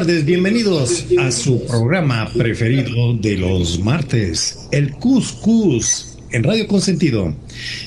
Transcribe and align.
tardes, 0.00 0.24
bienvenidos 0.24 1.04
a 1.18 1.30
su 1.30 1.66
programa 1.66 2.30
preferido 2.34 3.12
de 3.14 3.36
los 3.36 3.80
martes, 3.80 4.66
el 4.72 4.92
Cuscus 4.92 6.16
en 6.32 6.42
Radio 6.42 6.66
Consentido. 6.66 7.34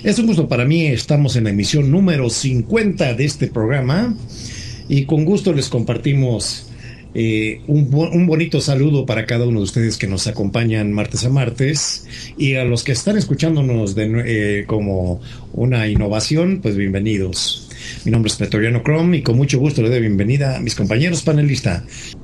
Es 0.03 0.19
un 0.19 0.27
gusto 0.27 0.47
para 0.47 0.63
mí, 0.65 0.85
estamos 0.85 1.35
en 1.35 1.45
la 1.45 1.49
emisión 1.49 1.89
número 1.89 2.29
50 2.29 3.15
de 3.15 3.25
este 3.25 3.47
programa 3.47 4.15
y 4.87 5.05
con 5.05 5.25
gusto 5.25 5.53
les 5.53 5.69
compartimos 5.69 6.69
eh, 7.15 7.61
un, 7.67 7.89
bo- 7.89 8.11
un 8.11 8.27
bonito 8.27 8.61
saludo 8.61 9.07
para 9.07 9.25
cada 9.25 9.47
uno 9.47 9.59
de 9.59 9.63
ustedes 9.65 9.97
que 9.97 10.05
nos 10.05 10.27
acompañan 10.27 10.91
martes 10.91 11.25
a 11.25 11.29
martes 11.29 12.05
y 12.37 12.55
a 12.55 12.63
los 12.63 12.83
que 12.83 12.91
están 12.91 13.17
escuchándonos 13.17 13.95
de 13.95 14.11
eh, 14.59 14.65
como 14.67 15.19
una 15.53 15.87
innovación, 15.87 16.59
pues 16.61 16.75
bienvenidos. 16.75 17.62
Mi 18.05 18.11
nombre 18.11 18.29
es 18.29 18.35
Pretoriano 18.35 18.81
Chrome 18.83 19.17
y 19.17 19.21
con 19.21 19.37
mucho 19.37 19.59
gusto 19.59 19.81
le 19.81 19.89
doy 19.89 20.01
bienvenida 20.01 20.57
a 20.57 20.59
mis 20.59 20.75
compañeros 20.75 21.21
panelistas. 21.23 21.83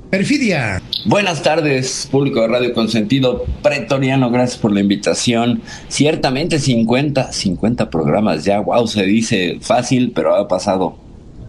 Perfidia, 0.09 0.81
Buenas 1.05 1.41
tardes, 1.43 2.09
público 2.11 2.41
de 2.41 2.49
Radio 2.49 2.73
Consentido 2.73 3.45
Pretoriano, 3.63 4.29
gracias 4.31 4.59
por 4.59 4.73
la 4.73 4.81
invitación. 4.81 5.61
Ciertamente 5.87 6.59
50, 6.59 7.31
50 7.31 7.89
programas 7.89 8.43
ya, 8.43 8.59
wow, 8.59 8.85
se 8.85 9.05
dice 9.05 9.59
fácil, 9.61 10.11
pero 10.13 10.35
ha 10.35 10.47
pasado 10.49 10.97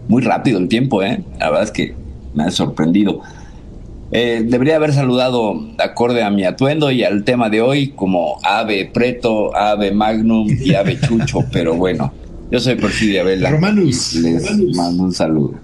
muy 0.07 0.21
rápido 0.21 0.57
el 0.57 0.69
tiempo, 0.69 1.03
¿eh? 1.03 1.21
La 1.37 1.49
verdad 1.49 1.63
es 1.65 1.71
que 1.71 1.95
me 2.33 2.43
ha 2.43 2.51
sorprendido. 2.51 3.19
Eh, 4.13 4.43
debería 4.45 4.77
haber 4.77 4.93
saludado 4.93 5.53
acorde 5.77 6.23
a 6.23 6.29
mi 6.29 6.45
atuendo 6.45 6.91
y 6.91 7.03
al 7.03 7.25
tema 7.25 7.49
de 7.49 7.61
hoy 7.61 7.89
como 7.89 8.39
Ave 8.43 8.89
Preto, 8.93 9.53
Ave 9.53 9.91
Magnum 9.91 10.47
y 10.49 10.75
Ave 10.75 10.97
Chucho, 10.99 11.45
pero 11.51 11.75
bueno, 11.75 12.13
yo 12.51 12.59
soy 12.59 12.75
Porfidia 12.75 13.23
Vela. 13.23 13.49
Romanus. 13.49 14.13
Les 14.15 14.75
mando 14.75 15.03
un 15.03 15.13
saludo. 15.13 15.55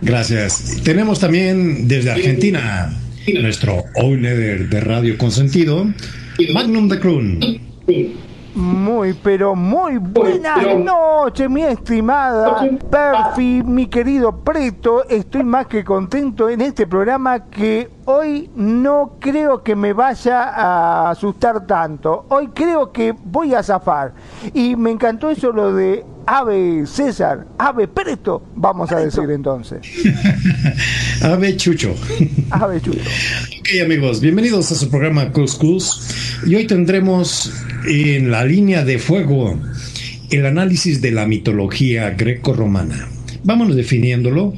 gracias. 0.00 0.80
Tenemos 0.82 1.20
también 1.20 1.86
desde 1.86 2.10
Argentina 2.10 2.92
nuestro 3.40 3.84
Oiler 3.96 4.68
de 4.68 4.80
Radio 4.80 5.18
Consentido, 5.18 5.86
Magnum 6.54 6.88
de 6.88 7.00
Crun. 7.00 7.40
Muy, 8.54 9.12
pero 9.22 9.54
muy 9.54 9.98
buenas 9.98 10.78
noches, 10.78 11.50
mi 11.50 11.62
estimada 11.62 12.66
Perfi, 12.90 13.62
mi 13.62 13.86
querido 13.86 14.42
Preto. 14.42 15.06
Estoy 15.10 15.44
más 15.44 15.66
que 15.66 15.84
contento 15.84 16.48
en 16.48 16.62
este 16.62 16.86
programa 16.86 17.50
que 17.50 17.90
hoy 18.06 18.48
no 18.56 19.16
creo 19.20 19.62
que 19.62 19.76
me 19.76 19.92
vaya 19.92 20.44
a 20.44 21.10
asustar 21.10 21.66
tanto. 21.66 22.26
Hoy 22.30 22.48
creo 22.48 22.92
que 22.92 23.12
voy 23.12 23.54
a 23.54 23.62
zafar. 23.62 24.14
Y 24.54 24.74
me 24.76 24.90
encantó 24.90 25.30
eso 25.30 25.52
lo 25.52 25.74
de 25.74 26.04
Ave 26.26 26.86
César, 26.86 27.46
Ave 27.56 27.86
Preto, 27.86 28.42
vamos 28.56 28.90
a 28.90 28.98
decir 28.98 29.30
entonces. 29.30 29.80
Ave 31.22 31.56
Chucho. 31.56 31.94
Ave 32.50 32.80
Chucho. 32.80 32.98
Ok 33.60 33.68
amigos, 33.84 34.20
bienvenidos 34.20 34.72
a 34.72 34.74
su 34.74 34.90
programa 34.90 35.30
Cuscus 35.30 36.40
y 36.44 36.56
hoy 36.56 36.66
tendremos 36.66 37.52
en 37.88 38.32
la 38.32 38.44
línea 38.44 38.84
de 38.84 38.98
fuego 38.98 39.56
el 40.30 40.46
análisis 40.46 41.00
de 41.00 41.12
la 41.12 41.26
mitología 41.26 42.10
greco-romana. 42.10 43.15
Vámonos 43.46 43.76
definiéndolo, 43.76 44.54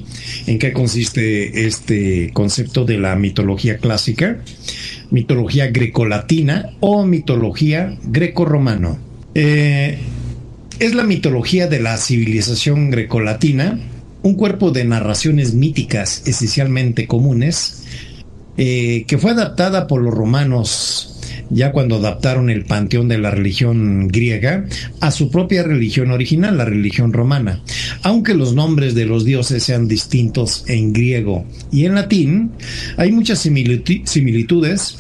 en 0.47 0.59
qué 0.59 0.73
consiste 0.73 1.67
este 1.67 2.31
concepto 2.33 2.87
de 2.87 2.97
la 2.97 3.17
mitología 3.17 3.77
clásica, 3.77 4.39
mitología 5.11 5.67
grecolatina 5.67 6.71
o 6.81 7.05
mitología 7.05 7.99
greco-romano. 8.05 8.99
Eh, 9.35 9.99
es 10.79 10.95
la 10.95 11.05
mitología 11.05 11.67
de 11.67 11.81
la 11.81 11.99
civilización 11.99 12.91
grecolatina, 12.91 13.79
un 14.23 14.37
cuerpo 14.37 14.71
de 14.71 14.87
narraciones 14.87 15.53
míticas 15.53 16.23
esencialmente 16.27 17.07
comunes, 17.07 17.85
eh, 18.57 19.05
que 19.07 19.19
fue 19.19 19.33
adaptada 19.33 19.87
por 19.87 20.01
los 20.01 20.15
romanos 20.15 21.18
ya 21.51 21.73
cuando 21.73 21.97
adaptaron 21.97 22.51
el 22.51 22.65
panteón 22.65 23.09
de 23.09 23.19
la 23.19 23.31
religión 23.31 24.09
griega 24.09 24.67
a 25.01 25.11
su 25.11 25.31
propia 25.31 25.63
religión 25.63 26.11
original, 26.11 26.57
la 26.57 26.65
religión 26.65 27.13
romana. 27.13 27.63
Aunque 28.03 28.35
los 28.35 28.55
nombres 28.55 28.95
de 28.95 29.07
los 29.07 29.25
dioses 29.25 29.63
sean 29.63 29.89
distintos 29.89 30.65
en 30.69 30.93
griego 30.93 31.45
y 31.73 31.85
en 31.85 31.95
latín, 31.95 32.53
hay 32.97 33.13
muchas 33.13 33.45
similitu- 33.45 34.05
similitudes 34.07 34.97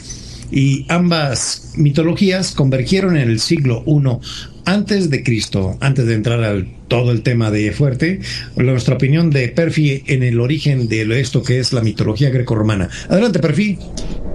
y 0.50 0.86
ambas 0.88 1.72
mitologías 1.76 2.52
convergieron 2.52 3.16
en 3.16 3.28
el 3.28 3.40
siglo 3.40 3.84
I 3.86 4.18
antes 4.64 5.08
de 5.08 5.22
Cristo, 5.22 5.78
antes 5.80 6.06
de 6.06 6.14
entrar 6.14 6.44
al 6.44 6.68
todo 6.88 7.10
el 7.12 7.22
tema 7.22 7.50
de 7.50 7.72
fuerte, 7.72 8.20
nuestra 8.56 8.96
opinión 8.96 9.30
de 9.30 9.48
Perfi 9.48 10.02
en 10.06 10.22
el 10.22 10.40
origen 10.40 10.88
de 10.88 11.20
esto 11.20 11.42
que 11.42 11.58
es 11.58 11.72
la 11.72 11.80
mitología 11.80 12.28
grecorromana. 12.30 12.88
Adelante, 13.08 13.38
Perfi. 13.38 13.78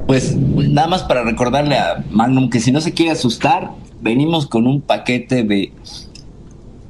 Pues 0.07 0.35
nada 0.35 0.87
más 0.87 1.03
para 1.03 1.23
recordarle 1.23 1.77
a 1.77 2.03
Magnum 2.11 2.49
que 2.49 2.59
si 2.59 2.71
no 2.71 2.81
se 2.81 2.93
quiere 2.93 3.11
asustar, 3.11 3.71
venimos 4.01 4.47
con 4.47 4.67
un 4.67 4.81
paquete 4.81 5.43
de 5.43 5.71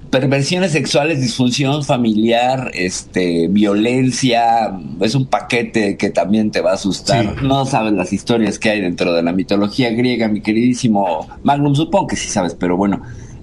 perversiones 0.10 0.72
sexuales, 0.74 1.22
disfunción 1.22 1.84
familiar, 1.84 2.70
este, 2.76 3.48
violencia, 3.48 4.72
es 5.02 5.16
un 5.16 5.26
paquete 5.26 5.98
que 5.98 6.12
también 6.12 6.52
te 6.52 6.62
va 6.62 6.72
a 6.72 6.74
asustar. 6.76 7.26
Sí. 7.26 7.46
No 7.48 7.66
sabes 7.66 7.94
las 7.94 8.14
historias 8.14 8.60
que 8.60 8.70
hay 8.70 8.82
dentro 8.82 9.14
de 9.14 9.24
la 9.24 9.32
mitología 9.32 9.90
griega, 9.90 10.28
mi 10.28 10.42
queridísimo 10.42 11.28
Magnum, 11.44 11.74
supongo 11.74 12.08
que 12.08 12.16
sí 12.16 12.30
sabes, 12.30 12.54
pero 12.54 12.78
bueno, 12.78 13.02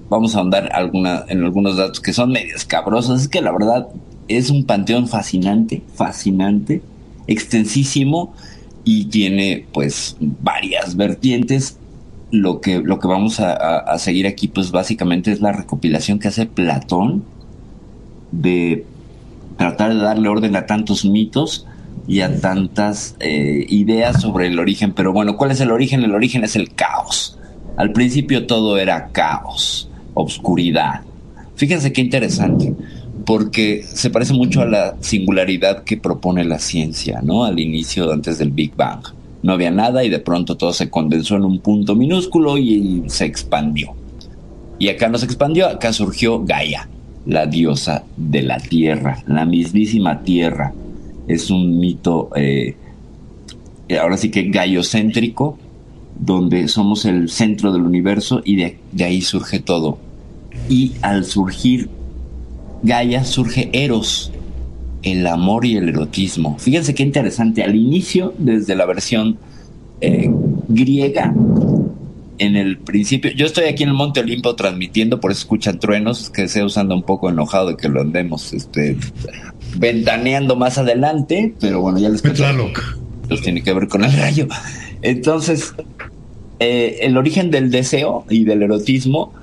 vamos 0.08 0.36
a 0.36 0.38
ahondar 0.38 0.70
alguna, 0.72 1.24
en 1.28 1.42
algunos 1.42 1.76
datos 1.76 2.00
que 2.00 2.12
son 2.12 2.30
medio 2.30 2.54
escabrosos. 2.54 3.22
Es 3.22 3.28
que 3.28 3.40
la 3.40 3.50
verdad 3.50 3.88
es 4.28 4.50
un 4.50 4.64
panteón 4.64 5.08
fascinante, 5.08 5.82
fascinante, 5.94 6.82
extensísimo 7.26 8.32
y 8.84 9.06
tiene 9.06 9.66
pues 9.72 10.16
varias 10.20 10.96
vertientes. 10.96 11.78
Lo 12.30 12.60
que, 12.60 12.78
lo 12.78 13.00
que 13.00 13.08
vamos 13.08 13.40
a, 13.40 13.98
seguir 13.98 14.26
aquí 14.26 14.46
pues 14.46 14.70
básicamente 14.70 15.32
es 15.32 15.40
la 15.40 15.52
recopilación 15.52 16.20
que 16.20 16.28
hace 16.28 16.46
Platón 16.46 17.24
de 18.30 18.84
tratar 19.56 19.92
de 19.92 20.00
darle 20.00 20.28
orden 20.28 20.54
a 20.54 20.66
tantos 20.66 21.04
mitos 21.04 21.66
y 22.06 22.20
a 22.20 22.40
tantas 22.40 23.16
eh, 23.18 23.66
ideas 23.68 24.20
sobre 24.20 24.46
el 24.46 24.58
origen. 24.58 24.92
Pero 24.92 25.12
bueno, 25.12 25.36
¿cuál 25.36 25.50
es 25.50 25.60
el 25.60 25.72
origen? 25.72 26.02
El 26.02 26.14
origen 26.14 26.44
es 26.44 26.54
el 26.54 26.72
caos. 26.74 27.36
Al 27.76 27.92
principio 27.92 28.46
todo 28.46 28.78
era 28.78 29.08
caos, 29.08 29.88
obscuridad. 30.14 31.00
Fíjense 31.56 31.92
qué 31.92 32.00
interesante, 32.00 32.74
porque 33.30 33.84
se 33.84 34.10
parece 34.10 34.34
mucho 34.34 34.60
a 34.60 34.66
la 34.66 34.96
singularidad 34.98 35.84
que 35.84 35.96
propone 35.96 36.42
la 36.42 36.58
ciencia, 36.58 37.20
¿no? 37.22 37.44
Al 37.44 37.60
inicio, 37.60 38.10
antes 38.10 38.38
del 38.38 38.50
Big 38.50 38.74
Bang. 38.74 39.02
No 39.44 39.52
había 39.52 39.70
nada 39.70 40.02
y 40.02 40.08
de 40.08 40.18
pronto 40.18 40.56
todo 40.56 40.72
se 40.72 40.90
condensó 40.90 41.36
en 41.36 41.44
un 41.44 41.60
punto 41.60 41.94
minúsculo 41.94 42.58
y 42.58 43.04
se 43.06 43.26
expandió. 43.26 43.92
Y 44.80 44.88
acá 44.88 45.08
no 45.08 45.16
se 45.16 45.26
expandió, 45.26 45.68
acá 45.68 45.92
surgió 45.92 46.44
Gaia, 46.44 46.88
la 47.24 47.46
diosa 47.46 48.02
de 48.16 48.42
la 48.42 48.58
tierra, 48.58 49.22
la 49.28 49.44
mismísima 49.44 50.22
tierra. 50.22 50.74
Es 51.28 51.52
un 51.52 51.78
mito, 51.78 52.30
eh, 52.34 52.74
ahora 54.02 54.16
sí 54.16 54.32
que 54.32 54.50
gaiocéntrico, 54.50 55.56
donde 56.18 56.66
somos 56.66 57.04
el 57.04 57.30
centro 57.30 57.72
del 57.72 57.82
universo 57.82 58.42
y 58.44 58.56
de, 58.56 58.78
de 58.90 59.04
ahí 59.04 59.20
surge 59.20 59.60
todo. 59.60 59.98
Y 60.68 60.94
al 61.00 61.24
surgir 61.24 61.99
Gaia 62.82 63.24
surge 63.24 63.70
Eros, 63.72 64.32
el 65.02 65.26
amor 65.26 65.64
y 65.64 65.76
el 65.76 65.88
erotismo. 65.88 66.58
Fíjense 66.58 66.94
qué 66.94 67.02
interesante. 67.02 67.62
Al 67.62 67.74
inicio, 67.74 68.34
desde 68.38 68.74
la 68.74 68.86
versión 68.86 69.38
eh, 70.00 70.30
griega, 70.68 71.34
en 72.40 72.56
el 72.56 72.78
principio, 72.78 73.30
yo 73.32 73.44
estoy 73.44 73.64
aquí 73.64 73.82
en 73.82 73.90
el 73.90 73.94
Monte 73.94 74.20
Olimpo 74.20 74.56
transmitiendo, 74.56 75.20
por 75.20 75.30
eso 75.30 75.40
escuchan 75.40 75.78
truenos, 75.78 76.30
que 76.30 76.48
se 76.48 76.64
usando 76.64 76.94
un 76.94 77.02
poco 77.02 77.28
enojado 77.28 77.68
de 77.68 77.76
que 77.76 77.90
lo 77.90 78.00
andemos 78.00 78.54
este, 78.54 78.96
ventaneando 79.76 80.56
más 80.56 80.78
adelante, 80.78 81.54
pero 81.60 81.82
bueno, 81.82 81.98
ya 81.98 82.08
les 82.08 82.22
Los 83.28 83.42
tiene 83.42 83.62
que 83.62 83.74
ver 83.74 83.88
con 83.88 84.04
el 84.04 84.12
rayo. 84.14 84.48
Entonces, 85.02 85.74
eh, 86.60 87.00
el 87.02 87.18
origen 87.18 87.50
del 87.50 87.70
deseo 87.70 88.24
y 88.30 88.44
del 88.44 88.62
erotismo 88.62 89.34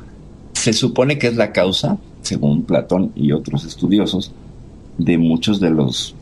se 0.54 0.74
supone 0.74 1.20
que 1.20 1.28
es 1.28 1.36
la 1.36 1.52
causa, 1.52 2.00
según 2.28 2.64
Platón 2.64 3.12
y 3.16 3.32
otros 3.32 3.66
estudiosos, 3.66 4.32
de 4.98 5.18
muchos 5.18 5.60
de 5.60 5.70
los 5.70 6.16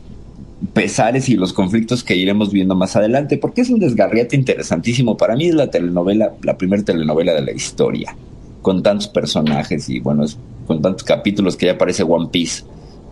pesares 0.72 1.28
y 1.28 1.36
los 1.36 1.52
conflictos 1.52 2.02
que 2.02 2.16
iremos 2.16 2.52
viendo 2.52 2.74
más 2.74 2.96
adelante, 2.96 3.36
porque 3.38 3.60
es 3.60 3.70
un 3.70 3.78
desgarriate 3.78 4.36
interesantísimo. 4.36 5.16
Para 5.16 5.36
mí 5.36 5.46
es 5.46 5.54
la 5.54 5.70
telenovela, 5.70 6.34
la 6.42 6.56
primera 6.56 6.82
telenovela 6.82 7.34
de 7.34 7.42
la 7.42 7.52
historia, 7.52 8.16
con 8.62 8.82
tantos 8.82 9.08
personajes 9.08 9.88
y 9.88 10.00
bueno, 10.00 10.24
con 10.66 10.80
tantos 10.82 11.04
capítulos 11.04 11.56
que 11.56 11.66
ya 11.66 11.78
parece 11.78 12.02
One 12.02 12.28
Piece. 12.30 12.64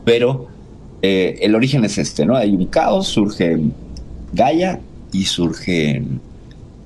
Pero 0.05 0.49
eh, 1.03 1.39
el 1.43 1.55
origen 1.55 1.85
es 1.85 1.99
este, 1.99 2.25
¿no? 2.25 2.37
Hay 2.37 2.55
un 2.55 2.67
caos, 2.67 3.09
surge 3.09 3.59
Gaia 4.33 4.81
y 5.13 5.25
surge 5.25 6.03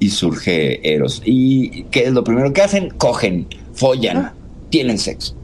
y 0.01 0.11
surge 0.11 0.95
Eros. 0.95 1.23
¿Y 1.25 1.85
qué 1.85 2.05
es 2.05 2.13
lo 2.13 2.25
primero 2.25 2.53
que 2.53 2.63
hacen? 2.63 2.91
Cogen, 2.91 3.47
follan, 3.75 4.33
tienen 4.71 4.99
sexo. 4.99 5.38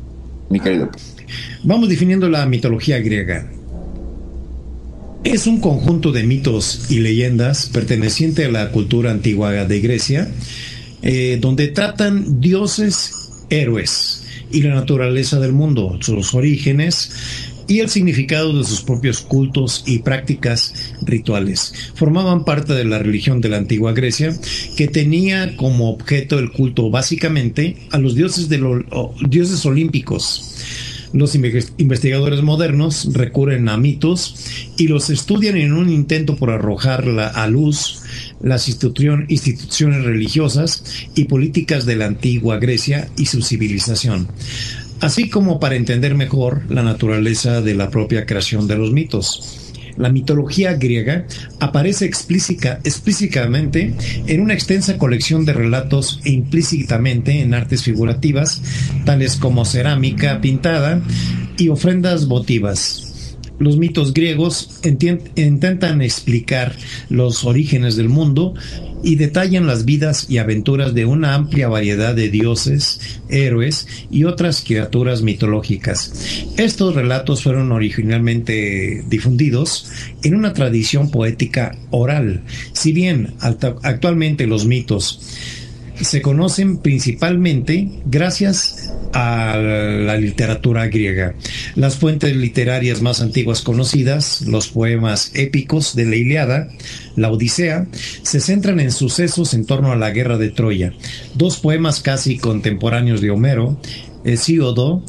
Mi 0.50 0.60
querido. 0.60 0.90
Vamos 1.62 1.88
definiendo 1.88 2.28
la 2.28 2.46
mitología 2.46 2.98
griega. 3.00 3.50
Es 5.24 5.46
un 5.46 5.60
conjunto 5.60 6.12
de 6.12 6.22
mitos 6.22 6.90
y 6.90 7.00
leyendas 7.00 7.70
perteneciente 7.72 8.44
a 8.44 8.50
la 8.50 8.70
cultura 8.70 9.10
antigua 9.10 9.52
de 9.52 9.80
Grecia, 9.80 10.28
eh, 11.02 11.38
donde 11.40 11.68
tratan 11.68 12.40
dioses, 12.40 13.44
héroes 13.48 14.24
y 14.50 14.62
la 14.62 14.74
naturaleza 14.74 15.40
del 15.40 15.52
mundo, 15.52 15.98
sus 16.00 16.34
orígenes 16.34 17.53
y 17.68 17.80
el 17.80 17.88
significado 17.88 18.56
de 18.56 18.64
sus 18.64 18.82
propios 18.82 19.20
cultos 19.20 19.82
y 19.86 20.00
prácticas 20.00 20.94
rituales. 21.02 21.72
Formaban 21.94 22.44
parte 22.44 22.72
de 22.74 22.84
la 22.84 22.98
religión 22.98 23.40
de 23.40 23.48
la 23.48 23.58
antigua 23.58 23.92
Grecia, 23.92 24.34
que 24.76 24.88
tenía 24.88 25.56
como 25.56 25.90
objeto 25.90 26.38
el 26.38 26.50
culto 26.52 26.90
básicamente 26.90 27.76
a 27.90 27.98
los 27.98 28.14
dioses, 28.14 28.48
de 28.48 28.84
dioses 29.28 29.64
olímpicos 29.66 30.54
los 31.14 31.36
investigadores 31.36 32.42
modernos 32.42 33.10
recurren 33.12 33.68
a 33.68 33.76
mitos 33.76 34.34
y 34.76 34.88
los 34.88 35.10
estudian 35.10 35.56
en 35.56 35.72
un 35.72 35.88
intento 35.88 36.34
por 36.34 36.50
arrojar 36.50 37.08
a 37.08 37.46
luz 37.46 38.02
las 38.42 38.66
instituciones 38.68 40.04
religiosas 40.04 40.82
y 41.14 41.24
políticas 41.24 41.86
de 41.86 41.94
la 41.94 42.06
antigua 42.06 42.58
Grecia 42.58 43.08
y 43.16 43.26
su 43.26 43.42
civilización, 43.42 44.26
así 45.00 45.28
como 45.28 45.60
para 45.60 45.76
entender 45.76 46.14
mejor 46.14 46.62
la 46.68 46.82
naturaleza 46.82 47.60
de 47.60 47.74
la 47.74 47.90
propia 47.90 48.26
creación 48.26 48.66
de 48.66 48.76
los 48.76 48.92
mitos 48.92 49.64
la 49.96 50.10
mitología 50.10 50.74
griega 50.74 51.26
aparece 51.60 52.04
explícitamente 52.04 53.94
en 54.26 54.40
una 54.40 54.54
extensa 54.54 54.98
colección 54.98 55.44
de 55.44 55.52
relatos 55.52 56.20
e 56.24 56.30
implícitamente 56.30 57.40
en 57.40 57.54
artes 57.54 57.82
figurativas, 57.82 58.60
tales 59.04 59.36
como 59.36 59.64
cerámica 59.64 60.40
pintada 60.40 61.00
y 61.56 61.68
ofrendas 61.68 62.26
votivas. 62.26 63.13
Los 63.58 63.76
mitos 63.76 64.12
griegos 64.12 64.80
intentan 64.82 66.02
explicar 66.02 66.74
los 67.08 67.44
orígenes 67.44 67.96
del 67.96 68.08
mundo 68.08 68.54
y 69.04 69.16
detallan 69.16 69.66
las 69.66 69.84
vidas 69.84 70.26
y 70.28 70.38
aventuras 70.38 70.94
de 70.94 71.04
una 71.04 71.34
amplia 71.34 71.68
variedad 71.68 72.14
de 72.14 72.30
dioses, 72.30 73.20
héroes 73.28 73.86
y 74.10 74.24
otras 74.24 74.62
criaturas 74.62 75.22
mitológicas. 75.22 76.46
Estos 76.56 76.94
relatos 76.94 77.42
fueron 77.42 77.70
originalmente 77.70 79.04
difundidos 79.08 79.90
en 80.22 80.34
una 80.34 80.54
tradición 80.54 81.10
poética 81.10 81.76
oral, 81.90 82.42
si 82.72 82.92
bien 82.92 83.34
actualmente 83.82 84.46
los 84.46 84.64
mitos 84.66 85.20
se 86.00 86.22
conocen 86.22 86.78
principalmente 86.78 87.88
gracias 88.06 88.92
a 89.12 89.56
la 89.56 90.16
literatura 90.16 90.88
griega. 90.88 91.34
Las 91.76 91.96
fuentes 91.96 92.34
literarias 92.36 93.00
más 93.00 93.20
antiguas 93.20 93.62
conocidas, 93.62 94.42
los 94.42 94.68
poemas 94.68 95.30
épicos 95.34 95.94
de 95.94 96.06
la 96.06 96.16
Iliada, 96.16 96.68
la 97.16 97.30
Odisea, 97.30 97.86
se 98.22 98.40
centran 98.40 98.80
en 98.80 98.90
sucesos 98.90 99.54
en 99.54 99.66
torno 99.66 99.92
a 99.92 99.96
la 99.96 100.10
guerra 100.10 100.36
de 100.36 100.50
Troya. 100.50 100.92
Dos 101.34 101.58
poemas 101.58 102.00
casi 102.00 102.38
contemporáneos 102.38 103.20
de 103.20 103.30
Homero, 103.30 103.78
Hesíodo, 104.24 105.02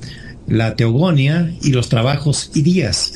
la 0.48 0.76
Teogonia 0.76 1.52
y 1.64 1.72
los 1.72 1.90
trabajos 1.90 2.52
Idías 2.54 3.14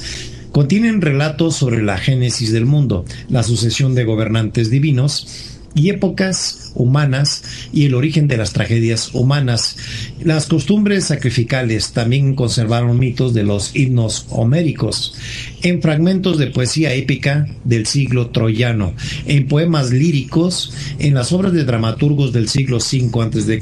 contienen 0.51 1.01
relatos 1.01 1.56
sobre 1.56 1.81
la 1.83 1.98
génesis 1.98 2.51
del 2.51 2.66
mundo, 2.66 3.06
la 3.30 3.44
sucesión 3.44 3.95
de 3.95 4.04
gobernantes 4.04 4.69
divinos, 4.69 5.49
y 5.75 5.89
épocas 5.89 6.71
humanas 6.75 7.44
y 7.71 7.86
el 7.86 7.95
origen 7.95 8.27
de 8.27 8.38
las 8.38 8.54
tragedias 8.54 9.13
humanas. 9.13 9.77
Las 10.21 10.48
costumbres 10.48 11.06
sacrificales 11.06 11.92
también 11.92 12.36
conservaron 12.36 13.00
mitos 13.00 13.33
de 13.33 13.44
los 13.44 13.75
himnos 13.75 14.25
homéricos, 14.30 15.16
en 15.62 15.81
fragmentos 15.81 16.38
de 16.38 16.48
poesía 16.48 16.94
épica 16.94 17.48
del 17.63 17.86
siglo 17.86 18.30
troyano, 18.30 18.94
en 19.25 19.47
poemas 19.47 19.92
líricos, 19.92 20.73
en 20.99 21.14
las 21.14 21.31
obras 21.31 21.54
de 21.54 21.64
dramaturgos 21.64 22.33
del 22.33 22.49
siglo 22.49 22.78
V 22.78 23.09
a.C., 23.21 23.59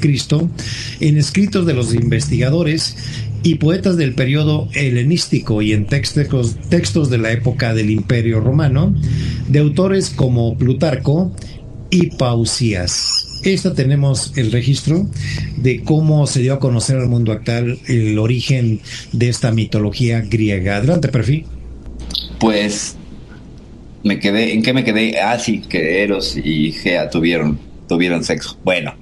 en 1.00 1.18
escritos 1.18 1.66
de 1.66 1.74
los 1.74 1.94
investigadores 1.94 2.96
y 3.42 3.56
poetas 3.56 3.96
del 3.96 4.14
periodo 4.14 4.68
helenístico 4.74 5.62
y 5.62 5.72
en 5.72 5.86
textos, 5.86 6.56
textos 6.68 7.08
de 7.08 7.18
la 7.18 7.32
época 7.32 7.72
del 7.72 7.90
Imperio 7.90 8.40
Romano, 8.40 8.94
de 9.48 9.60
autores 9.60 10.10
como 10.10 10.56
Plutarco, 10.56 11.32
y 11.90 12.10
Pausías. 12.10 13.40
Esta 13.44 13.72
tenemos 13.74 14.32
el 14.36 14.50
registro 14.50 15.06
de 15.56 15.82
cómo 15.82 16.26
se 16.26 16.40
dio 16.40 16.54
a 16.54 16.58
conocer 16.58 16.96
al 16.96 17.08
mundo 17.08 17.32
actual 17.32 17.78
el 17.86 18.18
origen 18.18 18.80
de 19.12 19.28
esta 19.28 19.52
mitología 19.52 20.20
griega. 20.20 20.76
Adelante, 20.76 21.08
perfil. 21.08 21.46
Pues 22.40 22.96
me 24.02 24.18
quedé, 24.18 24.54
¿en 24.54 24.62
qué 24.62 24.72
me 24.72 24.84
quedé? 24.84 25.20
Ah, 25.20 25.38
sí, 25.38 25.60
que 25.60 26.02
Eros 26.02 26.36
y 26.36 26.72
Gea 26.72 27.10
tuvieron, 27.10 27.58
tuvieron 27.88 28.24
sexo. 28.24 28.58
Bueno. 28.64 28.94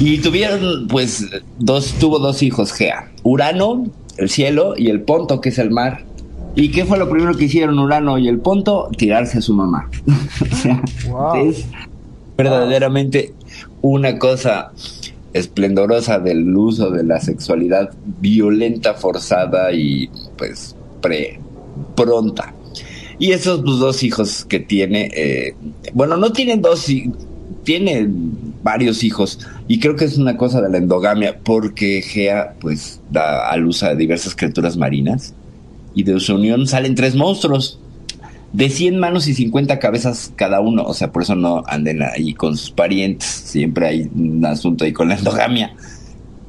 Y 0.00 0.18
tuvieron, 0.18 0.88
pues, 0.88 1.26
dos, 1.58 1.94
tuvo 1.98 2.18
dos 2.18 2.42
hijos 2.42 2.72
Gea. 2.72 3.12
Urano, 3.22 3.90
el 4.18 4.28
cielo, 4.30 4.74
y 4.76 4.88
el 4.88 5.02
Ponto, 5.02 5.40
que 5.40 5.50
es 5.50 5.58
el 5.58 5.70
mar. 5.70 6.04
¿Y 6.54 6.70
qué 6.70 6.84
fue 6.84 6.98
lo 6.98 7.08
primero 7.08 7.34
que 7.36 7.44
hicieron 7.44 7.78
Urano 7.78 8.18
y 8.18 8.28
el 8.28 8.38
Ponto? 8.38 8.90
Tirarse 8.96 9.38
a 9.38 9.40
su 9.40 9.54
mamá. 9.54 9.88
o 10.52 10.56
sea, 10.56 10.82
es 11.42 11.64
verdaderamente 12.36 13.32
una 13.80 14.18
cosa 14.18 14.72
esplendorosa 15.32 16.18
del 16.18 16.54
uso 16.54 16.90
de 16.90 17.04
la 17.04 17.20
sexualidad 17.20 17.94
violenta, 18.20 18.94
forzada 18.94 19.72
y 19.72 20.10
pues 20.36 20.76
pre 21.00 21.40
pronta. 21.96 22.54
Y 23.18 23.32
esos 23.32 23.64
dos 23.64 24.02
hijos 24.02 24.44
que 24.44 24.60
tiene, 24.60 25.10
eh, 25.14 25.54
bueno, 25.94 26.16
no 26.16 26.32
tienen 26.32 26.60
dos, 26.60 26.86
tiene 27.64 28.08
varios 28.62 29.04
hijos 29.04 29.38
y 29.68 29.80
creo 29.80 29.96
que 29.96 30.04
es 30.04 30.18
una 30.18 30.36
cosa 30.36 30.60
de 30.60 30.68
la 30.68 30.78
endogamia 30.78 31.38
porque 31.42 32.02
Gea 32.02 32.54
pues 32.60 33.00
da 33.10 33.48
a 33.50 33.56
luz 33.56 33.82
a 33.82 33.94
diversas 33.94 34.34
criaturas 34.34 34.76
marinas 34.76 35.34
y 35.94 36.02
de 36.02 36.18
su 36.20 36.34
unión 36.34 36.66
salen 36.66 36.94
tres 36.94 37.14
monstruos 37.14 37.78
de 38.52 38.68
100 38.68 38.98
manos 38.98 39.28
y 39.28 39.34
50 39.34 39.78
cabezas 39.78 40.32
cada 40.36 40.60
uno. 40.60 40.84
O 40.84 40.94
sea, 40.94 41.10
por 41.10 41.22
eso 41.22 41.34
no 41.34 41.62
anden 41.66 42.02
ahí 42.02 42.34
con 42.34 42.56
sus 42.56 42.70
parientes. 42.70 43.26
Siempre 43.26 43.86
hay 43.86 44.10
un 44.14 44.44
asunto 44.44 44.84
ahí 44.84 44.92
con 44.92 45.08
la 45.08 45.16
endogamia. 45.16 45.74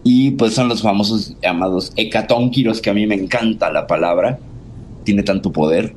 Y 0.03 0.31
pues 0.31 0.53
son 0.53 0.67
los 0.67 0.81
famosos 0.81 1.35
llamados 1.41 1.93
hecatónquiros, 1.95 2.81
que 2.81 2.89
a 2.89 2.93
mí 2.93 3.07
me 3.07 3.15
encanta 3.15 3.71
la 3.71 3.87
palabra. 3.87 4.39
Tiene 5.05 5.23
tanto 5.23 5.51
poder. 5.51 5.95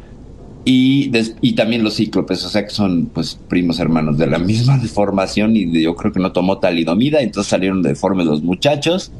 Y, 0.64 1.12
y 1.40 1.54
también 1.54 1.84
los 1.84 1.96
cíclopes, 1.96 2.44
o 2.44 2.48
sea 2.48 2.64
que 2.64 2.70
son 2.70 3.06
pues 3.06 3.38
primos 3.48 3.78
hermanos 3.78 4.18
de 4.18 4.26
la 4.26 4.38
misma 4.38 4.78
deformación 4.82 5.54
y 5.54 5.80
yo 5.80 5.94
creo 5.94 6.12
que 6.12 6.18
no 6.18 6.32
tomó 6.32 6.58
talidomida, 6.58 7.20
entonces 7.20 7.48
salieron 7.48 7.82
deformes 7.82 8.26
los 8.26 8.42
muchachos 8.42 9.12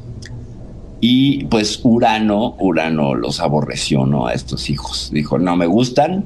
y 0.99 1.45
pues 1.45 1.79
Urano, 1.83 2.55
Urano 2.59 3.15
los 3.15 3.39
aborreció, 3.39 4.05
¿no? 4.05 4.27
A 4.27 4.33
estos 4.33 4.69
hijos. 4.69 5.09
Dijo, 5.13 5.37
no 5.37 5.55
me 5.55 5.67
gustan 5.67 6.25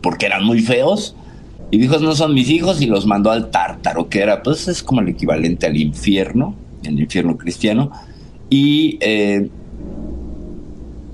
porque 0.00 0.26
eran 0.26 0.44
muy 0.44 0.60
feos. 0.60 1.14
Y 1.70 1.78
dijo, 1.78 1.98
no 1.98 2.14
son 2.16 2.34
mis 2.34 2.48
hijos 2.50 2.80
y 2.82 2.86
los 2.86 3.06
mandó 3.06 3.30
al 3.30 3.50
tártaro, 3.50 4.08
que 4.08 4.20
era, 4.20 4.42
pues 4.42 4.66
es 4.66 4.82
como 4.82 5.02
el 5.02 5.08
equivalente 5.08 5.66
al 5.66 5.76
infierno, 5.76 6.54
el 6.82 6.98
infierno 6.98 7.36
cristiano. 7.38 7.92
Y 8.48 8.98
eh, 9.00 9.48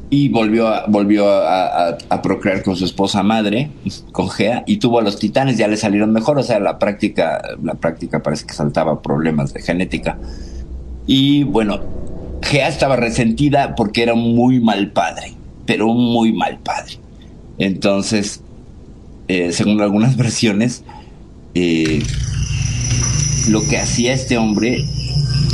y 0.08 0.28
volvió 0.28 0.68
a, 0.68 0.86
volvió 0.86 1.28
a, 1.28 1.98
procrear 2.22 2.62
con 2.62 2.76
su 2.76 2.84
esposa 2.84 3.22
madre, 3.22 3.70
con 4.12 4.30
Gea, 4.30 4.62
y 4.66 4.76
tuvo 4.76 5.00
a 5.00 5.02
los 5.02 5.18
titanes, 5.18 5.58
ya 5.58 5.68
le 5.68 5.76
salieron 5.76 6.12
mejor, 6.12 6.38
o 6.38 6.42
sea, 6.42 6.60
la 6.60 6.78
práctica, 6.78 7.42
la 7.62 7.74
práctica 7.74 8.22
parece 8.22 8.46
que 8.46 8.54
saltaba 8.54 9.02
problemas 9.02 9.52
de 9.52 9.62
genética. 9.62 10.18
Y 11.06 11.42
bueno, 11.44 11.80
Gea 12.42 12.68
estaba 12.68 12.96
resentida 12.96 13.74
porque 13.74 14.02
era 14.02 14.14
un 14.14 14.34
muy 14.34 14.60
mal 14.60 14.92
padre, 14.92 15.32
pero 15.66 15.88
un 15.88 16.12
muy 16.12 16.32
mal 16.32 16.58
padre. 16.58 16.94
Entonces, 17.58 18.42
eh, 19.28 19.52
según 19.52 19.80
algunas 19.80 20.16
versiones, 20.18 20.84
eh, 21.54 22.02
lo 23.48 23.66
que 23.66 23.78
hacía 23.78 24.12
este 24.12 24.38
hombre 24.38 24.84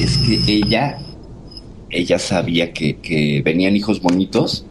es 0.00 0.18
que 0.18 0.40
ella 0.46 0.98
ella 1.92 2.18
sabía 2.18 2.72
que, 2.72 3.42
venían 3.44 3.76
hijos 3.76 4.00
bonitos 4.00 4.64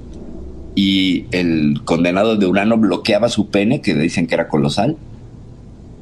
y 0.75 1.25
el 1.31 1.81
condenado 1.85 2.35
de 2.35 2.47
Urano 2.47 2.77
bloqueaba 2.77 3.29
su 3.29 3.47
pene, 3.49 3.81
que 3.81 3.93
dicen 3.93 4.27
que 4.27 4.35
era 4.35 4.47
colosal, 4.47 4.97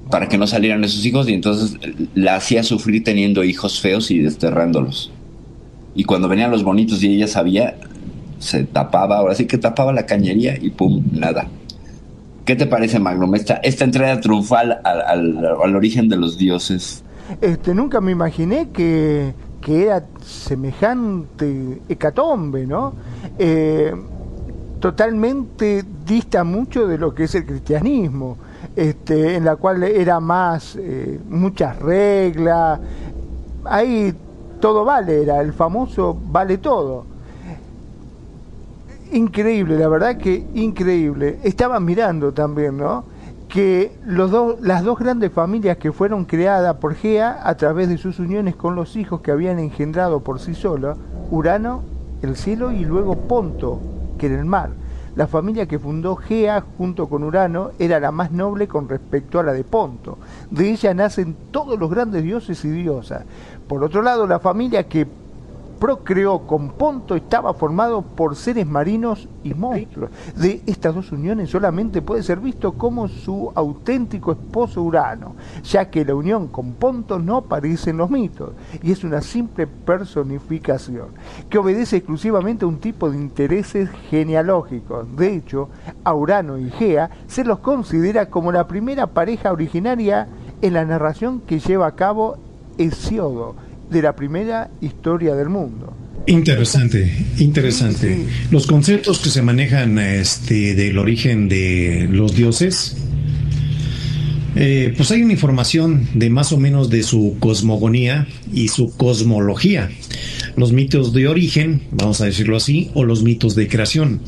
para 0.09 0.29
que 0.29 0.37
no 0.37 0.47
salieran 0.47 0.83
esos 0.83 1.05
hijos 1.05 1.29
y 1.29 1.33
entonces 1.33 1.77
la 2.15 2.35
hacía 2.35 2.63
sufrir 2.63 3.03
teniendo 3.03 3.43
hijos 3.43 3.79
feos 3.79 4.09
y 4.11 4.19
desterrándolos. 4.19 5.11
Y 5.95 6.03
cuando 6.03 6.27
venían 6.27 6.51
los 6.51 6.63
bonitos 6.63 7.01
y 7.03 7.15
ella 7.15 7.27
sabía, 7.27 7.75
se 8.39 8.63
tapaba, 8.63 9.17
ahora 9.17 9.35
sí 9.35 9.45
que 9.45 9.57
tapaba 9.57 9.91
la 9.91 10.05
cañería 10.05 10.57
y 10.59 10.69
pum, 10.69 11.03
nada. 11.11 11.47
¿Qué 12.45 12.55
te 12.55 12.65
parece, 12.65 12.99
Magnum? 12.99 13.35
Esta, 13.35 13.55
esta 13.55 13.83
entrega 13.83 14.19
triunfal 14.19 14.79
al, 14.83 15.45
al 15.45 15.75
origen 15.75 16.09
de 16.09 16.17
los 16.17 16.37
dioses. 16.37 17.03
Este, 17.41 17.75
nunca 17.75 18.01
me 18.01 18.11
imaginé 18.11 18.69
que 18.69 19.33
que 19.61 19.83
era 19.83 20.03
semejante 20.21 21.81
hecatombe, 21.89 22.65
¿no? 22.65 22.93
Eh, 23.37 23.93
totalmente 24.79 25.83
dista 26.05 26.43
mucho 26.43 26.87
de 26.87 26.97
lo 26.97 27.13
que 27.13 27.25
es 27.25 27.35
el 27.35 27.45
cristianismo, 27.45 28.37
este, 28.75 29.35
en 29.35 29.45
la 29.45 29.57
cual 29.57 29.83
era 29.83 30.19
más 30.19 30.77
eh, 30.77 31.19
muchas 31.29 31.77
reglas, 31.79 32.79
ahí 33.65 34.13
todo 34.59 34.85
vale, 34.85 35.21
era 35.23 35.41
el 35.41 35.53
famoso 35.53 36.17
vale 36.29 36.57
todo. 36.57 37.05
Increíble, 39.11 39.77
la 39.77 39.87
verdad 39.87 40.17
que 40.17 40.45
increíble. 40.53 41.39
Estaba 41.43 41.79
mirando 41.79 42.31
también, 42.31 42.77
¿no? 42.77 43.03
que 43.49 43.97
los 44.05 44.29
dos, 44.29 44.61
las 44.61 44.83
dos 44.83 44.99
grandes 44.99 45.31
familias 45.31 45.77
que 45.77 45.91
fueron 45.91 46.25
creadas 46.25 46.75
por 46.75 46.93
Gea 46.93 47.39
a 47.43 47.55
través 47.55 47.89
de 47.89 47.97
sus 47.97 48.19
uniones 48.19 48.55
con 48.55 48.75
los 48.75 48.95
hijos 48.95 49.21
que 49.21 49.31
habían 49.31 49.57
engendrado 49.57 50.19
por 50.19 50.39
sí 50.39 50.53
sola, 50.53 50.95
Urano, 51.31 51.81
el 52.21 52.35
cielo 52.35 52.71
y 52.71 52.85
luego 52.85 53.15
Ponto, 53.15 53.79
que 54.19 54.27
era 54.27 54.37
el 54.37 54.45
mar. 54.45 54.69
La 55.15 55.25
familia 55.25 55.65
que 55.65 55.79
fundó 55.79 56.15
Gea 56.15 56.63
junto 56.77 57.09
con 57.09 57.23
Urano 57.23 57.71
era 57.79 57.99
la 57.99 58.11
más 58.11 58.31
noble 58.31 58.67
con 58.67 58.87
respecto 58.87 59.39
a 59.39 59.43
la 59.43 59.53
de 59.53 59.63
Ponto. 59.63 60.19
De 60.51 60.69
ella 60.69 60.93
nacen 60.93 61.35
todos 61.49 61.79
los 61.79 61.89
grandes 61.89 62.23
dioses 62.23 62.63
y 62.63 62.69
diosas. 62.69 63.23
Por 63.69 63.83
otro 63.83 64.01
lado, 64.01 64.25
la 64.25 64.39
familia 64.39 64.87
que 64.87 65.05
procreó 65.79 66.39
con 66.39 66.71
Ponto 66.71 67.15
estaba 67.15 67.53
formado 67.53 68.01
por 68.01 68.35
seres 68.35 68.65
marinos 68.65 69.29
y 69.43 69.53
monstruos. 69.53 70.09
De 70.35 70.63
estas 70.65 70.95
dos 70.95 71.11
uniones 71.11 71.51
solamente 71.51 72.01
puede 72.01 72.23
ser 72.23 72.39
visto 72.39 72.73
como 72.73 73.07
su 73.07 73.51
auténtico 73.53 74.31
esposo 74.31 74.81
Urano, 74.81 75.35
ya 75.63 75.91
que 75.91 76.03
la 76.03 76.15
unión 76.15 76.47
con 76.47 76.73
Ponto 76.73 77.19
no 77.19 77.37
aparece 77.37 77.91
en 77.91 77.97
los 77.97 78.09
mitos 78.09 78.53
y 78.81 78.91
es 78.91 79.03
una 79.03 79.21
simple 79.21 79.67
personificación 79.67 81.09
que 81.47 81.59
obedece 81.59 81.97
exclusivamente 81.97 82.65
a 82.65 82.67
un 82.67 82.79
tipo 82.79 83.11
de 83.11 83.17
intereses 83.17 83.87
genealógicos. 84.09 85.15
De 85.15 85.35
hecho, 85.35 85.69
a 86.03 86.15
Urano 86.15 86.57
y 86.57 86.71
Gea 86.71 87.11
se 87.27 87.45
los 87.45 87.59
considera 87.59 88.31
como 88.31 88.51
la 88.51 88.67
primera 88.67 89.05
pareja 89.05 89.51
originaria 89.51 90.27
en 90.63 90.73
la 90.73 90.85
narración 90.85 91.39
que 91.41 91.59
lleva 91.59 91.85
a 91.85 91.95
cabo 91.95 92.39
Hesiodo 92.79 93.55
de 93.91 94.01
la 94.01 94.15
primera 94.15 94.71
historia 94.81 95.35
del 95.35 95.49
mundo. 95.49 95.93
Interesante, 96.27 97.25
interesante. 97.37 98.25
Los 98.51 98.67
conceptos 98.67 99.19
que 99.19 99.29
se 99.29 99.41
manejan 99.41 99.99
este, 99.99 100.75
del 100.75 100.97
origen 100.97 101.49
de 101.49 102.07
los 102.09 102.35
dioses, 102.35 102.97
eh, 104.55 104.93
pues 104.95 105.11
hay 105.11 105.23
una 105.23 105.33
información 105.33 106.07
de 106.13 106.29
más 106.29 106.51
o 106.51 106.57
menos 106.57 106.89
de 106.89 107.03
su 107.03 107.35
cosmogonía 107.39 108.27
y 108.53 108.69
su 108.69 108.95
cosmología. 108.95 109.89
Los 110.55 110.71
mitos 110.71 111.13
de 111.13 111.27
origen, 111.27 111.81
vamos 111.91 112.21
a 112.21 112.25
decirlo 112.25 112.57
así, 112.57 112.91
o 112.93 113.03
los 113.03 113.23
mitos 113.23 113.55
de 113.55 113.67
creación, 113.67 114.21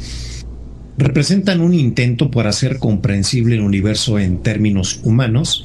representan 0.98 1.62
un 1.62 1.74
intento 1.74 2.31
por 2.31 2.48
hacer 2.48 2.77
comprensible 2.77 3.55
el 3.55 3.62
universo 3.62 4.20
en 4.20 4.41
términos 4.41 5.00
humanos 5.03 5.63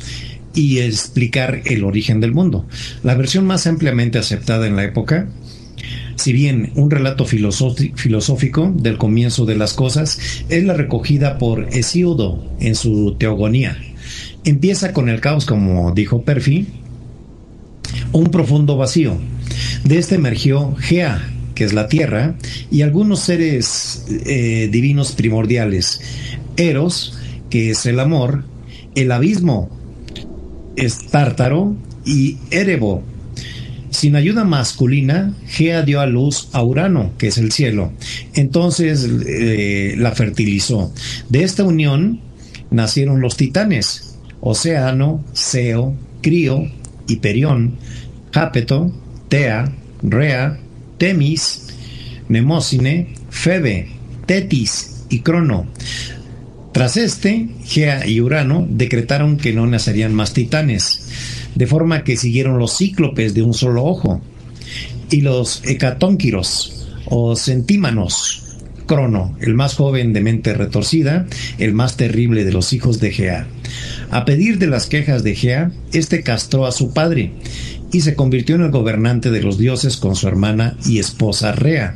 y 0.56 0.78
explicar 0.78 1.62
el 1.66 1.84
origen 1.84 2.20
del 2.20 2.32
mundo. 2.32 2.66
La 3.04 3.14
versión 3.14 3.46
más 3.46 3.68
ampliamente 3.68 4.18
aceptada 4.18 4.66
en 4.66 4.74
la 4.74 4.82
época, 4.82 5.28
si 6.16 6.32
bien 6.32 6.72
un 6.74 6.90
relato 6.90 7.26
filosófico 7.26 8.72
del 8.74 8.98
comienzo 8.98 9.44
de 9.44 9.54
las 9.54 9.74
cosas, 9.74 10.18
es 10.48 10.64
la 10.64 10.74
recogida 10.74 11.38
por 11.38 11.68
Hesíodo 11.70 12.42
en 12.58 12.74
su 12.74 13.14
Teogonía. 13.18 13.78
Empieza 14.44 14.92
con 14.92 15.08
el 15.08 15.20
caos, 15.20 15.44
como 15.44 15.92
dijo 15.92 16.22
Perfi, 16.22 16.66
un 18.12 18.30
profundo 18.30 18.76
vacío. 18.76 19.18
De 19.84 19.98
este 19.98 20.14
emergió 20.14 20.74
Gea, 20.76 21.30
que 21.54 21.64
es 21.64 21.74
la 21.74 21.88
tierra, 21.88 22.36
y 22.70 22.82
algunos 22.82 23.20
seres 23.20 24.06
eh, 24.08 24.68
divinos 24.72 25.12
primordiales. 25.12 26.00
Eros, 26.56 27.18
que 27.50 27.70
es 27.70 27.84
el 27.86 28.00
amor, 28.00 28.44
el 28.94 29.12
abismo, 29.12 29.75
Estártaro 30.76 31.74
y 32.04 32.36
Erebo. 32.50 33.02
Sin 33.90 34.14
ayuda 34.14 34.44
masculina, 34.44 35.34
Gea 35.46 35.82
dio 35.82 36.00
a 36.00 36.06
luz 36.06 36.48
a 36.52 36.62
Urano, 36.62 37.12
que 37.16 37.28
es 37.28 37.38
el 37.38 37.50
cielo. 37.50 37.92
Entonces 38.34 39.08
eh, 39.26 39.94
la 39.96 40.12
fertilizó. 40.12 40.92
De 41.28 41.44
esta 41.44 41.64
unión 41.64 42.20
nacieron 42.70 43.20
los 43.20 43.36
titanes, 43.36 44.18
Océano, 44.40 45.24
Seo, 45.32 45.94
Crío, 46.20 46.66
Hiperión, 47.08 47.76
Jápeto, 48.32 48.92
Tea, 49.28 49.72
Rea, 50.02 50.58
Temis, 50.98 51.68
Nemósine, 52.28 53.14
Febe, 53.30 53.88
Tetis 54.26 55.04
y 55.08 55.20
Crono. 55.20 55.66
Tras 56.76 56.98
este, 56.98 57.48
Gea 57.64 58.06
y 58.06 58.20
Urano 58.20 58.66
decretaron 58.68 59.38
que 59.38 59.54
no 59.54 59.66
nacerían 59.66 60.12
más 60.12 60.34
titanes, 60.34 61.08
de 61.54 61.66
forma 61.66 62.04
que 62.04 62.18
siguieron 62.18 62.58
los 62.58 62.76
cíclopes 62.76 63.32
de 63.32 63.40
un 63.40 63.54
solo 63.54 63.82
ojo, 63.82 64.20
y 65.10 65.22
los 65.22 65.62
hecatónquiros 65.64 66.86
o 67.06 67.34
centímanos, 67.34 68.58
Crono, 68.84 69.34
el 69.40 69.54
más 69.54 69.74
joven 69.74 70.12
de 70.12 70.20
mente 70.20 70.52
retorcida, 70.52 71.26
el 71.56 71.72
más 71.72 71.96
terrible 71.96 72.44
de 72.44 72.52
los 72.52 72.74
hijos 72.74 73.00
de 73.00 73.10
Gea. 73.10 73.46
A 74.10 74.26
pedir 74.26 74.58
de 74.58 74.66
las 74.66 74.84
quejas 74.84 75.22
de 75.22 75.34
Gea, 75.34 75.72
este 75.94 76.22
castró 76.22 76.66
a 76.66 76.72
su 76.72 76.92
padre 76.92 77.32
y 77.90 78.02
se 78.02 78.14
convirtió 78.14 78.54
en 78.56 78.60
el 78.60 78.70
gobernante 78.70 79.30
de 79.30 79.40
los 79.40 79.56
dioses 79.56 79.96
con 79.96 80.14
su 80.14 80.28
hermana 80.28 80.76
y 80.84 80.98
esposa 80.98 81.52
Rea 81.52 81.94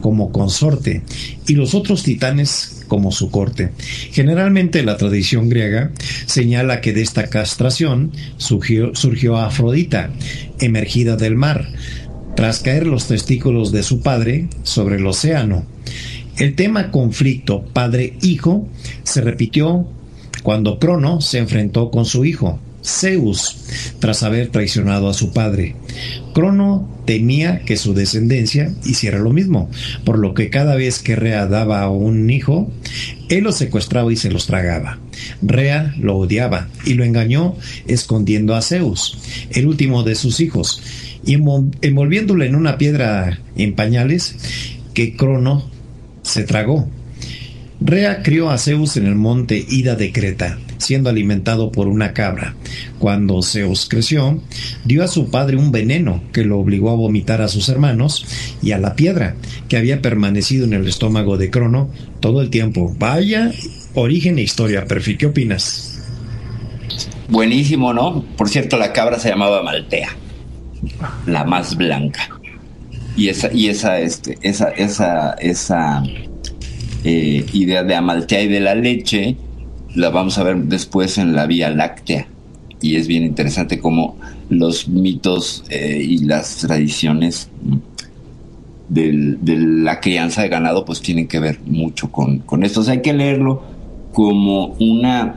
como 0.00 0.32
consorte, 0.32 1.02
y 1.46 1.54
los 1.54 1.74
otros 1.74 2.02
titanes 2.02 2.84
como 2.88 3.12
su 3.12 3.30
corte. 3.30 3.70
Generalmente 4.10 4.82
la 4.82 4.96
tradición 4.96 5.48
griega 5.48 5.92
señala 6.26 6.80
que 6.80 6.92
de 6.92 7.02
esta 7.02 7.28
castración 7.28 8.12
surgió, 8.36 9.36
Afrodita, 9.36 10.10
emergida 10.58 11.16
del 11.16 11.36
mar, 11.36 11.68
tras 12.34 12.60
caer 12.60 12.86
los 12.86 13.06
testículos 13.06 13.70
de 13.72 13.82
su 13.82 14.00
padre 14.00 14.48
sobre 14.64 14.96
el 14.96 15.06
océano. 15.06 15.64
El 16.36 16.54
tema 16.54 16.90
conflicto 16.90 17.64
padre-hijo 17.64 18.68
se 19.04 19.20
repitió 19.20 19.86
cuando 20.42 20.78
Crono 20.78 21.20
se 21.20 21.38
enfrentó 21.38 21.90
con 21.90 22.06
su 22.06 22.24
hijo, 22.24 22.58
Zeus, 22.82 23.56
tras 23.98 24.22
haber 24.22 24.48
traicionado 24.48 25.08
a 25.08 25.14
su 25.14 25.32
padre. 25.32 25.76
Crono 26.32 26.88
temía 27.04 27.60
que 27.60 27.76
su 27.76 27.92
descendencia 27.92 28.72
hiciera 28.84 29.18
lo 29.18 29.30
mismo, 29.30 29.70
por 30.04 30.18
lo 30.18 30.34
que 30.34 30.50
cada 30.50 30.74
vez 30.76 31.00
que 31.00 31.16
Rea 31.16 31.46
daba 31.46 31.82
a 31.82 31.90
un 31.90 32.30
hijo, 32.30 32.70
él 33.28 33.44
lo 33.44 33.52
secuestraba 33.52 34.12
y 34.12 34.16
se 34.16 34.30
los 34.30 34.46
tragaba. 34.46 34.98
Rea 35.42 35.94
lo 35.98 36.16
odiaba 36.16 36.68
y 36.84 36.94
lo 36.94 37.04
engañó 37.04 37.56
escondiendo 37.86 38.54
a 38.54 38.62
Zeus, 38.62 39.18
el 39.50 39.66
último 39.66 40.02
de 40.02 40.14
sus 40.14 40.40
hijos, 40.40 40.82
y 41.24 41.34
envolviéndolo 41.34 42.44
en 42.44 42.54
una 42.54 42.78
piedra 42.78 43.40
en 43.56 43.74
pañales 43.74 44.36
que 44.94 45.16
Crono 45.16 45.68
se 46.22 46.44
tragó. 46.44 46.88
Rea 47.80 48.22
crió 48.22 48.50
a 48.50 48.58
Zeus 48.58 48.96
en 48.96 49.06
el 49.06 49.14
monte 49.14 49.64
Ida 49.68 49.96
de 49.96 50.12
Creta, 50.12 50.58
siendo 50.80 51.10
alimentado 51.10 51.70
por 51.70 51.88
una 51.88 52.12
cabra. 52.12 52.54
Cuando 52.98 53.42
Zeus 53.42 53.86
creció, 53.88 54.40
dio 54.84 55.04
a 55.04 55.08
su 55.08 55.30
padre 55.30 55.56
un 55.56 55.70
veneno 55.70 56.22
que 56.32 56.44
lo 56.44 56.58
obligó 56.58 56.90
a 56.90 56.96
vomitar 56.96 57.42
a 57.42 57.48
sus 57.48 57.68
hermanos 57.68 58.26
y 58.62 58.72
a 58.72 58.78
la 58.78 58.96
piedra 58.96 59.36
que 59.68 59.76
había 59.76 60.02
permanecido 60.02 60.64
en 60.64 60.72
el 60.72 60.88
estómago 60.88 61.36
de 61.36 61.50
Crono 61.50 61.90
todo 62.20 62.40
el 62.40 62.50
tiempo. 62.50 62.94
Vaya 62.98 63.52
origen 63.94 64.38
e 64.38 64.42
historia, 64.42 64.86
Perfi, 64.86 65.16
¿qué 65.16 65.26
opinas? 65.26 65.98
Buenísimo, 67.28 67.92
¿no? 67.92 68.24
Por 68.36 68.48
cierto, 68.48 68.76
la 68.76 68.92
cabra 68.92 69.18
se 69.18 69.28
llamaba 69.28 69.62
Maltea, 69.62 70.08
la 71.26 71.44
más 71.44 71.76
blanca. 71.76 72.28
Y 73.16 73.28
esa, 73.28 73.52
y 73.52 73.68
esa, 73.68 74.00
este, 74.00 74.38
esa, 74.42 74.70
esa, 74.70 75.34
esa 75.34 76.02
eh, 77.04 77.44
idea 77.52 77.82
de 77.82 77.94
Amaltea 77.94 78.42
y 78.42 78.48
de 78.48 78.60
la 78.60 78.74
leche 78.74 79.36
la 79.94 80.10
vamos 80.10 80.38
a 80.38 80.44
ver 80.44 80.56
después 80.56 81.18
en 81.18 81.34
la 81.34 81.46
Vía 81.46 81.70
Láctea. 81.70 82.26
Y 82.80 82.96
es 82.96 83.06
bien 83.06 83.24
interesante 83.24 83.78
cómo 83.78 84.16
los 84.48 84.88
mitos 84.88 85.64
eh, 85.68 86.02
y 86.02 86.18
las 86.18 86.56
tradiciones 86.56 87.48
de 88.88 89.56
la 89.56 90.00
crianza 90.00 90.42
de 90.42 90.48
ganado 90.48 90.84
pues 90.84 91.00
tienen 91.00 91.28
que 91.28 91.38
ver 91.38 91.60
mucho 91.64 92.10
con, 92.10 92.40
con 92.40 92.64
esto. 92.64 92.80
O 92.80 92.82
sea, 92.82 92.94
hay 92.94 93.02
que 93.02 93.12
leerlo 93.12 93.62
como 94.12 94.76
una... 94.80 95.36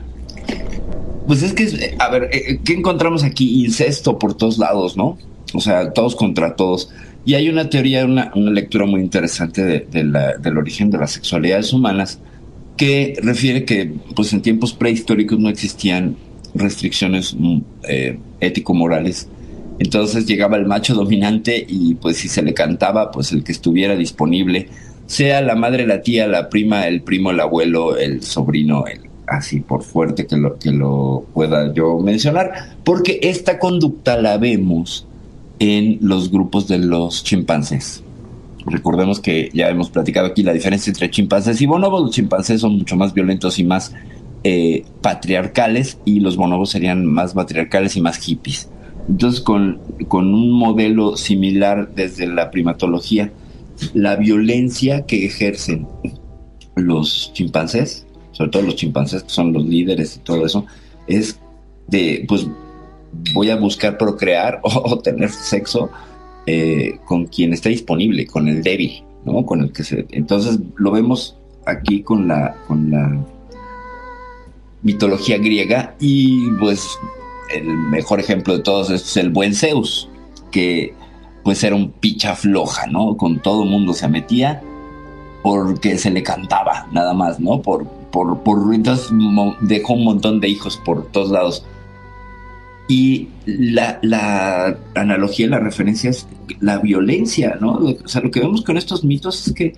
Pues 1.26 1.42
es 1.42 1.52
que, 1.52 1.96
a 1.98 2.08
ver, 2.10 2.28
eh, 2.32 2.60
¿qué 2.64 2.74
encontramos 2.74 3.22
aquí? 3.24 3.64
Incesto 3.64 4.18
por 4.18 4.34
todos 4.34 4.58
lados, 4.58 4.96
¿no? 4.96 5.16
O 5.54 5.60
sea, 5.60 5.92
todos 5.92 6.16
contra 6.16 6.56
todos. 6.56 6.90
Y 7.24 7.34
hay 7.34 7.48
una 7.48 7.70
teoría, 7.70 8.04
una, 8.04 8.32
una 8.34 8.50
lectura 8.50 8.86
muy 8.86 9.00
interesante 9.00 9.86
del 9.90 10.58
origen 10.58 10.90
de 10.90 10.98
las 10.98 11.12
sexualidades 11.12 11.72
humanas 11.72 12.18
que 12.76 13.16
refiere 13.22 13.64
que 13.64 13.92
pues 14.14 14.32
en 14.32 14.42
tiempos 14.42 14.72
prehistóricos 14.72 15.38
no 15.38 15.48
existían 15.48 16.16
restricciones 16.54 17.34
mm, 17.38 17.58
eh, 17.88 18.18
ético-morales. 18.40 19.28
Entonces 19.78 20.26
llegaba 20.26 20.56
el 20.56 20.66
macho 20.66 20.94
dominante 20.94 21.64
y 21.68 21.94
pues 21.94 22.18
si 22.18 22.28
se 22.28 22.42
le 22.42 22.54
cantaba, 22.54 23.10
pues 23.10 23.32
el 23.32 23.42
que 23.42 23.52
estuviera 23.52 23.96
disponible, 23.96 24.68
sea 25.06 25.42
la 25.42 25.56
madre, 25.56 25.86
la 25.86 26.02
tía, 26.02 26.28
la 26.28 26.48
prima, 26.48 26.86
el 26.86 27.02
primo, 27.02 27.30
el 27.30 27.40
abuelo, 27.40 27.96
el 27.96 28.22
sobrino, 28.22 28.86
el, 28.86 29.00
así 29.26 29.60
por 29.60 29.82
fuerte 29.82 30.26
que 30.26 30.36
lo, 30.36 30.58
que 30.58 30.70
lo 30.70 31.26
pueda 31.34 31.72
yo 31.74 31.98
mencionar, 31.98 32.76
porque 32.84 33.18
esta 33.22 33.58
conducta 33.58 34.16
la 34.16 34.38
vemos 34.38 35.06
en 35.58 35.98
los 36.00 36.30
grupos 36.30 36.68
de 36.68 36.78
los 36.78 37.24
chimpancés. 37.24 38.03
Recordemos 38.66 39.20
que 39.20 39.50
ya 39.52 39.68
hemos 39.68 39.90
platicado 39.90 40.26
aquí 40.26 40.42
la 40.42 40.52
diferencia 40.52 40.90
entre 40.90 41.10
chimpancés 41.10 41.60
y 41.60 41.66
bonobos. 41.66 42.02
Los 42.02 42.10
chimpancés 42.12 42.60
son 42.60 42.78
mucho 42.78 42.96
más 42.96 43.12
violentos 43.12 43.58
y 43.58 43.64
más 43.64 43.92
eh, 44.42 44.84
patriarcales 45.00 45.98
y 46.04 46.20
los 46.20 46.36
bonobos 46.36 46.70
serían 46.70 47.04
más 47.04 47.34
matriarcales 47.34 47.96
y 47.96 48.00
más 48.00 48.18
hippies. 48.18 48.68
Entonces, 49.08 49.40
con, 49.40 49.80
con 50.08 50.32
un 50.32 50.52
modelo 50.52 51.16
similar 51.16 51.94
desde 51.94 52.26
la 52.26 52.50
primatología, 52.50 53.30
la 53.92 54.16
violencia 54.16 55.04
que 55.04 55.26
ejercen 55.26 55.86
los 56.74 57.32
chimpancés, 57.32 58.06
sobre 58.32 58.50
todo 58.50 58.62
los 58.62 58.76
chimpancés 58.76 59.22
que 59.22 59.30
son 59.30 59.52
los 59.52 59.64
líderes 59.64 60.16
y 60.16 60.20
todo 60.20 60.46
eso, 60.46 60.66
es 61.06 61.38
de, 61.88 62.24
pues 62.26 62.46
voy 63.32 63.50
a 63.50 63.56
buscar 63.56 63.98
procrear 63.98 64.60
o, 64.62 64.98
tener 64.98 65.30
sexo 65.30 65.90
eh, 66.46 66.98
con 67.04 67.26
quien 67.26 67.52
está 67.52 67.68
disponible, 67.68 68.26
con 68.26 68.48
el 68.48 68.62
débil, 68.62 69.02
¿no? 69.24 69.44
Con 69.46 69.62
el 69.62 69.72
que 69.72 69.84
se. 69.84 70.06
Entonces 70.10 70.58
lo 70.76 70.90
vemos 70.90 71.36
aquí 71.66 72.02
con 72.02 72.28
la, 72.28 72.56
con 72.66 72.90
la 72.90 73.24
mitología 74.82 75.38
griega 75.38 75.94
y 75.98 76.50
pues 76.60 76.98
el 77.54 77.66
mejor 77.66 78.20
ejemplo 78.20 78.56
de 78.56 78.62
todos 78.62 78.90
es 78.90 79.16
el 79.16 79.30
buen 79.30 79.54
Zeus, 79.54 80.08
que 80.50 80.94
pues 81.42 81.62
era 81.62 81.76
un 81.76 81.90
picha 81.90 82.34
floja, 82.34 82.86
¿no? 82.86 83.16
Con 83.16 83.40
todo 83.40 83.64
mundo 83.64 83.92
se 83.92 84.08
metía 84.08 84.62
porque 85.42 85.98
se 85.98 86.10
le 86.10 86.22
cantaba, 86.22 86.88
nada 86.90 87.12
más, 87.12 87.38
¿no? 87.38 87.60
Por, 87.60 87.86
por, 88.10 88.42
por 88.42 88.74
entonces 88.74 89.10
dejó 89.60 89.92
un 89.92 90.04
montón 90.04 90.40
de 90.40 90.48
hijos 90.48 90.80
por 90.84 91.06
todos 91.08 91.30
lados. 91.30 91.66
Y 92.88 93.28
la, 93.46 93.98
la 94.02 94.78
analogía, 94.94 95.48
la 95.48 95.58
referencia 95.58 96.10
es 96.10 96.26
la 96.60 96.78
violencia, 96.78 97.56
¿no? 97.60 97.72
O 97.72 98.08
sea, 98.08 98.20
lo 98.20 98.30
que 98.30 98.40
vemos 98.40 98.62
con 98.62 98.76
estos 98.76 99.04
mitos 99.04 99.46
es 99.46 99.54
que 99.54 99.74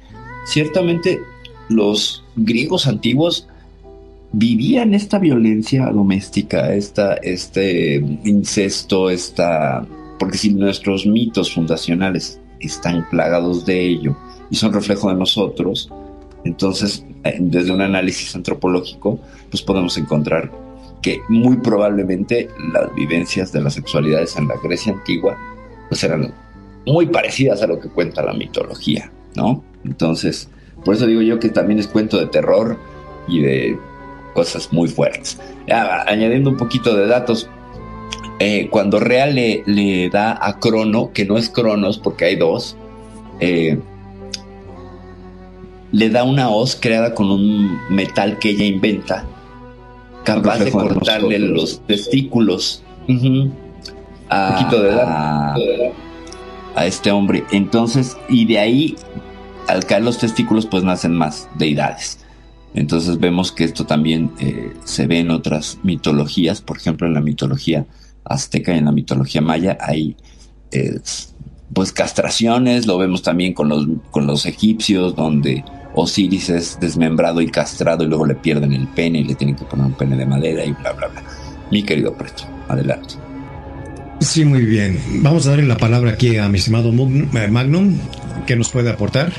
ciertamente 0.47 1.21
los 1.69 2.25
griegos 2.35 2.87
antiguos 2.87 3.49
vivían 4.33 4.95
esta 4.95 5.19
violencia 5.19 5.87
doméstica, 5.87 6.75
esta, 6.75 7.15
este 7.15 7.97
incesto, 8.25 9.11
esta... 9.11 9.87
Porque 10.19 10.39
si 10.39 10.53
nuestros 10.53 11.07
mitos 11.07 11.53
fundacionales 11.53 12.41
están 12.61 13.09
plagados 13.11 13.67
de 13.67 13.87
ello 13.87 14.17
y 14.51 14.57
son 14.57 14.73
reflejo 14.73 15.11
de 15.11 15.17
nosotros, 15.17 15.91
entonces 16.45 17.05
desde 17.39 17.73
un 17.73 17.81
análisis 17.81 18.35
antropológico, 18.35 19.19
pues 19.51 19.63
podemos 19.63 19.97
encontrar 19.99 20.51
que 21.03 21.21
muy 21.29 21.57
probablemente 21.59 22.49
las 22.73 22.95
vivencias 22.95 23.53
de 23.53 23.61
las 23.61 23.75
sexualidades 23.75 24.37
en 24.37 24.49
la 24.49 24.57
Grecia 24.63 24.93
antigua 24.93 25.37
pues 25.89 26.03
eran 26.05 26.33
muy 26.87 27.07
parecidas 27.07 27.63
a 27.63 27.67
lo 27.67 27.81
que 27.81 27.89
cuenta 27.89 28.23
la 28.23 28.33
mitología, 28.33 29.11
¿no? 29.35 29.63
Entonces, 29.85 30.49
por 30.85 30.95
eso 30.95 31.07
digo 31.07 31.23
yo 31.23 31.39
que 31.39 31.49
también 31.49 31.79
es 31.79 31.89
cuento 31.89 32.19
de 32.19 32.27
terror 32.27 32.77
y 33.29 33.41
de 33.41 33.79
cosas 34.35 34.73
muy 34.73 34.89
fuertes. 34.89 35.39
añadiendo 35.69 36.51
un 36.51 36.57
poquito 36.57 36.97
de 36.97 37.07
datos, 37.07 37.49
eh, 38.39 38.69
cuando 38.71 39.01
Rea 39.01 39.27
le, 39.27 39.63
le, 39.67 40.11
da 40.11 40.39
a 40.41 40.59
Crono, 40.59 41.13
que 41.13 41.25
no 41.25 41.39
es 41.39 41.49
Cronos 41.49 41.99
porque 41.99 42.27
hay 42.27 42.37
dos, 42.37 42.77
eh, 43.41 43.79
le 45.93 46.11
da 46.11 46.25
una 46.25 46.51
hoz 46.51 46.77
creada 46.77 47.15
con 47.15 47.31
un 47.31 47.79
metal 47.89 48.39
que 48.39 48.51
ella 48.51 48.65
inventa 48.65 49.25
capaz 50.27 50.59
de 50.59 50.71
cortarle 50.71 51.39
los 51.39 51.81
testículos. 51.87 52.83
A, 54.29 54.57
poquito 54.59 54.83
de 54.83 54.89
edad, 54.91 55.55
a, 56.75 56.87
este 56.87 57.13
hombre. 57.13 57.45
Entonces, 57.53 58.17
y 58.29 58.45
de 58.45 58.59
ahí, 58.59 58.97
al 59.69 59.87
caer 59.87 60.03
los 60.03 60.19
testículos, 60.19 60.67
pues 60.67 60.83
nacen 60.83 61.15
más 61.15 61.49
deidades. 61.57 62.19
Entonces 62.75 63.19
vemos 63.19 63.53
que 63.53 63.65
esto 63.65 63.87
también 63.87 64.33
eh, 64.41 64.75
se 64.85 65.07
ve 65.07 65.21
en 65.21 65.31
otras 65.31 65.79
mitologías, 65.83 66.61
por 66.61 66.77
ejemplo 66.77 67.07
en 67.07 67.15
la 67.15 67.21
mitología 67.21 67.87
azteca 68.25 68.75
y 68.75 68.79
en 68.79 68.85
la 68.85 68.93
mitología 68.93 69.41
maya 69.41 69.79
hay 69.81 70.17
eh, 70.73 71.01
pues 71.73 71.93
castraciones, 71.93 72.87
lo 72.87 72.99
vemos 72.99 73.23
también 73.23 73.55
con 73.55 73.69
los, 73.69 73.87
con 74.11 74.27
los 74.27 74.45
egipcios, 74.45 75.17
donde 75.17 75.65
Osiris 75.97 76.51
es 76.51 76.79
desmembrado 76.79 77.41
y 77.41 77.49
castrado 77.49 78.05
y 78.05 78.07
luego 78.07 78.27
le 78.27 78.35
pierden 78.35 78.73
el 78.75 78.87
pene 78.87 79.21
y 79.21 79.25
le 79.25 79.35
tienen 79.35 79.57
que 79.57 79.65
poner 79.65 79.87
un 79.87 79.95
pene 79.95 80.15
de 80.15 80.27
madera 80.27 80.65
y 80.65 80.73
bla, 80.73 80.93
bla, 80.93 81.09
bla. 81.09 81.23
Mi 81.71 81.83
querido 81.83 82.13
Preto, 82.13 82.45
adelante. 82.69 83.15
Sí, 84.21 84.45
muy 84.45 84.63
bien. 84.63 85.01
Vamos 85.23 85.47
a 85.47 85.51
darle 85.51 85.67
la 85.67 85.79
palabra 85.79 86.13
aquí 86.13 86.37
a 86.37 86.49
mi 86.49 86.59
estimado 86.59 86.91
eh, 86.91 87.49
Magnum, 87.49 87.97
que 88.47 88.57
nos 88.57 88.71
puede 88.71 88.91
aportar. 88.91 89.33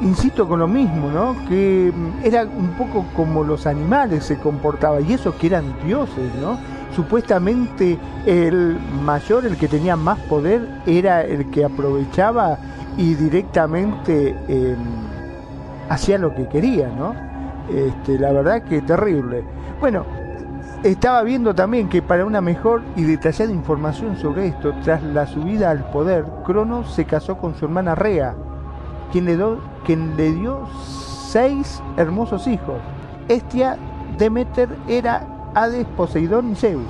Insisto 0.00 0.46
con 0.46 0.60
lo 0.60 0.68
mismo, 0.68 1.10
¿no? 1.10 1.36
Que 1.48 1.92
mm, 1.94 2.24
era 2.24 2.44
un 2.44 2.70
poco 2.76 3.06
como 3.14 3.42
los 3.42 3.66
animales 3.66 4.24
se 4.24 4.36
comportaban, 4.38 5.08
y 5.08 5.14
eso 5.14 5.36
que 5.36 5.48
eran 5.48 5.74
dioses, 5.84 6.32
¿no? 6.40 6.58
Supuestamente 6.94 7.98
el 8.26 8.78
mayor, 9.04 9.44
el 9.44 9.56
que 9.56 9.66
tenía 9.66 9.96
más 9.96 10.18
poder, 10.20 10.68
era 10.86 11.22
el 11.24 11.50
que 11.50 11.64
aprovechaba 11.64 12.58
y 12.96 13.14
directamente... 13.14 14.36
Eh, 14.48 14.76
hacía 15.88 16.18
lo 16.18 16.34
que 16.34 16.48
quería, 16.48 16.88
¿no? 16.88 17.14
Este, 17.68 18.18
la 18.18 18.32
verdad 18.32 18.62
que 18.62 18.82
terrible. 18.82 19.44
Bueno, 19.80 20.04
estaba 20.82 21.22
viendo 21.22 21.54
también 21.54 21.88
que 21.88 22.02
para 22.02 22.24
una 22.24 22.40
mejor 22.40 22.82
y 22.96 23.02
detallada 23.02 23.52
información 23.52 24.16
sobre 24.16 24.48
esto, 24.48 24.74
tras 24.82 25.02
la 25.02 25.26
subida 25.26 25.70
al 25.70 25.90
poder, 25.90 26.24
Cronos 26.44 26.94
se 26.94 27.04
casó 27.04 27.38
con 27.38 27.54
su 27.54 27.64
hermana 27.64 27.94
Rea, 27.94 28.34
quien 29.12 29.24
le, 29.24 29.38
quien 29.84 30.16
le 30.16 30.32
dio 30.32 30.66
seis 30.84 31.82
hermosos 31.96 32.46
hijos. 32.46 32.80
Estia 33.28 33.76
Demeter 34.16 34.68
era 34.86 35.35
Hades, 35.56 35.86
Poseidón 35.96 36.52
y 36.52 36.54
Zeus. 36.54 36.84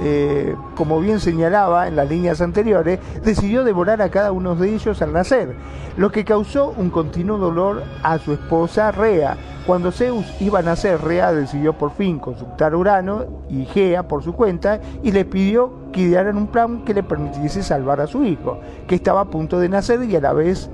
Eh, 0.00 0.54
como 0.76 1.00
bien 1.00 1.18
señalaba 1.18 1.88
en 1.88 1.96
las 1.96 2.08
líneas 2.08 2.40
anteriores, 2.40 3.00
decidió 3.24 3.64
devorar 3.64 4.00
a 4.00 4.10
cada 4.10 4.30
uno 4.30 4.54
de 4.54 4.72
ellos 4.72 5.02
al 5.02 5.12
nacer, 5.12 5.56
lo 5.96 6.12
que 6.12 6.24
causó 6.24 6.72
un 6.76 6.90
continuo 6.90 7.36
dolor 7.36 7.82
a 8.04 8.18
su 8.18 8.32
esposa 8.32 8.92
Rea. 8.92 9.36
Cuando 9.66 9.90
Zeus 9.90 10.24
iba 10.40 10.60
a 10.60 10.62
nacer, 10.62 11.02
Rea 11.02 11.32
decidió 11.32 11.72
por 11.72 11.90
fin 11.90 12.20
consultar 12.20 12.74
a 12.74 12.76
Urano 12.76 13.24
y 13.50 13.64
Gea 13.64 14.06
por 14.06 14.22
su 14.22 14.34
cuenta 14.34 14.80
y 15.02 15.10
le 15.10 15.24
pidió 15.24 15.90
que 15.92 16.02
idearan 16.02 16.36
un 16.36 16.46
plan 16.46 16.84
que 16.84 16.94
le 16.94 17.02
permitiese 17.02 17.64
salvar 17.64 18.00
a 18.00 18.06
su 18.06 18.22
hijo, 18.22 18.60
que 18.86 18.94
estaba 18.94 19.22
a 19.22 19.24
punto 19.24 19.58
de 19.58 19.68
nacer 19.68 20.04
y 20.04 20.14
a 20.14 20.20
la 20.20 20.32
vez 20.32 20.70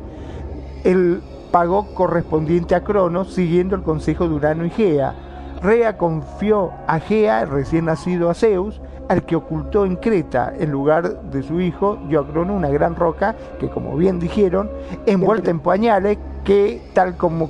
el 0.85 1.23
pago 1.51 1.95
correspondiente 1.95 2.75
a 2.75 2.85
Cronos 2.85 3.33
siguiendo 3.33 3.75
el 3.75 3.83
consejo 3.83 4.29
de 4.29 4.35
Urano 4.35 4.67
y 4.67 4.71
Gea. 4.71 5.32
Rea 5.63 5.97
confió 5.97 6.73
a 6.87 6.99
Gea, 6.99 7.45
recién 7.45 7.85
nacido 7.85 8.29
a 8.31 8.35
Zeus, 8.35 8.81
al 9.09 9.25
que 9.25 9.37
ocultó 9.37 9.85
en 9.85 9.97
Creta, 9.97 10.53
en 10.59 10.71
lugar 10.71 11.23
de 11.31 11.43
su 11.43 11.61
hijo, 11.61 11.99
dio 12.09 12.21
a 12.21 12.27
Crono 12.27 12.55
una 12.55 12.69
gran 12.69 12.97
roca 12.97 13.37
que, 13.61 13.69
como 13.69 13.97
bien 13.97 14.19
dijeron, 14.19 14.71
envuelta 15.07 15.51
en 15.51 15.61
pañales, 15.61 16.19
que 16.45 16.83
tal 16.95 17.17
como 17.17 17.49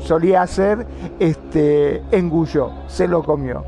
solía 0.00 0.42
hacer, 0.42 0.86
este, 1.18 2.02
engulló, 2.10 2.70
se 2.86 3.08
lo 3.08 3.22
comió. 3.22 3.64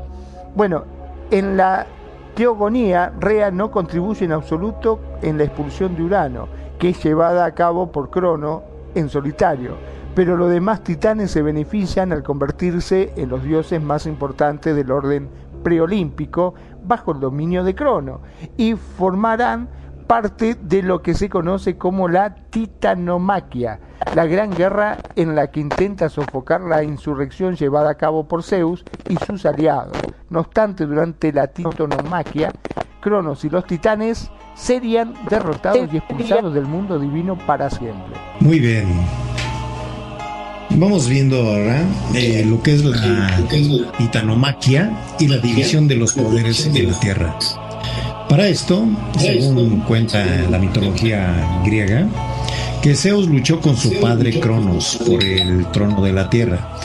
Bueno, 0.55 0.83
en 1.31 1.57
la 1.57 1.87
teogonía, 2.35 3.13
Rea 3.19 3.49
no 3.49 3.71
contribuye 3.71 4.25
en 4.25 4.33
absoluto 4.33 4.99
en 5.21 5.37
la 5.37 5.45
expulsión 5.45 5.95
de 5.95 6.03
Urano, 6.03 6.47
que 6.77 6.89
es 6.89 7.03
llevada 7.03 7.45
a 7.45 7.55
cabo 7.55 7.91
por 7.91 8.09
Crono 8.09 8.63
en 8.93 9.09
solitario, 9.09 9.71
pero 10.15 10.37
los 10.37 10.49
demás 10.49 10.83
titanes 10.83 11.29
se 11.31 11.41
benefician 11.41 12.11
al 12.13 12.23
convertirse 12.23 13.13
en 13.17 13.29
los 13.29 13.43
dioses 13.43 13.81
más 13.81 14.07
importantes 14.07 14.75
del 14.75 14.89
orden 14.91 15.29
preolímpico 15.61 16.55
bajo 16.83 17.11
el 17.11 17.19
dominio 17.19 17.63
de 17.63 17.75
Crono 17.75 18.21
y 18.55 18.75
formarán 18.75 19.67
parte 20.07 20.55
de 20.55 20.83
lo 20.83 21.01
que 21.01 21.15
se 21.15 21.29
conoce 21.29 21.77
como 21.77 22.07
la 22.07 22.35
titanomaquia, 22.35 23.79
la 24.15 24.25
gran 24.25 24.51
guerra 24.51 24.97
en 25.15 25.35
la 25.35 25.51
que 25.51 25.59
intenta 25.59 26.09
sofocar 26.09 26.61
la 26.61 26.83
insurrección 26.83 27.55
llevada 27.55 27.89
a 27.89 27.95
cabo 27.95 28.27
por 28.27 28.43
Zeus 28.43 28.85
y 29.09 29.17
sus 29.17 29.45
aliados. 29.45 29.97
No 30.29 30.39
obstante, 30.39 30.85
durante 30.85 31.33
la 31.33 31.47
titanomaquia, 31.47 32.51
Cronos 33.01 33.43
y 33.45 33.49
los 33.49 33.65
titanes 33.65 34.31
serían 34.55 35.13
derrotados 35.29 35.91
y 35.91 35.97
expulsados 35.97 36.53
del 36.53 36.65
mundo 36.65 36.97
divino 36.97 37.37
para 37.45 37.69
siempre. 37.69 38.15
Muy 38.39 38.59
bien. 38.59 38.87
Vamos 40.71 41.07
viendo 41.07 41.37
ahora 41.41 41.83
eh, 42.13 42.43
lo 42.45 42.61
que 42.61 42.73
es 42.73 42.83
la 42.83 43.47
titanomaquia 43.97 44.91
y 45.19 45.27
la 45.27 45.37
división 45.37 45.87
de 45.87 45.95
los 45.95 46.13
poderes 46.13 46.71
de 46.73 46.83
la 46.83 46.99
Tierra. 46.99 47.37
Para 48.29 48.47
esto, 48.47 48.85
según 49.17 49.81
cuenta 49.81 50.25
la 50.49 50.57
mitología 50.57 51.61
griega, 51.63 52.07
que 52.85 52.93
Zeus 52.93 53.27
luchó 53.27 53.61
con 53.61 53.75
su 53.75 53.99
padre 53.99 54.39
Cronos 54.39 54.99
por 55.07 55.23
el 55.23 55.65
trono 55.71 56.03
de 56.03 56.13
la 56.13 56.29
tierra, 56.29 56.77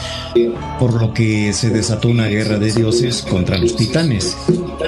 por 0.78 0.98
lo 0.98 1.12
que 1.12 1.52
se 1.52 1.68
desató 1.68 2.08
una 2.08 2.26
guerra 2.26 2.58
de 2.58 2.72
dioses 2.72 3.20
contra 3.20 3.58
los 3.58 3.76
titanes, 3.76 4.34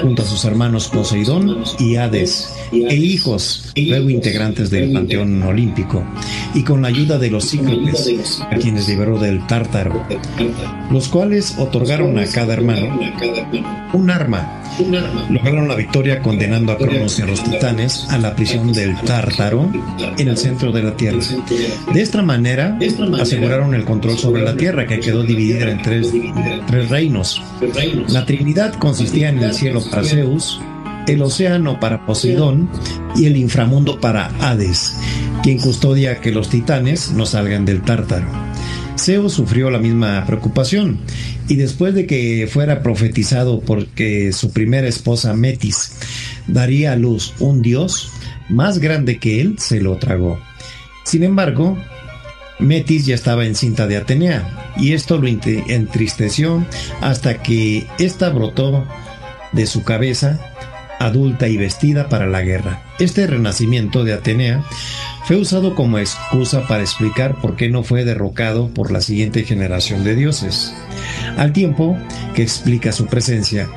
junto 0.01 0.23
a 0.23 0.25
sus 0.25 0.43
hermanos 0.43 0.87
Poseidón 0.87 1.65
y 1.77 1.97
Hades, 1.97 2.55
e 2.71 2.95
hijos, 2.95 3.71
luego 3.75 4.09
integrantes 4.09 4.71
del 4.71 4.91
panteón 4.91 5.43
olímpico, 5.43 6.03
y 6.55 6.63
con 6.63 6.81
la 6.81 6.87
ayuda 6.87 7.19
de 7.19 7.29
los 7.29 7.47
cíclopes, 7.47 8.41
a 8.41 8.55
quienes 8.55 8.87
liberó 8.87 9.19
del 9.19 9.45
tártaro, 9.45 10.03
los 10.89 11.09
cuales 11.09 11.59
otorgaron 11.59 12.17
a 12.17 12.25
cada 12.25 12.53
hermano 12.53 12.99
un 13.93 14.09
arma 14.09 14.62
lograron 15.29 15.67
la 15.67 15.75
victoria 15.75 16.21
condenando 16.21 16.71
a 16.71 16.77
Cronos 16.77 17.19
y 17.19 17.21
a 17.21 17.25
los 17.25 17.43
titanes 17.43 18.07
a 18.09 18.17
la 18.17 18.35
prisión 18.35 18.73
del 18.73 18.95
Tártaro 19.01 19.71
en 20.17 20.27
el 20.27 20.37
centro 20.37 20.71
de 20.71 20.83
la 20.83 20.95
Tierra. 20.95 21.19
De 21.93 22.01
esta 22.01 22.21
manera 22.21 22.77
aseguraron 23.19 23.73
el 23.73 23.85
control 23.85 24.17
sobre 24.17 24.43
la 24.43 24.55
Tierra 24.55 24.87
que 24.87 24.99
quedó 24.99 25.23
dividida 25.23 25.69
en 25.69 25.81
tres, 25.81 26.11
tres 26.67 26.89
reinos. 26.89 27.41
La 28.09 28.25
Trinidad 28.25 28.73
consistía 28.75 29.29
en 29.29 29.39
el 29.39 29.53
cielo 29.53 29.81
para 29.89 30.03
Zeus, 30.03 30.59
el 31.07 31.21
océano 31.21 31.79
para 31.79 32.05
Poseidón 32.05 32.69
y 33.15 33.25
el 33.25 33.37
inframundo 33.37 33.99
para 33.99 34.31
Hades, 34.39 34.95
quien 35.43 35.59
custodia 35.59 36.19
que 36.21 36.31
los 36.31 36.49
titanes 36.49 37.11
no 37.11 37.25
salgan 37.25 37.65
del 37.65 37.81
Tártaro. 37.81 38.52
Zeus 38.97 39.33
sufrió 39.33 39.69
la 39.69 39.79
misma 39.79 40.23
preocupación 40.25 40.99
y 41.47 41.55
después 41.55 41.93
de 41.93 42.05
que 42.05 42.47
fuera 42.51 42.81
profetizado 42.81 43.59
porque 43.61 44.31
su 44.31 44.51
primera 44.51 44.87
esposa 44.87 45.33
Metis 45.33 45.93
daría 46.47 46.93
a 46.93 46.95
luz 46.95 47.33
un 47.39 47.61
dios 47.61 48.11
más 48.49 48.79
grande 48.79 49.17
que 49.17 49.41
él, 49.41 49.55
se 49.59 49.81
lo 49.81 49.97
tragó. 49.97 50.39
Sin 51.03 51.23
embargo, 51.23 51.77
Metis 52.59 53.05
ya 53.05 53.15
estaba 53.15 53.45
encinta 53.45 53.87
de 53.87 53.97
Atenea 53.97 54.73
y 54.77 54.93
esto 54.93 55.17
lo 55.17 55.27
entristeció 55.27 56.65
hasta 57.01 57.41
que 57.41 57.87
ésta 57.99 58.29
brotó 58.29 58.85
de 59.51 59.65
su 59.65 59.83
cabeza 59.83 60.39
adulta 60.99 61.47
y 61.47 61.57
vestida 61.57 62.09
para 62.09 62.27
la 62.27 62.41
guerra. 62.41 62.83
Este 62.99 63.27
renacimiento 63.27 64.03
de 64.03 64.13
Atenea 64.13 64.63
fue 65.25 65.37
usado 65.37 65.73
como 65.75 65.99
excusa 65.99 66.67
para 66.67 66.83
explicar 66.83 67.39
por 67.39 67.55
qué 67.55 67.69
no 67.69 67.83
fue 67.83 68.03
derrocado 68.03 68.67
por 68.67 68.91
la 68.91 69.01
siguiente 69.01 69.43
generación 69.43 70.03
de 70.03 70.15
dioses. 70.15 70.73
Al 71.37 71.53
tiempo 71.53 71.97
que 72.35 72.43
explica 72.43 72.91
su 72.91 73.05
presencia, 73.05 73.69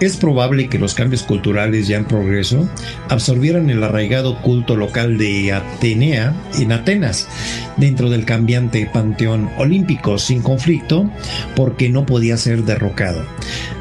es 0.00 0.16
probable 0.16 0.68
que 0.68 0.78
los 0.78 0.94
cambios 0.94 1.22
culturales 1.22 1.86
ya 1.86 1.98
en 1.98 2.06
progreso 2.06 2.68
absorbieran 3.08 3.68
el 3.70 3.84
arraigado 3.84 4.40
culto 4.40 4.76
local 4.76 5.18
de 5.18 5.52
Atenea 5.52 6.34
en 6.58 6.72
Atenas, 6.72 7.28
dentro 7.76 8.08
del 8.08 8.24
cambiante 8.24 8.88
panteón 8.92 9.50
olímpico 9.58 10.18
sin 10.18 10.42
conflicto, 10.42 11.10
porque 11.54 11.90
no 11.90 12.06
podía 12.06 12.36
ser 12.36 12.64
derrocado, 12.64 13.24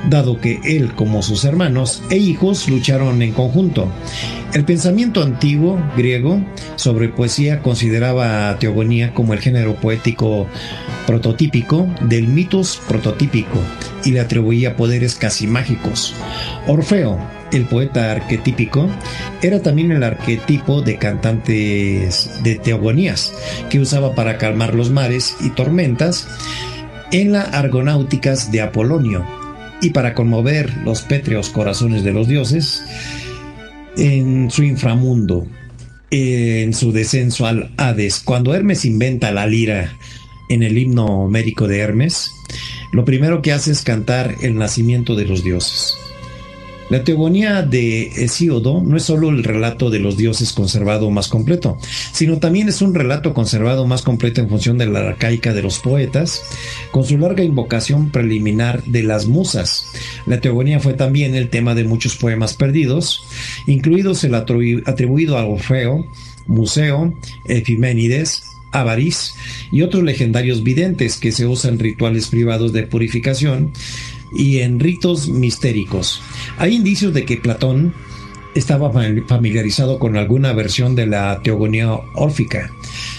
dado 0.10 0.40
que 0.42 0.60
él 0.64 0.94
como 0.94 1.22
sus 1.22 1.46
hermanos 1.46 2.04
e 2.10 2.18
hijos 2.18 2.68
lucharon 2.68 3.22
en 3.22 3.32
conjunto. 3.32 3.90
El 4.54 4.66
pensamiento 4.66 5.22
antiguo 5.22 5.80
griego 5.96 6.44
sobre 6.76 7.10
poesía 7.10 7.62
consideraba 7.62 8.50
a 8.50 8.58
teogonía 8.58 9.14
como 9.14 9.34
el 9.34 9.40
género 9.40 9.76
poético 9.76 10.48
prototípico 11.06 11.88
del 12.02 12.28
mitos 12.28 12.82
prototípico 12.88 13.60
y 14.04 14.12
le 14.12 14.20
atribuía 14.20 14.76
poderes 14.76 15.16
casi 15.16 15.48
mágicos. 15.48 16.09
Orfeo, 16.68 17.20
el 17.52 17.66
poeta 17.66 18.12
arquetípico, 18.12 18.90
era 19.42 19.62
también 19.62 19.92
el 19.92 20.04
arquetipo 20.04 20.82
de 20.82 20.98
cantantes 20.98 22.30
de 22.44 22.56
teogonías 22.56 23.34
que 23.70 23.80
usaba 23.80 24.16
para 24.16 24.38
calmar 24.38 24.76
los 24.76 24.90
mares 24.90 25.36
y 25.42 25.50
tormentas 25.50 26.28
en 27.12 27.32
las 27.32 27.54
argonáuticas 27.54 28.52
de 28.52 28.62
Apolonio 28.62 29.26
y 29.82 29.92
para 29.92 30.14
conmover 30.14 30.72
los 30.84 31.02
pétreos 31.02 31.50
corazones 31.50 32.04
de 32.04 32.12
los 32.12 32.28
dioses 32.28 32.84
en 33.98 34.52
su 34.52 34.64
inframundo, 34.64 35.48
en 36.12 36.74
su 36.74 36.92
descenso 36.92 37.46
al 37.46 37.72
Hades. 37.78 38.20
Cuando 38.20 38.54
Hermes 38.54 38.86
inventa 38.86 39.32
la 39.32 39.48
lira 39.48 39.94
en 40.50 40.64
el 40.64 40.78
himno 40.78 41.06
homérico 41.06 41.68
de 41.68 41.80
Hermes, 41.80 42.32
lo 42.92 43.06
primero 43.06 43.42
que 43.42 43.52
hace 43.52 43.72
es 43.72 43.84
cantar 43.84 44.36
el 44.42 44.56
nacimiento 44.56 45.16
de 45.16 45.26
los 45.26 45.44
dioses. 45.44 45.99
La 46.90 47.04
teogonía 47.04 47.62
de 47.62 48.08
Hesíodo 48.08 48.82
no 48.82 48.98
es 48.98 49.04
solo 49.04 49.30
el 49.30 49.44
relato 49.44 49.92
de 49.92 50.00
los 50.00 50.18
dioses 50.18 50.54
conservado 50.54 51.12
más 51.12 51.28
completo, 51.28 51.78
sino 52.14 52.40
también 52.40 52.68
es 52.68 52.82
un 52.82 52.96
relato 52.96 53.36
conservado 53.36 53.86
más 53.86 54.02
completo 54.02 54.42
en 54.42 54.50
función 54.50 54.80
de 54.80 54.88
la 54.88 55.00
arcaica 55.00 55.54
de 55.54 55.62
los 55.62 55.78
poetas, 55.80 56.42
con 56.92 57.04
su 57.04 57.20
larga 57.20 57.44
invocación 57.44 58.10
preliminar 58.10 58.84
de 58.86 59.04
las 59.04 59.28
musas. 59.28 59.92
La 60.26 60.42
teogonía 60.42 60.80
fue 60.80 60.94
también 60.94 61.36
el 61.36 61.50
tema 61.50 61.76
de 61.76 61.84
muchos 61.84 62.16
poemas 62.16 62.56
perdidos, 62.56 63.24
incluidos 63.68 64.24
el 64.24 64.34
atribuido 64.34 65.38
a 65.38 65.46
Orfeo, 65.46 66.08
Museo, 66.48 67.14
Efiménides, 67.46 68.44
Avaris 68.72 69.36
y 69.72 69.82
otros 69.82 70.04
legendarios 70.04 70.64
videntes 70.64 71.18
que 71.18 71.32
se 71.32 71.46
usan 71.46 71.80
rituales 71.80 72.28
privados 72.28 72.74
de 72.74 72.84
purificación 72.84 73.72
y 74.34 74.60
en 74.60 74.80
ritos 74.80 75.30
mistéricos. 75.30 76.22
Hay 76.58 76.76
indicios 76.76 77.14
de 77.14 77.26
que 77.26 77.38
Platón 77.38 77.94
estaba 78.56 78.92
familiarizado 79.28 80.00
con 80.00 80.18
alguna 80.18 80.54
versión 80.54 80.96
de 80.96 81.08
la 81.08 81.42
teogonía 81.42 81.92
órfica. 82.14 82.72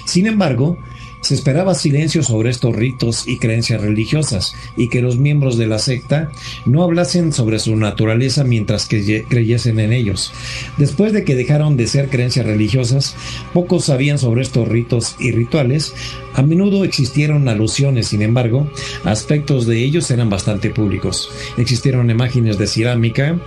Sin 0.05 0.27
embargo, 0.27 0.79
se 1.21 1.35
esperaba 1.35 1.75
silencio 1.75 2.23
sobre 2.23 2.51
estos 2.51 2.75
ritos 2.75 3.27
y 3.27 3.39
creencias 3.39 3.81
religiosas 3.81 4.55
y 4.77 4.89
que 4.89 5.03
los 5.03 5.19
miembros 5.19 5.57
de 5.57 5.67
la 5.67 5.79
secta 5.79 6.31
no 6.65 6.83
hablasen 6.83 7.33
sobre 7.33 7.59
su 7.59 7.77
naturaleza 7.77 8.45
mientras 8.45 8.87
que 8.87 9.25
creyesen 9.29 9.81
en 9.81 9.93
ellos. 9.93 10.33
Después 10.77 11.13
de 11.13 11.25
que 11.25 11.35
dejaron 11.35 11.77
de 11.77 11.87
ser 11.87 12.09
creencias 12.09 12.47
religiosas, 12.47 13.17
pocos 13.53 13.87
sabían 13.87 14.19
sobre 14.19 14.43
estos 14.43 14.69
ritos 14.69 15.17
y 15.19 15.33
rituales. 15.33 15.95
A 16.35 16.43
menudo 16.43 16.85
existieron 16.85 17.49
alusiones, 17.49 18.09
sin 18.09 18.23
embargo, 18.23 18.71
aspectos 19.05 19.67
de 19.67 19.83
ellos 19.85 20.11
eran 20.11 20.31
bastante 20.31 20.71
públicos. 20.71 21.31
Existieron 21.59 22.11
imágenes 22.11 22.57
de 22.59 22.67
cerámica 22.67 23.39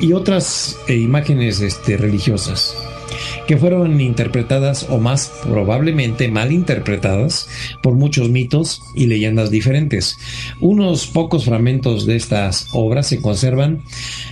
y 0.00 0.12
otras 0.12 0.78
eh, 0.88 0.96
imágenes 0.96 1.60
este, 1.60 1.96
religiosas. 1.96 2.76
Que 3.46 3.56
fueron 3.56 4.00
interpretadas 4.00 4.86
o 4.90 4.98
más 4.98 5.32
probablemente 5.42 6.28
mal 6.28 6.52
interpretadas 6.52 7.48
por 7.82 7.94
muchos 7.94 8.30
mitos 8.30 8.82
y 8.94 9.06
leyendas 9.06 9.50
diferentes. 9.50 10.16
Unos 10.60 11.06
pocos 11.06 11.44
fragmentos 11.44 12.06
de 12.06 12.16
estas 12.16 12.66
obras 12.72 13.06
se 13.06 13.20
conservan 13.20 13.82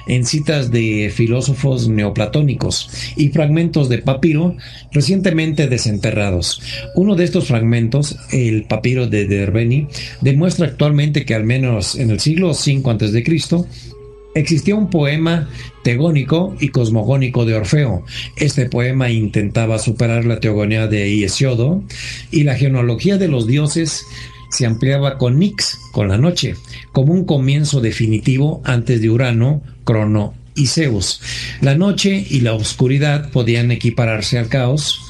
en 0.06 0.24
citas 0.24 0.70
de 0.70 1.12
filósofos 1.14 1.88
neoplatónicos 1.88 2.90
y 3.16 3.28
fragmentos 3.28 3.88
de 3.88 3.98
papiro 3.98 4.56
recientemente 4.92 5.68
desenterrados. 5.68 6.62
Uno 6.94 7.16
de 7.16 7.24
estos 7.24 7.46
fragmentos, 7.48 8.16
el 8.32 8.64
papiro 8.64 9.06
de 9.06 9.26
Derbeni, 9.26 9.88
demuestra 10.20 10.66
actualmente 10.66 11.24
que 11.24 11.34
al 11.34 11.44
menos 11.44 11.94
en 11.94 12.10
el 12.10 12.20
siglo 12.20 12.50
V 12.50 12.82
a.C., 12.84 13.99
Existía 14.34 14.76
un 14.76 14.90
poema 14.90 15.48
tegónico 15.82 16.56
y 16.60 16.68
cosmogónico 16.68 17.44
de 17.44 17.54
Orfeo. 17.54 18.04
Este 18.36 18.66
poema 18.66 19.10
intentaba 19.10 19.78
superar 19.78 20.24
la 20.24 20.40
teogonía 20.40 20.86
de 20.86 21.24
Hesiodo 21.24 21.82
y 22.30 22.44
la 22.44 22.54
genealogía 22.54 23.18
de 23.18 23.28
los 23.28 23.46
dioses 23.46 24.06
se 24.50 24.66
ampliaba 24.66 25.16
con 25.18 25.38
Nix, 25.38 25.78
con 25.92 26.08
la 26.08 26.18
noche, 26.18 26.54
como 26.92 27.12
un 27.12 27.24
comienzo 27.24 27.80
definitivo 27.80 28.60
antes 28.64 29.00
de 29.00 29.10
Urano, 29.10 29.62
Crono 29.84 30.34
y 30.54 30.66
Zeus. 30.66 31.20
La 31.60 31.74
noche 31.74 32.24
y 32.28 32.40
la 32.40 32.54
oscuridad 32.54 33.30
podían 33.30 33.70
equipararse 33.70 34.38
al 34.38 34.48
caos, 34.48 35.09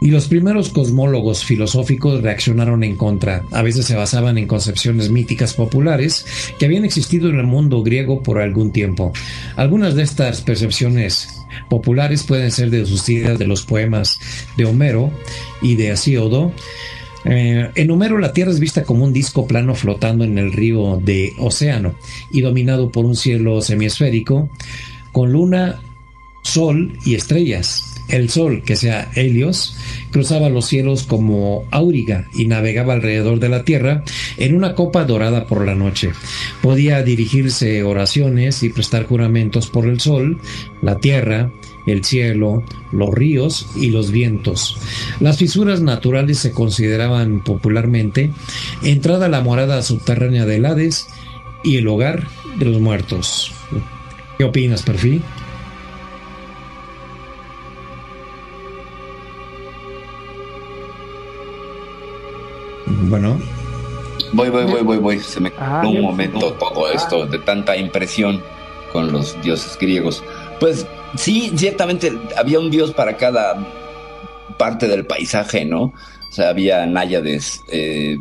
y 0.00 0.10
los 0.10 0.28
primeros 0.28 0.68
cosmólogos 0.68 1.44
filosóficos 1.44 2.20
reaccionaron 2.20 2.84
en 2.84 2.96
contra. 2.96 3.42
A 3.52 3.62
veces 3.62 3.86
se 3.86 3.96
basaban 3.96 4.36
en 4.38 4.46
concepciones 4.46 5.10
míticas 5.10 5.54
populares 5.54 6.26
que 6.58 6.66
habían 6.66 6.84
existido 6.84 7.30
en 7.30 7.38
el 7.38 7.46
mundo 7.46 7.82
griego 7.82 8.22
por 8.22 8.38
algún 8.38 8.72
tiempo. 8.72 9.12
Algunas 9.56 9.94
de 9.94 10.02
estas 10.02 10.42
percepciones 10.42 11.44
populares 11.70 12.24
pueden 12.24 12.50
ser 12.50 12.70
deducidas 12.70 13.38
de 13.38 13.46
los 13.46 13.64
poemas 13.64 14.18
de 14.56 14.64
Homero 14.64 15.10
y 15.62 15.76
de 15.76 15.90
Hesíodo. 15.90 16.52
Eh, 17.24 17.70
en 17.74 17.90
Homero 17.90 18.18
la 18.18 18.32
Tierra 18.34 18.50
es 18.50 18.60
vista 18.60 18.82
como 18.82 19.04
un 19.04 19.12
disco 19.12 19.46
plano 19.46 19.74
flotando 19.74 20.24
en 20.24 20.36
el 20.36 20.52
río 20.52 21.00
de 21.02 21.32
océano 21.38 21.94
y 22.30 22.42
dominado 22.42 22.90
por 22.90 23.06
un 23.06 23.16
cielo 23.16 23.62
semiesférico 23.62 24.50
con 25.12 25.32
luna, 25.32 25.80
sol 26.42 26.98
y 27.06 27.14
estrellas. 27.14 27.93
El 28.08 28.28
sol, 28.28 28.62
que 28.64 28.76
sea 28.76 29.10
Helios, 29.14 29.76
cruzaba 30.10 30.48
los 30.48 30.66
cielos 30.66 31.04
como 31.04 31.64
auriga 31.70 32.28
y 32.34 32.46
navegaba 32.46 32.92
alrededor 32.92 33.40
de 33.40 33.48
la 33.48 33.64
tierra 33.64 34.04
en 34.36 34.54
una 34.54 34.74
copa 34.74 35.04
dorada 35.04 35.46
por 35.46 35.64
la 35.64 35.74
noche. 35.74 36.12
Podía 36.62 37.02
dirigirse 37.02 37.82
oraciones 37.82 38.62
y 38.62 38.68
prestar 38.68 39.06
juramentos 39.06 39.68
por 39.68 39.86
el 39.86 40.00
sol, 40.00 40.38
la 40.82 40.98
tierra, 40.98 41.50
el 41.86 42.04
cielo, 42.04 42.62
los 42.92 43.10
ríos 43.10 43.68
y 43.74 43.90
los 43.90 44.10
vientos. 44.10 44.76
Las 45.20 45.38
fisuras 45.38 45.80
naturales 45.80 46.38
se 46.38 46.52
consideraban 46.52 47.42
popularmente 47.42 48.30
entrada 48.82 49.26
a 49.26 49.30
la 49.30 49.40
morada 49.40 49.82
subterránea 49.82 50.46
del 50.46 50.66
Hades 50.66 51.08
y 51.62 51.76
el 51.76 51.88
hogar 51.88 52.28
de 52.58 52.66
los 52.66 52.80
muertos. 52.80 53.52
¿Qué 54.38 54.44
opinas, 54.44 54.82
Perfil? 54.82 55.22
Bueno. 63.08 63.38
Voy, 64.32 64.48
voy, 64.50 64.64
voy, 64.64 64.82
voy, 64.82 64.98
voy. 64.98 65.20
Se 65.20 65.40
me 65.40 65.52
ah, 65.58 65.82
un 65.86 66.00
momento 66.00 66.52
todo 66.54 66.90
esto 66.90 67.26
de 67.26 67.38
tanta 67.38 67.76
impresión 67.76 68.42
con 68.92 69.12
los 69.12 69.40
dioses 69.42 69.76
griegos. 69.78 70.22
Pues 70.60 70.86
sí, 71.16 71.52
ciertamente 71.56 72.12
había 72.36 72.58
un 72.58 72.70
dios 72.70 72.92
para 72.92 73.16
cada 73.16 73.56
parte 74.58 74.88
del 74.88 75.06
paisaje, 75.06 75.64
¿no? 75.64 75.82
O 75.82 76.32
sea, 76.32 76.48
había 76.48 76.86
náyades 76.86 77.62
eh, 77.68 78.18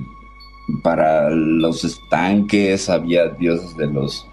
para 0.81 1.29
los 1.29 1.83
estanques, 1.83 2.89
había 2.89 3.27
dioses 3.27 3.75
de 3.75 3.87
los 3.87 4.27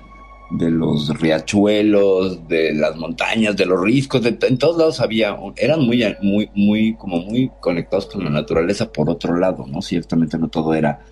de 0.50 0.70
los 0.70 1.08
riachuelos, 1.20 2.46
de 2.48 2.74
las 2.74 2.96
montañas, 2.96 3.56
de 3.56 3.66
los 3.66 3.80
riscos, 3.80 4.24
en 4.24 4.58
todos 4.58 4.76
lados 4.76 5.00
había, 5.00 5.36
eran 5.56 5.82
muy, 5.82 6.04
muy, 6.22 6.50
muy, 6.54 6.94
como 6.94 7.18
muy 7.18 7.50
conectados 7.60 8.06
con 8.06 8.24
la 8.24 8.30
naturaleza 8.30 8.90
por 8.92 9.08
otro 9.10 9.36
lado, 9.36 9.66
¿no? 9.66 9.80
Ciertamente 9.80 10.38
no 10.38 10.48
todo 10.48 10.74
era 10.74 11.04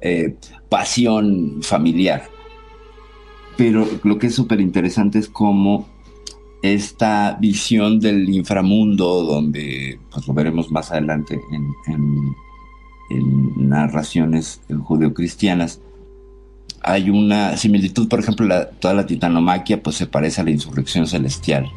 eh, 0.00 0.36
pasión 0.68 1.62
familiar. 1.62 2.24
Pero 3.56 3.86
lo 4.04 4.18
que 4.18 4.26
es 4.28 4.34
súper 4.34 4.60
interesante 4.60 5.18
es 5.18 5.28
cómo 5.28 5.86
esta 6.62 7.36
visión 7.40 8.00
del 8.00 8.28
inframundo, 8.28 9.22
donde 9.22 9.98
pues 10.10 10.26
lo 10.26 10.34
veremos 10.34 10.70
más 10.70 10.90
adelante 10.90 11.40
en, 11.86 12.34
narraciones 13.56 14.60
judeocristianas, 14.84 15.80
hay 16.86 17.10
una 17.10 17.56
similitud, 17.56 18.08
por 18.08 18.20
ejemplo, 18.20 18.46
toda 18.78 18.94
la 18.94 19.06
titanomaquia 19.06 19.82
pues 19.82 19.96
se 19.96 20.06
parece 20.06 20.40
a 20.40 20.44
la 20.44 20.52
insurrección 20.52 21.08
celestial 21.08 21.70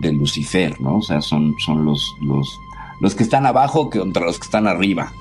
de 0.00 0.12
Lucifer, 0.12 0.80
¿no? 0.80 0.96
O 0.96 1.02
sea, 1.02 1.22
son, 1.22 1.54
son 1.64 1.84
los, 1.84 2.16
los, 2.20 2.58
los 3.00 3.14
que 3.14 3.22
están 3.22 3.46
abajo 3.46 3.88
contra 3.88 4.24
los 4.24 4.38
que 4.38 4.46
están 4.46 4.66
arriba. 4.66 5.12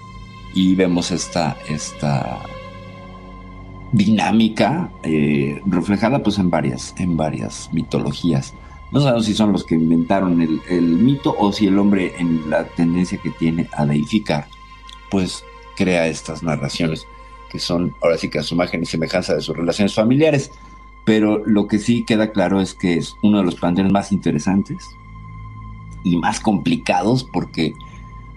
Y 0.55 0.73
vemos 0.73 1.11
esta, 1.11 1.55
esta 1.69 2.39
dinámica 3.91 4.89
eh, 5.03 5.61
reflejada 5.67 6.23
pues 6.23 6.39
en 6.39 6.49
varias, 6.49 6.95
en 6.97 7.15
varias 7.15 7.69
mitologías. 7.71 8.55
No 8.91 9.01
sabemos 9.01 9.25
si 9.25 9.35
son 9.35 9.51
los 9.51 9.63
que 9.63 9.75
inventaron 9.75 10.41
el, 10.41 10.61
el, 10.67 10.81
mito 10.81 11.35
o 11.37 11.51
si 11.51 11.67
el 11.67 11.77
hombre 11.77 12.13
en 12.17 12.49
la 12.49 12.63
tendencia 12.63 13.19
que 13.19 13.29
tiene 13.29 13.69
a 13.73 13.85
deificar, 13.85 14.47
pues 15.11 15.43
crea 15.75 16.07
estas 16.07 16.41
narraciones 16.41 17.05
que 17.49 17.59
son 17.59 17.95
ahora 18.01 18.17
sí 18.17 18.29
que 18.29 18.39
a 18.39 18.43
su 18.43 18.55
imagen 18.55 18.83
y 18.83 18.85
semejanza 18.85 19.35
de 19.35 19.41
sus 19.41 19.55
relaciones 19.55 19.93
familiares. 19.93 20.51
Pero 21.05 21.41
lo 21.45 21.67
que 21.67 21.79
sí 21.79 22.03
queda 22.03 22.31
claro 22.31 22.59
es 22.59 22.73
que 22.73 22.95
es 22.97 23.15
uno 23.21 23.37
de 23.37 23.45
los 23.45 23.55
panteones 23.55 23.93
más 23.93 24.11
interesantes 24.11 24.85
y 26.03 26.17
más 26.17 26.39
complicados 26.39 27.23
porque 27.23 27.73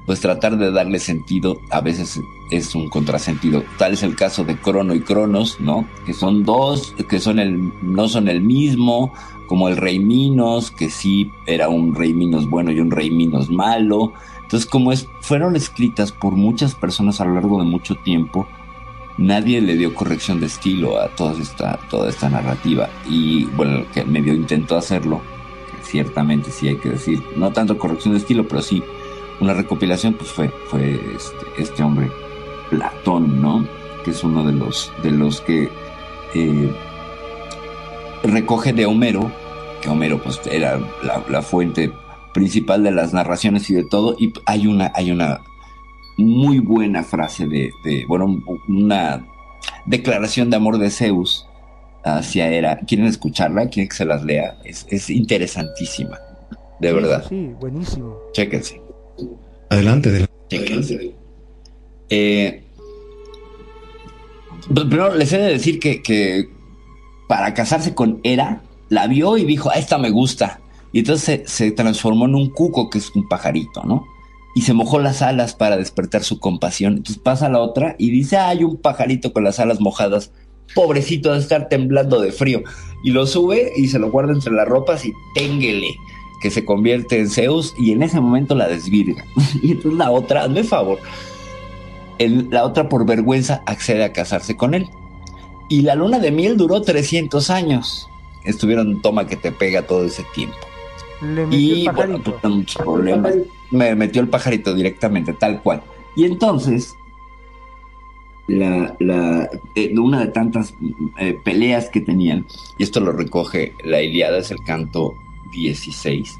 pues 0.06 0.20
tratar 0.20 0.56
de 0.56 0.72
darle 0.72 0.98
sentido 0.98 1.60
a 1.70 1.80
veces 1.80 2.20
es 2.50 2.74
un 2.74 2.88
contrasentido. 2.88 3.64
Tal 3.78 3.92
es 3.92 4.02
el 4.02 4.16
caso 4.16 4.44
de 4.44 4.56
Crono 4.56 4.94
y 4.94 5.00
Cronos, 5.00 5.60
¿no? 5.60 5.86
Que 6.04 6.14
son 6.14 6.44
dos, 6.44 6.94
que 7.08 7.20
son 7.20 7.38
el, 7.38 7.72
no 7.82 8.08
son 8.08 8.28
el 8.28 8.40
mismo, 8.40 9.12
como 9.46 9.68
el 9.68 9.76
rey 9.76 9.98
Minos, 9.98 10.70
que 10.70 10.90
sí 10.90 11.30
era 11.46 11.68
un 11.68 11.94
rey 11.94 12.12
Minos 12.12 12.48
bueno 12.48 12.72
y 12.72 12.80
un 12.80 12.90
rey 12.90 13.10
Minos 13.10 13.50
malo. 13.50 14.12
Entonces, 14.42 14.68
como 14.68 14.90
es, 14.90 15.08
fueron 15.20 15.54
escritas 15.54 16.10
por 16.12 16.32
muchas 16.32 16.74
personas 16.74 17.20
a 17.20 17.24
lo 17.24 17.34
largo 17.34 17.58
de 17.60 17.68
mucho 17.68 17.94
tiempo, 17.96 18.48
nadie 19.20 19.60
le 19.60 19.76
dio 19.76 19.94
corrección 19.94 20.40
de 20.40 20.46
estilo 20.46 20.98
a 20.98 21.08
toda 21.08 21.40
esta, 21.40 21.78
toda 21.90 22.08
esta 22.08 22.28
narrativa. 22.28 22.88
Y 23.08 23.44
bueno, 23.44 23.84
que 23.92 24.04
medio 24.04 24.34
intentó 24.34 24.76
hacerlo, 24.76 25.20
ciertamente 25.82 26.50
sí 26.50 26.68
hay 26.68 26.76
que 26.76 26.90
decir, 26.90 27.22
no 27.36 27.52
tanto 27.52 27.78
corrección 27.78 28.14
de 28.14 28.20
estilo, 28.20 28.48
pero 28.48 28.62
sí 28.62 28.82
una 29.40 29.54
recopilación, 29.54 30.14
pues 30.14 30.30
fue, 30.30 30.48
fue 30.68 31.00
este, 31.14 31.46
este 31.62 31.82
hombre, 31.82 32.10
Platón, 32.70 33.40
¿no? 33.40 33.66
Que 34.04 34.10
es 34.10 34.24
uno 34.24 34.44
de 34.44 34.52
los, 34.52 34.92
de 35.02 35.10
los 35.10 35.40
que 35.40 35.70
eh, 36.34 36.72
recoge 38.22 38.72
de 38.72 38.86
Homero, 38.86 39.30
que 39.82 39.88
Homero 39.88 40.22
pues 40.22 40.40
era 40.50 40.78
la, 41.02 41.22
la 41.28 41.42
fuente 41.42 41.92
principal 42.32 42.82
de 42.84 42.90
las 42.90 43.12
narraciones 43.12 43.68
y 43.70 43.74
de 43.74 43.84
todo, 43.84 44.14
y 44.18 44.32
hay 44.46 44.66
una, 44.66 44.92
hay 44.94 45.10
una 45.10 45.40
muy 46.20 46.58
buena 46.58 47.02
frase 47.02 47.46
de, 47.46 47.70
bueno, 48.06 48.42
una 48.68 49.26
declaración 49.86 50.50
de 50.50 50.56
amor 50.56 50.78
de 50.78 50.90
Zeus 50.90 51.46
hacia 52.04 52.50
Hera. 52.50 52.78
¿Quieren 52.86 53.06
escucharla? 53.06 53.68
¿Quieren 53.68 53.88
que 53.88 53.96
se 53.96 54.04
las 54.04 54.24
lea? 54.24 54.58
Es, 54.64 55.10
interesantísima, 55.10 56.18
de 56.80 56.92
verdad. 56.92 57.24
Sí, 57.28 57.50
buenísimo. 57.60 58.16
Chéquense. 58.32 58.80
Adelante, 59.68 60.08
adelante. 60.08 60.34
Chéquense. 60.48 61.14
Eh, 62.08 62.62
pues, 64.72 64.86
primero 64.86 65.14
les 65.14 65.32
he 65.32 65.38
de 65.38 65.52
decir 65.52 65.78
que, 65.78 66.02
que, 66.02 66.48
para 67.28 67.54
casarse 67.54 67.94
con 67.94 68.20
Hera, 68.24 68.62
la 68.88 69.06
vio 69.06 69.36
y 69.36 69.44
dijo, 69.44 69.70
a 69.70 69.74
esta 69.74 69.98
me 69.98 70.10
gusta. 70.10 70.60
Y 70.92 71.00
entonces 71.00 71.24
se, 71.24 71.46
se 71.46 71.70
transformó 71.70 72.26
en 72.26 72.34
un 72.34 72.50
cuco, 72.50 72.90
que 72.90 72.98
es 72.98 73.10
un 73.14 73.28
pajarito, 73.28 73.84
¿no? 73.84 74.04
Y 74.54 74.62
se 74.62 74.74
mojó 74.74 74.98
las 74.98 75.22
alas 75.22 75.54
para 75.54 75.76
despertar 75.76 76.24
su 76.24 76.40
compasión. 76.40 76.98
Entonces 76.98 77.22
pasa 77.22 77.48
la 77.48 77.60
otra 77.60 77.94
y 77.98 78.10
dice, 78.10 78.36
hay 78.36 78.64
un 78.64 78.76
pajarito 78.76 79.32
con 79.32 79.44
las 79.44 79.60
alas 79.60 79.80
mojadas. 79.80 80.32
Pobrecito 80.74 81.32
de 81.32 81.38
estar 81.40 81.68
temblando 81.68 82.20
de 82.20 82.32
frío. 82.32 82.62
Y 83.04 83.10
lo 83.10 83.26
sube 83.26 83.72
y 83.76 83.88
se 83.88 83.98
lo 83.98 84.10
guarda 84.10 84.32
entre 84.32 84.52
las 84.52 84.68
ropas 84.68 85.04
y 85.04 85.12
ténguele, 85.34 85.94
que 86.42 86.50
se 86.50 86.64
convierte 86.64 87.18
en 87.18 87.30
Zeus 87.30 87.74
y 87.78 87.92
en 87.92 88.02
ese 88.02 88.20
momento 88.20 88.54
la 88.54 88.68
desvirga. 88.68 89.24
y 89.62 89.72
entonces 89.72 89.98
la 89.98 90.10
otra, 90.10 90.44
hazme 90.44 90.64
favor, 90.64 90.98
la 92.18 92.64
otra 92.64 92.88
por 92.88 93.06
vergüenza 93.06 93.62
accede 93.66 94.04
a 94.04 94.12
casarse 94.12 94.56
con 94.56 94.74
él. 94.74 94.88
Y 95.68 95.82
la 95.82 95.94
luna 95.94 96.18
de 96.18 96.32
miel 96.32 96.56
duró 96.56 96.82
300 96.82 97.48
años. 97.50 98.08
Estuvieron 98.44 99.00
toma 99.02 99.26
que 99.26 99.36
te 99.36 99.52
pega 99.52 99.86
todo 99.86 100.04
ese 100.04 100.24
tiempo. 100.34 100.56
Le 101.22 101.46
y 101.50 101.88
bueno, 101.88 102.18
tuve 102.18 102.48
muchos 102.48 102.82
problemas. 102.82 103.34
Me 103.70 103.94
metió 103.94 104.20
el 104.20 104.28
pajarito 104.28 104.74
directamente, 104.74 105.32
tal 105.32 105.62
cual. 105.62 105.82
Y 106.16 106.24
entonces, 106.24 106.96
la, 108.46 108.96
la, 108.98 109.48
de 109.74 109.98
una 109.98 110.20
de 110.20 110.28
tantas 110.28 110.74
eh, 111.18 111.38
peleas 111.44 111.88
que 111.88 112.00
tenían, 112.00 112.46
y 112.78 112.82
esto 112.82 113.00
lo 113.00 113.12
recoge 113.12 113.74
la 113.84 114.02
Iliada, 114.02 114.38
es 114.38 114.50
el 114.50 114.62
canto 114.64 115.14
16, 115.52 116.38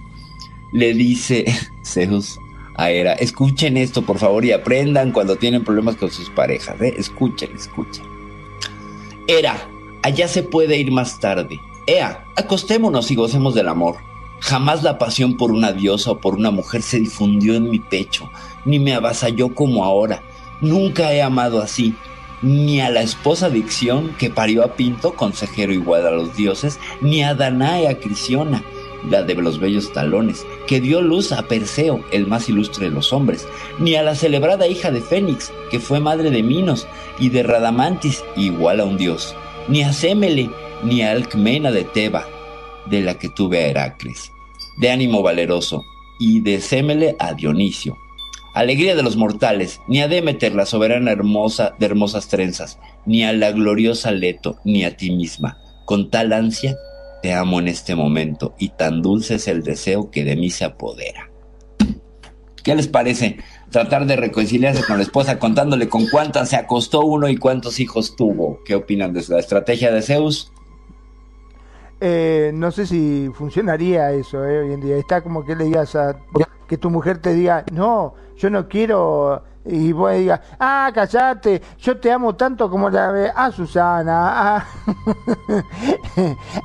le 0.73 0.95
dice 0.95 1.45
Zeus 1.85 2.39
a 2.77 2.91
Hera, 2.91 3.13
escuchen 3.15 3.77
esto 3.77 4.03
por 4.03 4.19
favor 4.19 4.45
y 4.45 4.53
aprendan 4.53 5.13
cuando 5.13 5.37
tienen 5.37 5.65
problemas 5.65 5.97
con 5.97 6.11
sus 6.11 6.31
parejas, 6.31 6.81
¿eh? 6.81 6.95
escuchen, 6.97 7.51
escuchen. 7.55 8.05
Hera, 9.27 9.69
allá 10.03 10.27
se 10.29 10.43
puede 10.43 10.77
ir 10.79 10.91
más 10.91 11.21
tarde. 11.21 11.61
Ea, 11.87 12.25
acostémonos 12.37 13.11
y 13.11 13.15
gocemos 13.15 13.55
del 13.55 13.69
amor. 13.69 13.97
Jamás 14.41 14.83
la 14.83 14.99
pasión 14.99 15.37
por 15.37 15.53
una 15.53 15.73
diosa 15.73 16.13
o 16.13 16.19
por 16.19 16.35
una 16.35 16.51
mujer 16.51 16.83
se 16.83 16.99
difundió 16.99 17.55
en 17.55 17.71
mi 17.71 17.79
pecho, 17.79 18.31
ni 18.65 18.79
me 18.79 18.95
avasalló 18.95 19.55
como 19.55 19.85
ahora. 19.85 20.23
Nunca 20.63 21.13
he 21.13 21.23
amado 21.23 21.61
así, 21.61 21.95
ni 22.43 22.81
a 22.81 22.89
la 22.89 23.03
esposa 23.03 23.51
de 23.51 23.59
Ixión 23.59 24.15
que 24.19 24.31
parió 24.31 24.65
a 24.65 24.75
Pinto, 24.75 25.15
consejero 25.15 25.73
igual 25.73 26.07
a 26.07 26.11
los 26.11 26.35
dioses, 26.37 26.81
ni 27.03 27.23
a 27.23 27.35
Danae 27.35 27.89
a 27.89 27.99
Crisiona, 27.99 28.65
la 29.09 29.23
de 29.23 29.35
los 29.35 29.61
bellos 29.61 29.93
talones, 29.93 30.47
que 30.67 30.81
dio 30.81 31.03
luz 31.03 31.33
a 31.33 31.43
Perseo, 31.43 32.03
el 32.11 32.27
más 32.27 32.49
ilustre 32.49 32.89
de 32.89 32.95
los 32.95 33.13
hombres, 33.13 33.47
ni 33.79 33.95
a 33.95 34.03
la 34.03 34.15
celebrada 34.15 34.67
hija 34.67 34.91
de 34.91 35.03
Fénix, 35.03 35.53
que 35.71 35.81
fue 35.81 36.01
madre 36.01 36.31
de 36.31 36.43
Minos, 36.43 36.87
y 37.19 37.29
de 37.29 37.43
Radamantis, 37.43 38.25
igual 38.37 38.81
a 38.81 38.85
un 38.85 38.97
dios, 38.97 39.35
ni 39.69 39.83
a 39.83 39.93
Semele, 39.93 40.51
ni 40.83 41.03
a 41.03 41.13
Alcmena 41.13 41.71
de 41.71 41.85
Teba, 41.85 42.27
de 42.87 43.03
la 43.03 43.19
que 43.19 43.29
tuve 43.29 43.59
a 43.59 43.69
Heracles, 43.69 44.31
de 44.79 44.91
ánimo 44.91 45.23
valeroso, 45.23 45.85
y 46.19 46.41
de 46.41 46.61
Semele 46.61 47.17
a 47.19 47.33
Dionisio. 47.33 47.97
Alegría 48.55 48.95
de 48.95 49.03
los 49.03 49.17
mortales, 49.17 49.81
ni 49.89 50.01
a 50.01 50.09
Demeter, 50.09 50.55
la 50.55 50.67
soberana 50.67 51.13
hermosa 51.13 51.75
de 51.79 51.87
hermosas 51.87 52.29
trenzas, 52.29 52.79
ni 53.07 53.25
a 53.25 53.33
la 53.33 53.53
gloriosa 53.53 54.11
Leto, 54.11 54.59
ni 54.65 54.85
a 54.85 54.97
ti 54.97 55.11
misma. 55.11 55.59
Con 55.87 56.11
tal 56.11 56.33
ansia 56.33 56.77
te 57.23 57.33
amo 57.33 57.61
en 57.61 57.69
este 57.69 57.95
momento, 57.95 58.55
y 58.59 58.71
tan 58.71 59.03
dulce 59.03 59.37
es 59.37 59.49
el 59.49 59.63
deseo 59.63 60.11
que 60.11 60.25
de 60.25 60.37
mí 60.37 60.51
se 60.51 60.65
apodera. 60.65 61.31
¿Qué 62.63 62.75
les 62.75 62.89
parece? 62.89 63.39
Tratar 63.71 64.07
de 64.07 64.17
reconciliarse 64.17 64.85
con 64.85 64.99
la 64.99 65.03
esposa 65.05 65.39
contándole 65.39 65.89
con 65.89 66.07
cuántas 66.09 66.51
se 66.51 66.57
acostó 66.57 67.01
uno 67.01 67.29
y 67.29 67.37
cuántos 67.37 67.81
hijos 67.81 68.17
tuvo. 68.17 68.61
¿Qué 68.65 68.75
opinan 68.75 69.13
de 69.13 69.25
la 69.29 69.39
estrategia 69.39 69.93
de 69.93 70.03
Zeus? 70.03 70.53
Eh, 72.01 72.51
no 72.55 72.71
sé 72.71 72.87
si 72.87 73.31
funcionaría 73.35 74.13
eso 74.13 74.45
eh, 74.45 74.61
hoy 74.61 74.73
en 74.73 74.81
día. 74.81 74.97
Está 74.97 75.21
como 75.21 75.45
que 75.45 75.55
le 75.55 75.65
digas 75.65 75.95
a 75.97 76.17
que 76.67 76.79
tu 76.79 76.89
mujer 76.89 77.19
te 77.19 77.35
diga, 77.35 77.65
no, 77.73 78.15
yo 78.37 78.49
no 78.49 78.69
quiero, 78.69 79.43
y 79.65 79.93
vos 79.93 80.13
digas, 80.15 80.41
ah, 80.59 80.91
callate, 80.95 81.61
yo 81.79 81.99
te 81.99 82.11
amo 82.11 82.35
tanto 82.35 82.71
como 82.71 82.89
la 82.89 83.13
ve 83.13 83.31
a 83.35 83.51
Susana, 83.51 84.57
a, 84.57 84.67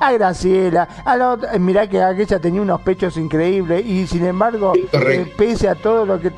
a 0.00 0.12
Graciela, 0.12 0.88
a 1.04 1.16
la 1.16 1.32
otra. 1.32 1.58
Mirá 1.58 1.88
que 1.88 2.02
aquella 2.02 2.38
tenía 2.38 2.62
unos 2.62 2.80
pechos 2.80 3.16
increíbles 3.16 3.84
y 3.84 4.06
sin 4.06 4.24
embargo, 4.24 4.72
eh, 4.92 5.32
pese 5.36 5.68
a 5.68 5.74
todo 5.74 6.06
lo 6.06 6.20
que. 6.20 6.32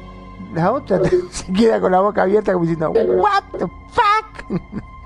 La 0.55 0.73
otra 0.73 0.99
se 1.31 1.53
queda 1.53 1.79
con 1.79 1.93
la 1.93 2.01
boca 2.01 2.23
abierta 2.23 2.53
como 2.53 2.65
diciendo, 2.65 2.91
¿What 2.91 3.45
the 3.59 3.67
fuck? 3.93 4.61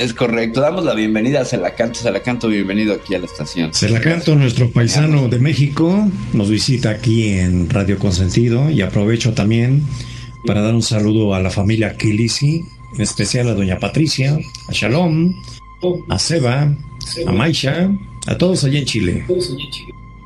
Es 0.00 0.14
correcto, 0.14 0.62
damos 0.62 0.86
la 0.86 0.94
bienvenida 0.94 1.42
a 1.42 1.44
Celacanto. 1.44 2.00
Celacanto, 2.00 2.48
bienvenido 2.48 2.94
aquí 2.94 3.14
a 3.14 3.18
la 3.18 3.26
estación. 3.26 3.74
Celacanto, 3.74 4.34
nuestro 4.34 4.70
paisano 4.70 5.28
de 5.28 5.38
México, 5.38 6.08
nos 6.32 6.48
visita 6.48 6.88
aquí 6.88 7.28
en 7.28 7.68
Radio 7.68 7.98
Consentido 7.98 8.70
y 8.70 8.80
aprovecho 8.80 9.34
también 9.34 9.84
para 10.46 10.62
dar 10.62 10.72
un 10.72 10.80
saludo 10.80 11.34
a 11.34 11.40
la 11.40 11.50
familia 11.50 11.98
Kilisi, 11.98 12.64
en 12.94 13.00
especial 13.02 13.48
a 13.48 13.54
doña 13.54 13.78
Patricia, 13.78 14.38
a 14.68 14.72
Shalom, 14.72 15.34
a 16.08 16.18
Seba, 16.18 16.74
a 17.26 17.32
Maisha, 17.32 17.90
a 18.26 18.38
todos 18.38 18.64
allá 18.64 18.78
en 18.78 18.86
Chile. 18.86 19.26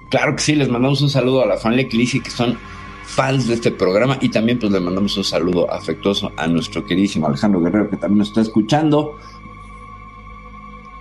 Claro 0.08 0.36
que 0.36 0.42
sí, 0.42 0.54
les 0.54 0.68
mandamos 0.68 1.02
un 1.02 1.10
saludo 1.10 1.42
a 1.42 1.46
la 1.46 1.56
familia 1.56 1.88
Kilisi 1.88 2.20
que 2.20 2.30
son 2.30 2.56
fans 3.02 3.48
de 3.48 3.54
este 3.54 3.72
programa 3.72 4.18
y 4.20 4.28
también 4.28 4.60
pues 4.60 4.70
le 4.70 4.78
mandamos 4.78 5.16
un 5.16 5.24
saludo 5.24 5.68
afectuoso 5.68 6.32
a 6.36 6.46
nuestro 6.46 6.86
queridísimo 6.86 7.26
Alejandro 7.26 7.60
Guerrero 7.60 7.90
que 7.90 7.96
también 7.96 8.18
nos 8.18 8.28
está 8.28 8.40
escuchando. 8.40 9.18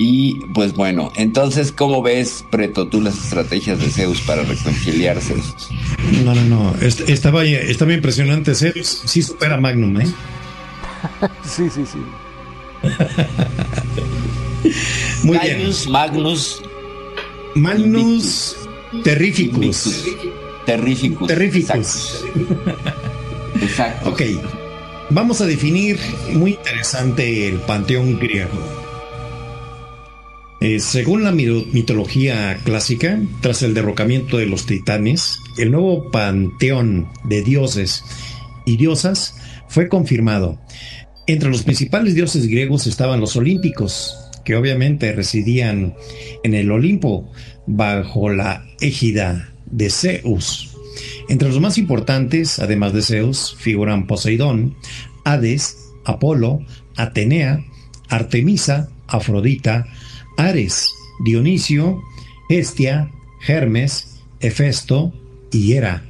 Y 0.06 0.34
pues 0.54 0.74
bueno, 0.74 1.14
entonces, 1.16 1.72
¿cómo 1.72 2.02
ves, 2.02 2.44
Preto, 2.50 2.90
tú 2.90 3.00
las 3.00 3.16
estrategias 3.16 3.80
de 3.80 3.90
Zeus 3.90 4.20
para 4.20 4.44
reconciliarse? 4.44 5.34
No, 6.26 6.36
no, 6.36 6.44
no. 6.44 6.76
Est 6.82 7.10
estaba, 7.10 7.46
estaba 7.46 7.94
impresionante. 7.94 8.54
Zeus 8.54 9.04
sí 9.06 9.22
supera 9.22 9.56
a 9.56 9.62
Magnum, 9.62 10.02
¿eh? 10.02 10.06
sí, 11.46 11.70
sí, 11.70 11.86
sí. 11.86 12.00
Muy 15.24 15.38
Gaius, 15.38 15.84
bien. 15.84 15.94
Magnus. 15.94 16.62
Magnus 17.56 18.58
Terrificus. 19.06 19.56
Invictus. 19.56 20.04
Terrificus. 20.66 21.28
Terrificus. 21.30 22.26
Exacto. 22.36 22.92
Exacto. 23.62 24.10
Ok. 24.10 24.22
Vamos 25.12 25.40
a 25.40 25.46
definir 25.46 25.98
muy 26.34 26.56
interesante 26.56 27.48
el 27.48 27.60
panteón 27.60 28.20
griego. 28.20 28.83
Eh, 30.64 30.80
según 30.80 31.26
la 31.26 31.34
mitología 31.34 32.58
clásica, 32.64 33.22
tras 33.42 33.64
el 33.64 33.74
derrocamiento 33.74 34.38
de 34.38 34.46
los 34.46 34.66
titanes, 34.66 35.40
el 35.58 35.72
nuevo 35.72 36.10
panteón 36.10 37.10
de 37.26 37.42
dioses 37.42 38.06
y 38.66 38.78
diosas 38.78 39.36
fue 39.68 39.90
confirmado. 39.90 40.62
Entre 41.28 41.50
los 41.50 41.64
principales 41.64 42.16
dioses 42.16 42.48
griegos 42.48 42.88
estaban 42.88 43.20
los 43.20 43.36
olímpicos, 43.36 44.16
que 44.46 44.56
obviamente 44.56 45.12
residían 45.12 45.96
en 46.46 46.54
el 46.54 46.72
Olimpo 46.72 47.30
bajo 47.68 48.30
la 48.30 48.66
égida 48.80 49.50
de 49.66 49.90
Zeus. 49.90 50.78
Entre 51.28 51.50
los 51.50 51.60
más 51.60 51.78
importantes, 51.78 52.60
además 52.60 52.94
de 52.94 53.02
Zeus, 53.02 53.58
figuran 53.60 54.08
Poseidón, 54.08 54.78
Hades, 55.26 55.76
Apolo, 56.06 56.62
Atenea, 56.96 57.66
Artemisa, 58.08 58.90
Afrodita, 59.08 59.88
Ares, 60.38 60.90
Dionisio, 61.24 62.02
Hestia, 62.50 63.12
Hermes, 63.48 64.20
Hefesto 64.40 65.14
y 65.52 65.74
Hera. 65.74 66.04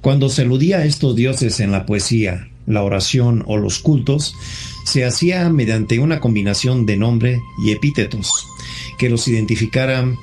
Cuando 0.00 0.28
se 0.28 0.42
aludía 0.42 0.78
a 0.78 0.84
estos 0.84 1.14
dioses 1.14 1.60
en 1.60 1.72
la 1.72 1.86
poesía, 1.86 2.48
la 2.66 2.82
oración 2.82 3.44
o 3.46 3.56
los 3.56 3.80
cultos, 3.80 4.34
se 4.84 5.04
hacía 5.04 5.48
mediante 5.50 5.98
una 5.98 6.20
combinación 6.20 6.86
de 6.86 6.96
nombre 6.96 7.40
y 7.64 7.72
epítetos 7.72 8.46
que 8.98 9.10
los 9.10 9.28
identificaran 9.28 10.16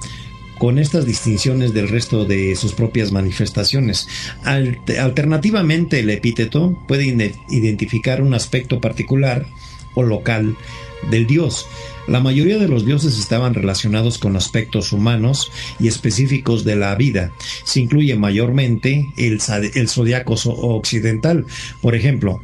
con 0.58 0.80
estas 0.80 1.06
distinciones 1.06 1.74
del 1.74 1.88
resto 1.88 2.26
de 2.26 2.56
sus 2.56 2.74
propias 2.74 3.12
manifestaciones. 3.12 4.08
Alternativamente, 4.44 6.00
el 6.00 6.10
epíteto 6.10 6.78
puede 6.88 7.36
identificar 7.50 8.22
un 8.22 8.34
aspecto 8.34 8.82
particular 8.82 9.46
o 9.96 10.04
local 10.04 10.56
del 11.10 11.28
dios. 11.28 11.68
La 12.08 12.20
mayoría 12.20 12.58
de 12.58 12.68
los 12.68 12.86
dioses 12.86 13.20
estaban 13.20 13.54
relacionados 13.54 14.18
con 14.18 14.36
aspectos 14.36 14.94
humanos 14.94 15.52
y 15.80 15.88
específicos 15.88 16.64
de 16.64 16.76
la 16.76 16.96
vida. 16.96 17.34
Se 17.64 17.82
incluye 17.82 18.16
mayormente 18.16 19.12
el, 19.18 19.40
el 19.76 19.90
zodiaco 19.90 20.36
occidental. 20.46 21.46
Por 21.82 21.96
ejemplo, 21.96 22.42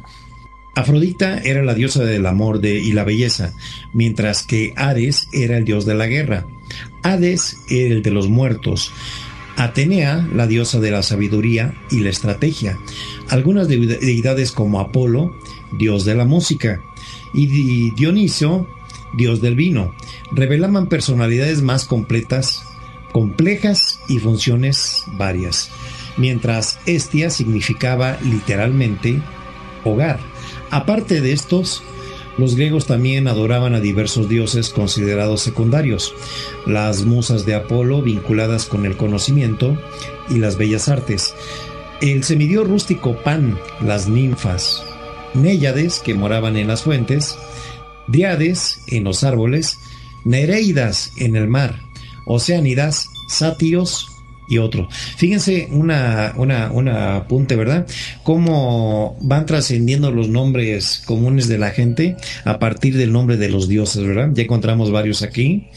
Afrodita 0.74 1.38
era 1.38 1.62
la 1.62 1.74
diosa 1.74 2.04
del 2.04 2.26
amor 2.26 2.60
de, 2.60 2.78
y 2.78 2.92
la 2.92 3.04
belleza, 3.04 3.54
mientras 3.92 4.42
que 4.42 4.72
Ares 4.76 5.28
era 5.32 5.56
el 5.56 5.64
dios 5.64 5.86
de 5.86 5.94
la 5.94 6.06
guerra. 6.06 6.46
Hades 7.02 7.58
era 7.68 7.94
el 7.94 8.02
de 8.02 8.10
los 8.10 8.28
muertos. 8.28 8.92
Atenea, 9.56 10.28
la 10.34 10.48
diosa 10.48 10.80
de 10.80 10.90
la 10.90 11.02
sabiduría 11.02 11.74
y 11.90 12.00
la 12.00 12.10
estrategia. 12.10 12.78
Algunas 13.28 13.68
deidades 13.68 14.50
como 14.50 14.80
Apolo, 14.80 15.36
dios 15.78 16.04
de 16.04 16.16
la 16.16 16.24
música, 16.24 16.82
y 17.34 17.90
Dionisio, 17.90 18.66
dios 19.12 19.40
del 19.40 19.56
vino, 19.56 19.92
revelaban 20.32 20.86
personalidades 20.86 21.62
más 21.62 21.84
completas, 21.84 22.64
complejas 23.12 24.00
y 24.08 24.18
funciones 24.18 25.04
varias, 25.12 25.70
mientras 26.16 26.78
Estia 26.86 27.30
significaba 27.30 28.18
literalmente 28.22 29.20
hogar. 29.84 30.18
Aparte 30.70 31.20
de 31.20 31.32
estos, 31.32 31.82
los 32.38 32.56
griegos 32.56 32.86
también 32.86 33.28
adoraban 33.28 33.74
a 33.74 33.80
diversos 33.80 34.28
dioses 34.28 34.70
considerados 34.70 35.40
secundarios, 35.40 36.14
las 36.66 37.04
musas 37.04 37.46
de 37.46 37.54
Apolo 37.54 38.02
vinculadas 38.02 38.64
con 38.64 38.86
el 38.86 38.96
conocimiento 38.96 39.78
y 40.28 40.38
las 40.38 40.56
bellas 40.56 40.88
artes, 40.88 41.34
el 42.00 42.24
semidios 42.24 42.66
rústico 42.66 43.16
Pan, 43.22 43.58
las 43.80 44.08
ninfas, 44.08 44.84
Néyades 45.34 46.00
que 46.00 46.14
moraban 46.14 46.56
en 46.56 46.68
las 46.68 46.82
fuentes, 46.82 47.36
Diades 48.08 48.78
en 48.88 49.04
los 49.04 49.24
árboles, 49.24 49.78
Nereidas 50.24 51.12
en 51.18 51.36
el 51.36 51.48
mar, 51.48 51.80
Oceánidas, 52.26 53.08
Sátiros 53.28 54.08
y 54.48 54.58
otro. 54.58 54.88
Fíjense 54.90 55.68
una, 55.70 56.34
una, 56.36 56.70
una 56.70 57.16
apunte, 57.16 57.56
¿verdad? 57.56 57.86
Cómo 58.22 59.16
van 59.20 59.46
trascendiendo 59.46 60.10
los 60.10 60.28
nombres 60.28 61.02
comunes 61.06 61.48
de 61.48 61.58
la 61.58 61.70
gente 61.70 62.16
a 62.44 62.58
partir 62.58 62.96
del 62.96 63.12
nombre 63.12 63.36
de 63.36 63.48
los 63.48 63.68
dioses, 63.68 64.06
¿verdad? 64.06 64.30
Ya 64.34 64.42
encontramos 64.42 64.90
varios 64.90 65.22
aquí 65.22 65.68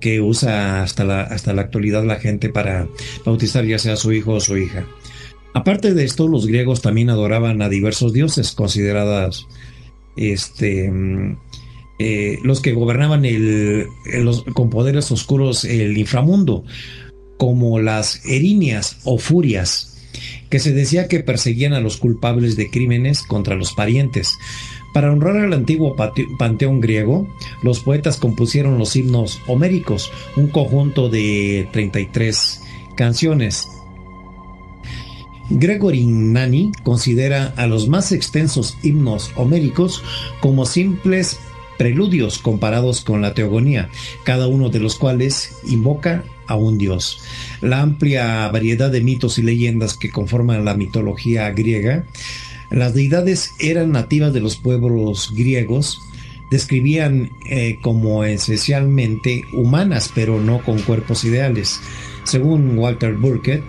que 0.00 0.20
usa 0.20 0.82
hasta 0.82 1.04
la, 1.04 1.22
hasta 1.22 1.52
la 1.52 1.62
actualidad 1.62 2.04
la 2.04 2.16
gente 2.16 2.48
para 2.48 2.86
bautizar 3.24 3.64
ya 3.64 3.78
sea 3.78 3.96
su 3.96 4.12
hijo 4.12 4.34
o 4.34 4.40
su 4.40 4.56
hija. 4.56 4.86
Aparte 5.54 5.94
de 5.94 6.04
esto, 6.04 6.28
los 6.28 6.46
griegos 6.46 6.80
también 6.80 7.10
adoraban 7.10 7.60
a 7.62 7.68
diversos 7.68 8.12
dioses 8.12 8.52
consideradas 8.52 9.46
este, 10.16 10.90
mm, 10.90 11.36
eh, 11.98 12.38
los 12.42 12.60
que 12.60 12.72
gobernaban 12.72 13.24
el, 13.24 13.86
con 14.54 14.70
poderes 14.70 15.10
oscuros 15.10 15.64
el 15.64 15.98
inframundo, 15.98 16.64
como 17.36 17.78
las 17.78 18.24
erinias 18.26 18.98
o 19.04 19.18
furias, 19.18 19.98
que 20.48 20.58
se 20.58 20.72
decía 20.72 21.08
que 21.08 21.20
perseguían 21.20 21.72
a 21.72 21.80
los 21.80 21.96
culpables 21.96 22.56
de 22.56 22.70
crímenes 22.70 23.22
contra 23.22 23.56
los 23.56 23.72
parientes. 23.72 24.36
Para 24.92 25.12
honrar 25.12 25.36
al 25.36 25.52
antiguo 25.52 25.94
panteón 26.38 26.80
griego, 26.80 27.28
los 27.62 27.80
poetas 27.80 28.16
compusieron 28.16 28.78
los 28.78 28.96
himnos 28.96 29.40
homéricos, 29.46 30.10
un 30.36 30.48
conjunto 30.48 31.08
de 31.08 31.68
33 31.72 32.62
canciones. 32.96 33.68
Gregory 35.50 36.06
Nani 36.06 36.72
considera 36.82 37.52
a 37.56 37.66
los 37.66 37.88
más 37.88 38.12
extensos 38.12 38.76
himnos 38.82 39.30
homéricos 39.36 40.02
como 40.40 40.64
simples 40.64 41.38
preludios 41.76 42.38
comparados 42.38 43.02
con 43.02 43.22
la 43.22 43.34
teogonía, 43.34 43.88
cada 44.24 44.46
uno 44.46 44.68
de 44.68 44.80
los 44.80 44.96
cuales 44.96 45.58
invoca 45.66 46.24
a 46.46 46.54
un 46.54 46.78
dios. 46.78 47.22
La 47.60 47.80
amplia 47.80 48.48
variedad 48.48 48.90
de 48.90 49.00
mitos 49.00 49.38
y 49.38 49.42
leyendas 49.42 49.96
que 49.96 50.10
conforman 50.10 50.64
la 50.64 50.74
mitología 50.74 51.50
griega 51.50 52.04
las 52.70 52.94
deidades 52.94 53.52
eran 53.58 53.90
nativas 53.90 54.32
de 54.32 54.40
los 54.40 54.56
pueblos 54.56 55.32
griegos, 55.34 56.00
describían 56.52 57.32
eh, 57.44 57.78
como 57.82 58.22
esencialmente 58.22 59.44
humanas, 59.52 60.12
pero 60.14 60.40
no 60.40 60.62
con 60.62 60.80
cuerpos 60.82 61.24
ideales. 61.24 61.80
Según 62.22 62.78
Walter 62.78 63.14
Burkett, 63.14 63.64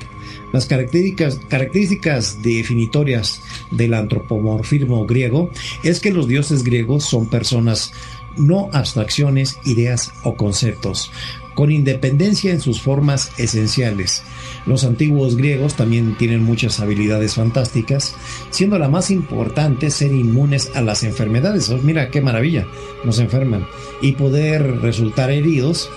las 0.51 0.65
características, 0.65 2.41
definitorias 2.41 3.41
del 3.71 3.93
antropomorfismo 3.93 5.05
griego 5.05 5.49
es 5.83 5.99
que 5.99 6.11
los 6.11 6.27
dioses 6.27 6.63
griegos 6.63 7.05
son 7.05 7.27
personas, 7.27 7.93
no 8.37 8.69
abstracciones, 8.73 9.59
ideas 9.63 10.13
o 10.23 10.35
conceptos, 10.35 11.11
con 11.53 11.71
independencia 11.71 12.51
en 12.51 12.59
sus 12.59 12.81
formas 12.81 13.31
esenciales. 13.37 14.23
Los 14.65 14.83
antiguos 14.83 15.35
griegos 15.37 15.75
también 15.75 16.15
tienen 16.17 16.43
muchas 16.43 16.79
habilidades 16.79 17.35
fantásticas, 17.35 18.15
siendo 18.49 18.77
la 18.77 18.89
más 18.89 19.09
importante 19.09 19.89
ser 19.89 20.11
inmunes 20.11 20.71
a 20.75 20.81
las 20.81 21.03
enfermedades. 21.03 21.69
Oh, 21.69 21.77
mira 21.77 22.09
qué 22.09 22.21
maravilla, 22.21 22.67
nos 23.03 23.19
enferman. 23.19 23.67
Y 24.01 24.13
poder 24.13 24.81
resultar 24.81 25.31
heridos 25.31 25.89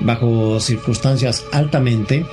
bajo 0.00 0.58
circunstancias 0.60 1.46
altamente 1.52 2.26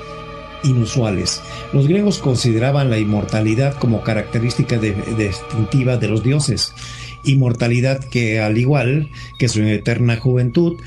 inusuales. 0.63 1.41
Los 1.73 1.87
griegos 1.87 2.19
consideraban 2.19 2.89
la 2.89 2.97
inmortalidad 2.97 3.75
como 3.77 4.03
característica 4.03 4.77
distintiva 4.77 5.97
de 5.97 6.07
los 6.07 6.23
dioses 6.23 6.73
inmortalidad 7.23 8.03
que, 8.03 8.39
al 8.39 8.57
igual 8.57 9.09
que 9.37 9.49
su 9.49 9.61
eterna 9.61 10.17
juventud, 10.17 10.77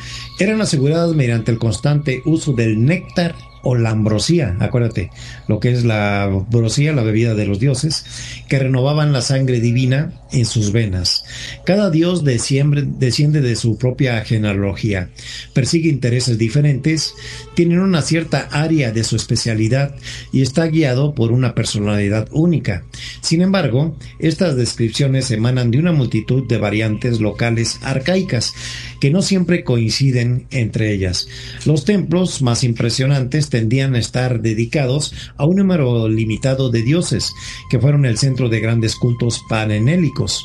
eran 0.43 0.61
aseguradas 0.61 1.15
mediante 1.15 1.53
el 1.53 1.59
constante 1.59 2.23
uso 2.25 2.53
del 2.53 2.85
néctar 2.85 3.35
o 3.63 3.77
la 3.77 3.91
ambrosía, 3.91 4.57
acuérdate, 4.59 5.11
lo 5.47 5.61
que 5.61 5.71
es 5.71 5.85
la 5.85 6.25
ambrosía, 6.25 6.93
la 6.93 7.03
bebida 7.03 7.35
de 7.35 7.47
los 7.47 7.61
dioses, 7.61 8.05
que 8.49 8.59
renovaban 8.59 9.13
la 9.13 9.23
sangre 9.23 9.61
divina 9.61 10.13
en 10.33 10.45
sus 10.47 10.73
venas. 10.73 11.25
Cada 11.65 11.91
dios 11.91 12.25
desciende 12.25 13.41
de 13.41 13.57
su 13.57 13.79
propia 13.79 14.25
genealogía, 14.25 15.11
persigue 15.55 15.89
intereses 15.89 16.39
diferentes, 16.39 17.15
tiene 17.55 17.81
una 17.81 18.03
cierta 18.03 18.49
área 18.51 18.91
de 18.91 19.05
su 19.05 19.15
especialidad 19.15 19.95
y 20.33 20.43
está 20.43 20.67
guiado 20.67 21.15
por 21.15 21.31
una 21.31 21.55
personalidad 21.55 22.29
única. 22.33 22.85
Sin 23.21 23.43
embargo, 23.43 23.97
estas 24.19 24.57
descripciones 24.57 25.31
emanan 25.31 25.71
de 25.71 25.79
una 25.79 25.93
multitud 25.93 26.49
de 26.49 26.59
variantes 26.59 27.21
locales 27.21 27.79
arcaicas 27.83 28.55
que 29.01 29.11
no 29.11 29.23
siempre 29.23 29.63
coinciden 29.63 30.32
entre 30.51 30.93
ellas. 30.93 31.29
Los 31.65 31.85
templos 31.85 32.43
más 32.43 32.65
impresionantes 32.65 33.49
tendían 33.49 33.95
a 33.95 33.99
estar 33.99 34.41
dedicados 34.41 35.15
a 35.37 35.45
un 35.45 35.57
número 35.57 36.09
limitado 36.09 36.71
de 36.71 36.83
dioses, 36.83 37.33
que 37.71 37.79
fueron 37.79 38.05
el 38.05 38.19
centro 38.19 38.49
de 38.49 38.61
grandes 38.61 38.97
cultos 38.97 39.43
panenélicos. 39.49 40.45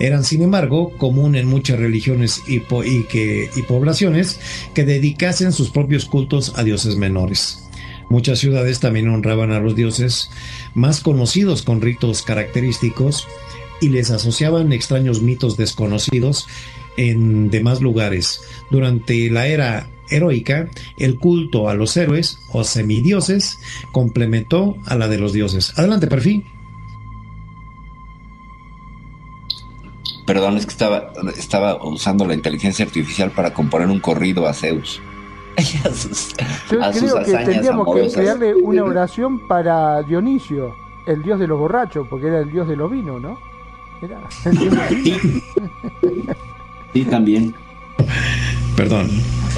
Eran, 0.00 0.24
sin 0.24 0.42
embargo, 0.42 0.92
común 0.96 1.34
en 1.34 1.46
muchas 1.46 1.78
religiones 1.78 2.42
y, 2.46 2.56
y 2.56 3.62
poblaciones 3.66 4.38
que 4.74 4.84
dedicasen 4.84 5.52
sus 5.52 5.70
propios 5.70 6.04
cultos 6.04 6.52
a 6.56 6.62
dioses 6.62 6.96
menores. 6.96 7.58
Muchas 8.08 8.38
ciudades 8.38 8.80
también 8.80 9.08
honraban 9.08 9.50
a 9.52 9.60
los 9.60 9.76
dioses 9.76 10.30
más 10.74 11.00
conocidos 11.00 11.62
con 11.62 11.82
ritos 11.82 12.22
característicos 12.22 13.26
y 13.80 13.90
les 13.90 14.10
asociaban 14.10 14.72
extraños 14.72 15.20
mitos 15.20 15.56
desconocidos 15.56 16.46
en 16.98 17.50
demás 17.50 17.80
lugares. 17.80 18.42
Durante 18.70 19.30
la 19.30 19.46
era 19.46 19.88
heroica, 20.10 20.68
el 20.98 21.18
culto 21.18 21.68
a 21.68 21.74
los 21.74 21.96
héroes 21.96 22.40
o 22.52 22.64
semidioses 22.64 23.60
complementó 23.92 24.76
a 24.86 24.96
la 24.96 25.08
de 25.08 25.18
los 25.18 25.32
dioses. 25.32 25.78
Adelante, 25.78 26.08
perfil. 26.08 26.44
Perdón, 30.26 30.58
es 30.58 30.66
que 30.66 30.72
estaba, 30.72 31.12
estaba 31.38 31.82
usando 31.82 32.26
la 32.26 32.34
inteligencia 32.34 32.84
artificial 32.84 33.30
para 33.30 33.54
componer 33.54 33.88
un 33.88 34.00
corrido 34.00 34.46
a 34.46 34.52
Zeus. 34.52 35.00
Yo 36.70 36.80
creo 36.80 37.24
que 37.24 37.32
tendríamos 37.32 37.94
que 37.94 38.12
crearle 38.12 38.54
una 38.54 38.84
oración 38.84 39.48
para 39.48 40.02
Dionisio, 40.02 40.74
el 41.06 41.22
dios 41.22 41.40
de 41.40 41.46
los 41.46 41.58
borrachos, 41.58 42.06
porque 42.08 42.26
era 42.26 42.40
el 42.40 42.52
dios 42.52 42.68
de 42.68 42.76
los 42.76 42.90
vinos, 42.90 43.22
¿no? 43.22 43.38
Era 44.02 44.20
Sí, 46.92 47.04
también. 47.04 47.54
Perdón. 48.76 49.08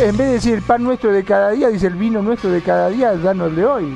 En 0.01 0.17
vez 0.17 0.29
de 0.29 0.33
decir 0.33 0.55
el 0.55 0.63
pan 0.63 0.83
nuestro 0.83 1.13
de 1.13 1.25
cada 1.25 1.51
día, 1.51 1.69
dice 1.69 1.87
el 1.87 1.95
vino 1.95 2.23
nuestro 2.23 2.51
de 2.51 2.63
cada 2.63 2.89
día, 2.89 3.15
danos 3.17 3.55
de 3.55 3.67
hoy. 3.67 3.95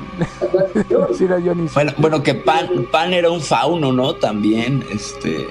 bueno, 1.73 1.93
bueno, 1.97 2.23
que 2.23 2.35
pan, 2.35 2.85
pan 2.91 3.11
era 3.11 3.31
un 3.31 3.41
fauno, 3.41 3.91
¿no? 3.91 4.13
También, 4.13 4.83
este 4.91 5.47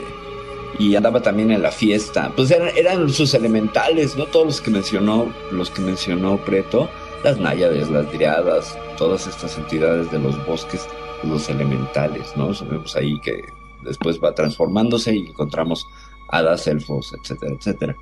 y 0.79 0.97
andaba 0.97 1.21
también 1.21 1.51
en 1.51 1.63
la 1.63 1.71
fiesta. 1.71 2.33
Pues 2.35 2.51
eran, 2.51 2.71
eran, 2.77 3.09
sus 3.11 3.35
elementales, 3.35 4.17
¿no? 4.17 4.27
Todos 4.27 4.47
los 4.47 4.61
que 4.61 4.71
mencionó, 4.71 5.33
los 5.51 5.71
que 5.71 5.83
mencionó 5.83 6.37
Preto, 6.39 6.89
las 7.23 7.39
náyades, 7.39 7.91
las 7.91 8.11
driadas, 8.13 8.77
todas 8.97 9.27
estas 9.27 9.57
entidades 9.59 10.11
de 10.11 10.19
los 10.19 10.45
bosques, 10.47 10.87
los 11.23 11.49
elementales, 11.49 12.37
¿no? 12.37 12.55
Sabemos 12.55 12.97
ahí 12.97 13.19
que 13.21 13.53
después 13.83 14.21
va 14.23 14.35
transformándose 14.35 15.15
y 15.15 15.27
encontramos 15.29 15.87
hadas, 16.35 16.67
elfos, 16.67 17.13
etcétera, 17.21 17.55
etcétera. 17.59 17.97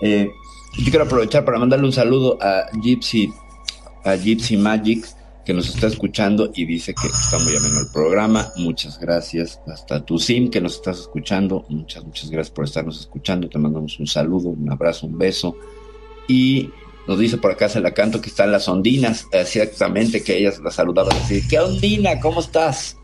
Eh, 0.00 0.30
yo 0.78 0.90
quiero 0.90 1.04
aprovechar 1.04 1.44
para 1.44 1.58
mandarle 1.58 1.86
un 1.86 1.92
saludo 1.92 2.38
a 2.40 2.66
Gypsy, 2.82 3.32
a 4.04 4.14
Gypsy 4.16 4.56
Magic, 4.56 5.06
que 5.44 5.54
nos 5.54 5.68
está 5.68 5.86
escuchando 5.86 6.50
y 6.54 6.66
dice 6.66 6.92
que 6.92 7.06
está 7.06 7.38
muy 7.38 7.56
ameno 7.56 7.80
el 7.80 7.92
programa. 7.92 8.52
Muchas 8.56 8.98
gracias. 8.98 9.60
Hasta 9.66 10.04
tu 10.04 10.18
Sim, 10.18 10.50
que 10.50 10.60
nos 10.60 10.74
estás 10.74 10.98
escuchando. 10.98 11.64
Muchas, 11.68 12.04
muchas 12.04 12.30
gracias 12.30 12.52
por 12.52 12.64
estarnos 12.64 12.98
escuchando. 13.00 13.48
Te 13.48 13.58
mandamos 13.58 13.98
un 14.00 14.08
saludo, 14.08 14.48
un 14.48 14.70
abrazo, 14.70 15.06
un 15.06 15.16
beso. 15.16 15.56
Y 16.26 16.70
nos 17.06 17.20
dice 17.20 17.38
por 17.38 17.52
acá 17.52 17.68
se 17.68 17.80
la 17.80 17.94
canto 17.94 18.20
que 18.20 18.28
están 18.28 18.50
las 18.50 18.68
ondinas, 18.68 19.26
exactamente 19.30 20.24
que 20.24 20.36
ellas 20.36 20.58
la 20.58 20.72
saludaban 20.72 21.16
así. 21.16 21.46
¿Qué 21.48 21.60
ondina? 21.60 22.18
¿Cómo 22.18 22.40
estás? 22.40 22.96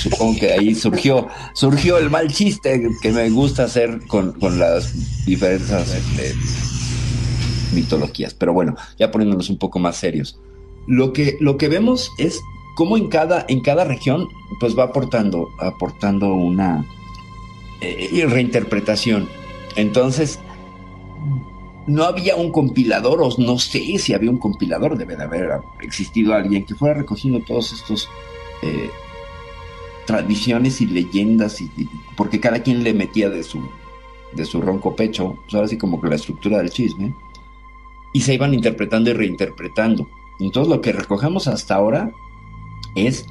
Supongo 0.00 0.38
que 0.38 0.52
ahí 0.52 0.74
surgió, 0.74 1.28
surgió 1.52 1.98
el 1.98 2.10
mal 2.10 2.28
chiste 2.32 2.88
que 3.02 3.12
me 3.12 3.28
gusta 3.30 3.64
hacer 3.64 4.06
con, 4.06 4.36
las 4.58 5.24
diferentes 5.24 5.96
mitologías. 7.72 8.34
Pero 8.34 8.52
bueno, 8.52 8.76
ya 8.98 9.10
poniéndonos 9.10 9.50
un 9.50 9.58
poco 9.58 9.78
más 9.78 9.96
serios. 9.96 10.38
Lo 10.86 11.12
que, 11.12 11.36
lo 11.40 11.58
que 11.58 11.68
vemos 11.68 12.10
es 12.18 12.40
cómo 12.76 12.96
en 12.96 13.08
cada, 13.08 13.44
en 13.48 13.60
cada 13.60 13.84
región 13.84 14.28
pues 14.60 14.78
va 14.78 14.84
aportando, 14.84 15.48
aportando 15.58 16.34
una 16.34 16.86
eh, 17.80 18.24
reinterpretación. 18.28 19.28
Entonces, 19.76 20.40
no 21.86 22.04
había 22.04 22.36
un 22.36 22.52
compilador, 22.52 23.22
o 23.22 23.30
no 23.38 23.58
sé 23.58 23.98
si 23.98 24.14
había 24.14 24.30
un 24.30 24.38
compilador, 24.38 24.96
debe 24.96 25.16
de 25.16 25.24
haber 25.24 25.60
existido 25.80 26.34
alguien 26.34 26.64
que 26.64 26.74
fuera 26.74 26.94
recogiendo 26.94 27.40
todos 27.40 27.72
estos 27.72 28.08
eh, 28.62 28.90
tradiciones 30.08 30.80
y 30.80 30.86
leyendas, 30.86 31.60
y, 31.60 31.70
porque 32.16 32.40
cada 32.40 32.62
quien 32.62 32.82
le 32.82 32.94
metía 32.94 33.28
de 33.28 33.42
su, 33.42 33.60
de 34.32 34.46
su 34.46 34.62
ronco 34.62 34.96
pecho, 34.96 35.36
pues 35.42 35.54
ahora 35.54 35.68
sí 35.68 35.76
como 35.76 36.00
que 36.00 36.08
la 36.08 36.16
estructura 36.16 36.56
del 36.56 36.70
chisme, 36.70 37.14
y 38.14 38.22
se 38.22 38.32
iban 38.32 38.54
interpretando 38.54 39.10
y 39.10 39.12
reinterpretando. 39.12 40.08
Entonces 40.40 40.74
lo 40.74 40.80
que 40.80 40.92
recogemos 40.92 41.46
hasta 41.46 41.74
ahora 41.74 42.10
es 42.94 43.26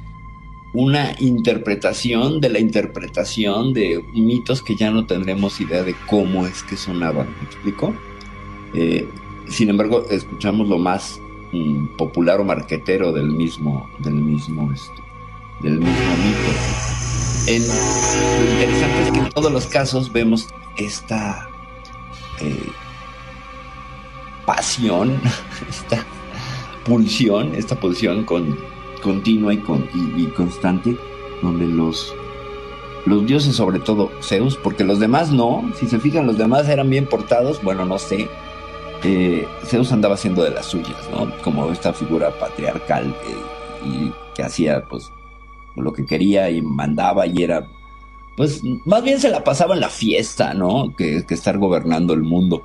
una 0.72 1.16
interpretación 1.18 2.40
de 2.40 2.48
la 2.48 2.60
interpretación 2.60 3.72
de 3.72 4.00
mitos 4.14 4.62
que 4.62 4.76
ya 4.76 4.92
no 4.92 5.04
tendremos 5.04 5.60
idea 5.60 5.82
de 5.82 5.96
cómo 6.06 6.46
es 6.46 6.62
que 6.62 6.76
sonaban. 6.76 7.26
¿Me 7.40 7.46
explico? 7.46 7.92
Eh, 8.74 9.08
sin 9.48 9.68
embargo, 9.68 10.06
escuchamos 10.10 10.68
lo 10.68 10.78
más 10.78 11.20
mm, 11.50 11.96
popular 11.96 12.38
o 12.38 12.44
marquetero 12.44 13.12
del 13.12 13.32
mismo, 13.32 13.90
del 13.98 14.14
mismo, 14.14 14.70
este, 14.72 15.02
del 15.62 15.80
mismo 15.80 16.14
lo 17.56 18.50
interesante 18.50 19.02
es 19.02 19.10
que 19.10 19.18
en 19.20 19.30
todos 19.30 19.50
los 19.50 19.66
casos 19.66 20.12
vemos 20.12 20.48
esta 20.76 21.48
eh, 22.40 22.70
pasión, 24.44 25.20
esta 25.68 26.04
pulsión, 26.84 27.54
esta 27.54 27.78
pulsión 27.78 28.24
con 28.24 28.58
continua 29.02 29.54
y, 29.54 29.58
con, 29.58 29.88
y, 29.94 30.26
constante, 30.26 30.96
donde 31.40 31.66
los, 31.66 32.14
los 33.06 33.24
dioses, 33.26 33.56
sobre 33.56 33.78
todo 33.78 34.10
Zeus, 34.22 34.56
porque 34.56 34.84
los 34.84 34.98
demás 34.98 35.30
no, 35.30 35.70
si 35.78 35.86
se 35.86 35.98
fijan, 35.98 36.26
los 36.26 36.36
demás 36.36 36.68
eran 36.68 36.90
bien 36.90 37.06
portados, 37.06 37.62
bueno, 37.62 37.86
no 37.86 37.98
sé, 37.98 38.28
eh, 39.04 39.46
Zeus 39.64 39.92
andaba 39.92 40.14
haciendo 40.16 40.42
de 40.42 40.50
las 40.50 40.66
suyas, 40.66 41.08
¿no? 41.12 41.32
Como 41.42 41.70
esta 41.70 41.92
figura 41.92 42.30
patriarcal 42.38 43.14
y 43.84 44.12
que 44.34 44.42
hacía, 44.42 44.84
pues, 44.84 45.12
lo 45.80 45.92
que 45.92 46.06
quería 46.06 46.50
y 46.50 46.62
mandaba 46.62 47.26
y 47.26 47.42
era, 47.42 47.66
pues, 48.36 48.60
más 48.84 49.02
bien 49.02 49.20
se 49.20 49.30
la 49.30 49.44
pasaba 49.44 49.74
en 49.74 49.80
la 49.80 49.88
fiesta, 49.88 50.54
¿no? 50.54 50.94
Que, 50.96 51.24
estar 51.28 51.58
gobernando 51.58 52.14
el 52.14 52.22
mundo. 52.22 52.62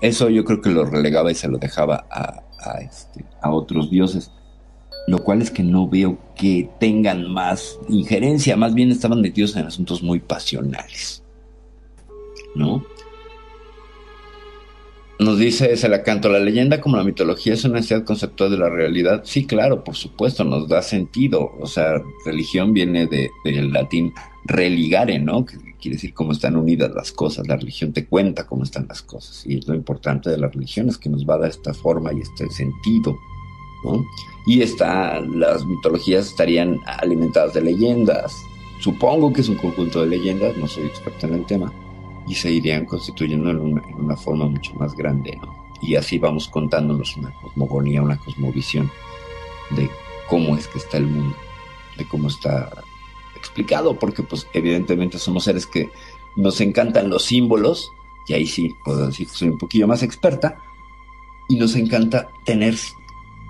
Eso 0.00 0.28
yo 0.28 0.44
creo 0.44 0.60
que 0.60 0.70
lo 0.70 0.84
relegaba 0.84 1.30
y 1.30 1.34
se 1.34 1.48
lo 1.48 1.58
dejaba 1.58 2.06
este, 2.80 3.24
a 3.40 3.50
otros 3.50 3.90
dioses 3.90 4.30
lo 5.06 5.22
cual 5.22 5.40
es 5.40 5.50
que 5.50 5.62
no 5.62 5.88
veo 5.88 6.18
que 6.34 6.68
tengan 6.80 7.30
más 7.30 7.78
injerencia, 7.88 8.56
más 8.56 8.74
bien 8.74 8.90
estaban 8.90 9.20
metidos 9.20 9.56
en 9.56 9.66
asuntos 9.66 10.02
muy 10.02 10.18
pasionales. 10.18 11.22
¿No? 12.54 12.84
Nos 15.18 15.38
dice 15.38 15.76
Selacanto, 15.76 16.28
la 16.28 16.38
leyenda 16.38 16.80
como 16.80 16.98
la 16.98 17.04
mitología 17.04 17.54
es 17.54 17.64
una 17.64 17.76
necesidad 17.76 18.04
conceptual 18.04 18.50
de 18.50 18.58
la 18.58 18.68
realidad. 18.68 19.22
Sí, 19.24 19.46
claro, 19.46 19.82
por 19.82 19.96
supuesto, 19.96 20.44
nos 20.44 20.68
da 20.68 20.82
sentido. 20.82 21.52
O 21.58 21.66
sea, 21.66 22.02
religión 22.24 22.74
viene 22.74 23.06
de, 23.06 23.30
del 23.44 23.72
latín 23.72 24.12
religare, 24.44 25.18
¿no? 25.18 25.46
Que 25.46 25.56
quiere 25.80 25.96
decir 25.96 26.12
cómo 26.12 26.32
están 26.32 26.56
unidas 26.56 26.92
las 26.94 27.12
cosas. 27.12 27.48
La 27.48 27.56
religión 27.56 27.92
te 27.92 28.06
cuenta 28.06 28.46
cómo 28.46 28.64
están 28.64 28.86
las 28.88 29.00
cosas. 29.00 29.46
Y 29.46 29.60
lo 29.62 29.74
importante 29.74 30.28
de 30.28 30.36
la 30.36 30.48
religión 30.48 30.88
es 30.90 30.98
que 30.98 31.08
nos 31.08 31.24
va 31.24 31.36
a 31.36 31.38
dar 31.38 31.50
esta 31.50 31.72
forma 31.72 32.12
y 32.12 32.20
este 32.20 32.50
sentido 32.50 33.16
y 34.46 34.62
está, 34.62 35.20
las 35.20 35.64
mitologías 35.64 36.26
estarían 36.26 36.80
alimentadas 36.86 37.54
de 37.54 37.62
leyendas. 37.62 38.32
Supongo 38.80 39.32
que 39.32 39.40
es 39.40 39.48
un 39.48 39.56
conjunto 39.56 40.02
de 40.02 40.08
leyendas, 40.08 40.56
no 40.56 40.68
soy 40.68 40.84
experto 40.86 41.26
en 41.26 41.34
el 41.34 41.46
tema, 41.46 41.72
y 42.26 42.34
se 42.34 42.50
irían 42.50 42.84
constituyendo 42.84 43.50
en 43.50 43.58
una, 43.60 44.16
forma 44.16 44.46
mucho 44.46 44.74
más 44.74 44.94
grande, 44.94 45.38
Y 45.80 45.94
así 45.94 46.18
vamos 46.18 46.48
contándonos 46.48 47.16
una 47.16 47.32
cosmogonía, 47.32 48.02
una 48.02 48.16
cosmovisión 48.18 48.90
de 49.70 49.88
cómo 50.28 50.56
es 50.56 50.66
que 50.68 50.78
está 50.78 50.96
el 50.96 51.06
mundo, 51.06 51.36
de 51.96 52.06
cómo 52.06 52.28
está 52.28 52.70
explicado, 53.36 53.98
porque 53.98 54.22
pues 54.22 54.46
evidentemente 54.52 55.18
somos 55.18 55.44
seres 55.44 55.66
que 55.66 55.90
nos 56.34 56.60
encantan 56.60 57.10
los 57.10 57.24
símbolos, 57.24 57.92
y 58.26 58.32
ahí 58.32 58.46
sí 58.46 58.74
puedo 58.84 59.06
decir 59.06 59.28
que 59.28 59.34
soy 59.34 59.48
un 59.48 59.58
poquillo 59.58 59.86
más 59.86 60.02
experta, 60.02 60.58
y 61.48 61.56
nos 61.56 61.76
encanta 61.76 62.28
tener 62.44 62.74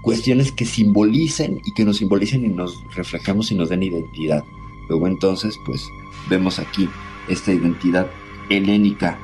cuestiones 0.03 0.53
que 0.53 0.67
simbolicen 0.67 1.63
y 1.65 1.73
que 1.73 1.85
nos 1.85 1.97
simbolicen 1.97 2.45
y 2.45 2.49
nos 2.49 2.83
reflejemos 2.95 3.51
y 3.51 3.55
nos 3.55 3.71
den 3.71 3.83
identidad. 3.83 4.45
Luego 4.89 5.07
entonces, 5.07 5.59
pues 5.65 5.89
vemos 6.29 6.59
aquí 6.59 6.89
esta 7.29 7.53
identidad 7.53 8.07
helénica 8.49 9.19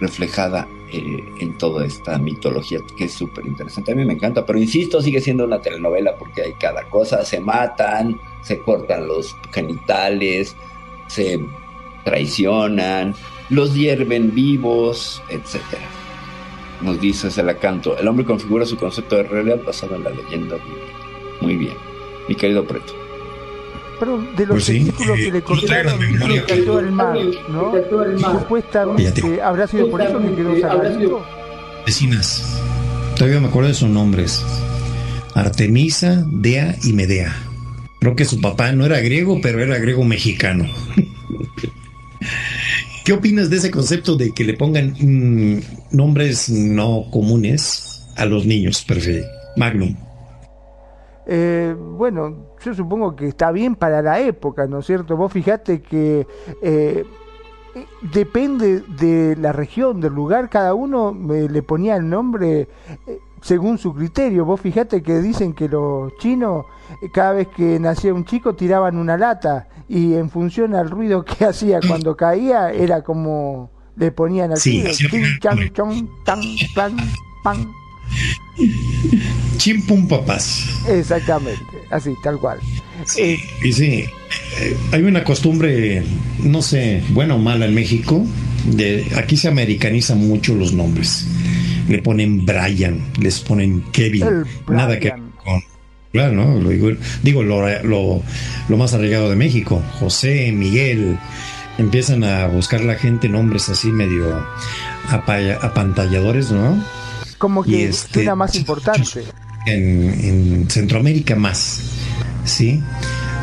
reflejada 0.00 0.68
eh, 0.90 1.24
en 1.38 1.56
toda 1.58 1.86
esta 1.86 2.18
mitología 2.18 2.80
que 2.96 3.04
es 3.04 3.12
súper 3.12 3.46
interesante. 3.46 3.92
A 3.92 3.94
mí 3.94 4.04
me 4.04 4.14
encanta, 4.14 4.44
pero 4.44 4.58
insisto, 4.58 5.00
sigue 5.00 5.20
siendo 5.20 5.44
una 5.44 5.60
telenovela 5.60 6.16
porque 6.16 6.42
hay 6.42 6.52
cada 6.54 6.84
cosa, 6.84 7.24
se 7.24 7.40
matan, 7.40 8.20
se 8.42 8.58
cortan 8.58 9.06
los 9.06 9.36
genitales, 9.52 10.56
se 11.06 11.40
traicionan, 12.04 13.14
los 13.48 13.74
hierven 13.74 14.34
vivos, 14.34 15.22
etcétera 15.28 16.02
nos 16.82 17.00
dice 17.00 17.30
Selacanto, 17.30 17.96
el 17.96 18.08
hombre 18.08 18.24
configura 18.24 18.66
su 18.66 18.76
concepto 18.76 19.16
de 19.16 19.22
realidad 19.22 19.60
basado 19.64 19.94
en 19.94 20.04
la 20.04 20.10
leyenda 20.10 20.56
Muy 21.40 21.56
bien, 21.56 21.74
mi 22.28 22.34
querido 22.34 22.64
Preto. 22.64 23.01
De 24.02 24.46
los 24.46 24.56
pues 24.56 24.66
testículos 24.66 25.16
que 25.16 25.30
le 25.30 25.38
eh, 25.38 25.42
cortaron 25.42 26.28
le 26.28 26.44
cayó 26.44 26.80
el 26.80 26.90
mar, 26.90 27.16
¿no? 27.48 27.72
Supuestamente 28.18 29.40
habrá 29.40 29.68
sido 29.68 29.88
por 29.90 30.02
eso 30.02 30.20
que 30.20 30.34
quedó 30.34 30.60
saladito. 30.60 31.24
Vecinas, 31.86 32.60
todavía 33.16 33.38
me 33.38 33.46
acuerdo 33.46 33.68
de 33.68 33.74
sus 33.74 33.88
nombres. 33.88 34.44
Artemisa, 35.34 36.24
Dea 36.26 36.74
y 36.82 36.92
Medea. 36.92 37.32
Creo 38.00 38.16
que 38.16 38.24
su 38.24 38.40
papá 38.40 38.72
no 38.72 38.84
era 38.84 38.98
griego, 38.98 39.38
pero 39.40 39.62
era 39.62 39.78
griego 39.78 40.02
mexicano. 40.02 40.68
¿Qué 43.04 43.12
opinas 43.12 43.50
de 43.50 43.56
ese 43.56 43.70
concepto 43.70 44.16
de 44.16 44.32
que 44.32 44.44
le 44.44 44.54
pongan 44.54 44.94
mm, 44.98 45.60
nombres 45.92 46.48
no 46.48 47.06
comunes 47.10 48.04
a 48.16 48.24
los 48.24 48.46
niños, 48.46 48.84
perfecto? 48.84 49.28
Magnum. 49.56 49.96
Eh, 51.26 51.74
bueno, 51.78 52.54
yo 52.64 52.74
supongo 52.74 53.14
que 53.14 53.28
está 53.28 53.52
bien 53.52 53.76
para 53.76 54.02
la 54.02 54.20
época, 54.20 54.66
¿no 54.66 54.80
es 54.80 54.86
cierto? 54.86 55.16
Vos 55.16 55.32
fijate 55.32 55.80
que 55.80 56.26
eh, 56.62 57.04
depende 58.12 58.80
de 58.80 59.36
la 59.36 59.52
región, 59.52 60.00
del 60.00 60.12
lugar, 60.12 60.48
cada 60.50 60.74
uno 60.74 61.14
le 61.14 61.62
ponía 61.62 61.96
el 61.96 62.08
nombre 62.08 62.68
eh, 63.06 63.18
según 63.40 63.78
su 63.78 63.94
criterio. 63.94 64.44
Vos 64.44 64.60
fijate 64.60 65.02
que 65.02 65.20
dicen 65.20 65.52
que 65.52 65.68
los 65.68 66.16
chinos, 66.18 66.66
cada 67.12 67.32
vez 67.32 67.48
que 67.48 67.78
nacía 67.78 68.12
un 68.12 68.24
chico, 68.24 68.54
tiraban 68.54 68.98
una 68.98 69.16
lata 69.16 69.68
y 69.88 70.14
en 70.14 70.28
función 70.30 70.74
al 70.74 70.90
ruido 70.90 71.24
que 71.24 71.44
hacía 71.44 71.80
cuando 71.86 72.16
caía, 72.16 72.72
era 72.72 73.02
como 73.02 73.70
le 73.96 74.10
ponían 74.10 74.52
al 74.52 74.56
sí, 74.56 74.82
Chimpum 79.56 80.08
papás. 80.08 80.64
Exactamente, 80.88 81.64
así, 81.90 82.14
tal 82.22 82.38
cual. 82.38 82.58
Sí, 83.06 83.38
y 83.62 83.72
sí, 83.72 84.04
eh, 84.60 84.76
hay 84.92 85.02
una 85.02 85.24
costumbre, 85.24 86.02
no 86.42 86.62
sé, 86.62 87.02
buena 87.10 87.34
o 87.34 87.38
mala 87.38 87.66
en 87.66 87.74
México, 87.74 88.24
de 88.66 89.06
aquí 89.16 89.36
se 89.36 89.48
americaniza 89.48 90.14
mucho 90.14 90.54
los 90.54 90.72
nombres. 90.72 91.26
Le 91.88 92.00
ponen 92.00 92.46
Brian, 92.46 93.00
les 93.20 93.40
ponen 93.40 93.82
Kevin, 93.92 94.44
nada 94.68 94.98
que 94.98 95.10
con 95.10 95.62
Claro, 96.12 96.34
¿no? 96.34 96.60
Lo 96.60 96.68
digo, 96.68 96.90
digo 97.22 97.42
lo, 97.42 97.66
lo, 97.82 98.76
más 98.76 98.92
arraigado 98.92 99.30
de 99.30 99.36
México, 99.36 99.82
José, 99.98 100.52
Miguel, 100.52 101.18
empiezan 101.78 102.22
a 102.22 102.46
buscar 102.48 102.82
la 102.82 102.96
gente 102.96 103.30
nombres 103.30 103.70
así 103.70 103.88
medio 103.88 104.44
apantalladores, 105.08 106.52
¿no? 106.52 106.76
Como 107.42 107.64
que 107.64 107.88
este, 107.88 108.32
más 108.36 108.54
importante. 108.54 109.24
En, 109.66 110.70
Centroamérica 110.70 111.34
más, 111.34 111.80
¿sí? 112.44 112.80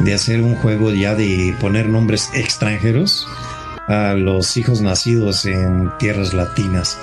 De 0.05 0.13
hacer 0.13 0.41
un 0.41 0.55
juego 0.55 0.89
ya 0.91 1.15
de 1.15 1.53
poner 1.59 1.89
nombres 1.89 2.29
extranjeros 2.33 3.27
a 3.89 4.13
los 4.13 4.55
hijos 4.55 4.79
nacidos 4.79 5.45
en 5.45 5.91
tierras 5.99 6.33
latinas. 6.33 6.97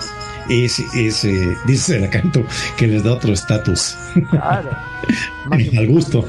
Es, 0.49 0.79
ese 0.95 1.55
dice 1.67 1.99
el 1.99 2.09
canto 2.09 2.43
que 2.79 2.87
les 2.87 3.05
da 3.05 3.13
otro 3.13 3.35
estatus. 3.35 3.95
Claro. 4.31 4.71
Al 5.51 5.87
gusto. 5.89 6.27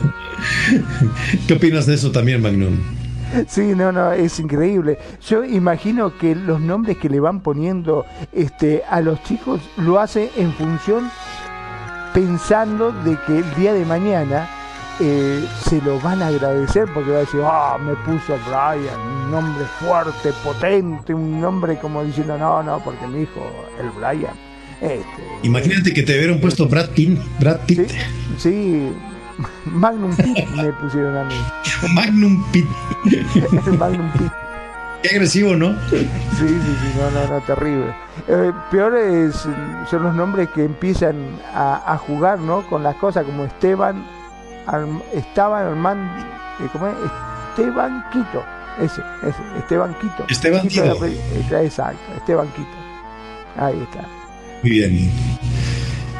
¿Qué 1.47 1.53
opinas 1.53 1.85
de 1.85 1.95
eso 1.95 2.11
también, 2.11 2.41
Magnum? 2.41 2.77
Sí, 3.47 3.73
no, 3.75 3.91
no, 3.91 4.11
es 4.11 4.39
increíble. 4.39 4.97
Yo 5.25 5.43
imagino 5.43 6.17
que 6.17 6.35
los 6.35 6.59
nombres 6.59 6.97
que 6.97 7.09
le 7.09 7.19
van 7.19 7.41
poniendo 7.41 8.05
este, 8.31 8.83
a 8.89 9.01
los 9.01 9.21
chicos 9.23 9.61
lo 9.77 9.99
hace 9.99 10.31
en 10.37 10.53
función 10.53 11.09
pensando 12.13 12.91
de 12.91 13.17
que 13.27 13.39
el 13.39 13.55
día 13.55 13.73
de 13.73 13.85
mañana 13.85 14.49
eh, 14.99 15.45
se 15.69 15.81
lo 15.81 15.99
van 15.99 16.21
a 16.21 16.27
agradecer 16.27 16.85
porque 16.93 17.11
va 17.11 17.17
a 17.17 17.21
decir, 17.21 17.41
ah, 17.43 17.77
me 17.79 17.93
puso 17.97 18.35
Brian, 18.47 18.99
un 18.99 19.31
nombre 19.31 19.65
fuerte, 19.79 20.31
potente, 20.43 21.13
un 21.13 21.39
nombre 21.39 21.77
como 21.77 22.03
diciendo, 22.03 22.37
no, 22.37 22.63
no, 22.63 22.83
porque 22.83 23.05
mi 23.07 23.21
hijo, 23.21 23.45
el 23.79 23.89
Brian. 23.91 24.33
Este, 24.81 25.05
Imagínate 25.43 25.91
que 25.93 26.03
te 26.03 26.17
hubieran 26.17 26.39
puesto 26.39 26.67
Brad 26.67 26.89
Pitt. 26.89 27.19
Brad 27.39 27.59
Pitt. 27.65 27.89
Sí, 28.37 28.91
Magnum 29.65 30.15
Pitt 30.15 30.47
me 30.55 30.71
pusieron 30.73 31.15
a 31.17 31.23
mí. 31.25 31.35
Magnum 31.93 32.43
Pitt. 32.51 32.67
Magnum 33.79 34.11
Pitt. 34.13 34.31
Qué 35.03 35.09
agresivo, 35.09 35.55
¿no? 35.55 35.73
Sí, 35.89 36.07
sí, 36.37 36.47
sí, 36.47 36.93
no, 36.97 37.11
no, 37.11 37.27
no, 37.33 37.41
terrible. 37.45 37.93
Eh, 38.27 38.51
peor 38.71 38.95
es, 38.97 39.35
son 39.89 40.03
los 40.03 40.15
nombres 40.15 40.49
que 40.49 40.63
empiezan 40.65 41.15
a, 41.53 41.93
a 41.93 41.97
jugar, 41.99 42.39
¿no? 42.39 42.65
Con 42.67 42.81
las 42.81 42.95
cosas 42.95 43.23
como 43.23 43.43
Esteban, 43.45 44.03
Arm- 44.65 45.03
Esteban 45.13 45.67
Armand, 45.67 46.09
eh, 46.59 46.67
¿cómo 46.73 46.87
es? 46.87 46.95
Esteban 47.51 48.03
Quito, 48.11 48.43
ese, 48.79 49.01
ese, 49.21 49.59
Esteban 49.59 49.93
Quito. 50.01 50.25
Esteban 50.29 50.61
Quito 50.67 50.83
Quito. 50.83 50.97
apellido, 50.97 51.59
Exacto, 51.61 51.99
Esteban 52.17 52.47
Quito. 52.47 52.67
Ahí 53.63 53.79
está. 53.83 54.03
Muy 54.63 54.71
bien. 54.71 55.11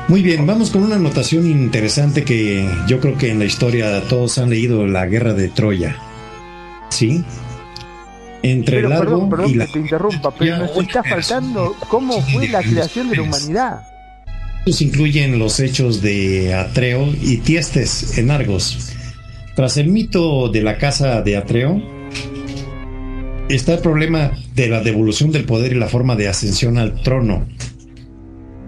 Muy 0.08 0.22
bien, 0.22 0.47
vamos 0.47 0.72
con 0.72 0.84
una 0.84 0.95
anotación 0.95 1.45
interesante 1.45 2.24
que 2.24 2.66
yo 2.88 3.01
creo 3.01 3.18
que 3.18 3.30
en 3.30 3.39
la 3.39 3.45
historia 3.45 4.01
todos 4.08 4.38
han 4.38 4.49
leído 4.49 4.88
la 4.88 5.05
guerra 5.05 5.34
de 5.34 5.49
Troya. 5.49 5.97
¿Sí? 6.89 7.26
Entre 8.41 8.78
Pero 8.78 8.88
el 8.88 8.93
largo 8.93 9.12
perdón, 9.12 9.30
perdón 9.30 9.49
y 9.49 9.53
la... 9.55 9.66
que 9.66 9.74
te 9.74 9.80
interrumpa, 9.80 10.32
pero 10.32 10.60
nos 10.60 10.78
está 10.78 11.03
faltando 11.03 11.76
cómo 11.89 12.22
fue 12.22 12.47
la 12.47 12.62
creación 12.64 13.10
de 13.10 13.18
la 13.18 13.24
humanidad. 13.24 13.82
Estos 14.60 14.82
incluyen 14.82 15.39
los 15.39 15.60
hechos 15.60 16.01
de 16.01 16.53
Atreo 16.53 17.14
y 17.22 17.38
Tiestes 17.38 18.18
en 18.18 18.32
Argos. 18.32 18.93
Tras 19.55 19.76
el 19.76 19.89
mito 19.89 20.47
de 20.47 20.62
la 20.62 20.78
casa 20.78 21.22
de 21.22 21.36
Atreo, 21.36 21.82
está 23.49 23.74
el 23.74 23.80
problema 23.80 24.32
de 24.55 24.70
la 24.70 24.82
devolución 24.82 25.32
del 25.32 25.43
poder 25.43 25.74
y 25.74 25.76
la 25.76 25.88
forma 25.89 26.16
de 26.16 26.30
ascensión 26.30 26.78
al 26.78 27.01
trono. 27.01 27.45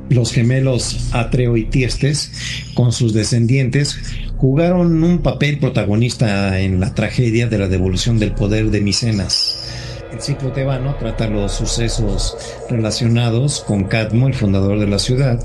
Los 0.10 0.32
gemelos 0.32 1.10
Atreo 1.12 1.56
y 1.56 1.66
Tiestes, 1.66 2.32
con 2.74 2.92
sus 2.92 3.14
descendientes, 3.14 4.00
jugaron 4.38 5.04
un 5.04 5.20
papel 5.20 5.60
protagonista 5.60 6.60
en 6.60 6.80
la 6.80 6.94
tragedia 6.96 7.48
de 7.48 7.58
la 7.58 7.68
devolución 7.68 8.20
del 8.20 8.32
poder 8.32 8.72
de 8.72 8.82
Micenas. 8.82 9.56
El 10.12 10.22
ciclo 10.22 10.52
tebano 10.52 10.96
trata 10.96 11.28
los 11.28 11.54
sucesos 11.54 12.36
relacionados 12.70 13.60
con 13.62 13.84
Cadmo, 13.84 14.28
el 14.28 14.34
fundador 14.34 14.80
de 14.80 14.88
la 14.88 14.98
ciudad, 14.98 15.40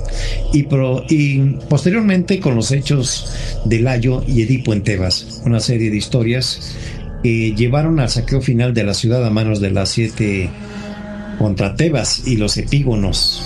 y, 0.51 0.65
y 1.09 1.39
posteriormente 1.69 2.39
con 2.39 2.55
los 2.55 2.71
hechos 2.71 3.31
de 3.65 3.79
Layo 3.79 4.23
y 4.27 4.41
Edipo 4.41 4.73
en 4.73 4.81
Tebas, 4.81 5.41
una 5.45 5.59
serie 5.59 5.91
de 5.91 5.97
historias 5.97 6.75
que 7.21 7.53
llevaron 7.53 7.99
al 7.99 8.09
saqueo 8.09 8.41
final 8.41 8.73
de 8.73 8.83
la 8.83 8.95
ciudad 8.95 9.23
a 9.25 9.29
manos 9.29 9.59
de 9.59 9.71
las 9.71 9.89
siete 9.89 10.49
contra 11.37 11.75
Tebas 11.75 12.27
y 12.27 12.37
los 12.37 12.57
epígonos. 12.57 13.43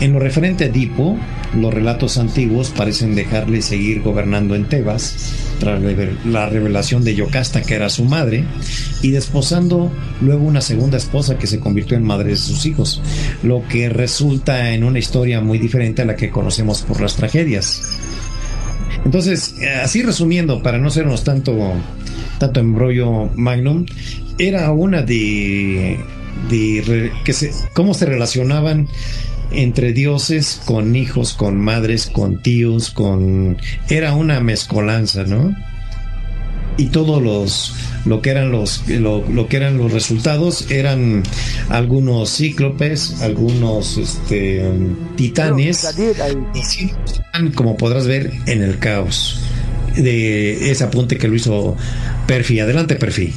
En 0.00 0.12
lo 0.12 0.18
referente 0.18 0.64
a 0.64 0.66
Edipo, 0.66 1.16
los 1.56 1.72
relatos 1.72 2.18
antiguos 2.18 2.70
parecen 2.70 3.14
dejarle 3.14 3.62
seguir 3.62 4.02
gobernando 4.02 4.54
en 4.54 4.68
Tebas 4.68 5.34
tras 5.60 5.80
la 6.26 6.48
revelación 6.48 7.04
de 7.04 7.14
Yocasta, 7.14 7.62
que 7.62 7.74
era 7.74 7.88
su 7.88 8.04
madre, 8.04 8.44
y 9.02 9.10
desposando 9.10 9.92
luego 10.20 10.44
una 10.44 10.60
segunda 10.60 10.98
esposa 10.98 11.38
que 11.38 11.46
se 11.46 11.60
convirtió 11.60 11.96
en 11.96 12.02
madre 12.02 12.30
de 12.30 12.36
sus 12.36 12.66
hijos, 12.66 13.00
lo 13.42 13.66
que 13.68 13.88
resulta 13.88 14.72
en 14.72 14.84
una 14.84 14.98
historia 14.98 15.40
muy 15.40 15.58
diferente 15.58 16.02
a 16.02 16.06
la 16.06 16.16
que 16.16 16.30
conocemos 16.30 16.82
por 16.82 17.00
las 17.00 17.14
tragedias. 17.16 17.82
Entonces, 19.04 19.54
así 19.82 20.02
resumiendo, 20.02 20.62
para 20.62 20.78
no 20.78 20.90
sernos 20.90 21.24
tanto, 21.24 21.72
tanto 22.38 22.60
embrollo 22.60 23.30
magnum, 23.36 23.86
era 24.38 24.72
una 24.72 25.02
de, 25.02 26.00
cómo 27.74 27.94
se 27.94 28.06
relacionaban 28.06 28.88
entre 29.62 29.92
dioses 29.92 30.60
con 30.64 30.96
hijos, 30.96 31.34
con 31.34 31.58
madres, 31.58 32.06
con 32.06 32.42
tíos, 32.42 32.90
con 32.90 33.58
era 33.88 34.14
una 34.14 34.40
mezcolanza, 34.40 35.24
¿no? 35.24 35.54
Y 36.76 36.86
todos 36.86 37.22
los 37.22 37.74
lo 38.04 38.20
que 38.20 38.30
eran 38.30 38.50
los 38.50 38.88
lo, 38.88 39.24
lo 39.28 39.46
que 39.48 39.56
eran 39.56 39.78
los 39.78 39.92
resultados 39.92 40.70
eran 40.70 41.22
algunos 41.68 42.36
cíclopes, 42.36 43.22
algunos 43.22 43.96
este 43.96 44.70
titanes 45.16 45.86
y 46.54 47.50
como 47.52 47.76
podrás 47.76 48.06
ver, 48.06 48.32
en 48.46 48.62
el 48.62 48.78
caos. 48.78 49.40
De 49.96 50.70
ese 50.70 50.84
apunte 50.84 51.16
que 51.16 51.28
lo 51.28 51.36
hizo 51.36 51.76
Perfi. 52.26 52.58
Adelante, 52.58 52.96
Perfi. 52.96 53.32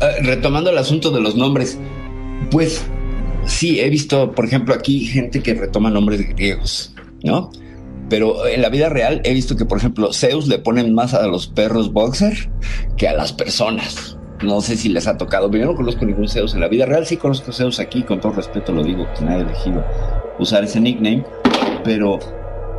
Eh, 0.00 0.22
retomando 0.22 0.70
el 0.70 0.78
asunto 0.78 1.10
de 1.10 1.20
los 1.20 1.36
nombres, 1.36 1.76
pues 2.50 2.82
sí, 3.44 3.80
he 3.80 3.88
visto, 3.90 4.32
por 4.32 4.44
ejemplo, 4.44 4.74
aquí 4.74 5.00
gente 5.06 5.42
que 5.42 5.54
retoma 5.54 5.90
nombres 5.90 6.26
griegos, 6.28 6.94
¿no? 7.22 7.50
Pero 8.08 8.46
en 8.46 8.60
la 8.62 8.68
vida 8.70 8.88
real 8.88 9.20
he 9.24 9.32
visto 9.34 9.56
que, 9.56 9.64
por 9.64 9.78
ejemplo, 9.78 10.12
Zeus 10.12 10.48
le 10.48 10.58
ponen 10.58 10.92
más 10.94 11.14
a 11.14 11.26
los 11.26 11.46
perros 11.46 11.92
boxer 11.92 12.50
que 12.96 13.06
a 13.08 13.12
las 13.14 13.32
personas. 13.32 14.16
No 14.42 14.60
sé 14.62 14.76
si 14.76 14.88
les 14.88 15.06
ha 15.06 15.16
tocado. 15.16 15.50
Yo 15.52 15.64
no 15.66 15.74
conozco 15.76 16.04
ningún 16.04 16.28
Zeus 16.28 16.54
en 16.54 16.60
la 16.60 16.68
vida 16.68 16.86
real. 16.86 17.06
Sí 17.06 17.16
conozco 17.18 17.52
Zeus 17.52 17.78
aquí, 17.78 18.02
con 18.02 18.20
todo 18.20 18.32
respeto 18.32 18.72
lo 18.72 18.82
digo, 18.82 19.06
que 19.16 19.24
nadie 19.24 19.44
ha 19.44 19.46
elegido 19.48 19.84
usar 20.40 20.64
ese 20.64 20.80
nickname. 20.80 21.24
Pero 21.84 22.18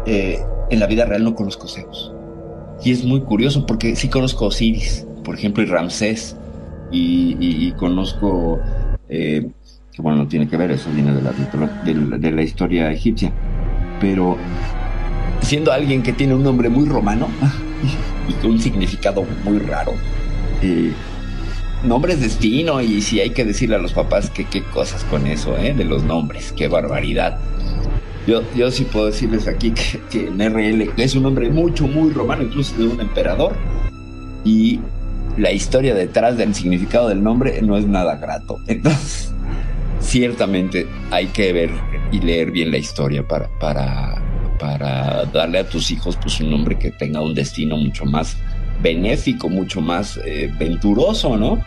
eh, 0.05 0.39
en 0.69 0.79
la 0.79 0.87
vida 0.87 1.05
real 1.05 1.23
no 1.23 1.33
conozco 1.35 1.67
Zeus. 1.67 2.11
Y 2.83 2.91
es 2.91 3.05
muy 3.05 3.21
curioso 3.21 3.65
porque 3.65 3.95
sí 3.95 4.09
conozco 4.09 4.47
Osiris, 4.47 5.05
por 5.23 5.35
ejemplo, 5.35 5.63
y 5.63 5.67
Ramsés. 5.67 6.35
Y, 6.91 7.37
y- 7.39 7.67
y 7.67 7.71
conozco, 7.73 8.59
eh, 9.07 9.47
bueno, 10.01 10.19
no 10.19 10.27
tiene 10.27 10.47
que 10.47 10.57
ver, 10.57 10.71
eso 10.71 10.89
viene 10.93 11.13
de 11.13 12.31
la 12.31 12.41
historia 12.41 12.91
egipcia. 12.91 13.31
Pero 13.99 14.37
siendo 15.41 15.71
alguien 15.71 16.01
que 16.03 16.13
tiene 16.13 16.33
un 16.33 16.43
nombre 16.43 16.69
muy 16.69 16.85
romano 16.85 17.27
y 18.27 18.33
con 18.33 18.51
un 18.51 18.59
significado 18.59 19.25
muy 19.43 19.59
raro, 19.59 19.93
eh, 20.61 20.91
nombre 21.83 22.13
es 22.13 22.21
destino 22.21 22.81
y 22.81 23.01
si 23.01 23.19
hay 23.19 23.31
que 23.31 23.45
decirle 23.45 23.75
a 23.75 23.79
los 23.79 23.93
papás 23.93 24.29
que 24.29 24.45
qué 24.45 24.63
cosas 24.63 25.03
con 25.05 25.27
eso, 25.27 25.57
¿eh? 25.57 25.73
de 25.73 25.85
los 25.85 26.03
nombres, 26.03 26.53
qué 26.55 26.67
barbaridad. 26.67 27.37
Yo, 28.27 28.43
yo 28.55 28.69
sí 28.69 28.85
puedo 28.85 29.07
decirles 29.07 29.47
aquí 29.47 29.71
que, 29.71 29.99
que 30.11 30.27
en 30.27 30.39
RL 30.39 30.91
es 30.97 31.15
un 31.15 31.23
nombre 31.23 31.49
mucho, 31.49 31.87
muy 31.87 32.11
romano, 32.11 32.43
incluso 32.43 32.77
de 32.77 32.87
un 32.87 33.01
emperador. 33.01 33.55
Y 34.45 34.79
la 35.37 35.51
historia 35.51 35.95
detrás 35.95 36.37
del 36.37 36.53
significado 36.53 37.09
del 37.09 37.23
nombre 37.23 37.61
no 37.61 37.77
es 37.77 37.87
nada 37.87 38.17
grato. 38.17 38.59
Entonces, 38.67 39.33
ciertamente 40.01 40.87
hay 41.11 41.27
que 41.27 41.53
ver 41.53 41.71
y 42.11 42.19
leer 42.19 42.51
bien 42.51 42.71
la 42.71 42.77
historia 42.77 43.25
para, 43.27 43.47
para, 43.59 44.21
para 44.59 45.25
darle 45.25 45.59
a 45.59 45.69
tus 45.69 45.91
hijos 45.91 46.17
pues, 46.21 46.39
un 46.41 46.51
nombre 46.51 46.77
que 46.77 46.91
tenga 46.91 47.21
un 47.21 47.33
destino 47.33 47.77
mucho 47.77 48.05
más 48.05 48.35
benéfico, 48.81 49.49
mucho 49.49 49.79
más 49.81 50.19
eh, 50.25 50.51
venturoso, 50.57 51.37
¿no? 51.37 51.63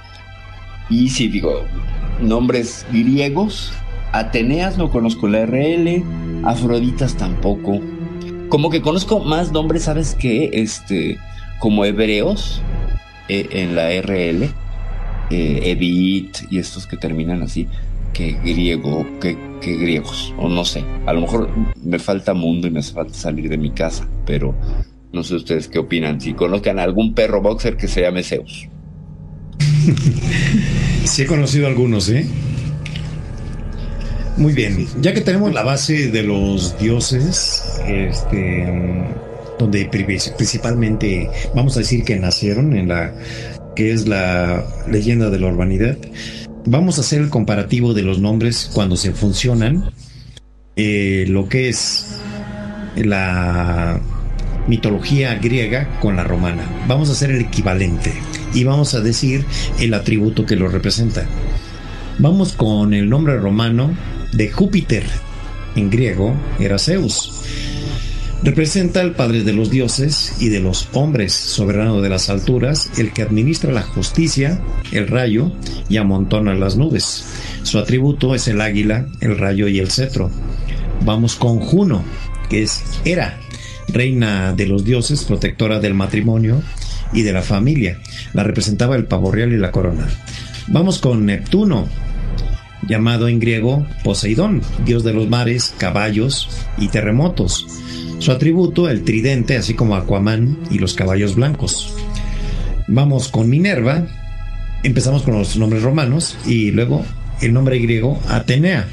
Y 0.91 1.09
si 1.09 1.29
digo, 1.29 1.65
nombres 2.21 2.85
griegos, 2.93 3.73
Ateneas 4.13 4.77
no 4.77 4.91
conozco 4.91 5.29
la 5.29 5.47
RL, 5.47 6.03
Afroditas 6.45 7.17
tampoco. 7.17 7.81
Como 8.49 8.71
que 8.71 8.83
conozco 8.83 9.21
más 9.21 9.51
nombres, 9.51 9.85
¿sabes 9.85 10.15
qué? 10.15 10.51
Este, 10.53 11.19
como 11.59 11.85
hebreos 11.85 12.61
eh, 13.29 13.49
en 13.51 13.75
la 13.75 13.89
RL, 14.03 14.45
eh, 15.31 15.61
Edith 15.65 16.47
y 16.51 16.59
estos 16.59 16.87
que 16.87 16.97
terminan 16.97 17.43
así, 17.43 17.67
que 18.15 18.33
griego, 18.43 19.07
que, 19.21 19.37
que 19.61 19.77
griegos, 19.77 20.33
o 20.39 20.49
no 20.49 20.65
sé. 20.65 20.83
A 21.05 21.13
lo 21.13 21.21
mejor 21.21 21.51
me 21.83 21.99
falta 21.99 22.33
mundo 22.33 22.67
y 22.67 22.71
me 22.71 22.79
hace 22.81 22.95
falta 22.95 23.13
salir 23.13 23.51
de 23.51 23.59
mi 23.59 23.71
casa, 23.71 24.09
pero 24.25 24.55
no 25.13 25.23
sé 25.23 25.35
ustedes 25.35 25.69
qué 25.69 25.79
opinan. 25.81 26.21
Si 26.21 26.33
conozcan 26.33 26.79
a 26.79 26.85
algún 26.85 27.13
perro 27.15 27.43
boxer 27.43 27.77
que 27.77 27.89
se 27.89 28.01
llame 28.01 28.23
Zeus. 28.23 28.69
Sí 31.05 31.23
he 31.23 31.27
conocido 31.27 31.67
algunos, 31.67 32.09
¿eh? 32.09 32.25
Muy 34.37 34.53
bien, 34.55 34.87
ya 35.01 35.13
que 35.15 35.21
tenemos 35.21 35.53
la 35.53 35.63
base 35.63 36.11
de 36.11 36.23
los 36.25 36.77
dioses, 36.79 37.81
este, 37.87 38.67
donde 39.59 39.85
pri- 39.87 40.05
principalmente 40.37 41.29
vamos 41.55 41.77
a 41.77 41.81
decir 41.81 42.03
que 42.05 42.17
nacieron 42.19 42.75
en 42.77 42.89
la 42.89 43.13
que 43.77 43.93
es 43.93 44.09
la 44.09 44.65
leyenda 44.91 45.31
de 45.31 45.39
la 45.39 45.47
urbanidad, 45.49 45.97
vamos 46.67 46.99
a 46.99 47.03
hacer 47.03 47.21
el 47.21 47.31
comparativo 47.31 47.95
de 47.95 48.03
los 48.03 48.19
nombres 48.19 48.71
cuando 48.73 48.97
se 48.97 49.13
funcionan, 49.13 49.91
eh, 50.77 51.25
lo 51.29 51.49
que 51.49 51.69
es 51.69 52.21
la 52.97 54.01
mitología 54.67 55.35
griega 55.37 55.99
con 56.01 56.17
la 56.17 56.25
romana. 56.25 56.65
Vamos 56.89 57.09
a 57.09 57.13
hacer 57.13 57.31
el 57.31 57.41
equivalente 57.41 58.13
y 58.55 58.65
vamos 58.65 58.95
a 58.95 59.01
decir 59.01 59.45
el 59.79 59.95
atributo 59.95 60.47
que 60.47 60.57
lo 60.57 60.69
representa. 60.69 61.27
Vamos 62.19 62.53
con 62.53 62.95
el 62.95 63.09
nombre 63.09 63.37
romano 63.39 63.91
de 64.33 64.51
Júpiter. 64.51 65.05
En 65.77 65.91
griego 65.91 66.35
era 66.61 66.79
Zeus. 66.79 67.74
Representa 68.45 69.01
al 69.01 69.13
padre 69.13 69.43
de 69.43 69.55
los 69.55 69.71
dioses 69.71 70.35
y 70.39 70.51
de 70.51 70.61
los 70.61 70.91
hombres, 70.93 71.33
soberano 71.33 72.03
de 72.03 72.11
las 72.11 72.29
alturas, 72.29 72.91
el 72.99 73.15
que 73.15 73.23
administra 73.23 73.73
la 73.73 73.81
justicia, 73.81 74.61
el 74.93 75.09
rayo 75.09 75.51
y 75.89 75.97
amontona 75.97 76.53
las 76.55 76.77
nubes. 76.77 77.25
Su 77.63 77.79
atributo 77.79 78.35
es 78.35 78.47
el 78.47 78.61
águila, 78.61 79.07
el 79.23 79.39
rayo 79.39 79.67
y 79.67 79.79
el 79.79 79.91
cetro. 79.91 80.31
Vamos 81.07 81.37
con 81.37 81.59
Juno, 81.59 82.05
que 82.51 82.63
es 82.63 82.85
Hera, 83.07 83.41
reina 83.89 84.53
de 84.53 84.67
los 84.67 84.85
dioses, 84.85 85.25
protectora 85.25 85.81
del 85.81 85.95
matrimonio 85.95 86.63
y 87.15 87.23
de 87.23 87.33
la 87.33 87.43
familia. 87.43 87.99
La 88.35 88.45
representaba 88.45 88.95
el 88.95 89.07
pavo 89.07 89.33
real 89.33 89.55
y 89.55 89.57
la 89.57 89.73
corona. 89.73 90.07
Vamos 90.67 90.99
con 90.99 91.25
Neptuno, 91.25 91.89
llamado 92.87 93.27
en 93.27 93.41
griego 93.41 93.87
Poseidón, 94.05 94.61
dios 94.85 95.03
de 95.03 95.15
los 95.15 95.31
mares, 95.31 95.75
caballos 95.79 96.51
y 96.77 96.89
terremotos. 96.89 97.84
Su 98.25 98.33
atributo, 98.33 98.89
el 98.89 99.05
tridente, 99.05 99.55
así 99.59 99.75
como 99.75 99.97
Aquaman 99.97 100.57
y 100.71 100.79
los 100.79 100.95
caballos 100.95 101.35
blancos. 101.35 101.93
Vamos 102.89 103.29
con 103.29 103.51
Minerva, 103.51 104.07
empezamos 104.83 105.25
con 105.25 105.35
los 105.35 105.59
nombres 105.59 105.83
romanos 105.83 106.39
y 106.47 106.71
luego 106.71 107.05
el 107.43 107.53
nombre 107.53 107.79
griego 107.81 108.19
Atenea, 108.29 108.89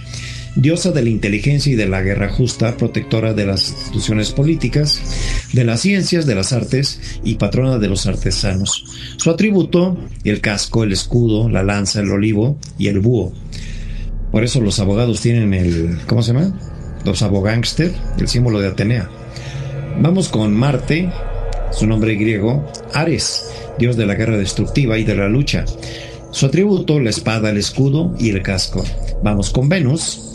diosa 0.57 0.91
de 0.91 1.03
la 1.03 1.07
inteligencia 1.07 1.71
y 1.71 1.77
de 1.77 1.87
la 1.87 2.01
guerra 2.01 2.27
justa, 2.27 2.75
protectora 2.75 3.33
de 3.33 3.45
las 3.45 3.69
instituciones 3.69 4.33
políticas, 4.33 5.01
de 5.53 5.63
las 5.63 5.79
ciencias, 5.79 6.25
de 6.25 6.35
las 6.35 6.51
artes 6.51 6.99
y 7.23 7.35
patrona 7.35 7.77
de 7.77 7.87
los 7.87 8.07
artesanos. 8.07 8.83
Su 9.15 9.29
atributo, 9.29 9.97
el 10.25 10.41
casco, 10.41 10.83
el 10.83 10.91
escudo, 10.91 11.47
la 11.47 11.63
lanza, 11.63 12.01
el 12.01 12.11
olivo 12.11 12.57
y 12.77 12.89
el 12.89 12.99
búho. 12.99 13.31
Por 14.29 14.43
eso 14.43 14.59
los 14.59 14.81
abogados 14.81 15.21
tienen 15.21 15.53
el, 15.53 15.99
¿cómo 16.05 16.21
se 16.21 16.33
llama? 16.33 16.53
Los 17.05 17.21
abogánster, 17.21 17.93
el 18.19 18.27
símbolo 18.27 18.59
de 18.59 18.67
Atenea. 18.67 19.09
Vamos 19.99 20.29
con 20.29 20.55
Marte, 20.55 21.09
su 21.71 21.85
nombre 21.85 22.15
griego, 22.15 22.65
Ares, 22.93 23.51
dios 23.77 23.97
de 23.97 24.05
la 24.05 24.15
guerra 24.15 24.37
destructiva 24.37 24.97
y 24.97 25.03
de 25.03 25.15
la 25.15 25.27
lucha. 25.27 25.65
Su 26.31 26.45
atributo, 26.45 26.99
la 26.99 27.09
espada, 27.09 27.49
el 27.49 27.57
escudo 27.57 28.15
y 28.17 28.29
el 28.29 28.41
casco. 28.41 28.83
Vamos 29.23 29.49
con 29.51 29.69
Venus, 29.69 30.31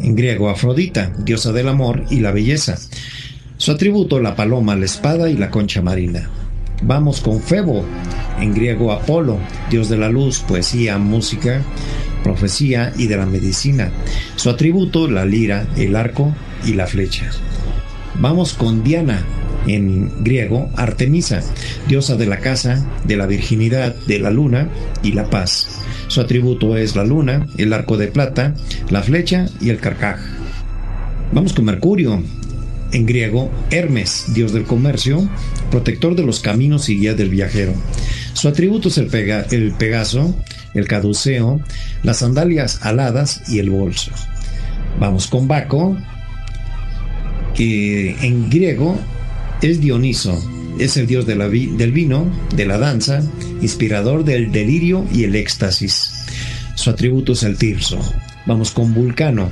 en 0.00 0.14
griego 0.14 0.48
Afrodita, 0.48 1.12
diosa 1.18 1.52
del 1.52 1.68
amor 1.68 2.04
y 2.10 2.20
la 2.20 2.32
belleza. 2.32 2.78
Su 3.56 3.72
atributo, 3.72 4.20
la 4.20 4.36
paloma, 4.36 4.76
la 4.76 4.84
espada 4.84 5.28
y 5.28 5.36
la 5.36 5.50
concha 5.50 5.82
marina. 5.82 6.30
Vamos 6.82 7.20
con 7.20 7.40
Febo, 7.40 7.84
en 8.40 8.54
griego 8.54 8.92
Apolo, 8.92 9.38
dios 9.70 9.88
de 9.88 9.96
la 9.96 10.08
luz, 10.08 10.40
poesía, 10.40 10.98
música, 10.98 11.62
profecía 12.22 12.92
y 12.96 13.06
de 13.06 13.16
la 13.16 13.26
medicina. 13.26 13.90
Su 14.36 14.50
atributo, 14.50 15.08
la 15.08 15.24
lira, 15.24 15.66
el 15.76 15.96
arco 15.96 16.34
y 16.64 16.74
la 16.74 16.86
flecha. 16.86 17.30
Vamos 18.18 18.54
con 18.54 18.82
Diana, 18.82 19.22
en 19.66 20.24
griego 20.24 20.70
Artemisa, 20.74 21.42
diosa 21.86 22.16
de 22.16 22.26
la 22.26 22.38
casa, 22.38 22.86
de 23.04 23.16
la 23.16 23.26
virginidad, 23.26 23.94
de 24.06 24.18
la 24.18 24.30
luna 24.30 24.70
y 25.02 25.12
la 25.12 25.28
paz. 25.28 25.68
Su 26.08 26.22
atributo 26.22 26.76
es 26.78 26.96
la 26.96 27.04
luna, 27.04 27.46
el 27.58 27.74
arco 27.74 27.98
de 27.98 28.08
plata, 28.08 28.54
la 28.88 29.02
flecha 29.02 29.46
y 29.60 29.68
el 29.68 29.80
carcaj. 29.80 30.18
Vamos 31.32 31.52
con 31.52 31.66
Mercurio, 31.66 32.22
en 32.92 33.04
griego 33.04 33.50
Hermes, 33.70 34.32
dios 34.32 34.52
del 34.52 34.64
comercio, 34.64 35.28
protector 35.70 36.14
de 36.16 36.24
los 36.24 36.40
caminos 36.40 36.88
y 36.88 36.98
guía 36.98 37.14
del 37.14 37.28
viajero. 37.28 37.74
Su 38.32 38.48
atributo 38.48 38.88
es 38.88 38.96
el, 38.96 39.12
el 39.14 39.72
pegaso, 39.72 40.34
el 40.72 40.86
caduceo, 40.86 41.60
las 42.02 42.18
sandalias 42.18 42.80
aladas 42.82 43.42
y 43.48 43.58
el 43.58 43.68
bolso. 43.68 44.10
Vamos 44.98 45.26
con 45.26 45.48
Baco, 45.48 45.98
que 47.56 48.16
en 48.20 48.50
griego 48.50 48.98
es 49.62 49.80
Dioniso, 49.80 50.38
es 50.78 50.96
el 50.96 51.06
dios 51.06 51.26
del 51.26 51.92
vino, 51.92 52.30
de 52.54 52.66
la 52.66 52.78
danza, 52.78 53.22
inspirador 53.62 54.24
del 54.24 54.52
delirio 54.52 55.06
y 55.12 55.24
el 55.24 55.34
éxtasis. 55.34 56.10
Su 56.74 56.90
atributo 56.90 57.32
es 57.32 57.42
el 57.42 57.56
tirso. 57.56 57.98
Vamos 58.46 58.70
con 58.70 58.92
Vulcano. 58.94 59.50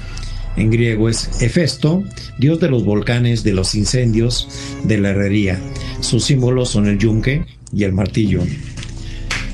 En 0.57 0.71
griego 0.71 1.09
es 1.09 1.43
Hefesto, 1.43 2.05
dios 2.39 2.61
de 2.61 2.71
los 2.71 2.85
volcanes, 2.85 3.43
de 3.43 3.55
los 3.55 3.75
incendios, 3.75 4.49
de 4.85 4.99
la 4.99 5.11
herrería. 5.11 5.59
Sus 6.01 6.25
símbolos 6.25 6.69
son 6.69 6.87
el 6.87 6.99
yunque 6.99 7.45
y 7.73 7.85
el 7.85 7.93
martillo. 7.93 8.43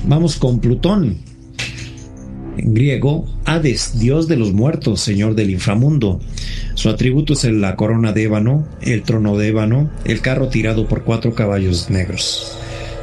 Vamos 0.05 0.35
con 0.35 0.59
Plutón. 0.59 1.17
En 2.57 2.73
griego, 2.73 3.25
Hades, 3.45 3.97
dios 3.97 4.27
de 4.27 4.35
los 4.35 4.53
muertos, 4.53 4.99
señor 4.99 5.33
del 5.35 5.49
inframundo. 5.49 6.19
Su 6.81 6.89
atributo 6.89 7.33
es 7.33 7.43
la 7.43 7.75
corona 7.75 8.11
de 8.11 8.23
ébano, 8.23 8.67
el 8.81 9.03
trono 9.03 9.37
de 9.37 9.49
ébano, 9.49 9.91
el 10.03 10.19
carro 10.19 10.47
tirado 10.47 10.87
por 10.87 11.03
cuatro 11.03 11.35
caballos 11.35 11.91
negros. 11.91 12.57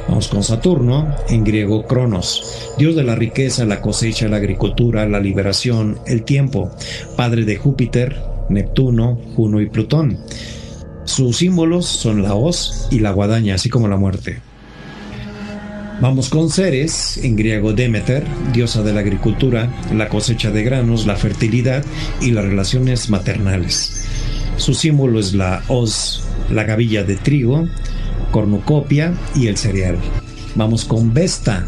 Vamos 0.05 0.27
con 0.27 0.43
Saturno, 0.43 1.15
en 1.29 1.45
griego 1.45 1.87
Cronos, 1.87 2.73
dios 2.77 2.97
de 2.97 3.05
la 3.05 3.15
riqueza, 3.15 3.63
la 3.63 3.79
cosecha, 3.79 4.27
la 4.27 4.35
agricultura, 4.35 5.07
la 5.07 5.21
liberación, 5.21 5.97
el 6.07 6.23
tiempo, 6.23 6.69
padre 7.15 7.45
de 7.45 7.55
Júpiter, 7.55 8.17
Neptuno, 8.49 9.17
Juno 9.37 9.61
y 9.61 9.69
Plutón. 9.69 10.17
Sus 11.05 11.37
símbolos 11.37 11.85
son 11.85 12.21
la 12.21 12.35
hoz 12.35 12.89
y 12.91 12.99
la 12.99 13.11
guadaña, 13.11 13.55
así 13.55 13.69
como 13.69 13.87
la 13.87 13.95
muerte. 13.95 14.41
Vamos 16.01 16.29
con 16.29 16.49
Ceres, 16.49 17.19
en 17.23 17.35
griego 17.35 17.73
Demeter, 17.73 18.25
diosa 18.53 18.83
de 18.83 18.93
la 18.93 19.01
agricultura, 19.01 19.69
la 19.93 20.07
cosecha 20.07 20.49
de 20.49 20.63
granos, 20.63 21.05
la 21.05 21.17
fertilidad 21.17 21.83
y 22.21 22.31
las 22.31 22.45
relaciones 22.45 23.09
maternales. 23.09 24.05
Su 24.55 24.73
símbolo 24.73 25.19
es 25.19 25.33
la 25.33 25.61
hoz, 25.67 26.23
la 26.49 26.63
gavilla 26.63 27.03
de 27.03 27.17
trigo, 27.17 27.67
cornucopia 28.31 29.13
y 29.35 29.47
el 29.47 29.57
cereal. 29.57 29.97
Vamos 30.55 30.85
con 30.85 31.13
Vesta, 31.13 31.65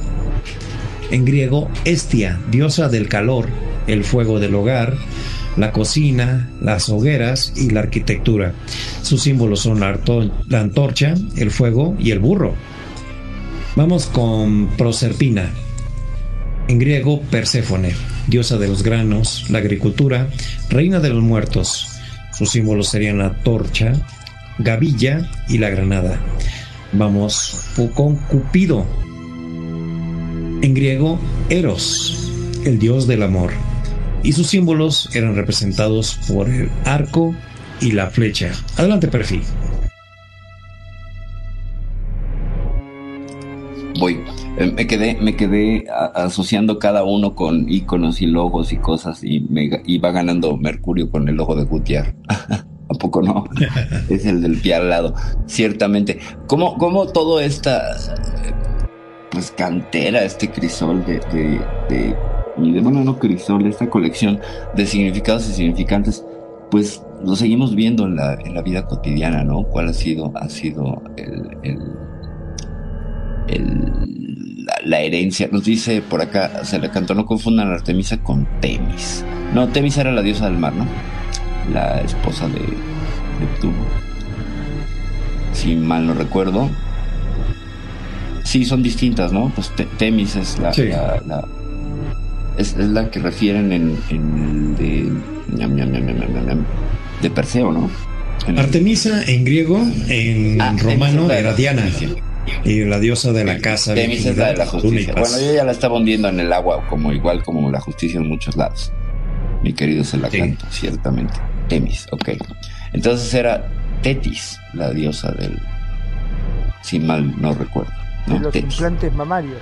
en 1.12 1.26
griego 1.26 1.70
Estia, 1.84 2.40
diosa 2.50 2.88
del 2.88 3.10
calor, 3.10 3.50
el 3.88 4.06
fuego 4.06 4.40
del 4.40 4.56
hogar, 4.56 4.96
la 5.58 5.74
cocina, 5.74 6.50
las 6.62 6.88
hogueras 6.88 7.52
y 7.58 7.72
la 7.72 7.82
arquitectura. 7.82 8.54
Sus 9.02 9.24
símbolos 9.24 9.60
son 9.60 9.82
la, 9.82 10.00
la 10.48 10.62
antorcha, 10.62 11.16
el 11.36 11.52
fuego 11.52 11.98
y 12.00 12.12
el 12.12 12.20
burro. 12.20 12.56
Vamos 13.76 14.08
con 14.08 14.68
Proserpina. 14.76 15.50
En 16.68 16.78
griego, 16.78 17.22
Perséfone, 17.32 17.94
diosa 18.28 18.58
de 18.58 18.68
los 18.68 18.84
granos, 18.84 19.50
la 19.50 19.60
agricultura, 19.60 20.28
reina 20.70 21.00
de 21.00 21.10
los 21.10 21.24
muertos. 21.24 21.88
Sus 22.34 22.52
símbolos 22.52 22.90
serían 22.90 23.20
la 23.20 23.34
torcha, 23.44 23.94
gavilla 24.60 25.30
y 25.48 25.58
la 25.58 25.70
granada. 25.70 26.20
Vamos 26.92 27.70
con 27.96 28.18
Cupido. 28.18 28.86
En 30.62 30.74
griego, 30.74 31.18
Eros, 31.50 32.30
el 32.66 32.78
dios 32.78 33.08
del 33.08 33.24
amor. 33.24 33.52
Y 34.22 34.34
sus 34.34 34.48
símbolos 34.48 35.10
eran 35.14 35.36
representados 35.36 36.20
por 36.28 36.50
el 36.50 36.70
arco 36.84 37.34
y 37.80 37.94
la 37.94 38.08
flecha. 38.08 38.52
Adelante, 38.76 39.08
perfil. 39.08 39.44
Voy. 44.02 44.20
Eh, 44.58 44.74
me 44.76 44.88
quedé, 44.88 45.16
me 45.22 45.36
quedé 45.36 45.86
asociando 46.16 46.80
cada 46.80 47.04
uno 47.04 47.36
con 47.36 47.70
iconos 47.70 48.22
y 48.22 48.26
logos 48.26 48.74
y 48.74 48.78
cosas 48.78 49.24
y 49.24 49.42
me 49.42 49.70
iba 49.86 50.12
ganando 50.12 50.58
Mercurio 50.58 51.10
con 51.10 51.30
el 51.30 51.36
logo 51.36 51.56
de 51.56 51.64
Gutiérrez. 51.64 52.16
¿A 52.90 52.94
poco 52.96 53.22
no? 53.22 53.46
es 54.10 54.26
el 54.26 54.42
del 54.42 54.60
pie 54.60 54.76
al 54.76 54.90
lado. 54.90 55.16
Ciertamente. 55.46 56.20
¿Cómo, 56.48 56.78
cómo 56.78 57.08
todo 57.08 57.40
esta 57.40 57.82
pues 59.30 59.52
cantera, 59.52 60.26
este 60.26 60.50
crisol 60.50 61.06
de, 61.06 61.20
de, 61.32 61.62
de, 61.88 62.16
de 62.58 62.82
bueno 62.82 63.02
no 63.02 63.18
crisol, 63.18 63.66
esta 63.66 63.90
colección 63.90 64.42
de 64.76 64.86
significados 64.86 65.48
y 65.48 65.54
significantes, 65.54 66.26
pues 66.70 67.02
lo 67.24 67.38
seguimos 67.38 67.74
viendo 67.76 68.06
en 68.06 68.18
la, 68.18 68.34
en 68.34 68.56
la 68.56 68.62
vida 68.62 68.86
cotidiana, 68.86 69.46
¿no? 69.46 69.64
¿Cuál 69.64 69.88
ha 69.88 69.94
sido, 69.94 70.34
ha 70.36 70.50
sido 70.50 71.02
el 71.16 72.11
la, 74.86 75.00
herencia. 75.02 75.50
Nos 75.52 75.64
dice 75.64 76.02
por 76.02 76.22
acá, 76.22 76.64
se 76.64 76.80
le 76.80 76.90
cantó, 76.90 77.14
no 77.16 77.26
confundan 77.26 77.70
a 77.70 77.76
Artemisa 77.76 78.18
con 78.18 78.48
Temis. 78.60 79.24
No, 79.54 79.68
Temis 79.70 79.98
era 79.98 80.12
la 80.12 80.22
diosa 80.22 80.46
del 80.46 80.58
mar, 80.58 80.74
¿no? 80.74 80.86
La 81.74 82.02
esposa 82.02 82.48
de 82.48 82.60
Neptuno. 83.40 83.86
Si 85.54 85.76
mal 85.76 86.08
no 86.08 86.14
recuerdo. 86.14 86.70
Sí, 88.44 88.66
son 88.66 88.84
distintas, 88.84 89.32
¿no? 89.32 89.52
Pues 89.56 89.72
Temis 89.98 90.36
es 90.36 90.60
la, 90.60 90.72
es, 92.58 92.76
la 92.78 93.10
que 93.10 93.20
refieren 93.20 93.72
en, 93.72 93.98
en 94.10 94.76
de, 94.76 95.12
de 97.22 97.30
Perseo, 97.30 97.72
¿no? 97.72 97.90
Artemisa 98.58 99.24
en 99.28 99.46
griego, 99.46 99.80
en 100.08 100.60
ah, 100.60 100.76
romano 100.82 101.32
era 101.32 101.54
Diana. 101.54 101.84
Y 102.64 102.84
la 102.86 103.00
diosa 103.00 103.32
de 103.32 103.44
la 103.44 103.60
casa. 103.60 103.94
Temis 103.94 104.26
es 104.26 104.38
la 104.38 104.48
de 104.48 104.58
la 104.58 104.66
justicia. 104.66 105.14
Bueno, 105.14 105.40
yo 105.40 105.54
ya 105.54 105.64
la 105.64 105.72
estaba 105.72 105.96
hundiendo 105.96 106.28
en 106.30 106.40
el 106.40 106.52
agua, 106.54 106.86
como 106.90 107.12
igual 107.12 107.44
como 107.44 107.70
la 107.70 107.80
justicia 107.80 108.20
en 108.20 108.28
muchos 108.28 108.56
lados. 108.56 108.92
Mi 109.64 109.74
querido 109.74 110.04
se 110.04 110.18
la 110.18 110.30
canto, 110.30 110.66
ciertamente. 110.70 111.34
Temis, 111.70 112.08
ok. 112.12 112.30
Entonces 112.94 113.34
era 113.34 113.70
Tetis, 114.02 114.60
la 114.74 114.92
diosa 114.92 115.32
del. 115.32 115.60
Si 116.82 117.00
mal 117.00 117.40
no 117.40 117.54
recuerdo. 117.54 117.92
¿no? 118.28 118.36
De 118.36 118.42
los 118.42 118.56
implantes 118.56 119.14
mamarios. 119.14 119.58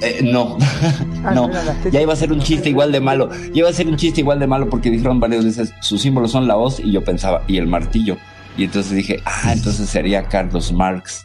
Eh, 0.00 0.20
no, 0.22 0.56
ah, 1.24 1.32
no, 1.34 1.50
ya 1.90 2.00
iba 2.00 2.12
a 2.12 2.16
ser 2.16 2.32
un 2.32 2.40
chiste 2.40 2.68
igual 2.68 2.92
de 2.92 3.00
malo. 3.00 3.30
Ya 3.52 3.60
iba 3.60 3.68
a 3.68 3.72
ser 3.72 3.88
un 3.88 3.96
chiste 3.96 4.20
igual 4.20 4.38
de 4.38 4.46
malo 4.46 4.68
porque 4.70 4.90
dijeron 4.90 5.18
varias 5.18 5.44
veces 5.44 5.74
sus 5.80 6.00
símbolos 6.00 6.30
son 6.30 6.46
la 6.46 6.56
hoz 6.56 6.78
y 6.78 6.92
yo 6.92 7.02
pensaba, 7.02 7.42
y 7.48 7.56
el 7.56 7.66
martillo. 7.66 8.16
Y 8.58 8.64
entonces 8.64 8.92
dije, 8.92 9.20
ah, 9.24 9.52
entonces 9.52 9.88
sería 9.88 10.24
Carlos 10.24 10.72
Marx. 10.72 11.24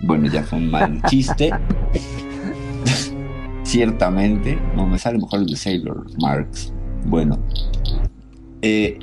Bueno, 0.00 0.28
ya 0.28 0.42
fue 0.42 0.58
un 0.58 0.70
mal 0.70 1.02
chiste. 1.08 1.50
ciertamente. 3.64 4.58
No, 4.74 4.86
me 4.86 4.98
sale 4.98 5.18
mejor 5.18 5.40
el 5.40 5.46
de 5.46 5.56
Sailor 5.56 6.06
Marks. 6.20 6.72
Bueno, 7.04 7.38
eh, 8.62 8.98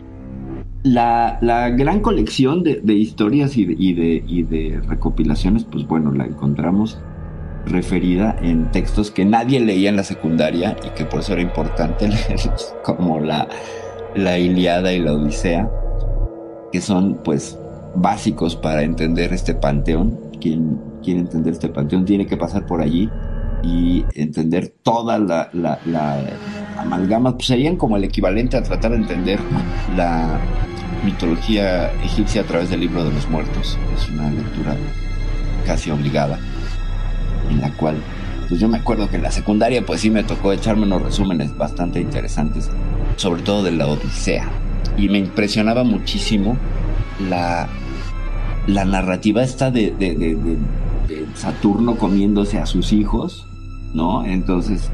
la, 0.84 1.70
gran 1.70 2.00
colección 2.02 2.64
de, 2.64 2.94
historias 2.94 3.58
y 3.58 3.66
de, 3.66 4.24
y 4.28 4.44
de, 4.44 4.82
recopilaciones, 4.88 5.64
pues 5.64 5.88
bueno, 5.88 6.12
la 6.12 6.26
encontramos 6.26 6.98
referida 7.66 8.38
en 8.42 8.72
textos 8.72 9.12
que 9.12 9.26
nadie 9.26 9.60
leía 9.60 9.90
en 9.90 9.98
la 9.98 10.04
secundaria 10.04 10.78
y 10.86 10.90
que 10.96 11.06
por 11.06 11.20
eso 11.20 11.34
era 11.34 11.42
importante 11.42 12.08
leer, 12.08 12.40
como 12.84 13.20
la, 13.20 13.48
la 14.16 14.40
Iliada 14.40 14.94
y 14.94 15.00
la 15.00 15.14
Odisea, 15.14 15.70
que 16.72 16.82
son 16.82 17.20
pues 17.24 17.60
básicos 17.98 18.56
para 18.56 18.84
entender 18.84 19.34
este 19.34 19.54
panteón. 19.54 20.20
Quien 20.40 20.80
quiere 21.04 21.22
entender 21.22 21.54
este 21.54 21.70
panteón 21.70 22.06
tiene 22.06 22.26
que 22.26 22.38
pasar 22.38 22.66
por 22.66 22.82
allí 22.82 23.10
y 23.64 24.06
entender 24.14 24.74
toda 24.84 25.18
la, 25.18 25.50
la, 25.54 26.20
amalgama, 26.78 27.34
pues 27.34 27.48
serían 27.48 27.76
como 27.76 27.98
el 27.98 28.04
equivalente 28.04 28.56
a 28.56 28.64
tratar 28.64 28.92
de 28.92 28.98
entender 28.98 29.40
la 29.96 30.40
mitología 31.04 31.92
egipcia 32.04 32.42
a 32.42 32.46
través 32.46 32.70
del 32.70 32.82
libro 32.82 33.04
de 33.04 33.12
los 33.12 33.28
muertos. 33.30 33.78
Es 33.96 34.10
una 34.10 34.30
lectura 34.30 34.76
casi 35.66 35.90
obligada, 35.90 36.40
en 37.50 37.60
la 37.60 37.72
cual, 37.72 37.98
pues 38.48 38.60
yo 38.60 38.68
me 38.68 38.78
acuerdo 38.78 39.10
que 39.10 39.16
en 39.16 39.24
la 39.24 39.32
secundaria, 39.32 39.84
pues 39.86 40.02
sí 40.02 40.12
me 40.12 40.24
tocó 40.24 40.54
echarme 40.54 40.84
unos 40.84 41.02
resúmenes 41.02 41.58
bastante 41.58 42.00
interesantes, 42.00 42.70
sobre 43.16 43.42
todo 43.42 43.64
de 43.64 43.72
la 43.72 43.88
Odisea. 43.88 44.48
Y 44.98 45.10
me 45.10 45.18
impresionaba 45.18 45.84
muchísimo 45.84 46.58
la, 47.30 47.68
la 48.68 48.86
narrativa 48.86 49.42
de, 49.44 49.92
de, 49.98 50.58
Saturno 51.36 51.96
comiéndose 51.96 52.60
a 52.60 52.66
sus 52.66 52.92
hijos, 52.92 53.48
¿no? 53.94 54.26
Entonces, 54.26 54.90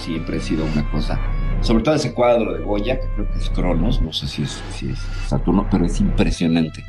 siempre 0.00 0.38
ha 0.38 0.40
sido 0.40 0.64
una 0.64 0.90
cosa 0.90 1.18
sobre 1.60 1.82
todo 1.82 1.94
ese 1.96 2.14
cuadro 2.14 2.54
de 2.54 2.62
Goya, 2.62 3.00
que 3.00 3.06
creo 3.14 3.30
que 3.30 3.38
es 3.38 3.50
Cronos, 3.50 4.00
no 4.00 4.12
sé 4.12 4.28
si 4.28 4.42
es, 4.42 4.62
si 4.72 4.90
es 4.90 4.98
Saturno, 5.26 5.66
pero 5.70 5.84
es 5.84 6.00
impresionante 6.00 6.84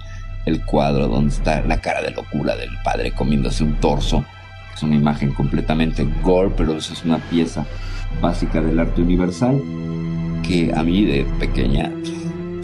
el 0.45 0.63
cuadro 0.65 1.07
donde 1.07 1.33
está 1.33 1.61
la 1.61 1.81
cara 1.81 2.01
de 2.01 2.11
locura 2.11 2.55
del 2.55 2.69
padre 2.83 3.11
comiéndose 3.11 3.63
un 3.63 3.75
torso. 3.79 4.23
Es 4.73 4.83
una 4.83 4.95
imagen 4.95 5.33
completamente 5.33 6.07
gore, 6.23 6.53
pero 6.55 6.77
eso 6.77 6.93
es 6.93 7.03
una 7.03 7.17
pieza 7.17 7.65
básica 8.21 8.61
del 8.61 8.79
arte 8.79 9.01
universal 9.01 9.61
que 10.47 10.71
a 10.73 10.83
mí 10.83 11.03
de 11.03 11.25
pequeña 11.39 11.91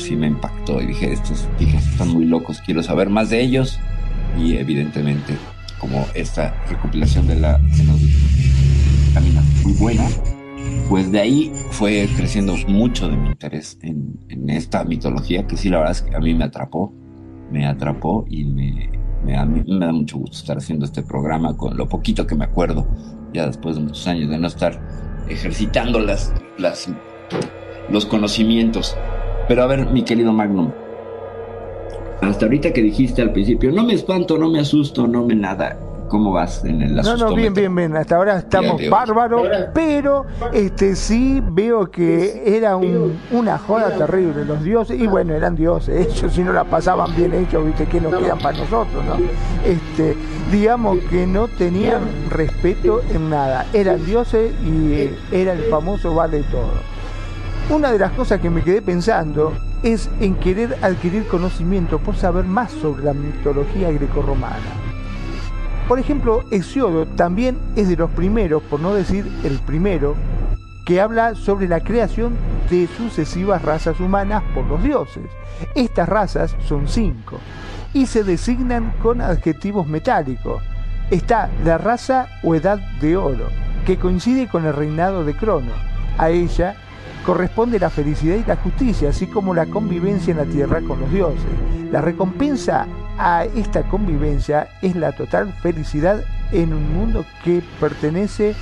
sí 0.06 0.16
me 0.16 0.28
impactó 0.28 0.82
y 0.82 0.88
dije, 0.88 1.12
estos 1.12 1.47
dije, 1.60 1.78
están 1.78 2.10
muy 2.10 2.26
locos, 2.26 2.62
quiero 2.66 2.84
saber 2.84 3.10
más 3.10 3.30
de 3.30 3.41
ellos 3.41 3.80
y 4.38 4.58
evidentemente 4.58 5.36
como 5.80 6.06
esta 6.14 6.56
recopilación 6.70 7.28
de 7.28 7.36
la 7.36 7.60
que 7.76 7.84
nos 7.84 7.99
camina 9.14 9.41
muy 9.64 9.74
buena 9.74 10.06
pues 10.89 11.12
de 11.12 11.20
ahí 11.20 11.51
fue 11.72 12.08
creciendo 12.16 12.56
mucho 12.68 13.10
de 13.10 13.18
mi 13.18 13.30
interés 13.30 13.78
en, 13.82 14.16
esta 14.49 14.84
mitología, 14.84 15.47
que 15.47 15.58
sí, 15.58 15.70
la 15.70 15.80
verdad 15.80 15.91
es 15.93 16.01
que 16.03 16.16
a 16.16 16.20
mí 16.20 16.34
me 16.34 16.43
atrapó, 16.43 16.93
me 17.51 17.66
atrapó 17.66 18.26
y 18.30 18.43
me, 18.45 18.89
da, 19.26 19.45
mucho 19.91 20.18
gusto 20.18 20.38
estar 20.38 20.58
haciendo 20.58 20.86
este 20.86 21.01
programa 21.01 21.58
con 21.58 21.76
lo 21.76 21.89
poquito 21.89 22.28
que 22.28 22.36
me 22.36 22.45
acuerdo, 22.45 22.88
ya 23.34 23.47
después 23.47 23.76
de 23.76 23.82
muchos 23.82 24.06
años 24.08 24.30
de 24.30 24.38
no 24.38 24.47
estar 24.47 24.80
ejercitando 25.28 25.99
las, 25.99 26.34
las, 26.58 26.88
los 27.89 28.06
conocimientos. 28.06 28.95
Pero 29.47 29.63
a 29.63 29.67
ver, 29.67 29.85
mi 29.87 30.03
querido 30.03 30.33
Magnum, 30.33 30.71
hasta 32.21 32.45
ahorita 32.45 32.73
que 32.73 32.81
dijiste 32.81 33.21
al 33.21 33.31
principio, 33.31 33.71
no 33.71 33.83
me 33.83 33.93
espanto, 33.93 34.37
no 34.37 34.49
me 34.49 34.59
asusto, 34.59 35.07
no 35.07 35.23
me 35.23 35.35
nada. 35.35 35.77
¿Cómo 36.07 36.31
vas 36.31 36.63
en 36.63 36.83
el 36.83 36.95
No, 36.95 37.17
no, 37.17 37.33
bien, 37.33 37.53
bien, 37.53 37.75
bien. 37.75 37.97
Hasta 37.97 38.15
ahora 38.15 38.37
estamos 38.37 38.79
bárbaros, 38.89 39.47
pero 39.73 40.25
este 40.53 40.95
sí 40.95 41.41
veo 41.43 41.89
que 41.89 42.43
era 42.45 42.77
una 42.77 43.57
joda 43.57 43.89
terrible 43.97 44.45
los 44.45 44.63
dioses, 44.63 44.99
y 44.99 45.07
bueno, 45.07 45.33
eran 45.33 45.55
dioses, 45.55 46.07
ellos 46.07 46.31
si 46.31 46.43
no 46.43 46.53
la 46.53 46.63
pasaban 46.63 47.15
bien 47.15 47.33
ellos, 47.33 47.65
viste, 47.65 47.87
que 47.87 47.99
nos 47.99 48.15
quedan 48.15 48.37
para 48.37 48.57
nosotros, 48.57 49.03
¿no? 49.03 49.15
Este, 49.65 50.15
digamos 50.51 50.99
que 51.09 51.25
no 51.25 51.47
tenían 51.47 52.03
respeto 52.29 53.01
en 53.11 53.31
nada, 53.31 53.65
eran 53.73 54.05
dioses 54.05 54.53
y 54.63 55.09
era 55.35 55.53
el 55.53 55.63
famoso 55.71 56.13
vale 56.13 56.43
todo. 56.51 56.94
Una 57.70 57.91
de 57.91 57.99
las 57.99 58.11
cosas 58.11 58.39
que 58.39 58.49
me 58.49 58.61
quedé 58.61 58.82
pensando 58.82 59.53
es 59.84 60.09
en 60.20 60.36
querer 60.36 60.78
adquirir 60.82 61.28
conocimiento 61.28 61.99
por 61.99 62.16
saber 62.16 62.45
más 62.45 62.72
sobre 62.72 63.03
la 63.03 63.13
mitología 63.13 63.91
grecorromana 63.91 64.86
por 65.88 65.99
ejemplo, 65.99 66.43
Hesiodo 66.49 67.05
también 67.05 67.59
es 67.76 67.88
de 67.88 67.95
los 67.95 68.09
primeros, 68.09 68.63
por 68.63 68.80
no 68.80 68.95
decir 68.95 69.32
el 69.43 69.59
primero, 69.59 70.16
que 70.84 70.99
habla 70.99 71.36
sobre 71.36 71.68
la 71.68 71.82
creación 71.82 72.36
de 72.72 72.88
sucesivas 72.88 73.61
razas 73.61 73.99
humanas 73.99 74.41
por 74.55 74.66
los 74.66 74.82
dioses. 74.84 75.26
Estas 75.76 76.09
razas 76.09 76.55
son 76.68 76.88
cinco 76.88 77.39
y 77.93 78.07
se 78.07 78.24
designan 78.24 78.93
con 79.01 79.22
adjetivos 79.22 79.86
metálicos. 79.86 80.63
Está 81.11 81.51
la 81.63 81.78
raza 81.78 82.30
o 82.41 82.55
edad 82.55 82.80
de 82.99 83.16
oro, 83.16 83.47
que 83.86 83.97
coincide 83.97 84.47
con 84.47 84.66
el 84.66 84.74
reinado 84.74 85.24
de 85.24 85.36
Crono. 85.36 85.72
A 86.18 86.32
ella 86.32 86.78
corresponde 87.26 87.80
la 87.80 87.89
felicidad 87.89 88.36
y 88.36 88.45
la 88.45 88.55
justicia, 88.57 89.09
así 89.09 89.28
como 89.28 89.53
la 89.53 89.65
convivencia 89.65 90.32
en 90.32 90.38
la 90.38 90.45
tierra 90.45 90.82
con 90.82 90.99
los 90.99 91.11
dioses. 91.11 91.43
La 91.91 92.01
recompensa 92.01 92.88
a 93.17 93.45
esta 93.45 93.84
convivencia 93.84 94.67
es 94.82 94.95
la 94.95 95.11
total 95.11 95.53
felicidad 95.61 96.23
en 96.51 96.73
un 96.73 96.93
mundo 96.93 97.26
que 97.43 97.63
pertenece 97.80 98.55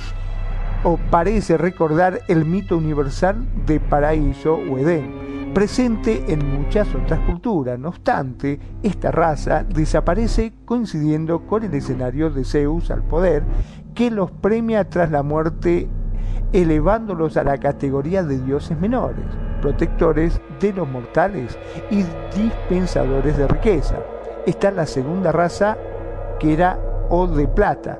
o 0.82 0.98
parece 1.10 1.56
recordar 1.56 2.20
el 2.28 2.44
mito 2.44 2.76
universal 2.76 3.46
de 3.66 3.80
paraíso 3.80 4.54
o 4.54 4.78
Edén, 4.78 5.52
presente 5.54 6.24
en 6.28 6.46
muchas 6.60 6.94
otras 6.94 7.20
culturas. 7.20 7.78
No 7.78 7.88
obstante, 7.88 8.60
esta 8.82 9.10
raza 9.10 9.64
desaparece 9.64 10.52
coincidiendo 10.64 11.46
con 11.46 11.64
el 11.64 11.74
escenario 11.74 12.30
de 12.30 12.44
Zeus 12.44 12.90
al 12.90 13.02
poder, 13.02 13.44
que 13.94 14.10
los 14.10 14.30
premia 14.30 14.88
tras 14.88 15.10
la 15.10 15.22
muerte, 15.22 15.88
elevándolos 16.54 17.36
a 17.36 17.42
la 17.42 17.58
categoría 17.58 18.22
de 18.22 18.38
dioses 18.38 18.78
menores, 18.78 19.26
protectores 19.60 20.40
de 20.60 20.72
los 20.72 20.88
mortales 20.88 21.58
y 21.90 22.04
dispensadores 22.38 23.36
de 23.36 23.48
riqueza 23.48 23.96
está 24.46 24.70
la 24.70 24.86
segunda 24.86 25.32
raza 25.32 25.76
que 26.38 26.52
era 26.52 26.78
O 27.10 27.26
de 27.26 27.48
Plata. 27.48 27.98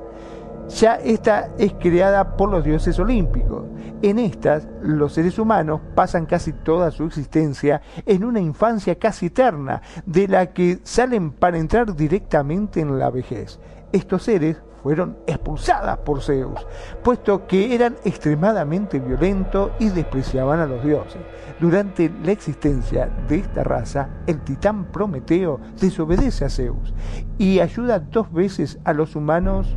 Ya 0.69 0.95
esta 0.95 1.49
es 1.59 1.73
creada 1.73 2.37
por 2.37 2.49
los 2.49 2.63
dioses 2.63 2.97
olímpicos. 2.97 3.63
En 4.01 4.19
estas, 4.19 4.67
los 4.81 5.13
seres 5.13 5.37
humanos 5.37 5.81
pasan 5.93 6.25
casi 6.25 6.53
toda 6.53 6.91
su 6.91 7.03
existencia 7.03 7.81
en 8.05 8.23
una 8.23 8.39
infancia 8.39 8.95
casi 8.95 9.27
eterna, 9.27 9.81
de 10.05 10.27
la 10.27 10.53
que 10.53 10.79
salen 10.83 11.31
para 11.31 11.57
entrar 11.57 11.93
directamente 11.93 12.79
en 12.79 12.97
la 12.97 13.09
vejez. 13.11 13.59
Estos 13.91 14.23
seres 14.23 14.57
fueron 14.85 15.17
expulsadas 15.25 15.97
por 15.97 16.21
Zeus, 16.21 16.63
puesto 17.03 17.47
que 17.47 17.73
eran 17.73 17.95
extremadamente 18.05 18.99
violentos 18.99 19.71
y 19.79 19.89
despreciaban 19.89 20.59
a 20.59 20.67
los 20.67 20.83
dioses. 20.83 21.19
Durante 21.59 22.11
la 22.23 22.31
existencia 22.31 23.09
de 23.27 23.37
esta 23.37 23.63
raza, 23.63 24.09
el 24.27 24.41
titán 24.41 24.85
Prometeo 24.91 25.59
desobedece 25.81 26.45
a 26.45 26.49
Zeus 26.51 26.93
y 27.39 27.61
ayuda 27.61 27.97
dos 27.97 28.31
veces 28.31 28.77
a 28.83 28.93
los 28.93 29.15
humanos 29.15 29.75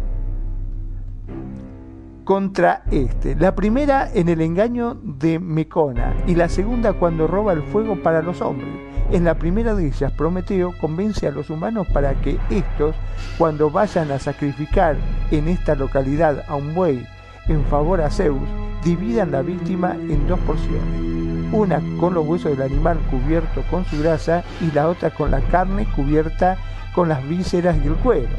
contra 2.24 2.82
este. 2.90 3.34
La 3.34 3.54
primera 3.54 4.10
en 4.12 4.28
el 4.28 4.42
engaño 4.42 5.00
de 5.02 5.38
Mecona 5.38 6.14
y 6.26 6.34
la 6.34 6.50
segunda 6.50 6.92
cuando 6.92 7.26
roba 7.26 7.54
el 7.54 7.62
fuego 7.62 8.02
para 8.02 8.20
los 8.20 8.42
hombres. 8.42 8.87
En 9.10 9.24
la 9.24 9.36
primera 9.36 9.74
de 9.74 9.86
ellas, 9.86 10.12
Prometeo 10.12 10.76
convence 10.76 11.26
a 11.26 11.30
los 11.30 11.48
humanos 11.48 11.86
para 11.86 12.12
que 12.20 12.38
estos, 12.50 12.94
cuando 13.38 13.70
vayan 13.70 14.10
a 14.10 14.18
sacrificar 14.18 14.96
en 15.30 15.48
esta 15.48 15.74
localidad 15.74 16.44
a 16.46 16.56
un 16.56 16.74
buey 16.74 17.06
en 17.48 17.64
favor 17.64 18.02
a 18.02 18.10
Zeus, 18.10 18.46
dividan 18.84 19.30
la 19.30 19.40
víctima 19.40 19.94
en 19.94 20.28
dos 20.28 20.38
porciones, 20.40 21.52
una 21.52 21.80
con 21.98 22.12
los 22.12 22.26
huesos 22.26 22.50
del 22.52 22.70
animal 22.70 22.98
cubierto 23.10 23.62
con 23.70 23.86
su 23.86 23.98
grasa 23.98 24.44
y 24.60 24.70
la 24.72 24.88
otra 24.88 25.08
con 25.08 25.30
la 25.30 25.40
carne 25.40 25.86
cubierta 25.96 26.58
con 26.94 27.08
las 27.08 27.26
vísceras 27.26 27.78
y 27.82 27.86
el 27.86 27.94
cuero. 27.94 28.36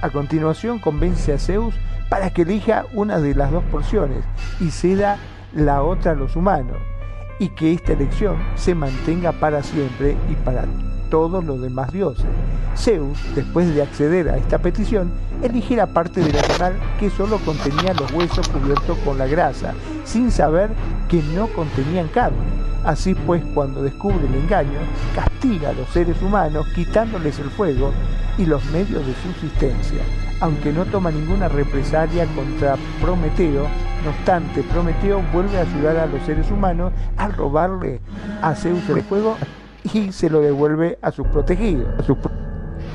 A 0.00 0.08
continuación 0.08 0.78
convence 0.78 1.34
a 1.34 1.38
Zeus 1.38 1.74
para 2.08 2.30
que 2.30 2.42
elija 2.42 2.86
una 2.94 3.18
de 3.18 3.34
las 3.34 3.50
dos 3.50 3.64
porciones 3.64 4.24
y 4.58 4.70
ceda 4.70 5.18
la 5.52 5.82
otra 5.82 6.12
a 6.12 6.14
los 6.14 6.34
humanos 6.34 6.78
y 7.42 7.48
que 7.48 7.72
esta 7.72 7.94
elección 7.94 8.36
se 8.54 8.72
mantenga 8.72 9.32
para 9.32 9.64
siempre 9.64 10.16
y 10.30 10.36
para 10.44 10.64
todos 11.10 11.44
los 11.44 11.60
demás 11.60 11.92
dioses. 11.92 12.24
Zeus, 12.76 13.18
después 13.34 13.74
de 13.74 13.82
acceder 13.82 14.28
a 14.28 14.36
esta 14.36 14.58
petición, 14.58 15.10
elige 15.42 15.74
la 15.74 15.88
parte 15.88 16.20
del 16.20 16.38
animal 16.38 16.74
que 17.00 17.10
solo 17.10 17.38
contenía 17.38 17.94
los 17.94 18.12
huesos 18.12 18.48
cubiertos 18.48 18.96
con 18.98 19.18
la 19.18 19.26
grasa, 19.26 19.74
sin 20.04 20.30
saber 20.30 20.70
que 21.08 21.20
no 21.34 21.48
contenían 21.48 22.06
carne. 22.06 22.38
Así 22.84 23.12
pues, 23.12 23.42
cuando 23.54 23.82
descubre 23.82 24.24
el 24.24 24.36
engaño, 24.36 24.78
castiga 25.12 25.70
a 25.70 25.72
los 25.72 25.88
seres 25.88 26.22
humanos 26.22 26.64
quitándoles 26.76 27.40
el 27.40 27.50
fuego 27.50 27.90
y 28.38 28.46
los 28.46 28.64
medios 28.66 29.04
de 29.04 29.14
subsistencia. 29.14 30.02
Aunque 30.42 30.72
no 30.72 30.84
toma 30.84 31.12
ninguna 31.12 31.48
represalia 31.48 32.26
contra 32.34 32.74
Prometeo, 33.00 33.62
no 34.04 34.10
obstante, 34.10 34.64
Prometeo 34.64 35.22
vuelve 35.32 35.56
a 35.56 35.60
ayudar 35.60 35.96
a 35.98 36.06
los 36.06 36.20
seres 36.22 36.50
humanos 36.50 36.92
al 37.16 37.32
robarle 37.32 38.00
a 38.42 38.52
Zeus 38.56 38.88
el 38.88 39.02
fuego 39.02 39.36
y 39.94 40.10
se 40.10 40.28
lo 40.28 40.40
devuelve 40.40 40.98
a 41.00 41.12
sus 41.12 41.28
protegidos. 41.28 41.88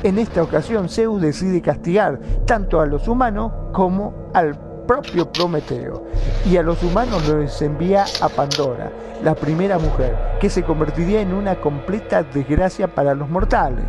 En 0.03 0.19
esta 0.19 0.43
ocasión, 0.43 0.89
Zeus 0.89 1.21
decide 1.21 1.61
castigar 1.61 2.19
tanto 2.45 2.81
a 2.81 2.85
los 2.85 3.07
humanos 3.07 3.53
como 3.71 4.29
al 4.33 4.59
propio 4.85 5.31
Prometeo, 5.31 6.03
y 6.45 6.57
a 6.57 6.63
los 6.63 6.83
humanos 6.83 7.25
los 7.29 7.61
envía 7.61 8.03
a 8.21 8.27
Pandora, 8.27 8.91
la 9.23 9.35
primera 9.35 9.79
mujer, 9.79 10.15
que 10.41 10.49
se 10.49 10.63
convertiría 10.63 11.21
en 11.21 11.33
una 11.33 11.55
completa 11.55 12.23
desgracia 12.23 12.93
para 12.93 13.15
los 13.15 13.29
mortales, 13.29 13.85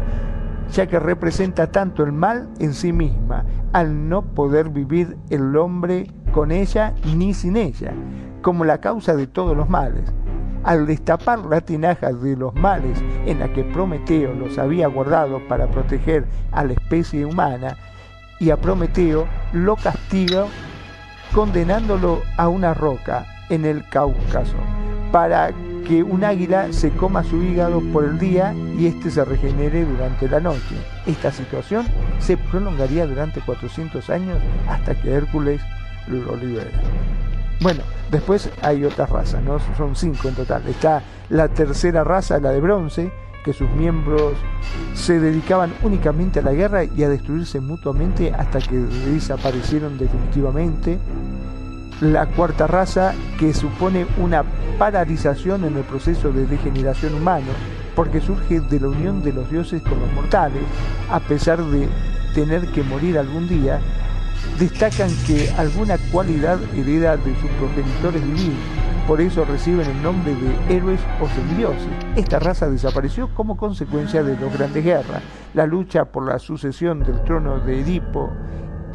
ya 0.73 0.87
que 0.87 0.99
representa 0.99 1.71
tanto 1.71 2.03
el 2.03 2.13
mal 2.13 2.49
en 2.59 2.75
sí 2.75 2.93
misma, 2.93 3.45
al 3.73 4.09
no 4.09 4.23
poder 4.23 4.69
vivir 4.71 5.17
el 5.31 5.57
hombre 5.57 6.11
con 6.33 6.51
ella 6.51 6.95
ni 7.17 7.35
sin 7.35 7.57
ella, 7.57 7.93
como 8.43 8.65
la 8.65 8.81
causa 8.81 9.17
de 9.17 9.27
todos 9.27 9.57
los 9.57 9.69
males. 9.69 10.13
Al 10.65 10.87
destapar 10.87 11.39
la 11.47 11.61
tinaja 11.61 12.13
de 12.13 12.37
los 12.37 12.55
males 12.55 13.03
en 13.27 13.39
la 13.39 13.53
que 13.53 13.65
Prometeo 13.65 14.35
los 14.35 14.59
había 14.59 14.89
guardado 14.89 15.41
para 15.49 15.69
proteger 15.69 16.27
a 16.53 16.65
la 16.65 16.73
especie 16.73 17.25
humana, 17.25 17.77
y 18.41 18.51
a 18.51 18.57
Prometeo 18.57 19.27
lo 19.53 19.77
castiga 19.77 20.47
condenándolo 21.35 22.23
a 22.37 22.49
una 22.49 22.75
roca 22.75 23.27
en 23.51 23.65
el 23.65 23.85
Cáucaso 23.89 24.57
para 25.11 25.51
que 25.89 26.03
un 26.03 26.23
águila 26.23 26.71
se 26.71 26.91
coma 26.91 27.25
su 27.25 27.43
hígado 27.43 27.81
por 27.93 28.05
el 28.05 28.19
día 28.19 28.55
y 28.79 28.87
éste 28.87 29.11
se 29.11 29.25
regenere 29.25 29.87
durante 29.87 30.29
la 30.29 30.39
noche. 30.39 30.77
Esta 31.07 31.33
situación 31.33 31.87
se 32.19 32.37
prolongaría 32.37 33.07
durante 33.07 33.41
400 33.41 34.11
años 34.11 34.39
hasta 34.69 34.95
que 34.95 35.11
Hércules 35.11 35.63
lo 36.07 36.37
libera. 36.37 36.71
Bueno, 37.61 37.81
después 38.11 38.51
hay 38.63 38.85
otras 38.85 39.09
razas, 39.09 39.43
¿no? 39.43 39.59
Son 39.77 39.97
cinco 39.97 40.29
en 40.29 40.35
total. 40.35 40.63
Está 40.69 41.03
la 41.31 41.49
tercera 41.49 42.05
raza, 42.05 42.39
la 42.39 42.51
de 42.51 42.61
bronce, 42.61 43.11
que 43.43 43.55
sus 43.55 43.71
miembros 43.71 44.35
se 44.95 45.19
dedicaban 45.19 45.73
únicamente 45.83 46.41
a 46.41 46.43
la 46.43 46.53
guerra 46.53 46.85
y 46.85 47.03
a 47.03 47.09
destruirse 47.09 47.61
mutuamente 47.61 48.33
hasta 48.33 48.61
que 48.61 48.77
desaparecieron 48.77 49.97
definitivamente. 49.97 50.99
La 52.01 52.27
cuarta 52.27 52.67
raza, 52.67 53.15
que 53.39 53.53
supone 53.53 54.07
una 54.19 54.45
paralización 54.79 55.65
en 55.65 55.77
el 55.77 55.83
proceso 55.83 56.33
de 56.33 56.47
degeneración 56.47 57.15
humano, 57.15 57.49
porque 57.97 58.21
surge 58.21 58.61
de 58.61 58.81
la 58.81 58.89
unión 58.89 59.23
de 59.23 59.33
los 59.33 59.51
dioses 59.51 59.83
con 59.83 59.99
los 59.99 60.13
mortales, 60.13 60.63
a 61.11 61.19
pesar 61.21 61.63
de 61.63 61.89
tener 62.35 62.69
que 62.69 62.85
morir 62.85 63.19
algún 63.19 63.49
día, 63.49 63.81
destacan 64.59 65.11
que 65.27 65.51
alguna 65.59 65.99
cualidad 66.13 66.59
hereda 66.77 67.17
de 67.17 67.35
sus 67.41 67.51
progenitores 67.59 68.23
divinos 68.25 68.89
por 69.09 69.23
eso 69.23 69.47
reciben 69.47 69.89
el 69.89 70.03
nombre 70.03 70.35
de 70.35 70.77
héroes 70.77 71.01
o 71.19 71.27
semidioses. 71.29 71.89
Esta 72.15 72.39
raza 72.39 72.69
desapareció 72.69 73.33
como 73.33 73.57
consecuencia 73.57 74.23
de 74.23 74.37
dos 74.37 74.53
grandes 74.53 74.85
guerras, 74.85 75.23
la 75.55 75.67
lucha 75.67 76.05
por 76.05 76.27
la 76.29 76.39
sucesión 76.39 77.01
del 77.01 77.25
trono 77.25 77.59
de 77.59 77.81
Edipo 77.81 78.31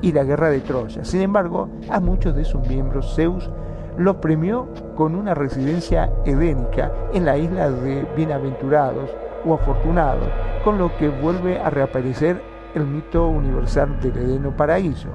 y 0.04 0.12
la 0.12 0.24
guerra 0.26 0.50
de 0.50 0.60
Troya. 0.60 1.04
Sin 1.04 1.22
embargo, 1.22 1.70
a 1.90 2.00
muchos 2.00 2.36
de 2.36 2.44
sus 2.44 2.68
miembros 2.68 3.16
Zeus 3.16 3.50
los 3.98 4.18
premió 4.18 4.68
con 4.96 5.16
una 5.16 5.34
residencia 5.34 6.12
edénica 6.26 6.92
en 7.14 7.26
la 7.26 7.38
isla 7.38 7.72
de 7.72 8.06
Bienaventurados 8.16 9.10
o 9.46 9.54
Afortunados, 9.54 10.28
con 10.64 10.78
lo 10.78 10.96
que 10.98 11.08
vuelve 11.08 11.60
a 11.60 11.70
reaparecer 11.70 12.42
el 12.76 12.86
mito 12.86 13.28
universal 13.28 14.00
del 14.02 14.18
Edeno 14.18 14.56
Paraíso. 14.56 15.08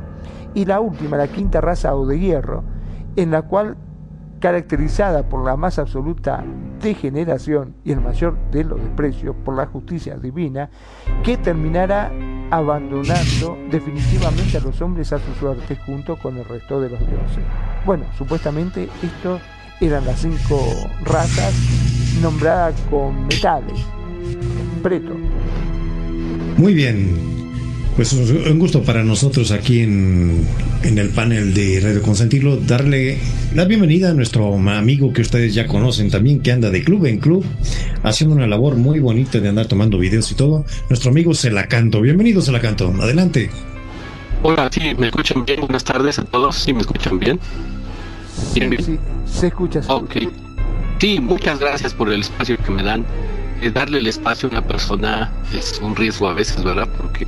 Y 0.55 0.65
la 0.65 0.81
última, 0.81 1.19
la 1.19 1.29
quinta 1.29 1.61
raza 1.61 1.95
o 1.95 2.07
de 2.07 2.19
hierro, 2.19 2.65
en 3.15 3.31
la 3.31 3.43
cual 3.43 3.77
caracterizada 4.41 5.29
por 5.29 5.45
la 5.45 5.57
más 5.57 5.79
absoluta 5.79 6.45
degeneración 6.81 7.75
y 7.85 7.93
el 7.93 8.01
mayor 8.01 8.39
de 8.53 8.65
los 8.65 8.81
desprecios 8.81 9.37
por 9.45 9.57
la 9.57 9.67
justicia 9.67 10.17
divina, 10.17 10.71
que 11.25 11.37
terminará 11.37 12.11
abandonando 12.51 13.59
definitivamente 13.71 14.57
a 14.57 14.61
los 14.61 14.81
hombres 14.81 15.13
a 15.13 15.19
su 15.19 15.35
suerte 15.39 15.77
junto 15.77 16.17
con 16.17 16.37
el 16.37 16.45
resto 16.45 16.81
de 16.81 16.91
los 16.91 17.01
dioses. 17.01 17.45
Bueno, 17.85 18.05
supuestamente 18.17 18.89
estos 19.03 19.41
eran 19.81 20.05
las 20.05 20.21
cinco 20.21 20.61
razas 21.05 21.55
nombradas 22.23 22.75
con 22.91 23.27
metales. 23.27 23.79
Preto. 24.83 25.15
Muy 26.57 26.75
bien, 26.75 27.48
pues 27.99 28.13
un 28.13 28.61
gusto 28.61 28.85
para 28.85 29.03
nosotros 29.03 29.51
aquí 29.51 29.81
en, 29.81 30.47
el 30.85 31.09
panel 31.09 31.53
de 31.53 31.81
Radio 31.83 32.01
Consentilo 32.01 32.57
darle 32.57 33.19
la 33.57 33.65
bienvenida 33.65 34.11
a 34.11 34.15
nuestro 34.15 34.55
amigo 34.55 35.13
que 35.13 35.21
ustedes 35.21 35.53
ya 35.53 35.67
conocen 35.67 36.09
también, 36.09 36.41
que 36.41 36.53
anda 36.53 36.71
de 36.71 36.85
club 36.85 37.07
en 37.07 37.19
club, 37.19 37.45
haciendo 38.05 38.37
una 38.37 38.47
labor 38.47 38.77
muy 38.77 39.01
bonita 39.01 39.41
de 39.41 39.49
andar 39.49 39.67
tomando 39.67 39.99
videos 39.99 40.31
y 40.31 40.37
todo. 40.37 40.65
Nuestro 40.89 41.11
amigo 41.11 41.35
Celacanto. 41.35 42.01
Bienvenido, 42.01 42.41
Celacanto. 42.41 42.95
Adelante. 43.03 43.51
Hola, 44.45 44.71
sí, 44.73 44.95
¿me 44.97 45.09
escuchan 45.09 45.45
bien? 45.45 45.59
Buenas 45.63 45.83
tardes 45.83 46.21
a 46.21 46.25
todos. 46.25 46.55
¿Sí 46.55 46.73
me 46.73 46.83
escuchan 46.83 47.19
bien? 47.19 47.41
Sí, 48.55 48.61
se 49.27 49.49
escucha. 49.49 49.81
Ok. 49.89 50.19
Sí, 51.01 51.19
muchas 51.19 51.59
gracias 51.59 51.95
por 51.95 52.13
el 52.13 52.21
espacio 52.21 52.59
que 52.59 52.71
me 52.71 52.85
dan. 52.85 53.05
Eh, 53.61 53.73
darle 53.73 53.99
el 53.99 54.07
espacio 54.07 54.49
a 54.49 54.53
una 54.53 54.65
persona 54.65 55.33
es 55.53 55.81
un 55.83 55.97
riesgo 55.97 56.29
a 56.29 56.35
veces, 56.35 56.63
¿verdad? 56.63 56.89
Porque 56.97 57.27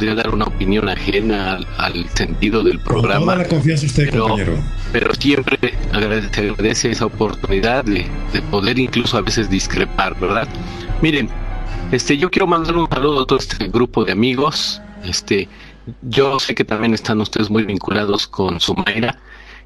podría 0.00 0.14
dar 0.14 0.32
una 0.32 0.46
opinión 0.46 0.88
ajena 0.88 1.60
al, 1.76 2.08
sentido 2.14 2.62
del 2.62 2.78
programa. 2.78 3.36
la 3.36 3.46
confianza 3.46 3.84
usted, 3.84 4.08
pero, 4.10 4.28
compañero. 4.28 4.58
Pero 4.92 5.14
siempre 5.14 5.58
agradece, 5.92 6.40
agradece 6.40 6.90
esa 6.90 7.04
oportunidad 7.04 7.84
de, 7.84 8.06
poder 8.50 8.78
incluso 8.78 9.18
a 9.18 9.20
veces 9.20 9.50
discrepar, 9.50 10.18
¿verdad? 10.18 10.48
Miren, 11.02 11.28
este, 11.92 12.16
yo 12.16 12.30
quiero 12.30 12.46
mandar 12.46 12.78
un 12.78 12.88
saludo 12.88 13.24
a 13.24 13.26
todo 13.26 13.38
este 13.38 13.68
grupo 13.68 14.02
de 14.06 14.12
amigos. 14.12 14.80
Este, 15.04 15.48
yo 16.00 16.40
sé 16.40 16.54
que 16.54 16.64
también 16.64 16.94
están 16.94 17.20
ustedes 17.20 17.50
muy 17.50 17.64
vinculados 17.64 18.26
con 18.26 18.58
Sumaira 18.58 19.18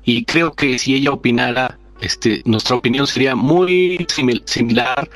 y 0.05 0.25
creo 0.25 0.53
que 0.53 0.81
si 0.81 0.97
ella 0.97 1.13
opinara, 1.13 1.79
este, 2.01 2.43
nuestra 2.45 2.75
opinión 2.75 3.07
sería 3.07 3.37
muy 3.37 4.05
similar 4.47 5.09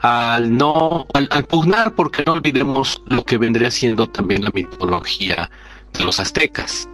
al 0.00 0.56
no, 0.56 1.06
al, 1.14 1.44
pugnar, 1.44 1.94
porque 1.94 2.22
no 2.26 2.34
olvidemos 2.34 3.02
lo 3.06 3.24
que 3.24 3.38
vendría 3.38 3.70
siendo 3.70 4.08
también 4.08 4.44
la 4.44 4.50
mitología 4.52 5.50
de 5.92 6.04
los 6.04 6.20
aztecas. 6.20 6.88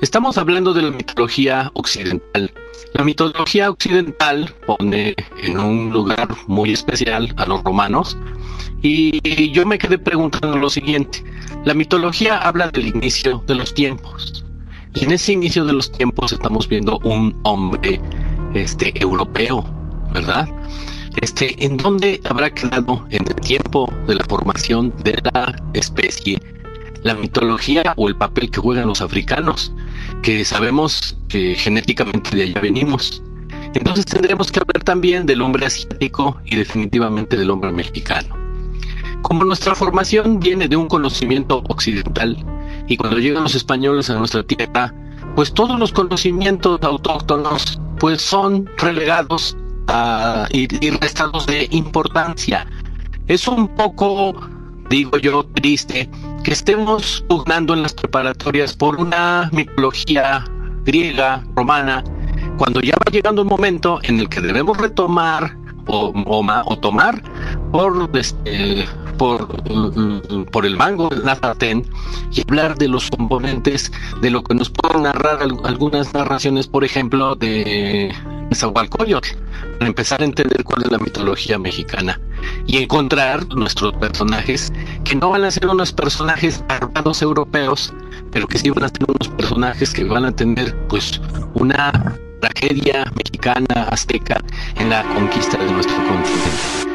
Estamos 0.00 0.38
hablando 0.38 0.72
de 0.72 0.82
la 0.82 0.90
mitología 0.90 1.70
occidental. 1.74 2.52
La 2.94 3.04
mitología 3.04 3.70
occidental 3.70 4.54
pone 4.66 5.14
en 5.42 5.58
un 5.58 5.90
lugar 5.90 6.28
muy 6.46 6.72
especial 6.72 7.34
a 7.36 7.46
los 7.46 7.62
romanos 7.64 8.16
y 8.80 9.50
yo 9.50 9.66
me 9.66 9.78
quedé 9.78 9.98
preguntando 9.98 10.56
lo 10.56 10.70
siguiente. 10.70 11.24
La 11.64 11.74
mitología 11.74 12.38
habla 12.38 12.70
del 12.70 12.86
inicio 12.86 13.42
de 13.46 13.56
los 13.56 13.74
tiempos. 13.74 14.44
Y 14.94 15.04
en 15.04 15.12
ese 15.12 15.32
inicio 15.32 15.64
de 15.64 15.72
los 15.72 15.90
tiempos 15.90 16.32
estamos 16.32 16.68
viendo 16.68 16.98
un 17.00 17.38
hombre 17.42 18.00
este 18.54 18.92
europeo, 19.00 19.64
¿verdad? 20.12 20.48
Este, 21.20 21.64
en 21.64 21.76
dónde 21.76 22.20
habrá 22.24 22.50
quedado 22.50 23.06
en 23.10 23.26
el 23.26 23.34
tiempo 23.36 23.92
de 24.06 24.14
la 24.16 24.24
formación 24.24 24.92
de 25.02 25.18
la 25.32 25.56
especie 25.74 26.40
la 27.02 27.14
mitología 27.14 27.94
o 27.96 28.08
el 28.08 28.16
papel 28.16 28.50
que 28.50 28.60
juegan 28.60 28.88
los 28.88 29.00
africanos, 29.00 29.72
que 30.22 30.44
sabemos 30.44 31.16
que 31.28 31.54
genéticamente 31.54 32.36
de 32.36 32.44
allá 32.44 32.60
venimos. 32.60 33.22
Entonces 33.74 34.06
tendremos 34.06 34.50
que 34.50 34.60
hablar 34.60 34.82
también 34.84 35.26
del 35.26 35.42
hombre 35.42 35.66
asiático 35.66 36.40
y 36.44 36.56
definitivamente 36.56 37.36
del 37.36 37.50
hombre 37.50 37.70
mexicano. 37.72 38.36
Como 39.22 39.44
nuestra 39.44 39.74
formación 39.74 40.40
viene 40.40 40.68
de 40.68 40.76
un 40.76 40.88
conocimiento 40.88 41.62
occidental 41.68 42.36
y 42.86 42.96
cuando 42.96 43.18
llegan 43.18 43.42
los 43.42 43.54
españoles 43.54 44.08
a 44.10 44.18
nuestra 44.18 44.42
tierra, 44.42 44.94
pues 45.34 45.52
todos 45.52 45.78
los 45.78 45.92
conocimientos 45.92 46.80
autóctonos 46.82 47.80
pues 47.98 48.22
son 48.22 48.68
relegados 48.78 49.56
y, 50.50 50.90
restados 50.90 51.46
de 51.46 51.68
importancia. 51.70 52.66
Es 53.26 53.46
un 53.48 53.68
poco, 53.68 54.34
digo 54.90 55.18
yo, 55.18 55.44
triste 55.44 56.10
que 56.44 56.52
estemos 56.52 57.24
pugnando 57.28 57.74
en 57.74 57.82
las 57.82 57.94
preparatorias 57.94 58.74
por 58.74 58.96
una 58.96 59.50
mitología 59.52 60.44
griega, 60.84 61.44
romana, 61.54 62.02
cuando 62.56 62.80
ya 62.80 62.94
va 62.94 63.10
llegando 63.10 63.42
un 63.42 63.48
momento 63.48 64.00
en 64.02 64.20
el 64.20 64.28
que 64.28 64.40
debemos 64.40 64.78
retomar 64.78 65.56
o, 65.86 66.12
o, 66.26 66.78
tomar 66.78 67.22
por, 67.72 68.10
este, 68.14 68.86
por, 69.18 69.46
por 70.50 70.64
el 70.64 70.76
mango 70.76 71.08
del 71.08 71.24
Nazartén 71.24 71.84
y 72.32 72.40
hablar 72.40 72.76
de 72.78 72.88
los 72.88 73.10
componentes 73.10 73.92
de 74.22 74.30
lo 74.30 74.42
que 74.42 74.54
nos 74.54 74.70
pueden 74.70 75.02
narrar 75.02 75.42
algunas 75.42 76.14
narraciones, 76.14 76.66
por 76.66 76.84
ejemplo, 76.84 77.34
de 77.34 78.14
Nezahualcóyotl, 78.50 79.28
para 79.78 79.86
empezar 79.86 80.22
a 80.22 80.24
entender 80.24 80.64
cuál 80.64 80.82
es 80.84 80.90
la 80.90 80.98
mitología 80.98 81.58
mexicana 81.58 82.18
y 82.66 82.78
encontrar 82.78 83.46
nuestros 83.48 83.92
personajes 83.94 84.72
que 85.04 85.16
no 85.16 85.30
van 85.30 85.44
a 85.44 85.50
ser 85.50 85.66
unos 85.66 85.92
personajes 85.92 86.64
armados 86.68 87.20
europeos, 87.20 87.92
pero 88.30 88.46
que 88.46 88.58
sí 88.58 88.70
van 88.70 88.84
a 88.84 88.88
ser 88.88 89.04
unos 89.06 89.28
personajes 89.36 89.92
que 89.92 90.04
van 90.04 90.24
a 90.24 90.32
tener 90.32 90.74
pues 90.88 91.20
una 91.54 92.16
tragedia 92.40 93.04
mexicana, 93.16 93.88
azteca, 93.90 94.40
en 94.76 94.90
la 94.90 95.02
conquista 95.14 95.58
de 95.58 95.72
nuestro 95.72 95.96
continente. 95.96 96.87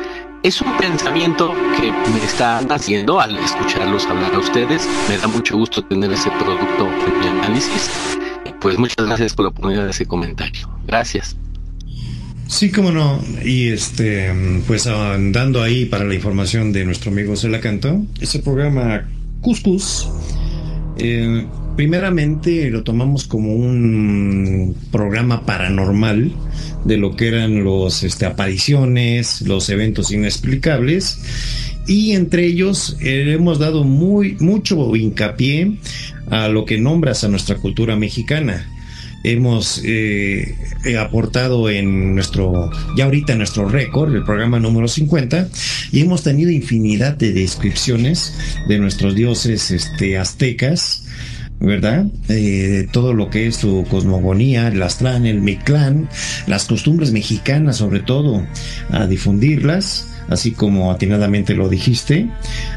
Es 0.43 0.59
un 0.59 0.75
pensamiento 0.75 1.53
que 1.79 1.89
me 1.89 2.21
está 2.25 2.61
naciendo 2.61 3.21
al 3.21 3.37
escucharlos 3.37 4.05
hablar 4.07 4.35
a 4.35 4.39
ustedes. 4.39 4.85
Me 5.07 5.17
da 5.17 5.29
mucho 5.29 5.55
gusto 5.55 5.81
tener 5.85 6.11
ese 6.11 6.29
producto 6.31 6.89
en 7.07 7.19
mi 7.21 7.27
análisis. 7.27 7.89
Pues 8.59 8.77
muchas 8.77 9.05
gracias 9.05 9.33
por 9.33 9.45
la 9.45 9.49
oportunidad 9.51 9.85
de 9.85 9.91
ese 9.91 10.05
comentario. 10.05 10.69
Gracias. 10.85 11.37
Sí, 12.47 12.71
cómo 12.71 12.91
no. 12.91 13.21
Y 13.45 13.69
este, 13.69 14.33
pues 14.67 14.85
andando 14.85 15.63
ahí 15.63 15.85
para 15.85 16.03
la 16.03 16.13
información 16.13 16.73
de 16.73 16.83
nuestro 16.83 17.11
amigo 17.11 17.37
Celacanto, 17.37 18.01
ese 18.19 18.39
programa 18.39 19.07
Cuscus, 19.39 20.09
eh, 20.97 21.47
primeramente 21.75 22.69
lo 22.69 22.83
tomamos 22.83 23.25
como 23.25 23.53
un 23.53 24.75
programa 24.91 25.45
paranormal 25.45 26.31
de 26.85 26.97
lo 26.97 27.15
que 27.15 27.27
eran 27.27 27.63
los 27.63 28.03
este, 28.03 28.25
apariciones, 28.25 29.41
los 29.41 29.69
eventos 29.69 30.11
inexplicables. 30.11 31.19
Y 31.87 32.13
entre 32.13 32.45
ellos 32.45 32.97
eh, 33.01 33.33
hemos 33.33 33.59
dado 33.59 33.83
muy 33.83 34.37
mucho 34.39 34.95
hincapié 34.95 35.77
a 36.29 36.47
lo 36.47 36.65
que 36.65 36.79
nombras 36.79 37.23
a 37.23 37.27
nuestra 37.27 37.57
cultura 37.57 37.95
mexicana 37.95 38.69
hemos 39.23 39.81
eh, 39.85 40.55
aportado 40.99 41.69
en 41.69 42.13
nuestro, 42.13 42.69
ya 42.97 43.05
ahorita 43.05 43.35
nuestro 43.35 43.67
récord, 43.69 44.13
el 44.13 44.23
programa 44.23 44.59
número 44.59 44.87
50, 44.87 45.49
y 45.91 46.01
hemos 46.01 46.23
tenido 46.23 46.51
infinidad 46.51 47.15
de 47.15 47.31
descripciones 47.31 48.37
de 48.67 48.79
nuestros 48.79 49.15
dioses 49.15 49.71
este, 49.71 50.17
aztecas, 50.17 51.02
¿verdad? 51.59 52.05
Eh, 52.29 52.87
todo 52.91 53.13
lo 53.13 53.29
que 53.29 53.47
es 53.47 53.55
su 53.57 53.85
cosmogonía, 53.89 54.67
el 54.67 54.81
Aztlán, 54.81 55.25
el 55.25 55.41
Mictlán, 55.41 56.09
las 56.47 56.65
costumbres 56.65 57.11
mexicanas 57.11 57.77
sobre 57.77 58.01
todo, 58.01 58.45
a 58.89 59.07
difundirlas 59.07 60.12
así 60.29 60.51
como 60.51 60.91
atinadamente 60.91 61.53
lo 61.53 61.69
dijiste, 61.69 62.29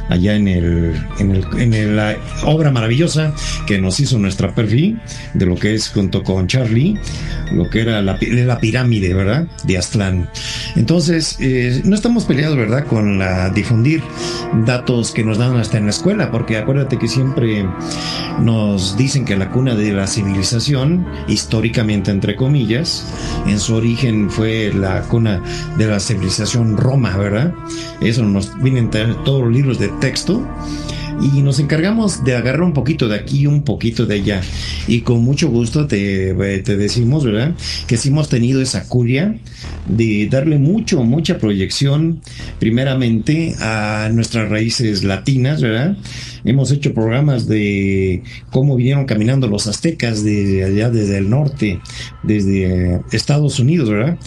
allá 0.09 0.35
en 0.35 0.49
el, 0.49 0.95
en 1.19 1.31
el, 1.31 1.75
en 1.75 1.97
la 1.97 2.17
obra 2.45 2.71
maravillosa 2.71 3.33
que 3.67 3.79
nos 3.79 4.01
hizo 4.01 4.19
nuestra 4.19 4.55
perfil, 4.55 5.01
de 5.35 5.47
lo 5.47 5.57
que 5.57 5.75
es 5.75 5.89
junto 5.89 6.23
con 6.23 6.47
Charlie, 6.47 6.99
lo 7.53 7.69
que 7.71 7.83
era 7.83 8.03
la, 8.03 8.19
la 8.21 8.59
pirámide, 8.59 9.15
¿verdad? 9.15 9.47
De 9.65 9.79
Aztlán. 9.79 10.29
Entonces, 10.75 11.37
eh, 11.41 11.83
no 11.85 11.95
estamos 11.95 12.25
peleados, 12.25 12.57
¿verdad? 12.57 12.87
Con 12.87 13.19
la 13.19 13.51
difundir 13.51 14.03
datos 14.65 15.13
que 15.13 15.25
nos 15.25 15.39
dan 15.39 15.57
hasta 15.57 15.79
en 15.79 15.85
la 15.85 15.91
escuela, 15.91 16.31
porque 16.31 16.57
acuérdate 16.57 16.99
que 16.99 17.09
siempre 17.09 17.67
nos 18.41 18.97
dicen 18.97 19.25
que 19.25 19.37
la 19.37 19.51
cuna 19.51 19.75
de 19.75 19.93
la 19.93 20.07
civilización, 20.07 21.07
históricamente 21.29 22.11
entre 22.11 22.37
comillas, 22.37 23.07
en 23.47 23.59
su 23.59 23.75
origen 23.75 24.31
fue 24.31 24.73
la 24.73 25.03
cuna 25.03 25.43
de 25.77 25.87
la 25.87 26.01
civilización 26.01 26.77
Roma, 26.77 27.17
¿verdad? 27.17 27.36
Eso 28.01 28.25
nos 28.25 28.61
vienen 28.63 28.91
todos 28.91 29.43
los 29.43 29.53
libros 29.53 29.79
de 29.79 29.89
texto 30.01 30.47
y 31.21 31.43
nos 31.43 31.59
encargamos 31.59 32.25
de 32.25 32.37
agarrar 32.37 32.63
un 32.63 32.73
poquito 32.73 33.09
de 33.09 33.17
aquí 33.17 33.41
y 33.41 33.47
un 33.47 33.63
poquito 33.63 34.07
de 34.07 34.17
allá. 34.17 34.41
Y 34.87 35.01
con 35.01 35.25
mucho 35.25 35.49
gusto 35.49 35.87
te, 35.87 36.35
te, 36.63 36.77
decimos, 36.77 37.25
¿verdad? 37.25 37.55
Que 37.87 37.97
sí 37.97 38.11
hemos 38.11 38.29
tenido 38.29 38.61
esa 38.61 38.87
curia 38.89 39.39
de 39.89 40.29
darle 40.31 40.59
mucho, 40.59 41.03
mucha 41.03 41.39
proyección, 41.39 42.21
primeramente 42.59 43.55
a 43.61 44.11
nuestras 44.13 44.49
raíces 44.49 45.05
latinas, 45.05 45.63
¿verdad? 45.63 45.97
Hemos 46.45 46.71
hecho 46.71 46.95
programas 46.95 47.49
de 47.49 48.23
cómo 48.51 48.77
vinieron 48.77 49.07
caminando 49.07 49.49
los 49.49 49.67
aztecas 49.67 50.23
de 50.23 50.65
allá 50.65 50.91
desde 50.91 51.19
el 51.19 51.31
norte, 51.31 51.81
desde 52.23 53.01
Estados 53.11 53.59
Unidos, 53.59 53.89
¿verdad? 53.91 54.19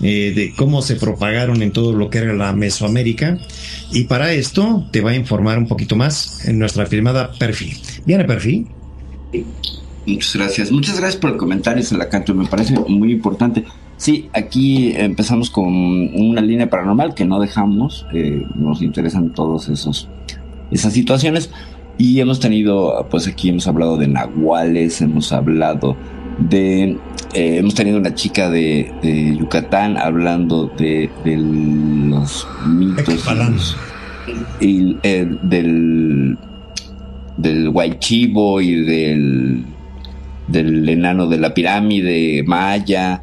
Eh, 0.00 0.32
de 0.34 0.54
cómo 0.54 0.80
se 0.80 0.94
propagaron 0.94 1.60
en 1.60 1.72
todo 1.72 1.92
lo 1.92 2.08
que 2.08 2.18
era 2.18 2.32
la 2.32 2.52
Mesoamérica. 2.52 3.38
Y 3.92 4.04
para 4.04 4.32
esto 4.32 4.86
te 4.92 5.00
va 5.00 5.10
a 5.10 5.16
informar 5.16 5.58
un 5.58 5.66
poquito 5.66 5.96
más 5.96 6.46
en 6.46 6.58
nuestra 6.58 6.86
firmada 6.86 7.32
Perfi. 7.38 7.74
Viene 8.06 8.24
Perfi. 8.24 8.66
Muchas 10.06 10.36
gracias. 10.36 10.70
Muchas 10.70 10.98
gracias 10.98 11.20
por 11.20 11.30
el 11.30 11.36
comentario, 11.36 11.84
canto 12.10 12.34
Me 12.34 12.46
parece 12.46 12.74
muy 12.88 13.12
importante. 13.12 13.64
Sí, 13.96 14.30
aquí 14.32 14.92
empezamos 14.94 15.50
con 15.50 15.66
una 15.66 16.40
línea 16.40 16.70
paranormal 16.70 17.14
que 17.14 17.24
no 17.24 17.40
dejamos. 17.40 18.06
Eh, 18.14 18.44
nos 18.54 18.80
interesan 18.80 19.34
todos 19.34 19.68
esos 19.68 20.08
esas 20.70 20.92
situaciones. 20.92 21.50
Y 21.98 22.20
hemos 22.20 22.38
tenido, 22.38 23.06
pues 23.10 23.26
aquí 23.26 23.48
hemos 23.48 23.66
hablado 23.66 23.96
de 23.96 24.06
nahuales, 24.06 25.00
hemos 25.00 25.32
hablado 25.32 25.96
de 26.38 26.96
eh, 27.34 27.58
hemos 27.58 27.74
tenido 27.74 27.98
una 27.98 28.14
chica 28.14 28.48
de, 28.48 29.36
Yucatán 29.38 29.98
hablando 29.98 30.66
de, 30.78 31.10
los 31.24 32.48
mitos 32.66 33.76
y, 34.60 34.96
eh, 35.02 35.28
del 35.42 36.38
del 37.36 37.70
Guaychivo 37.70 38.60
y 38.60 38.74
del 38.84 39.64
del 40.46 40.88
enano 40.88 41.26
de 41.26 41.38
la 41.38 41.52
pirámide 41.54 42.42
maya 42.46 43.22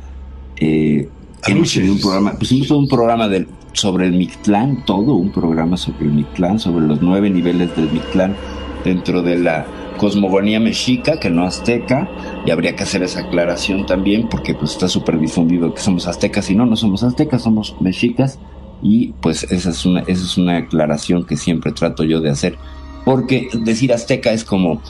eh, 0.57 1.09
hemos 1.47 1.76
un 1.76 1.99
programa 1.99 2.34
pusimos 2.34 2.72
un 2.72 2.88
programa 2.88 3.28
sobre 3.74 4.05
el 4.05 4.13
Mictlán 4.13 4.86
todo 4.86 5.16
un 5.16 5.32
programa 5.32 5.78
sobre 5.78 6.05
el 6.05 6.11
Mictlán 6.11 6.59
sobre 6.59 6.86
los 6.86 7.01
nueve 7.01 7.30
niveles 7.30 7.76
del 7.76 7.91
Mictlán 7.91 8.36
dentro 8.84 9.22
de 9.22 9.39
la 9.39 9.66
cosmogonía 9.98 10.60
mexica, 10.60 11.20
que 11.20 11.30
no 11.30 11.46
azteca, 11.46 12.10
y 12.46 12.52
habría 12.52 12.76
que 12.76 12.84
hacer 12.84 13.04
esa 13.04 13.22
aclaración 13.22 13.86
también, 13.86 14.28
porque 14.30 14.54
pues 14.54 14.72
está 14.72 14.88
súper 14.88 15.20
difundido 15.20 15.74
que 15.74 15.82
somos 15.82 16.08
aztecas, 16.08 16.50
y 16.50 16.56
no, 16.56 16.66
no 16.66 16.76
somos 16.76 17.04
aztecas, 17.04 17.43
somos 17.43 17.76
mexicas, 17.80 18.39
y 18.82 19.14
pues 19.22 19.43
esa 19.52 19.70
es 19.70 19.86
una, 19.86 20.02
esa 20.02 20.24
es 20.24 20.38
una 20.38 20.58
aclaración 20.58 21.26
que 21.26 21.38
siempre 21.38 21.72
trato 21.72 22.04
yo 22.04 22.22
de 22.22 22.30
hacer, 22.30 22.58
porque 23.04 23.50
decir 23.54 23.93
azteca 23.93 24.32
es 24.32 24.43
como 24.43 24.82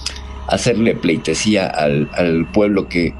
hacerle 0.47 0.95
pleitesía 0.95 1.67
al, 1.67 2.09
al 2.15 2.51
pueblo 2.51 2.87
que, 2.87 3.13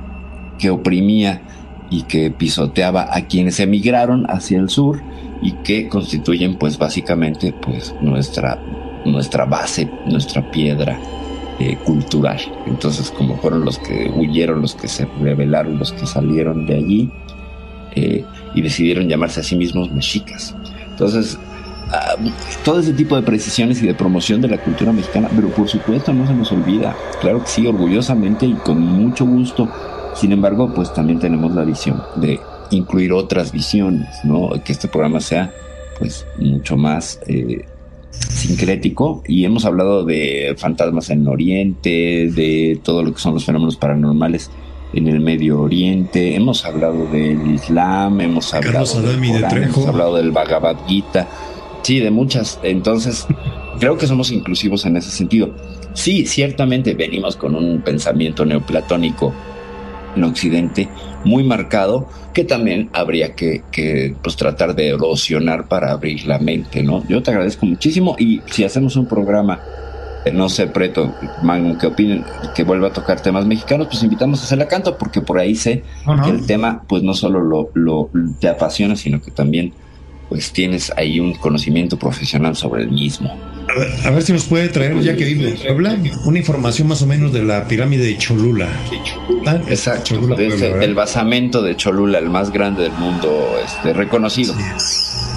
que 0.60 0.70
oprimía 0.70 1.42
y 1.90 2.04
que 2.04 2.32
pisoteaba 2.32 3.08
a 3.12 3.28
quienes 3.28 3.60
emigraron 3.60 4.26
hacia 4.30 4.60
el 4.60 4.70
sur 4.70 5.02
y 5.42 5.54
que 5.64 5.88
constituyen 5.88 6.58
pues 6.58 6.78
básicamente 6.78 7.54
pues 7.54 7.94
nuestra 8.02 8.60
nuestra 9.06 9.46
base, 9.46 9.90
nuestra 10.08 10.50
piedra 10.50 11.00
eh, 11.60 11.78
cultural. 11.86 12.40
Entonces, 12.66 13.12
como 13.12 13.38
fueron 13.38 13.64
los 13.64 13.80
que 13.80 14.12
huyeron, 14.14 14.62
los 14.62 14.76
que 14.76 14.88
se 14.88 15.06
rebelaron, 15.22 15.80
los 15.80 15.94
que 15.94 16.06
salieron 16.06 16.66
de 16.66 16.76
allí 16.76 17.12
eh, 17.96 18.26
y 18.54 18.62
decidieron 18.62 19.08
llamarse 19.08 19.40
a 19.40 19.44
sí 19.44 19.56
mismos 19.56 19.92
mexicas. 19.92 20.54
Entonces, 20.90 21.40
ah, 21.92 22.16
todo 22.64 22.80
ese 22.80 22.94
tipo 22.94 23.16
de 23.16 23.22
precisiones 23.22 23.82
y 23.82 23.88
de 23.88 23.94
promoción 23.94 24.42
de 24.42 24.50
la 24.50 24.58
cultura 24.58 24.92
mexicana, 24.92 25.30
pero 25.34 25.48
por 25.50 25.70
supuesto 25.70 26.12
no 26.14 26.28
se 26.28 26.34
nos 26.34 26.52
olvida, 26.52 26.96
claro 27.22 27.42
que 27.42 27.48
sí, 27.48 27.66
orgullosamente 27.66 28.46
y 28.46 28.54
con 28.54 28.82
mucho 28.82 29.26
gusto. 29.26 29.70
Sin 30.14 30.32
embargo, 30.32 30.74
pues 30.74 30.94
también 30.94 31.20
tenemos 31.20 31.54
la 31.54 31.64
visión 31.64 32.02
de 32.16 32.40
incluir 32.72 33.14
otras 33.14 33.52
visiones, 33.52 34.10
¿no? 34.24 34.50
Que 34.64 34.72
este 34.72 34.88
programa 34.88 35.20
sea 35.20 35.54
pues 36.00 36.26
mucho 36.38 36.76
más 36.76 37.20
eh, 37.28 37.66
sincrético 38.30 39.24
y 39.28 39.46
hemos 39.46 39.66
hablado 39.66 40.06
de 40.06 40.56
fantasmas 40.58 41.10
en 41.10 41.28
Oriente, 41.28 42.30
de 42.32 42.80
todo 42.84 43.04
lo 43.04 43.14
que 43.14 43.20
son 43.20 43.34
los 43.34 43.46
fenómenos 43.46 43.76
paranormales 43.76 44.52
en 44.94 45.08
el 45.08 45.20
Medio 45.20 45.62
Oriente, 45.62 46.36
hemos 46.36 46.66
hablado 46.66 47.06
del 47.08 47.54
Islam, 47.54 48.22
hemos 48.22 48.54
hablado, 48.54 48.86
hemos 49.12 49.88
hablado 49.88 50.16
del 50.16 50.32
Bhagavad 50.32 50.78
Gita, 50.88 51.28
sí, 51.82 52.00
de 52.00 52.12
muchas. 52.12 52.60
Entonces, 52.64 53.28
creo 53.80 53.98
que 53.98 54.08
somos 54.08 54.32
inclusivos 54.32 54.86
en 54.86 54.98
ese 54.98 55.12
sentido. 55.12 55.54
Sí, 55.94 56.26
ciertamente 56.26 56.94
venimos 56.94 57.36
con 57.36 57.56
un 57.56 57.82
pensamiento 57.82 58.46
neoplatónico 58.46 59.34
en 60.16 60.24
Occidente 60.24 60.90
muy 61.24 61.44
marcado 61.44 62.08
que 62.34 62.44
también 62.44 62.90
habría 62.94 63.34
que, 63.34 63.64
pues, 64.22 64.36
tratar 64.36 64.76
de 64.76 64.90
erosionar 64.90 65.68
para 65.68 65.92
abrir 65.92 66.26
la 66.26 66.40
mente, 66.40 66.84
¿no? 66.84 67.06
Yo 67.08 67.24
te 67.24 67.32
agradezco 67.32 67.66
muchísimo 67.66 68.16
y 68.20 68.42
si 68.48 68.64
hacemos 68.64 68.96
un 68.96 69.08
programa, 69.08 69.60
no 70.34 70.50
sé, 70.50 70.68
Preto, 70.68 71.14
Magnum, 71.44 71.78
que 71.78 71.88
opinen, 71.88 72.26
que 72.54 72.64
vuelva 72.64 72.88
a 72.88 72.94
tocar 72.94 73.22
temas 73.22 73.46
mexicanos, 73.46 73.88
pues 73.88 74.04
invitamos 74.04 74.42
a 74.42 74.44
hacer 74.44 74.58
la 74.58 74.68
canto 74.68 74.98
porque 74.98 75.22
por 75.22 75.40
ahí 75.40 75.56
sé 75.56 75.84
que 76.24 76.30
el 76.30 76.46
tema 76.46 76.84
pues 76.88 77.04
no 77.04 77.14
solo 77.14 77.42
lo, 77.42 77.70
lo 77.74 78.10
te 78.40 78.50
apasiona, 78.50 78.96
sino 78.96 79.22
que 79.22 79.32
también 79.32 79.74
pues 80.30 80.52
tienes 80.52 80.92
ahí 80.98 81.20
un 81.20 81.34
conocimiento 81.34 81.98
profesional 81.98 82.56
sobre 82.56 82.84
el 82.84 82.92
mismo. 82.92 83.32
A 84.06 84.12
ver, 84.12 84.22
si 84.22 84.32
nos 84.32 84.46
puede 84.46 84.70
traer, 84.70 85.00
ya 85.02 85.16
que 85.16 85.26
vive 85.26 85.52
Puebla, 85.54 85.98
una 86.26 86.38
información 86.38 86.88
más 86.88 87.02
o 87.02 87.08
menos 87.08 87.34
de 87.34 87.44
la 87.44 87.68
pirámide 87.68 88.06
de 88.06 88.18
Cholula. 88.18 88.70
Ah, 89.46 89.60
Exacto, 89.68 90.16
el 90.40 90.96
basamento 90.96 91.62
de 91.62 91.76
Cholula, 91.76 92.20
el 92.20 92.30
más 92.30 92.52
grande 92.52 92.84
del 92.84 92.94
mundo 92.94 93.58
este, 93.64 93.94
reconocido. 93.94 94.54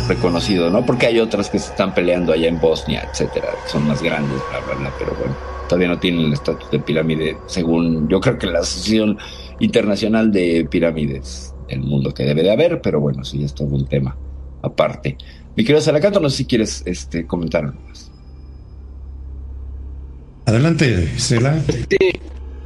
reconocido, 0.09 0.71
¿no? 0.71 0.85
Porque 0.87 1.07
hay 1.07 1.19
otras 1.21 1.51
que 1.51 1.59
se 1.59 1.71
están 1.71 1.95
peleando 1.95 2.33
allá 2.33 2.49
en 2.49 2.61
Bosnia, 2.61 3.09
etcétera, 3.11 3.49
son 3.67 3.87
más 3.89 4.03
grandes, 4.03 4.41
bla, 4.51 4.77
bla, 4.77 4.93
pero 4.99 5.15
bueno, 5.19 5.35
todavía 5.69 5.89
no 5.89 5.99
tienen 5.99 6.27
el 6.27 6.33
estatus 6.33 6.71
de 6.71 6.79
pirámide, 6.79 7.37
según 7.47 8.09
yo 8.09 8.21
creo 8.21 8.39
que 8.39 8.47
la 8.47 8.61
Asociación 8.61 9.19
Internacional 9.59 10.31
de 10.33 10.67
Pirámides 10.71 11.55
el 11.69 11.81
mundo 11.81 12.15
que 12.15 12.25
debe 12.25 12.43
de 12.43 12.51
haber, 12.51 12.81
pero 12.81 13.01
bueno, 13.01 13.25
sí, 13.25 13.45
es 13.45 13.55
todo 13.55 13.69
un 13.69 13.87
tema 13.87 14.17
aparte. 14.63 15.17
Mi 15.57 15.65
querido 15.65 15.81
Salacato, 15.81 16.21
no 16.21 16.31
sé 16.31 16.39
si 16.39 16.47
quieres 16.47 16.83
este, 16.87 17.27
comentar 17.27 17.65
algo 17.65 17.81
más. 17.89 18.11
Adelante, 20.47 21.09
Cela. 21.19 21.61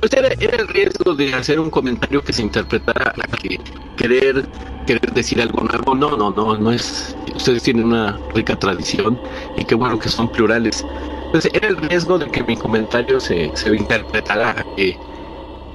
pues 0.00 0.12
era, 0.12 0.28
el 0.28 0.68
riesgo 0.68 1.14
de 1.14 1.34
hacer 1.34 1.58
un 1.58 1.70
comentario 1.70 2.22
que 2.22 2.32
se 2.32 2.42
interpretara 2.42 3.12
que 3.42 3.58
querer 3.96 4.46
querer 4.86 5.12
decir 5.12 5.40
algo 5.40 5.64
nuevo. 5.64 5.94
No, 5.94 6.16
no, 6.16 6.30
no, 6.30 6.56
no 6.56 6.72
es. 6.72 7.16
Ustedes 7.34 7.62
tienen 7.62 7.86
una 7.86 8.18
rica 8.34 8.56
tradición 8.56 9.18
y 9.56 9.64
qué 9.64 9.74
bueno 9.74 9.98
que 9.98 10.08
son 10.08 10.30
plurales. 10.30 10.84
Pues 11.32 11.48
era 11.52 11.68
el 11.68 11.76
riesgo 11.76 12.18
de 12.18 12.30
que 12.30 12.44
mi 12.44 12.56
comentario 12.56 13.18
se, 13.18 13.50
se 13.54 13.74
interpretara 13.74 14.64
que 14.76 14.96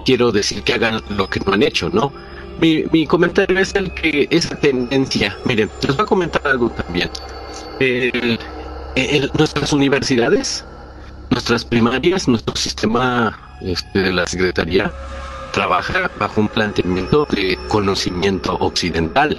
quiero 0.05 0.31
decir 0.31 0.63
que 0.63 0.73
hagan 0.73 1.01
lo 1.09 1.27
que 1.27 1.39
no 1.41 1.53
han 1.53 1.63
hecho, 1.63 1.89
¿no? 1.89 2.13
Mi, 2.59 2.85
mi 2.91 3.05
comentario 3.05 3.59
es 3.59 3.75
el 3.75 3.93
que 3.93 4.27
esa 4.31 4.55
tendencia, 4.55 5.37
miren, 5.45 5.69
les 5.81 5.95
voy 5.95 6.03
a 6.03 6.07
comentar 6.07 6.41
algo 6.47 6.69
también. 6.71 7.09
nuestras 9.37 9.73
universidades 9.73 10.65
nuestras 11.29 11.65
primarias, 11.65 12.27
nuestro 12.27 12.55
sistema 12.55 13.37
este, 13.61 13.99
de 13.99 14.13
la 14.13 14.25
Secretaría 14.25 14.91
trabaja 15.53 16.09
bajo 16.19 16.41
un 16.41 16.47
planteamiento 16.47 17.27
de 17.31 17.57
conocimiento 17.67 18.55
occidental. 18.59 19.37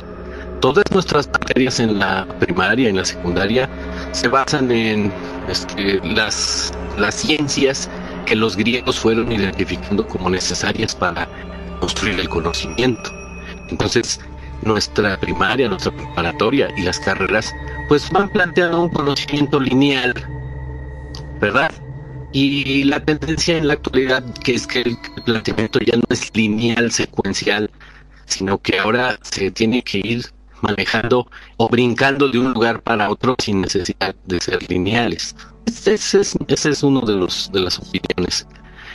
Todas 0.61 0.85
nuestras 0.91 1.29
materias 1.29 1.79
en 1.79 1.99
la 1.99 2.27
primaria 2.41 2.89
en 2.89 2.97
la 2.97 3.05
secundaria 3.05 3.69
se 4.13 4.29
basan 4.29 4.71
en 4.71 5.13
este, 5.49 6.01
las, 6.05 6.73
las 6.99 7.15
ciencias 7.15 7.89
que 8.27 8.35
los 8.35 8.57
griegos 8.57 8.99
fueron 8.99 9.31
identificando 9.31 10.07
como 10.07 10.31
necesarias 10.31 10.95
para 10.95 11.29
construir 11.79 12.19
el 12.21 12.29
conocimiento. 12.29 13.11
Entonces, 13.69 14.21
nuestra 14.63 15.19
primaria, 15.19 15.69
nuestra 15.69 15.93
preparatoria 15.93 16.69
y 16.77 16.83
las 16.83 16.99
carreras, 16.99 17.55
pues 17.89 18.11
van 18.11 18.29
planteando 18.29 18.83
un 18.83 18.89
conocimiento 18.91 19.61
lineal 19.61 20.15
¿verdad? 21.41 21.73
Y 22.33 22.85
la 22.85 23.01
tendencia 23.01 23.57
en 23.57 23.69
la 23.69 23.75
actualidad 23.75 24.23
que 24.45 24.55
es 24.55 24.67
que 24.67 24.81
el 24.81 24.99
planteamiento 25.25 25.79
ya 25.81 25.97
no 25.97 26.05
es 26.11 26.35
lineal, 26.35 26.91
secuencial, 26.91 27.71
sino 28.27 28.59
que 28.59 28.79
ahora 28.79 29.19
se 29.23 29.51
tiene 29.51 29.83
que 29.83 29.99
ir 29.99 30.27
manejando 30.61 31.31
o 31.57 31.69
brincando 31.69 32.29
de 32.29 32.39
un 32.39 32.53
lugar 32.53 32.83
para 32.83 33.11
otro 33.11 33.37
sin 33.39 33.63
necesidad 33.63 34.15
de 34.27 34.41
ser 34.41 34.69
lineales. 34.71 35.35
Ese 35.67 35.95
es, 35.95 36.37
ese 36.49 36.71
es 36.71 36.83
uno 36.83 37.01
de 37.01 37.15
los 37.15 37.51
de 37.53 37.61
las 37.61 37.79
opiniones. 37.79 38.47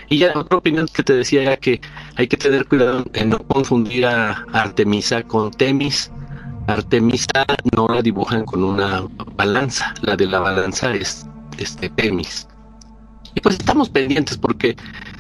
Y 0.10 0.18
ya 0.20 0.34
otra 0.36 0.58
opinión 0.58 0.88
que 0.94 1.04
te 1.04 1.14
decía 1.14 1.42
era 1.44 1.58
que 1.58 1.82
hay 2.16 2.28
que 2.28 2.38
tener 2.38 2.68
cuidado 2.68 3.06
en 3.14 3.30
no 3.30 3.40
confundir 3.40 4.06
a 4.06 4.46
Artemisa 4.54 5.24
con 5.24 5.52
Temis. 5.52 6.12
Artemisa 6.68 7.46
no 7.76 7.88
la 7.88 8.02
dibujan 8.02 8.46
con 8.46 8.64
una 8.64 9.04
balanza, 9.36 9.94
la 10.02 10.16
de 10.16 10.28
la 10.28 10.40
balanza 10.40 10.94
es 10.94 11.26
este 11.58 11.90
Temis. 11.90 12.48
Y 13.36 13.42
pues 13.42 13.56
estamos 13.56 13.90
pendientes 13.90 14.38
porque 14.38 14.76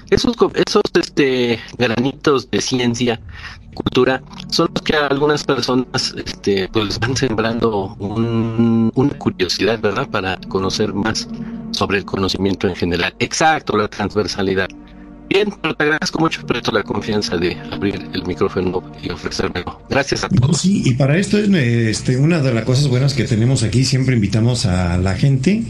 esos 0.09 0.35
esos 0.53 0.83
este 0.93 1.59
granitos 1.77 2.49
de 2.51 2.61
ciencia, 2.61 3.19
cultura, 3.73 4.21
son 4.49 4.69
los 4.73 4.83
que 4.83 4.95
a 4.95 5.07
algunas 5.07 5.43
personas 5.43 6.13
este 6.25 6.69
pues 6.69 6.99
van 6.99 7.15
sembrando 7.15 7.95
una 7.99 9.17
curiosidad, 9.17 9.79
¿verdad? 9.79 10.07
Para 10.09 10.37
conocer 10.47 10.93
más 10.93 11.27
sobre 11.71 11.99
el 11.99 12.05
conocimiento 12.05 12.67
en 12.67 12.75
general. 12.75 13.15
Exacto, 13.19 13.77
la 13.77 13.87
transversalidad. 13.87 14.69
Bien, 15.29 15.49
pero 15.61 15.73
te 15.75 15.83
agradezco 15.83 16.19
mucho 16.19 16.45
por 16.45 16.73
la 16.73 16.83
confianza 16.83 17.37
de 17.37 17.57
abrir 17.71 18.07
el 18.13 18.23
micrófono 18.25 18.83
y 19.01 19.09
ofrecérmelo. 19.09 19.81
Gracias 19.89 20.23
a 20.23 20.29
todos. 20.29 20.61
Sí, 20.61 20.83
y 20.85 20.93
para 20.93 21.17
esto, 21.17 21.37
este, 21.37 22.17
una 22.17 22.39
de 22.39 22.53
las 22.53 22.65
cosas 22.65 22.87
buenas 22.87 23.13
que 23.13 23.23
tenemos 23.23 23.63
aquí, 23.63 23.85
siempre 23.85 24.15
invitamos 24.15 24.65
a 24.65 24.97
la 24.97 25.15
gente, 25.15 25.63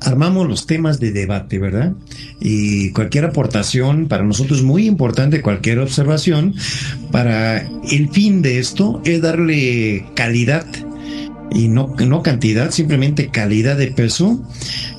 armamos 0.00 0.48
los 0.48 0.66
temas 0.66 1.00
de 1.00 1.12
debate, 1.12 1.58
¿verdad? 1.58 1.94
Y 2.40 2.90
cualquier 2.92 3.24
aportación, 3.24 4.08
para 4.08 4.24
nosotros 4.24 4.58
es 4.58 4.64
muy 4.64 4.86
importante, 4.86 5.40
cualquier 5.40 5.78
observación, 5.78 6.54
para 7.10 7.66
el 7.90 8.08
fin 8.10 8.42
de 8.42 8.58
esto 8.58 9.00
es 9.04 9.22
darle 9.22 10.04
calidad 10.14 10.66
y 11.52 11.68
no, 11.68 11.94
no 11.98 12.22
cantidad, 12.22 12.70
simplemente 12.70 13.28
calidad 13.28 13.76
de 13.76 13.88
peso 13.88 14.40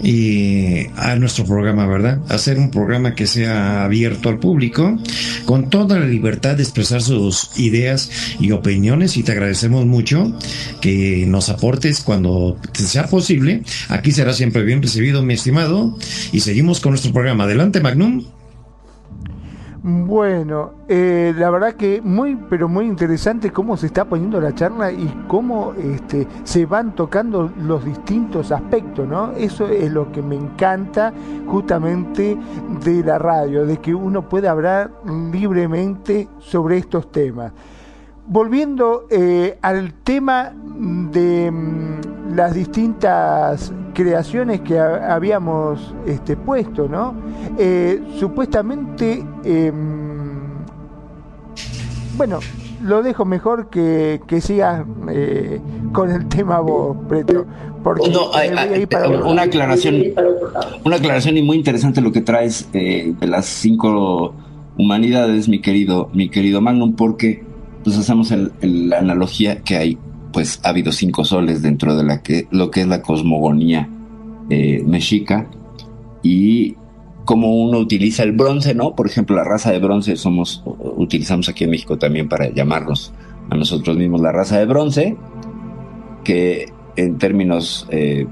y 0.01 0.87
a 0.95 1.15
nuestro 1.15 1.45
programa, 1.45 1.85
¿verdad? 1.87 2.21
Hacer 2.29 2.57
un 2.57 2.71
programa 2.71 3.15
que 3.15 3.27
sea 3.27 3.83
abierto 3.83 4.29
al 4.29 4.39
público, 4.39 4.97
con 5.45 5.69
toda 5.69 5.99
la 5.99 6.05
libertad 6.05 6.55
de 6.55 6.63
expresar 6.63 7.01
sus 7.01 7.51
ideas 7.57 8.09
y 8.39 8.51
opiniones 8.51 9.17
y 9.17 9.23
te 9.23 9.31
agradecemos 9.31 9.85
mucho 9.85 10.37
que 10.81 11.25
nos 11.27 11.49
aportes 11.49 12.01
cuando 12.01 12.57
sea 12.73 13.07
posible. 13.07 13.63
Aquí 13.89 14.11
será 14.11 14.33
siempre 14.33 14.63
bien 14.63 14.81
recibido, 14.81 15.23
mi 15.23 15.33
estimado, 15.33 15.97
y 16.31 16.41
seguimos 16.41 16.79
con 16.79 16.91
nuestro 16.91 17.11
programa. 17.11 17.45
Adelante, 17.45 17.81
Magnum. 17.81 18.36
Bueno, 19.89 20.73
eh, 20.89 21.34
la 21.38 21.49
verdad 21.49 21.76
que 21.76 22.01
muy, 22.01 22.35
pero 22.49 22.68
muy 22.68 22.84
interesante 22.84 23.51
cómo 23.51 23.77
se 23.77 23.85
está 23.85 24.03
poniendo 24.03 24.41
la 24.41 24.53
charla 24.53 24.91
y 24.91 25.07
cómo 25.30 25.72
este, 25.81 26.27
se 26.43 26.65
van 26.65 26.93
tocando 26.93 27.49
los 27.57 27.85
distintos 27.85 28.51
aspectos, 28.51 29.07
¿no? 29.07 29.31
Eso 29.31 29.65
es 29.69 29.89
lo 29.89 30.11
que 30.11 30.22
me 30.22 30.35
encanta 30.35 31.14
justamente 31.47 32.38
de 32.84 33.01
la 33.01 33.18
radio, 33.18 33.65
de 33.65 33.77
que 33.77 33.95
uno 33.95 34.27
puede 34.27 34.49
hablar 34.49 34.91
libremente 35.31 36.27
sobre 36.39 36.80
estos 36.80 37.09
temas. 37.09 37.53
Volviendo 38.26 39.05
eh, 39.09 39.57
al 39.61 39.93
tema 40.03 40.51
de 40.53 41.49
mm, 41.49 42.35
las 42.35 42.53
distintas 42.53 43.72
creaciones 43.97 44.61
que 44.61 44.77
habíamos 44.77 45.95
este, 46.05 46.37
puesto, 46.37 46.87
¿no? 46.87 47.15
Eh, 47.57 47.99
supuestamente, 48.19 49.25
em, 49.43 50.37
bueno, 52.15 52.37
lo 52.83 53.01
dejo 53.01 53.25
mejor 53.25 53.71
que, 53.71 54.21
que 54.27 54.39
sigas 54.39 54.85
eh, 55.09 55.59
con 55.93 56.11
el 56.11 56.27
tema 56.27 56.59
vos, 56.59 56.95
Preto. 57.09 57.47
Porque 57.83 58.11
no, 58.11 58.29
una 59.27 59.41
aclaración, 59.41 59.95
una 60.83 60.97
aclaración 60.97 61.37
y 61.37 61.41
muy 61.41 61.57
interesante 61.57 61.99
lo 61.99 62.11
que 62.11 62.21
traes 62.21 62.71
de 62.71 63.15
las 63.21 63.47
cinco 63.47 64.35
humanidades, 64.77 65.49
mi 65.49 65.59
querido, 65.59 66.11
mi 66.13 66.29
querido 66.29 66.61
Magnum, 66.61 66.95
porque 66.95 67.43
pues 67.83 67.97
hacemos 67.97 68.31
la 68.61 68.99
analogía 68.99 69.61
que 69.63 69.75
hay, 69.75 69.97
pues 70.38 70.59
ha 70.61 70.69
habido 70.69 70.91
cinco 70.91 71.26
soles 71.26 71.64
dentro 71.64 71.95
de 71.95 72.03
lo 72.51 72.69
que 72.69 72.81
es 72.81 72.88
la 72.88 73.01
cosmogonía 73.01 73.89
eh, 74.51 74.84
mexica 74.85 75.47
y 76.22 76.76
como 77.26 77.55
uno 77.55 77.80
utiliza 77.80 78.22
el 78.22 78.34
bronce, 78.34 78.76
¿no? 78.76 78.93
Por 78.93 79.07
ejemplo, 79.07 79.35
la 79.35 79.43
raza 79.43 79.72
de 79.72 79.80
bronce 79.80 80.15
somos, 80.15 80.61
utilizamos 80.95 81.49
aquí 81.49 81.64
en 81.64 81.72
México 81.72 81.97
también 81.97 82.30
para 82.30 82.53
llamarnos 82.53 83.14
a 83.49 83.55
nosotros 83.55 83.97
mismos 83.97 84.22
la 84.22 84.31
raza 84.31 84.59
de 84.59 84.68
bronce, 84.68 85.18
que 86.23 86.72
en 86.97 87.18
términos 87.18 87.88
eh, 87.89 88.27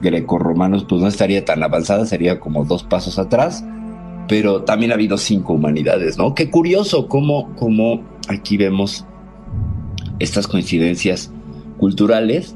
grecorromanos 0.00 0.84
pues 0.84 1.02
no 1.02 1.06
estaría 1.06 1.44
tan 1.44 1.62
avanzada, 1.62 2.06
sería 2.06 2.40
como 2.40 2.64
dos 2.64 2.82
pasos 2.82 3.18
atrás, 3.18 3.62
pero 4.26 4.62
también 4.62 4.92
ha 4.92 4.94
habido 4.94 5.18
cinco 5.18 5.52
humanidades, 5.52 6.16
¿no? 6.16 6.34
Qué 6.34 6.48
curioso 6.48 7.08
cómo, 7.08 7.54
cómo 7.56 8.00
aquí 8.26 8.56
vemos 8.56 9.04
estas 10.18 10.46
coincidencias 10.46 11.30
culturales 11.82 12.54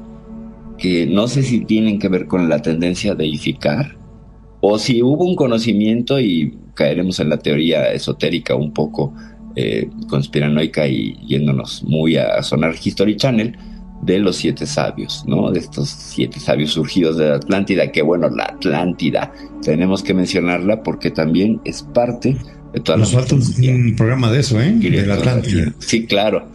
que 0.77 1.05
no 1.05 1.27
sé 1.27 1.43
si 1.43 1.65
tienen 1.65 1.99
que 1.99 2.07
ver 2.07 2.27
con 2.27 2.47
la 2.47 2.61
tendencia 2.61 3.11
a 3.11 3.15
deificar 3.15 3.97
o 4.61 4.79
si 4.79 5.03
hubo 5.03 5.25
un 5.25 5.35
conocimiento 5.35 6.17
y 6.17 6.57
caeremos 6.75 7.19
en 7.19 7.27
la 7.27 7.37
teoría 7.37 7.91
esotérica 7.91 8.55
un 8.55 8.71
poco 8.71 9.13
eh, 9.57 9.89
conspiranoica 10.07 10.87
y 10.87 11.17
yéndonos 11.27 11.83
muy 11.83 12.15
a 12.15 12.41
sonar 12.41 12.73
History 12.81 13.17
Channel, 13.17 13.57
de 14.01 14.19
los 14.19 14.37
siete 14.37 14.65
sabios, 14.65 15.25
¿no? 15.27 15.51
De 15.51 15.59
estos 15.59 15.89
siete 15.89 16.39
sabios 16.39 16.71
surgidos 16.71 17.17
de 17.17 17.27
la 17.27 17.35
Atlántida, 17.35 17.91
que 17.91 18.01
bueno, 18.03 18.29
la 18.29 18.45
Atlántida, 18.45 19.33
tenemos 19.61 20.03
que 20.03 20.13
mencionarla 20.13 20.83
porque 20.83 21.11
también 21.11 21.59
es 21.65 21.81
parte 21.81 22.37
de 22.73 22.79
toda 22.79 22.97
Nos 22.99 23.11
falta 23.11 23.35
un, 23.35 23.95
programa 23.97 24.31
de 24.31 24.39
eso, 24.39 24.61
¿eh? 24.61 24.71
De 24.71 25.05
la 25.05 25.15
Atlántida. 25.15 25.73
Sí, 25.79 26.05
claro. 26.05 26.47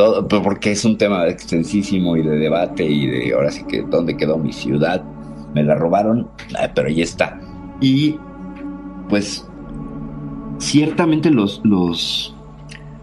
Todo, 0.00 0.26
porque 0.26 0.70
es 0.70 0.86
un 0.86 0.96
tema 0.96 1.28
extensísimo 1.28 2.16
y 2.16 2.22
de 2.22 2.38
debate 2.38 2.86
y 2.86 3.06
de 3.06 3.34
ahora 3.34 3.50
sí 3.50 3.64
que 3.68 3.82
dónde 3.82 4.16
quedó 4.16 4.38
mi 4.38 4.50
ciudad, 4.50 5.04
me 5.54 5.62
la 5.62 5.74
robaron, 5.74 6.30
ah, 6.58 6.70
pero 6.74 6.88
ahí 6.88 7.02
está. 7.02 7.38
Y 7.82 8.16
pues 9.10 9.46
ciertamente 10.56 11.28
los, 11.30 11.60
los, 11.64 12.34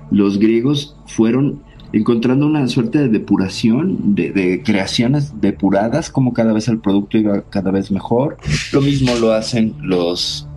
los 0.10 0.40
griegos 0.40 0.98
fueron 1.06 1.62
encontrando 1.94 2.48
una 2.48 2.68
suerte 2.68 2.98
de 2.98 3.10
depuración, 3.10 4.16
de, 4.16 4.64
creaciones 4.66 5.40
depuradas, 5.40 6.10
como 6.10 6.34
cada 6.34 6.52
vez 6.52 6.68
el 6.68 6.80
producto 6.80 7.20
iba 7.20 7.44
cada 7.44 7.70
vez 7.70 7.92
mejor. 7.92 8.38
Lo 8.74 8.82
mismo 8.82 9.14
lo 9.22 9.34
hacen 9.34 9.76
los, 9.84 10.48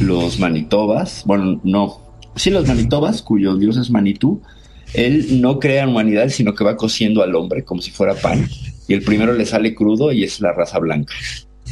los 0.00 0.40
manitobas, 0.40 1.22
bueno, 1.24 1.60
no, 1.62 1.98
sí 2.34 2.50
los 2.50 2.66
manitobas, 2.66 3.22
cuyo 3.22 3.54
dios 3.54 3.76
es 3.76 3.92
Manitú, 3.92 4.42
él 4.94 5.40
no 5.40 5.58
crea 5.58 5.88
humanidad, 5.88 6.28
sino 6.28 6.54
que 6.54 6.64
va 6.64 6.76
cociendo 6.76 7.22
al 7.22 7.34
hombre 7.34 7.64
como 7.64 7.82
si 7.82 7.90
fuera 7.90 8.14
pan, 8.14 8.46
y 8.88 8.94
el 8.94 9.02
primero 9.02 9.32
le 9.32 9.46
sale 9.46 9.74
crudo 9.74 10.12
y 10.12 10.24
es 10.24 10.40
la 10.40 10.52
raza 10.52 10.78
blanca. 10.78 11.14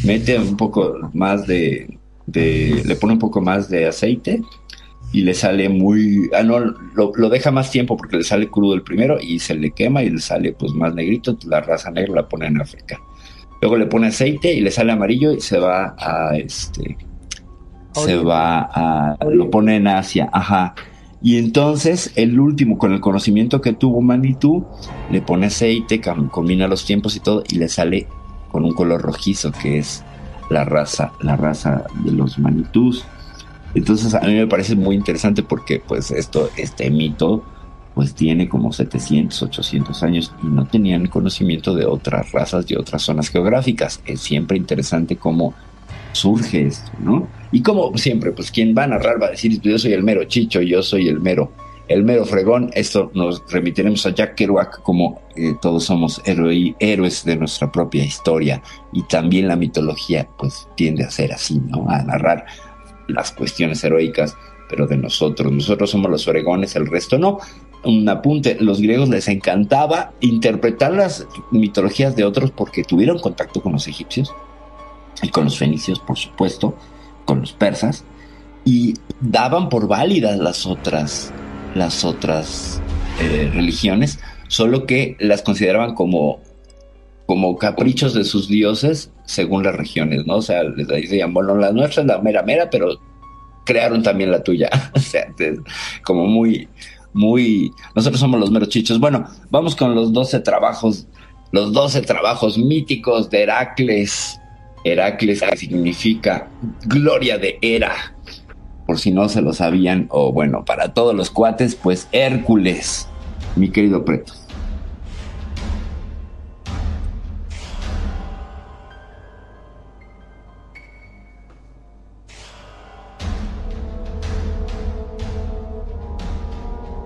Mete 0.04 0.38
un 0.38 0.56
poco 0.56 1.10
más 1.12 1.46
de, 1.46 1.98
de 2.26 2.82
le 2.84 2.96
pone 2.96 3.14
un 3.14 3.18
poco 3.18 3.40
más 3.40 3.68
de 3.68 3.86
aceite 3.86 4.40
y 5.12 5.22
le 5.22 5.34
sale 5.34 5.68
muy, 5.68 6.30
ah 6.36 6.42
no, 6.42 6.60
lo, 6.60 7.28
deja 7.28 7.50
más 7.50 7.70
tiempo 7.70 7.96
porque 7.96 8.18
le 8.18 8.22
sale 8.22 8.48
crudo 8.48 8.74
el 8.74 8.82
primero 8.82 9.18
y 9.20 9.40
se 9.40 9.54
le 9.54 9.72
quema 9.72 10.02
y 10.02 10.10
le 10.10 10.20
sale 10.20 10.52
pues 10.52 10.72
más 10.72 10.94
negrito, 10.94 11.36
la 11.46 11.60
raza 11.60 11.90
negra 11.90 12.14
la 12.14 12.28
pone 12.28 12.46
en 12.46 12.60
África. 12.60 12.98
Luego 13.60 13.76
le 13.76 13.86
pone 13.86 14.06
aceite 14.06 14.52
y 14.52 14.60
le 14.60 14.70
sale 14.70 14.92
amarillo 14.92 15.32
y 15.32 15.40
se 15.40 15.58
va 15.58 15.94
a 15.98 16.36
este, 16.36 16.96
se 17.92 18.16
va 18.16 18.70
a, 18.72 19.18
lo 19.28 19.50
pone 19.50 19.76
en 19.76 19.88
Asia, 19.88 20.30
ajá. 20.32 20.74
Y 21.22 21.36
entonces 21.36 22.12
el 22.16 22.40
último, 22.40 22.78
con 22.78 22.92
el 22.92 23.00
conocimiento 23.00 23.60
que 23.60 23.74
tuvo 23.74 24.00
Manitou, 24.00 24.66
le 25.10 25.20
pone 25.20 25.46
aceite, 25.46 26.00
combina 26.30 26.66
los 26.66 26.84
tiempos 26.84 27.16
y 27.16 27.20
todo, 27.20 27.44
y 27.48 27.56
le 27.56 27.68
sale 27.68 28.08
con 28.50 28.64
un 28.64 28.72
color 28.72 29.02
rojizo, 29.02 29.52
que 29.52 29.78
es 29.78 30.02
la 30.48 30.64
raza, 30.64 31.12
la 31.20 31.36
raza 31.36 31.84
de 32.04 32.12
los 32.12 32.38
Manitús. 32.38 33.04
Entonces 33.74 34.14
a 34.14 34.20
mí 34.20 34.34
me 34.34 34.46
parece 34.46 34.74
muy 34.74 34.96
interesante 34.96 35.42
porque 35.42 35.80
pues 35.86 36.10
esto, 36.10 36.50
este 36.56 36.90
mito 36.90 37.44
pues 37.94 38.14
tiene 38.14 38.48
como 38.48 38.72
700, 38.72 39.42
800 39.42 40.02
años 40.02 40.32
y 40.42 40.46
no 40.46 40.66
tenían 40.66 41.06
conocimiento 41.06 41.74
de 41.74 41.86
otras 41.86 42.32
razas 42.32 42.64
y 42.70 42.74
otras 42.74 43.02
zonas 43.02 43.28
geográficas. 43.28 44.00
Es 44.06 44.20
siempre 44.20 44.56
interesante 44.56 45.16
cómo 45.16 45.54
surge 46.12 46.66
esto, 46.66 46.90
¿no? 46.98 47.28
Y 47.52 47.62
como 47.62 47.96
siempre, 47.96 48.32
pues 48.32 48.50
quien 48.50 48.74
va 48.76 48.84
a 48.84 48.88
narrar 48.88 49.20
va 49.20 49.26
a 49.26 49.30
decir, 49.30 49.60
yo 49.60 49.78
soy 49.78 49.92
el 49.92 50.02
mero 50.02 50.24
chicho, 50.24 50.60
yo 50.60 50.82
soy 50.82 51.08
el 51.08 51.20
mero, 51.20 51.52
el 51.88 52.04
mero 52.04 52.24
fregón. 52.24 52.70
Esto 52.74 53.10
nos 53.14 53.42
remitiremos 53.50 54.06
a 54.06 54.14
Jack 54.14 54.36
Kerouac 54.36 54.82
como 54.82 55.20
eh, 55.36 55.54
todos 55.60 55.84
somos 55.84 56.22
héroes 56.24 57.24
de 57.24 57.36
nuestra 57.36 57.70
propia 57.72 58.04
historia 58.04 58.62
y 58.92 59.02
también 59.02 59.48
la 59.48 59.56
mitología 59.56 60.28
pues 60.38 60.68
tiende 60.76 61.04
a 61.04 61.10
ser 61.10 61.32
así, 61.32 61.60
¿no? 61.60 61.88
A 61.88 62.02
narrar 62.02 62.46
las 63.08 63.32
cuestiones 63.32 63.82
heroicas, 63.82 64.36
pero 64.68 64.86
de 64.86 64.96
nosotros. 64.96 65.50
Nosotros 65.50 65.90
somos 65.90 66.10
los 66.10 66.28
oregones, 66.28 66.76
el 66.76 66.86
resto 66.86 67.18
no. 67.18 67.38
Un 67.82 68.08
apunte, 68.08 68.56
los 68.60 68.80
griegos 68.80 69.08
les 69.08 69.26
encantaba 69.26 70.12
interpretar 70.20 70.92
las 70.92 71.26
mitologías 71.50 72.14
de 72.14 72.24
otros 72.24 72.52
porque 72.52 72.84
tuvieron 72.84 73.18
contacto 73.18 73.60
con 73.60 73.72
los 73.72 73.88
egipcios 73.88 74.32
y 75.22 75.28
con 75.28 75.44
los 75.44 75.58
fenicios, 75.58 76.00
por 76.00 76.18
supuesto, 76.18 76.76
con 77.24 77.40
los 77.40 77.52
persas, 77.52 78.04
y 78.64 78.94
daban 79.20 79.68
por 79.68 79.88
válidas 79.88 80.38
las 80.38 80.66
otras, 80.66 81.32
las 81.74 82.04
otras 82.04 82.80
eh, 83.20 83.50
religiones, 83.54 84.18
solo 84.48 84.86
que 84.86 85.16
las 85.20 85.42
consideraban 85.42 85.94
como 85.94 86.40
como 87.30 87.56
caprichos 87.58 88.12
de 88.12 88.24
sus 88.24 88.48
dioses 88.48 89.12
según 89.24 89.62
las 89.62 89.76
regiones, 89.76 90.26
¿no? 90.26 90.38
O 90.38 90.42
sea, 90.42 90.64
les 90.64 90.88
decían, 90.88 91.32
bueno, 91.32 91.54
la 91.54 91.70
nuestra 91.70 92.02
es 92.02 92.08
la 92.08 92.18
mera 92.18 92.42
mera, 92.42 92.68
pero 92.68 92.98
crearon 93.64 94.02
también 94.02 94.32
la 94.32 94.42
tuya. 94.42 94.68
o 94.96 94.98
sea, 94.98 95.32
como 96.02 96.26
muy, 96.26 96.68
muy, 97.12 97.70
nosotros 97.94 98.18
somos 98.18 98.40
los 98.40 98.50
meros 98.50 98.68
chichos. 98.68 98.98
Bueno, 98.98 99.28
vamos 99.48 99.76
con 99.76 99.94
los 99.94 100.12
12 100.12 100.40
trabajos, 100.40 101.06
los 101.52 101.72
12 101.72 102.00
trabajos 102.02 102.58
míticos 102.58 103.30
de 103.30 103.44
Heracles. 103.44 104.39
Heracles 104.84 105.40
que 105.42 105.56
significa 105.56 106.48
gloria 106.84 107.38
de 107.38 107.58
Hera. 107.62 108.14
Por 108.86 108.98
si 108.98 109.12
no 109.12 109.28
se 109.28 109.40
lo 109.40 109.52
sabían, 109.52 110.06
o 110.10 110.32
bueno, 110.32 110.64
para 110.64 110.92
todos 110.92 111.14
los 111.14 111.30
cuates, 111.30 111.74
pues 111.76 112.08
Hércules, 112.12 113.08
mi 113.56 113.70
querido 113.70 114.04
Preto. 114.04 114.32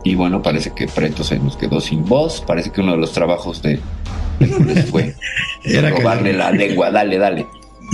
Y 0.04 0.14
bueno, 0.16 0.42
parece 0.42 0.70
que 0.74 0.86
Preto 0.86 1.24
se 1.24 1.38
nos 1.38 1.56
quedó 1.56 1.80
sin 1.80 2.04
voz. 2.04 2.42
Parece 2.46 2.70
que 2.70 2.82
uno 2.82 2.92
de 2.92 2.98
los 2.98 3.12
trabajos 3.12 3.62
de 3.62 3.80
fue 4.90 5.14
Era 5.64 5.90
robarle 5.90 6.34
la 6.34 6.50
lengua. 6.50 6.90
Dale, 6.90 7.16
dale. 7.16 7.46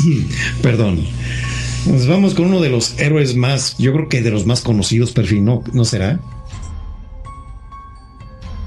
Perdón. 0.62 1.04
Nos 1.86 2.06
vamos 2.06 2.34
con 2.34 2.46
uno 2.46 2.60
de 2.60 2.68
los 2.68 2.98
héroes 2.98 3.36
más, 3.36 3.76
yo 3.78 3.92
creo 3.92 4.08
que 4.08 4.20
de 4.20 4.30
los 4.30 4.44
más 4.44 4.60
conocidos, 4.60 5.12
perfil, 5.12 5.44
¿no, 5.44 5.62
¿no 5.72 5.84
será? 5.84 6.20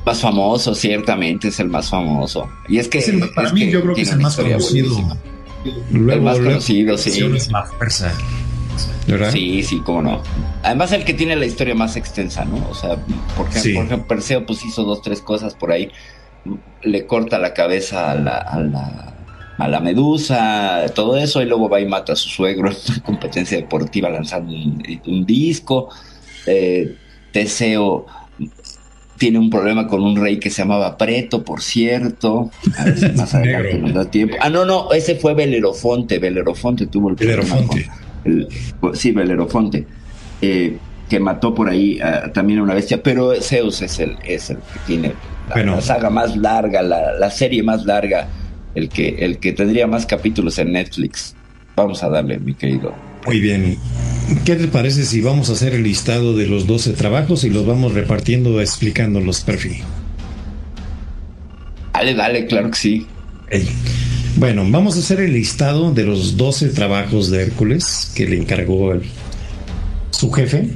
Más 0.04 0.20
famoso, 0.20 0.74
ciertamente 0.74 1.50
es 1.50 1.60
el 1.60 1.70
más 1.70 1.90
famoso. 1.90 2.50
Y 2.68 2.80
es 2.80 2.88
que. 2.88 3.02
para 3.36 3.54
mí, 3.54 3.70
yo 3.70 3.82
creo 3.82 3.96
que 3.96 4.02
es 4.02 4.12
el 4.12 4.20
más 4.20 4.36
conocido. 4.36 5.18
el 5.94 6.22
más 6.22 6.40
conocido, 6.40 6.98
sí. 6.98 7.12
Sí, 9.32 9.64
sí, 9.64 9.82
cómo 9.86 10.02
no. 10.02 10.22
Además, 10.64 10.92
el 10.92 11.06
que 11.06 11.14
tiene 11.14 11.36
la 11.36 11.46
historia 11.46 11.76
más 11.76 11.96
extensa, 11.96 12.46
¿no? 12.46 12.68
O 12.70 12.74
sea, 12.74 12.98
porque, 13.38 13.60
por 13.74 13.86
ejemplo, 13.86 14.08
Perseo 14.08 14.46
pues 14.46 14.64
hizo 14.66 14.84
dos, 14.84 15.02
tres 15.02 15.22
cosas 15.22 15.54
por 15.54 15.72
ahí. 15.72 15.92
Le 16.82 17.06
corta 17.06 17.38
la 17.38 17.54
cabeza 17.54 18.12
a 18.12 18.16
la, 18.16 18.38
a 18.38 18.60
la, 18.60 19.14
a 19.58 19.68
la 19.68 19.80
medusa, 19.80 20.86
todo 20.96 21.18
eso, 21.18 21.42
y 21.42 21.46
luego 21.46 21.70
va 21.70 21.80
y 21.80 21.86
mata 21.86 22.14
a 22.14 22.16
su 22.16 22.30
suegro 22.30 22.70
en 22.70 22.78
una 22.90 23.04
competencia 23.04 23.58
deportiva 23.58 24.10
lanzando 24.10 24.54
un, 24.54 25.26
disco. 25.26 25.90
Eh, 26.46 26.96
Teseo 27.32 28.06
tiene 29.18 29.40
un 29.40 29.50
problema 29.50 29.88
con 29.88 30.04
un 30.04 30.16
rey 30.20 30.40
que 30.40 30.50
se 30.50 30.64
llamaba 30.64 30.98
Preto, 30.98 31.44
por 31.44 31.62
cierto. 31.62 32.52
A 32.78 32.86
ver 32.86 32.98
si 32.98 33.10
más 33.16 33.34
adelante 33.34 33.78
nos 33.78 33.94
da 33.94 34.06
tiempo. 34.06 34.36
Ah, 34.40 34.50
no, 34.50 34.66
no, 34.66 34.92
ese 34.92 35.16
fue 35.16 35.34
Belerofonte. 35.34 36.20
Belerofonte 36.20 36.88
tuvo 36.88 37.10
el 37.10 37.16
Belerofonte 37.16 37.90
el, 38.26 38.48
sí, 38.94 39.12
Belerofonte, 39.12 39.86
eh, 40.42 40.78
que 41.10 41.20
mató 41.20 41.54
por 41.54 41.70
ahí 41.70 42.00
también 42.34 42.60
a 42.60 42.64
una 42.64 42.74
bestia, 42.74 43.02
pero 43.04 43.34
Zeus 43.42 43.82
es 43.82 44.00
el, 44.00 44.18
es 44.26 44.50
el 44.50 44.58
que 44.58 44.80
tiene 44.88 45.14
la, 45.54 45.82
saga 45.82 46.10
más 46.10 46.36
larga, 46.38 46.82
la, 46.82 47.30
serie 47.30 47.62
más 47.62 47.86
larga, 47.86 48.28
el 48.76 48.90
que, 48.90 49.10
el 49.20 49.38
que 49.38 49.54
tendría 49.54 49.88
más 49.88 50.06
capítulos 50.06 50.58
en 50.60 50.72
Netflix. 50.74 51.36
Vamos 51.76 52.04
a 52.04 52.10
darle, 52.10 52.40
mi 52.40 52.54
querido. 52.54 52.94
Muy 53.26 53.40
bien. 53.40 53.78
¿Qué 54.46 54.56
te 54.56 54.68
parece 54.68 55.06
si 55.06 55.22
vamos 55.22 55.50
a 55.50 55.54
hacer 55.54 55.74
el 55.74 55.84
listado 55.84 56.36
de 56.36 56.48
los 56.48 56.68
12 56.68 56.94
trabajos 56.94 57.44
y 57.44 57.50
los 57.50 57.66
vamos 57.66 57.94
repartiendo 57.94 58.60
explicando 58.62 59.20
los 59.20 59.42
perfiles? 59.42 59.84
Dale, 61.94 62.16
dale, 62.16 62.46
claro 62.46 62.72
que 62.72 62.78
sí. 62.78 63.08
Bueno, 64.36 64.66
vamos 64.70 64.96
a 64.96 65.00
hacer 65.00 65.20
el 65.20 65.34
listado 65.34 65.92
de 65.94 66.04
los 66.04 66.38
12 66.38 66.70
trabajos 66.70 67.30
de 67.30 67.44
Hércules 67.44 68.12
que 68.16 68.28
le 68.28 68.38
encargó 68.38 68.94
su 70.12 70.32
jefe, 70.32 70.70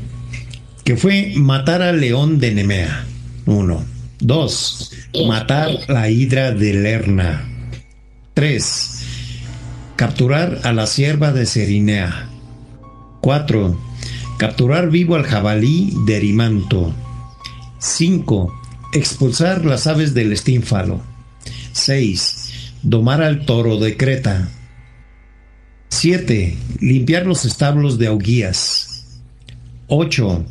que 0.83 0.95
fue 0.95 1.33
matar 1.35 1.81
al 1.81 1.99
león 1.99 2.39
de 2.39 2.53
Nemea. 2.53 3.05
Uno. 3.45 3.83
Dos, 4.19 4.91
matar 5.27 5.69
la 5.87 6.09
hidra 6.09 6.51
de 6.51 6.73
Lerna. 6.73 7.56
Tres, 8.37 8.99
capturar 9.95 10.59
a 10.61 10.71
la 10.71 10.85
sierva 10.85 11.31
de 11.31 11.47
Serinea. 11.47 12.29
Cuatro, 13.19 13.81
capturar 14.37 14.91
vivo 14.91 15.15
al 15.15 15.23
jabalí 15.23 15.91
de 16.05 16.17
Erimanto. 16.17 16.93
Cinco, 17.79 18.53
expulsar 18.93 19.65
las 19.65 19.87
aves 19.87 20.13
del 20.13 20.33
estínfalo. 20.33 21.01
Seis, 21.71 22.73
domar 22.83 23.23
al 23.23 23.43
toro 23.43 23.79
de 23.79 23.97
Creta. 23.97 24.51
7. 25.89 26.55
Limpiar 26.79 27.25
los 27.25 27.43
establos 27.43 27.97
de 27.97 28.05
Augías. 28.05 29.17
8. 29.87 30.45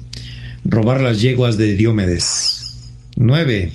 Robar 0.65 1.03
las 1.03 1.21
yeguas 1.21 1.57
de 1.57 1.77
Diomedes. 1.77 2.91
9. 3.15 3.71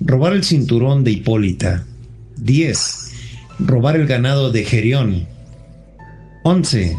Robar 0.00 0.32
el 0.32 0.42
cinturón 0.42 1.04
de 1.04 1.12
Hipólita. 1.12 1.86
10. 2.36 3.03
Robar 3.58 3.96
el 3.96 4.06
ganado 4.06 4.50
de 4.50 4.64
Gerión. 4.64 5.26
11. 6.44 6.96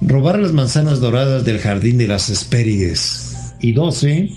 Robar 0.00 0.38
las 0.38 0.52
manzanas 0.52 1.00
doradas 1.00 1.44
del 1.44 1.58
jardín 1.58 1.98
de 1.98 2.08
las 2.08 2.30
Hespérides. 2.30 3.54
Y 3.60 3.72
12. 3.72 4.30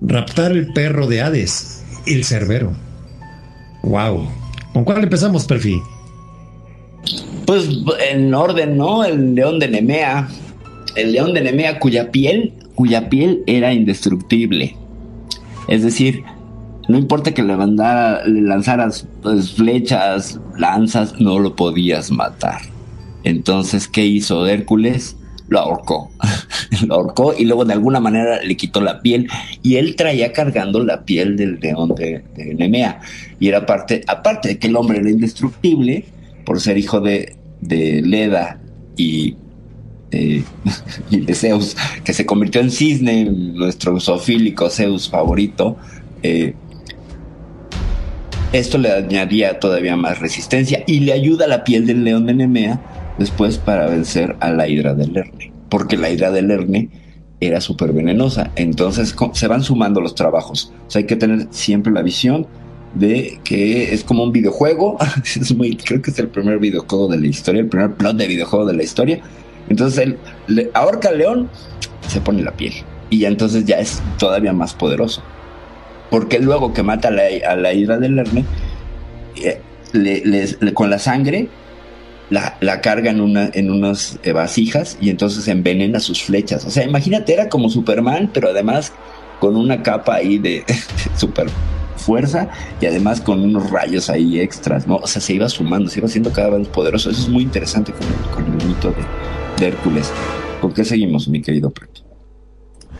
Raptar 0.00 0.52
el 0.52 0.72
perro 0.72 1.06
de 1.06 1.22
Hades, 1.22 1.84
el 2.06 2.24
cerbero. 2.24 2.72
¡Wow! 3.82 4.28
¿Con 4.72 4.84
cuál 4.84 5.02
empezamos, 5.02 5.46
Perfi? 5.46 5.80
Pues 7.46 7.68
en 8.10 8.34
orden, 8.34 8.76
¿no? 8.76 9.04
El 9.04 9.34
león 9.34 9.58
de 9.58 9.68
Nemea. 9.68 10.28
El 10.96 11.12
león 11.12 11.34
de 11.34 11.42
Nemea 11.42 11.78
cuya 11.78 12.10
piel, 12.10 12.54
cuya 12.74 13.08
piel 13.08 13.42
era 13.46 13.72
indestructible. 13.72 14.76
Es 15.68 15.82
decir, 15.82 16.22
no 16.88 16.98
importa 16.98 17.32
que 17.32 17.42
le, 17.42 17.56
mandara, 17.56 18.26
le 18.26 18.42
lanzaras 18.42 19.06
pues, 19.22 19.52
flechas, 19.52 20.40
lanzas, 20.58 21.20
no 21.20 21.38
lo 21.38 21.56
podías 21.56 22.10
matar. 22.10 22.60
Entonces, 23.22 23.88
¿qué 23.88 24.04
hizo 24.04 24.46
Hércules? 24.46 25.16
Lo 25.48 25.60
ahorcó. 25.60 26.10
lo 26.86 26.94
ahorcó 26.94 27.34
y 27.36 27.44
luego 27.44 27.64
de 27.64 27.72
alguna 27.72 28.00
manera 28.00 28.42
le 28.42 28.56
quitó 28.56 28.80
la 28.80 29.00
piel. 29.00 29.28
Y 29.62 29.76
él 29.76 29.96
traía 29.96 30.32
cargando 30.32 30.82
la 30.84 31.04
piel 31.04 31.36
del 31.36 31.58
león 31.60 31.94
de, 31.94 32.22
Nemea. 32.54 33.00
Y 33.40 33.48
era 33.48 33.66
parte, 33.66 34.02
aparte 34.06 34.48
de 34.48 34.58
que 34.58 34.66
el 34.66 34.76
hombre 34.76 34.98
era 34.98 35.10
indestructible, 35.10 36.04
por 36.44 36.60
ser 36.60 36.76
hijo 36.76 37.00
de, 37.00 37.36
de 37.60 38.02
Leda 38.02 38.60
y 38.96 39.36
y 41.10 41.20
de 41.20 41.34
Zeus, 41.34 41.76
que 42.04 42.12
se 42.12 42.26
convirtió 42.26 42.60
en 42.60 42.70
cisne, 42.70 43.24
nuestro 43.24 43.98
zoofílico 44.00 44.70
Zeus 44.70 45.08
favorito, 45.08 45.76
eh, 46.22 46.54
esto 48.54 48.78
le 48.78 48.92
añadía 48.92 49.58
todavía 49.58 49.96
más 49.96 50.20
resistencia 50.20 50.84
y 50.86 51.00
le 51.00 51.12
ayuda 51.12 51.46
a 51.46 51.48
la 51.48 51.64
piel 51.64 51.86
del 51.86 52.04
león 52.04 52.26
de 52.26 52.34
Nemea 52.34 52.80
después 53.18 53.58
para 53.58 53.88
vencer 53.88 54.36
a 54.38 54.50
la 54.50 54.68
hidra 54.68 54.94
del 54.94 55.12
Lerne, 55.12 55.52
porque 55.68 55.96
la 55.96 56.08
hidra 56.08 56.30
del 56.30 56.46
Lerne 56.46 56.88
era 57.40 57.60
súper 57.60 57.92
venenosa. 57.92 58.52
Entonces 58.54 59.14
se 59.32 59.48
van 59.48 59.64
sumando 59.64 60.00
los 60.00 60.14
trabajos. 60.14 60.72
O 60.86 60.90
sea, 60.90 61.00
hay 61.00 61.06
que 61.06 61.16
tener 61.16 61.48
siempre 61.50 61.92
la 61.92 62.02
visión 62.02 62.46
de 62.94 63.40
que 63.42 63.92
es 63.92 64.04
como 64.04 64.22
un 64.22 64.30
videojuego. 64.30 64.98
es 65.24 65.52
muy, 65.52 65.76
creo 65.76 66.00
que 66.00 66.12
es 66.12 66.18
el 66.20 66.28
primer 66.28 66.60
videojuego 66.60 67.08
de 67.08 67.18
la 67.18 67.26
historia, 67.26 67.60
el 67.60 67.68
primer 67.68 67.94
plot 67.94 68.16
de 68.16 68.28
videojuego 68.28 68.66
de 68.66 68.74
la 68.74 68.84
historia. 68.84 69.20
Entonces 69.68 69.98
él 69.98 70.70
ahorca 70.74 71.08
al 71.08 71.18
león, 71.18 71.50
se 72.06 72.20
pone 72.20 72.42
la 72.42 72.52
piel. 72.52 72.74
Y 73.10 73.24
entonces 73.24 73.64
ya 73.64 73.80
es 73.80 74.00
todavía 74.16 74.52
más 74.52 74.74
poderoso. 74.74 75.22
Porque 76.14 76.38
luego 76.38 76.72
que 76.72 76.84
mata 76.84 77.08
a 77.08 77.10
la, 77.10 77.24
a 77.24 77.56
del 77.56 78.14
Lerne, 78.14 78.44
eh, 79.42 80.72
con 80.72 80.88
la 80.88 81.00
sangre 81.00 81.48
la, 82.30 82.80
carga 82.80 83.10
en, 83.10 83.20
una, 83.20 83.50
en 83.52 83.68
unas 83.68 84.20
vasijas 84.32 84.96
y 85.00 85.10
entonces 85.10 85.48
envenena 85.48 85.98
sus 85.98 86.22
flechas. 86.22 86.64
O 86.66 86.70
sea, 86.70 86.84
imagínate, 86.84 87.32
era 87.32 87.48
como 87.48 87.68
Superman, 87.68 88.30
pero 88.32 88.50
además 88.50 88.92
con 89.40 89.56
una 89.56 89.82
capa 89.82 90.14
ahí 90.14 90.38
de, 90.38 90.64
super 91.16 91.48
fuerza 91.96 92.48
y 92.80 92.86
además 92.86 93.20
con 93.20 93.40
unos 93.40 93.70
rayos 93.70 94.08
ahí 94.08 94.38
extras, 94.38 94.86
¿no? 94.86 94.98
O 94.98 95.08
sea, 95.08 95.20
se 95.20 95.34
iba 95.34 95.48
sumando, 95.48 95.90
se 95.90 95.98
iba 95.98 96.06
haciendo 96.06 96.30
cada 96.30 96.50
vez 96.50 96.68
poderoso. 96.68 97.10
Eso 97.10 97.22
es 97.22 97.28
muy 97.28 97.42
interesante 97.42 97.92
con 98.32 98.46
el, 98.46 98.68
mito 98.68 98.94
de, 99.58 99.66
Hércules. 99.66 100.12
¿Con 100.60 100.72
qué 100.72 100.84
seguimos, 100.84 101.26
mi 101.26 101.42
querido? 101.42 101.72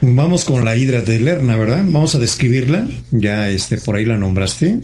Vamos 0.01 0.45
con 0.45 0.65
la 0.65 0.77
hidra 0.77 1.03
de 1.03 1.19
Lerna, 1.19 1.57
¿verdad? 1.57 1.83
Vamos 1.87 2.15
a 2.15 2.19
describirla. 2.19 2.87
Ya 3.11 3.49
este, 3.49 3.79
por 3.79 3.97
ahí 3.97 4.05
la 4.05 4.19
nombraste. 4.19 4.81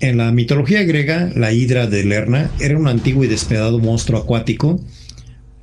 En 0.00 0.18
la 0.18 0.32
mitología 0.32 0.82
griega, 0.82 1.30
la 1.34 1.52
hidra 1.52 1.86
de 1.86 2.04
Lerna 2.04 2.50
era 2.60 2.76
un 2.76 2.88
antiguo 2.88 3.24
y 3.24 3.28
despedado 3.28 3.78
monstruo 3.78 4.20
acuático, 4.20 4.80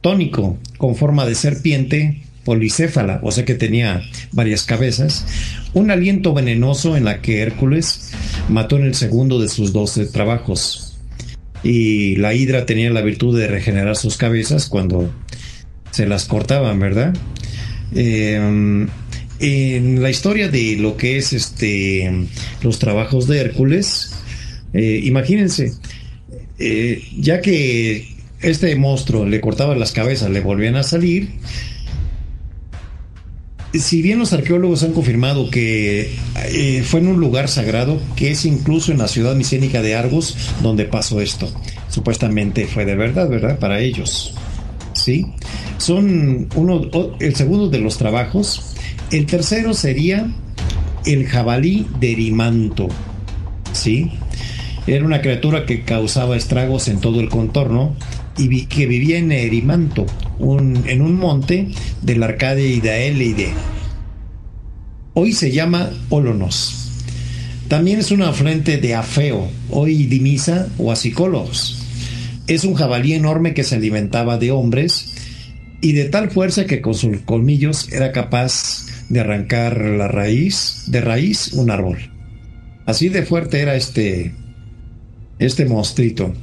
tónico, 0.02 0.58
con 0.78 0.96
forma 0.96 1.26
de 1.26 1.36
serpiente, 1.36 2.24
policéfala, 2.44 3.20
o 3.24 3.32
sea 3.32 3.46
que 3.46 3.54
tenía 3.54 4.02
varias 4.32 4.64
cabezas, 4.64 5.28
un 5.74 5.92
aliento 5.92 6.34
venenoso 6.34 6.98
en 6.98 7.06
la 7.06 7.22
que 7.22 7.42
Hércules 7.42 8.12
mató 8.50 8.78
en 8.78 8.86
el 8.86 8.96
segundo 8.96 9.40
de 9.40 9.50
sus 9.50 9.74
doce 9.74 10.06
trabajos. 10.08 10.98
Y 11.64 12.16
la 12.16 12.34
hidra 12.34 12.66
tenía 12.66 12.90
la 12.90 13.02
virtud 13.02 13.38
de 13.38 13.48
regenerar 13.48 13.96
sus 13.96 14.18
cabezas 14.18 14.68
cuando 14.68 15.14
se 15.92 16.08
las 16.08 16.26
cortaban, 16.26 16.80
¿verdad? 16.80 17.14
Em, 17.94 18.88
en 19.40 20.02
la 20.02 20.10
historia 20.10 20.50
de 20.50 20.78
lo 20.78 20.98
que 20.98 21.18
es 21.18 21.34
este 21.34 22.10
los 22.62 22.80
trabajos 22.80 23.28
de 23.28 23.40
Hércules, 23.40 24.14
eh, 24.74 25.02
imagínense, 25.04 25.74
eh, 26.60 27.04
ya 27.18 27.42
que 27.42 28.16
este 28.42 28.76
monstruo 28.76 29.26
le 29.26 29.42
cortaba 29.42 29.76
las 29.76 29.92
cabezas, 29.92 30.30
le 30.30 30.42
volvían 30.42 30.76
a 30.76 30.84
salir, 30.84 31.30
si 33.74 34.02
bien 34.02 34.20
los 34.20 34.34
arqueólogos 34.34 34.84
han 34.84 34.92
confirmado 34.92 35.50
que 35.50 36.14
eh, 36.50 36.84
fue 36.86 37.00
en 37.00 37.08
un 37.08 37.20
lugar 37.20 37.48
sagrado, 37.48 38.02
que 38.16 38.32
es 38.32 38.46
incluso 38.46 38.92
en 38.92 38.98
la 38.98 39.08
ciudad 39.08 39.36
micénica 39.36 39.82
de 39.82 39.96
Argos 39.96 40.38
donde 40.62 40.86
pasó 40.86 41.22
esto. 41.22 41.52
Supuestamente 41.90 42.68
fue 42.68 42.86
de 42.86 42.96
verdad, 42.96 43.30
¿verdad? 43.30 43.60
Para 43.60 43.80
ellos. 43.80 44.34
¿Sí? 45.04 45.26
Son 45.78 46.48
uno, 46.56 46.82
el 47.20 47.36
segundo 47.36 47.70
de 47.70 47.80
los 47.80 47.98
trabajos. 47.98 48.76
El 49.12 49.26
tercero 49.26 49.74
sería 49.74 50.32
el 51.06 51.26
jabalí 51.28 51.88
de 52.00 52.12
Erimanto. 52.12 52.88
¿Sí? 53.74 54.12
Era 54.86 55.06
una 55.06 55.22
criatura 55.22 55.66
que 55.66 55.84
causaba 55.84 56.36
estragos 56.36 56.88
en 56.88 57.00
todo 57.00 57.20
el 57.20 57.30
contorno 57.30 57.96
y 58.38 58.66
que 58.66 58.86
vivía 58.86 59.18
en 59.18 59.32
Erimanto, 59.32 60.06
en 60.40 61.02
un 61.02 61.16
monte 61.16 61.70
de 62.02 62.16
la 62.16 62.28
Arcadia 62.28 62.94
Hoy 65.14 65.34
se 65.34 65.52
llama 65.52 65.90
Olonos. 66.10 66.90
También 67.68 68.00
es 68.00 68.12
una 68.12 68.30
afluente 68.30 68.78
de 68.78 68.96
Afeo, 68.96 69.48
hoy 69.70 70.06
Dimisa 70.06 70.68
o 70.78 70.92
Asicolos. 70.92 71.81
Es 72.52 72.66
un 72.66 72.74
jabalí 72.74 73.14
enorme 73.14 73.54
que 73.54 73.64
se 73.64 73.76
alimentaba 73.76 74.38
de 74.38 74.52
hombres 74.52 75.14
y 75.80 75.94
de 75.94 76.10
tal 76.10 76.32
fuerza 76.32 76.66
que 76.66 76.82
con 76.82 76.94
sus 76.94 77.20
colmillos 77.22 77.90
era 77.94 78.12
capaz 78.12 78.88
de 79.08 79.22
arrancar 79.22 79.80
la 79.80 80.10
raíz, 80.10 80.84
de 80.88 81.00
raíz 81.00 81.54
un 81.54 81.72
árbol. 81.72 82.12
Así 82.86 83.08
de 83.08 83.24
fuerte 83.24 83.62
era 83.62 83.76
este, 83.76 84.34
este 85.40 85.64
monstruito. 85.64 86.34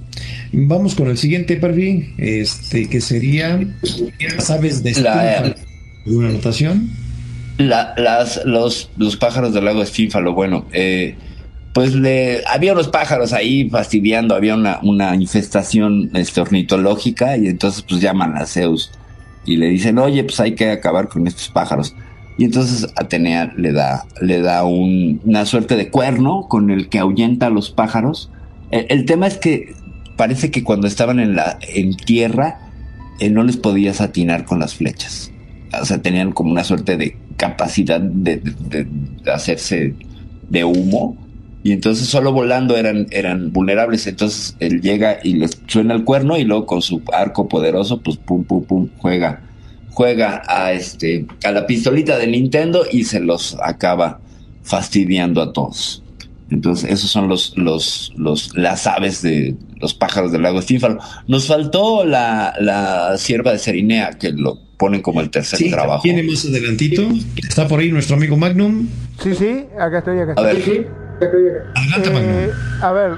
Vamos 0.51 0.95
con 0.95 1.09
el 1.09 1.19
siguiente 1.19 1.57
perfil, 1.57 2.15
este 2.17 2.89
que 2.89 3.03
sería 3.03 3.61
las 4.35 4.49
aves 4.49 4.83
de 4.83 4.99
la, 5.03 5.55
¿Una 6.07 6.31
anotación? 6.31 6.89
las, 7.59 8.47
los, 8.47 8.89
los 8.97 9.19
pájaros 9.19 9.53
del 9.53 9.67
lago 9.67 9.83
Estínfalo, 9.83 10.33
bueno, 10.33 10.65
eh, 10.73 11.17
pues 11.73 11.95
le, 11.95 12.43
había 12.47 12.73
unos 12.73 12.89
pájaros 12.89 13.33
ahí 13.33 13.69
fastidiando, 13.71 14.35
había 14.35 14.55
una, 14.55 14.81
una 14.83 15.15
infestación 15.15 16.11
este, 16.15 16.41
ornitológica 16.41 17.37
y 17.37 17.47
entonces 17.47 17.83
pues 17.83 18.01
llaman 18.01 18.37
a 18.37 18.47
Zeus 18.47 18.91
y 19.45 19.57
le 19.57 19.69
dicen, 19.69 19.99
oye, 19.99 20.25
pues 20.25 20.41
hay 20.41 20.55
que 20.55 20.71
acabar 20.71 21.09
con 21.09 21.27
estos 21.27 21.49
pájaros. 21.49 21.95
Y 22.37 22.45
entonces 22.45 22.87
Atenea 22.97 23.53
le 23.57 23.73
da, 23.73 24.05
le 24.21 24.41
da 24.41 24.65
una 24.65 25.45
suerte 25.45 25.77
de 25.77 25.91
cuerno 25.91 26.47
con 26.49 26.71
el 26.71 26.89
que 26.89 26.99
ahuyenta 26.99 27.47
a 27.47 27.51
los 27.51 27.71
pájaros. 27.71 28.31
el 28.71 29.07
tema 29.07 29.27
es 29.27 29.39
que 29.39 29.75
parece 30.17 30.51
que 30.51 30.63
cuando 30.63 30.87
estaban 30.87 31.19
en 31.21 31.37
la 31.37 31.59
en 31.63 31.97
tierra 31.97 32.59
eh, 33.21 33.31
no 33.31 33.43
les 33.43 33.57
podías 33.57 34.01
atinar 34.01 34.45
con 34.45 34.59
las 34.59 34.75
flechas. 34.75 35.33
O 35.81 35.85
sea, 35.85 36.01
tenían 36.01 36.33
como 36.33 36.53
una 36.53 36.65
suerte 36.65 36.97
de 36.97 37.17
capacidad 37.37 38.01
de, 38.01 38.43
hacerse 39.33 39.95
de 40.49 40.65
humo 40.65 41.17
y 41.63 41.73
entonces 41.73 42.09
solo 42.09 42.33
volando 42.33 42.77
eran, 42.77 43.07
eran 43.11 43.53
vulnerables. 43.53 44.07
Entonces 44.07 44.57
él 44.61 44.81
llega 44.81 45.19
y 45.23 45.35
les 45.35 45.61
suena 45.67 45.95
el 45.95 46.05
cuerno 46.05 46.37
y 46.39 46.45
luego 46.45 46.67
con 46.67 46.83
su 46.83 47.03
arco 47.13 47.49
poderoso, 47.49 48.01
pues 48.01 48.17
pum, 48.17 48.45
pum, 48.45 48.65
pum, 48.65 48.89
juega, 48.99 49.43
juega 49.91 50.43
a 50.47 50.73
este, 50.73 51.27
a 51.45 51.51
la 51.51 51.67
pistolita 51.67 52.17
de 52.17 52.27
Nintendo 52.29 52.85
y 52.91 53.05
se 53.05 53.21
los 53.21 53.57
acaba 53.63 54.21
fastidiando 54.63 55.43
a 55.43 55.53
todos. 55.53 56.03
Entonces, 56.51 56.91
esos 56.91 57.11
son 57.11 57.29
los, 57.29 57.53
los, 57.59 58.13
los, 58.17 58.57
las 58.57 58.87
aves 58.87 59.21
de 59.21 59.55
los 59.81 59.93
pájaros 59.93 60.33
del 60.33 60.43
lago 60.43 60.61
Estínfalo. 60.61 60.99
Nos 61.27 61.47
faltó 61.47 62.07
la, 62.07 62.55
la 62.59 63.19
sierva 63.19 63.53
de 63.53 63.59
Serinea, 63.59 64.13
que 64.13 64.33
lo 64.33 64.59
ponen 64.79 65.03
como 65.03 65.21
el 65.21 65.29
tercer 65.29 65.59
sí, 65.59 65.71
trabajo. 65.71 66.03
Tiene 66.03 66.23
más 66.23 66.47
adelantito. 66.47 67.07
Está 67.37 67.69
por 67.69 67.81
ahí 67.81 67.93
nuestro 67.93 68.17
amigo 68.17 68.37
Magnum. 68.39 68.89
Sí, 69.23 69.35
sí, 69.35 69.65
acá 69.79 69.99
estoy, 69.99 70.21
acá 70.21 70.31
estoy. 70.31 70.45
A 70.45 70.53
ver. 70.55 71.08
Adelante. 71.21 72.11
Eh, 72.15 72.53
a 72.81 72.93
ver, 72.93 73.13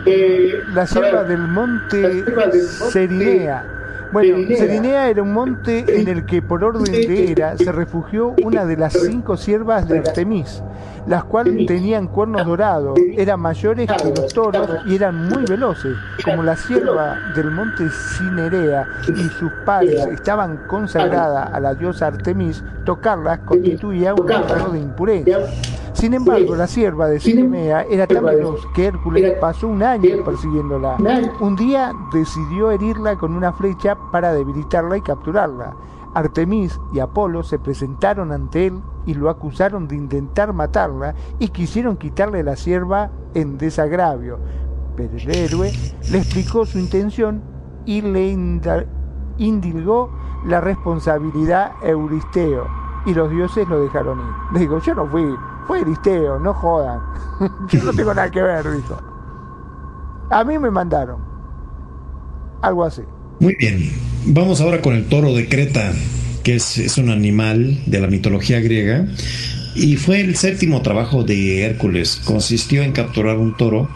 la 0.75 0.87
sierva 0.87 1.25
del 1.25 1.41
monte 1.41 2.25
Serinea. 2.91 3.65
Bueno, 4.13 4.39
Serinea. 4.57 5.09
Era 5.09 5.23
un 5.23 5.33
monte 5.33 5.85
en 5.89 6.09
el 6.09 6.25
que 6.25 6.43
por 6.43 6.65
orden 6.65 6.85
de 6.85 7.31
era 7.31 7.57
se 7.57 7.71
refugió 7.71 8.35
una 8.43 8.65
de 8.65 8.77
las 8.77 8.95
cinco 8.95 9.37
siervas 9.37 9.87
de 9.89 9.99
Artemis, 9.99 10.63
las 11.07 11.25
cuales 11.25 11.67
tenían 11.67 12.09
cuernos 12.09 12.45
dorados, 12.45 12.99
eran 13.17 13.41
mayores 13.41 13.89
que 13.91 14.09
los 14.09 14.33
toros 14.33 14.69
y 14.87 14.97
eran 14.97 15.29
muy 15.29 15.45
veloces. 15.45 15.97
Como 16.25 16.43
la 16.43 16.57
sierva 16.57 17.19
del 17.35 17.51
monte 17.51 17.85
Cinerea 17.91 18.87
y 19.09 19.23
sus 19.39 19.53
padres 19.65 20.07
estaban 20.07 20.57
consagradas 20.67 21.53
a 21.53 21.61
la 21.61 21.75
diosa 21.75 22.09
Artemis, 22.09 22.65
tocarlas 22.85 23.41
constituía 23.41 24.15
un 24.15 24.27
pecado 24.27 24.73
de 24.73 24.79
impureza. 24.81 25.39
Sin 25.93 26.15
embargo, 26.15 26.57
la 26.57 26.67
sierva 26.67 27.09
de 27.09 27.21
Cinemea 27.21 27.83
era 27.83 28.07
tan 28.07 28.25
veloz 28.25 28.67
que 28.75 28.87
Hércules 28.87 29.35
pasó 29.41 29.69
un 29.69 29.83
año 29.83 30.25
persiguiéndola. 30.25 30.97
Un 31.41 31.57
día 31.57 31.93
decidió 32.13 32.71
herirla 32.71 33.17
con 33.17 33.35
una 33.35 33.53
flecha 33.53 33.97
para 34.11 34.33
debilitarla 34.33 34.97
y 34.97 35.03
capturarla. 35.03 35.77
Artemis 36.15 36.81
y 36.93 36.99
Apolo 36.99 37.43
se 37.43 37.59
presentaron 37.59 38.33
ante 38.33 38.67
él 38.67 38.81
y 39.07 39.15
lo 39.15 39.31
acusaron 39.31 39.87
de 39.89 39.97
intentar 39.97 40.53
matarla 40.53 41.15
y 41.39 41.49
quisieron 41.49 41.97
quitarle 41.97 42.43
la 42.43 42.57
sierva 42.57 43.11
en 43.35 43.59
desagravio. 43.59 44.39
Pero 44.97 45.17
el 45.17 45.37
héroe 45.37 45.73
le 46.11 46.19
explicó 46.19 46.67
su 46.67 46.79
intención 46.79 47.43
y 47.87 48.03
le 48.03 48.37
indilgó 49.39 50.11
la 50.45 50.61
responsabilidad 50.61 51.73
a 51.83 51.89
Euristeo 51.89 52.67
y 53.07 53.15
los 53.15 53.31
dioses 53.31 53.69
lo 53.69 53.81
dejaron 53.81 54.19
ir. 54.19 54.53
Le 54.53 54.61
digo, 54.61 54.79
yo 54.81 54.95
no 54.95 55.07
fui, 55.07 55.35
Euristeo, 55.77 56.39
no 56.39 56.55
jodan. 56.55 57.01
yo 57.69 57.83
no 57.85 57.93
tengo 57.93 58.15
nada 58.15 58.31
que 58.31 58.43
ver, 58.43 58.71
dijo. 58.71 59.01
A 60.31 60.45
mí 60.45 60.59
me 60.59 60.71
mandaron. 60.71 61.21
Algo 62.63 62.85
así. 62.85 63.03
Muy 63.41 63.55
bien. 63.57 63.91
Vamos 64.27 64.61
ahora 64.61 64.83
con 64.83 64.95
el 64.95 65.09
toro 65.09 65.35
de 65.35 65.49
Creta, 65.49 65.93
que 66.45 66.57
es, 66.57 66.79
es 66.79 66.99
un 66.99 67.11
animal 67.11 67.81
de 67.87 68.01
la 68.01 68.07
mitología 68.07 68.61
griega. 68.61 69.07
Y 69.75 69.97
fue 69.97 70.21
el 70.21 70.37
séptimo 70.37 70.83
trabajo 70.83 71.25
de 71.25 71.65
Hércules. 71.65 72.21
Consistió 72.25 72.83
en 72.83 72.93
capturar 72.93 73.39
un 73.39 73.57
toro 73.57 73.89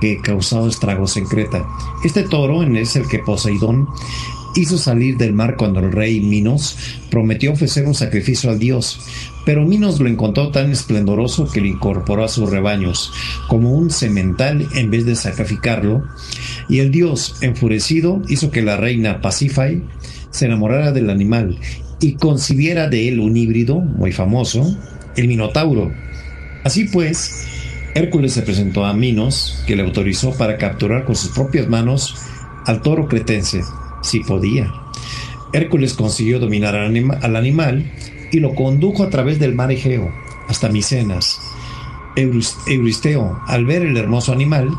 que 0.00 0.20
causaba 0.20 0.68
estragos 0.68 1.16
en 1.16 1.26
Creta. 1.26 1.66
Este 2.04 2.22
toro 2.22 2.62
es 2.62 2.96
el 2.96 3.08
que 3.08 3.18
Poseidón 3.18 3.88
hizo 4.54 4.78
salir 4.78 5.16
del 5.16 5.32
mar 5.32 5.56
cuando 5.56 5.80
el 5.80 5.92
rey 5.92 6.20
Minos 6.20 6.76
prometió 7.10 7.52
ofrecer 7.52 7.86
un 7.86 7.94
sacrificio 7.94 8.50
al 8.50 8.58
dios, 8.58 9.00
pero 9.48 9.64
Minos 9.64 9.98
lo 9.98 10.10
encontró 10.10 10.50
tan 10.50 10.70
esplendoroso 10.70 11.50
que 11.50 11.62
lo 11.62 11.68
incorporó 11.68 12.22
a 12.22 12.28
sus 12.28 12.50
rebaños 12.50 13.10
como 13.46 13.72
un 13.72 13.90
semental 13.90 14.68
en 14.74 14.90
vez 14.90 15.06
de 15.06 15.16
sacrificarlo, 15.16 16.04
y 16.68 16.80
el 16.80 16.90
dios, 16.90 17.36
enfurecido, 17.40 18.20
hizo 18.28 18.50
que 18.50 18.60
la 18.60 18.76
reina 18.76 19.22
Pasífae 19.22 19.80
se 20.28 20.44
enamorara 20.44 20.92
del 20.92 21.08
animal 21.08 21.58
y 21.98 22.16
concibiera 22.16 22.90
de 22.90 23.08
él 23.08 23.20
un 23.20 23.38
híbrido 23.38 23.80
muy 23.80 24.12
famoso, 24.12 24.76
el 25.16 25.28
Minotauro. 25.28 25.94
Así 26.62 26.84
pues, 26.84 27.46
Hércules 27.94 28.34
se 28.34 28.42
presentó 28.42 28.84
a 28.84 28.92
Minos, 28.92 29.64
que 29.66 29.76
le 29.76 29.82
autorizó 29.82 30.36
para 30.36 30.58
capturar 30.58 31.06
con 31.06 31.16
sus 31.16 31.30
propias 31.30 31.70
manos 31.70 32.16
al 32.66 32.82
toro 32.82 33.08
cretense, 33.08 33.62
si 34.02 34.20
podía. 34.20 34.70
Hércules 35.54 35.94
consiguió 35.94 36.38
dominar 36.38 36.74
al, 36.74 37.36
animal 37.36 37.90
y 38.30 38.40
lo 38.40 38.54
condujo 38.54 39.02
a 39.02 39.10
través 39.10 39.38
del 39.38 39.54
mar 39.54 39.70
Egeo 39.72 40.12
hasta 40.48 40.68
Micenas. 40.68 41.40
Euristeo, 42.16 43.40
al 43.46 43.64
ver 43.64 43.82
el 43.82 43.96
hermoso 43.96 44.32
animal, 44.32 44.70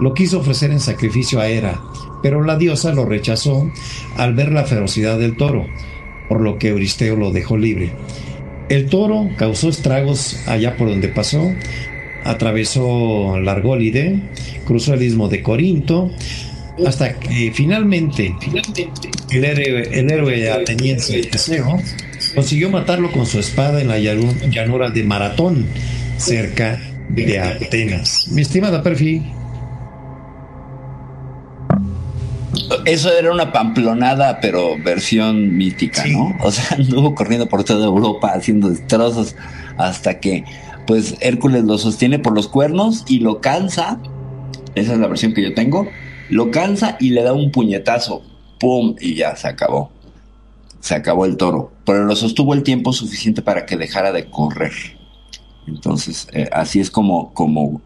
lo 0.00 0.14
quiso 0.14 0.38
ofrecer 0.38 0.70
en 0.70 0.80
sacrificio 0.80 1.40
a 1.40 1.48
Hera, 1.48 1.80
pero 2.22 2.42
la 2.42 2.56
diosa 2.56 2.92
lo 2.92 3.04
rechazó 3.04 3.70
al 4.16 4.34
ver 4.34 4.52
la 4.52 4.64
ferocidad 4.64 5.18
del 5.18 5.36
toro, 5.36 5.66
por 6.28 6.40
lo 6.40 6.58
que 6.58 6.68
Euristeo 6.68 7.16
lo 7.16 7.30
dejó 7.30 7.56
libre. 7.56 7.92
El 8.68 8.86
toro 8.86 9.28
causó 9.36 9.68
estragos 9.68 10.46
allá 10.46 10.76
por 10.76 10.88
donde 10.88 11.08
pasó, 11.08 11.52
atravesó 12.24 13.38
la 13.38 13.52
Argólide, 13.52 14.20
cruzó 14.64 14.94
el 14.94 15.02
istmo 15.02 15.28
de 15.28 15.42
Corinto, 15.42 16.10
hasta 16.86 17.18
que 17.18 17.50
finalmente, 17.52 18.34
el, 19.30 19.44
héroe, 20.10 20.50
ateniense 20.50 21.22
Teseo 21.22 21.80
consiguió 22.34 22.70
matarlo 22.70 23.10
con 23.12 23.26
su 23.26 23.38
espada 23.38 23.80
en 23.80 23.88
la 23.88 23.98
llanura 23.98 24.90
de 24.90 25.04
Maratón, 25.04 25.66
cerca 26.16 26.80
de 27.08 27.40
Atenas. 27.40 28.28
Mi 28.28 28.42
estimada 28.42 28.82
Perfi. 28.82 29.22
Eso 32.84 33.12
era 33.12 33.32
una 33.32 33.52
pamplonada, 33.52 34.40
pero 34.40 34.76
versión 34.82 35.56
mítica, 35.56 36.04
¿no? 36.06 36.36
O 36.42 36.50
sea, 36.50 36.64
anduvo 36.76 37.14
corriendo 37.14 37.48
por 37.48 37.64
toda 37.64 37.86
Europa 37.86 38.32
haciendo 38.34 38.68
destrozos 38.68 39.36
hasta 39.76 40.20
que, 40.20 40.44
pues, 40.86 41.16
Hércules 41.20 41.64
lo 41.64 41.78
sostiene 41.78 42.18
por 42.18 42.34
los 42.34 42.48
cuernos 42.48 43.04
y 43.08 43.20
lo 43.20 43.40
cansa. 43.40 44.00
Esa 44.74 44.92
es 44.94 44.98
la 44.98 45.06
versión 45.06 45.34
que 45.34 45.42
yo 45.42 45.54
tengo 45.54 45.88
lo 46.28 46.50
cansa 46.50 46.96
y 47.00 47.10
le 47.10 47.22
da 47.22 47.32
un 47.32 47.50
puñetazo. 47.50 48.22
¡Pum! 48.58 48.96
Y 49.00 49.14
ya 49.14 49.36
se 49.36 49.48
acabó. 49.48 49.90
Se 50.80 50.94
acabó 50.94 51.24
el 51.24 51.36
toro. 51.36 51.72
Pero 51.84 52.04
lo 52.04 52.16
sostuvo 52.16 52.54
el 52.54 52.62
tiempo 52.62 52.92
suficiente 52.92 53.42
para 53.42 53.66
que 53.66 53.76
dejara 53.76 54.12
de 54.12 54.30
correr. 54.30 54.72
Entonces, 55.66 56.28
eh, 56.32 56.48
así 56.52 56.80
es 56.80 56.90
como, 56.90 57.32
como, 57.34 57.82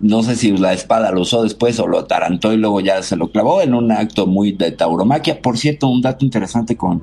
no 0.00 0.22
sé 0.22 0.36
si 0.36 0.56
la 0.56 0.72
espada 0.72 1.12
lo 1.12 1.20
usó 1.20 1.42
después 1.42 1.78
o 1.78 1.86
lo 1.86 2.00
atarantó 2.00 2.52
y 2.52 2.56
luego 2.56 2.80
ya 2.80 3.02
se 3.02 3.16
lo 3.16 3.30
clavó 3.30 3.60
en 3.60 3.74
un 3.74 3.92
acto 3.92 4.26
muy 4.26 4.52
de 4.52 4.72
tauromaquia. 4.72 5.40
Por 5.40 5.58
cierto, 5.58 5.88
un 5.88 6.02
dato 6.02 6.24
interesante 6.24 6.76
con 6.76 7.02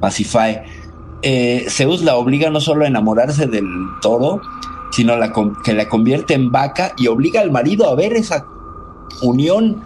Pacify. 0.00 0.62
Eh, 1.22 1.66
Zeus 1.68 2.02
la 2.02 2.16
obliga 2.16 2.50
no 2.50 2.60
solo 2.60 2.84
a 2.84 2.88
enamorarse 2.88 3.46
del 3.46 3.66
toro, 4.00 4.40
sino 4.92 5.14
que 5.64 5.74
la 5.74 5.88
convierte 5.88 6.34
en 6.34 6.50
vaca 6.50 6.92
y 6.96 7.08
obliga 7.08 7.40
al 7.40 7.50
marido 7.50 7.88
a 7.88 7.94
ver 7.94 8.14
esa 8.14 8.46
unión 9.22 9.82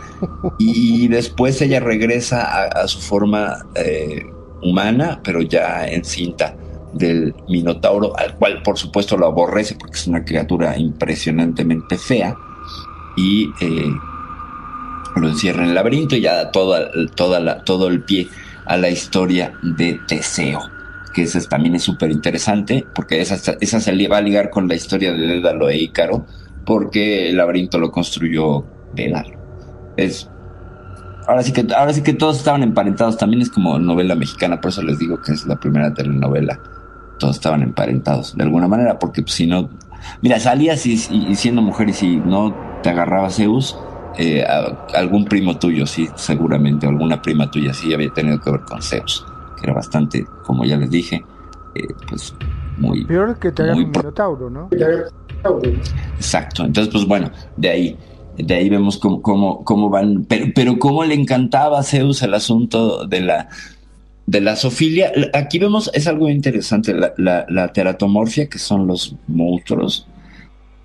y 0.59 1.09
después 1.09 1.61
ella 1.63 1.81
regresa 1.81 2.67
a, 2.67 2.87
su 2.89 3.01
forma 3.01 3.67
eh, 3.75 4.32
humana, 4.63 5.21
pero 5.23 5.43
ya 5.43 5.87
en 5.87 6.05
cinta 6.05 6.55
del 6.93 7.35
Minotauro, 7.49 8.17
al 8.19 8.37
cual 8.37 8.63
por 8.63 8.79
supuesto 8.79 9.17
lo 9.17 9.27
aborrece 9.27 9.77
porque 9.77 9.97
es 9.97 10.07
una 10.07 10.25
criatura 10.25 10.77
impresionantemente 10.77 11.97
fea 11.97 12.37
y 13.17 13.51
eh, 13.61 13.91
lo 15.17 15.29
encierra 15.29 15.63
en 15.63 15.71
el 15.71 15.75
laberinto 15.75 16.17
y 16.17 16.21
ya 16.21 16.35
da 16.35 16.51
toda, 16.51 16.91
toda 17.15 17.65
todo 17.65 17.89
el 17.89 18.03
pie 18.03 18.29
a 18.67 18.77
la 18.77 18.91
historia 18.91 19.55
de 19.63 19.99
Teseo 20.07 20.61
que 21.13 21.23
esa 21.23 21.41
también 21.43 21.75
es 21.75 21.83
súper 21.83 22.11
interesante, 22.11 22.87
porque 22.95 23.21
esa, 23.21 23.57
esa 23.61 23.81
se 23.81 24.09
va 24.09 24.17
a 24.17 24.23
ligar 24.23 24.49
con 24.49 24.67
la 24.67 24.75
historia 24.75 25.13
de 25.13 25.27
Dédalo 25.27 25.69
e 25.69 25.77
Ícaro, 25.77 26.25
porque 26.65 27.29
el 27.29 27.37
laberinto 27.37 27.79
lo 27.79 27.91
construyó 27.91 28.65
es 29.97 30.29
ahora 31.27 31.43
sí 31.43 31.53
que 31.53 31.67
ahora 31.75 31.93
sí 31.93 32.03
que 32.03 32.13
todos 32.13 32.39
estaban 32.39 32.63
emparentados. 32.63 33.17
También 33.17 33.43
es 33.43 33.51
como 33.51 33.79
novela 33.79 34.15
mexicana, 34.15 34.61
por 34.61 34.71
eso 34.71 34.83
les 34.83 34.99
digo 34.99 35.21
que 35.21 35.33
es 35.33 35.47
la 35.47 35.57
primera 35.57 35.93
telenovela. 35.93 36.59
Todos 37.19 37.37
estaban 37.37 37.63
emparentados 37.63 38.37
de 38.37 38.43
alguna 38.43 38.69
manera, 38.69 38.99
porque 38.99 39.23
pues, 39.23 39.35
si 39.35 39.47
no, 39.47 39.69
mira, 40.23 40.41
salías 40.41 40.85
y, 40.87 40.97
siendo 40.97 41.63
mujer 41.63 41.89
y 41.89 41.93
si 41.93 42.17
no 42.17 42.55
te 42.83 42.91
agarraba 42.91 43.31
Zeus, 43.31 43.77
eh, 44.19 44.45
algún 44.95 45.25
primo 45.25 45.57
tuyo, 45.57 45.87
sí, 45.87 46.09
seguramente, 46.17 46.87
alguna 46.87 47.23
prima 47.23 47.51
tuya 47.51 47.73
sí 47.73 47.95
había 47.95 48.13
tenido 48.13 48.41
que 48.41 48.51
ver 48.51 48.61
con 48.63 48.83
Zeus, 48.83 49.25
que 49.57 49.65
era 49.65 49.73
bastante, 49.73 50.27
como 50.45 50.65
ya 50.65 50.77
les 50.77 50.91
dije, 50.91 51.25
eh, 51.75 51.87
pues 52.09 52.35
muy. 52.79 53.05
Peor 53.05 53.39
que 53.39 53.53
tener 53.53 53.75
un 53.75 53.91
minotauro, 53.91 54.51
¿no? 54.51 54.69
Exacto, 56.17 56.65
entonces, 56.65 56.93
pues 56.93 57.07
bueno, 57.07 57.31
de 57.57 57.69
ahí 57.69 57.99
de 58.39 58.55
ahí 58.55 58.69
vemos 58.69 58.99
cómo, 58.99 59.65
cómo, 59.65 59.91
van, 59.91 60.25
pero, 60.25 60.47
pero 60.55 60.79
cómo 60.79 61.05
le 61.05 61.15
encantaba 61.15 61.81
a 61.81 61.83
Zeus 61.83 62.23
el 62.23 62.35
asunto 62.35 63.07
de 63.07 63.21
la, 63.21 63.49
de 64.27 64.41
la 64.41 64.57
zoofilia. 64.57 65.13
Aquí 65.35 65.59
vemos, 65.59 65.91
es 65.95 66.07
algo 66.07 66.29
interesante, 66.29 66.95
la, 66.95 67.47
la, 67.49 67.73
teratomorfia, 67.73 68.49
que 68.49 68.59
son 68.59 68.87
los 68.87 69.17
monstruos. 69.27 70.07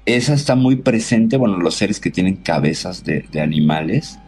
Esa 0.05 0.33
está 0.33 0.55
muy 0.55 0.77
presente, 0.77 1.37
bueno, 1.37 1.57
los 1.57 1.75
seres 1.75 1.99
que 1.99 2.11
tienen 2.11 2.37
cabezas 2.37 3.03
de, 3.03 3.25
animales. 3.41 4.19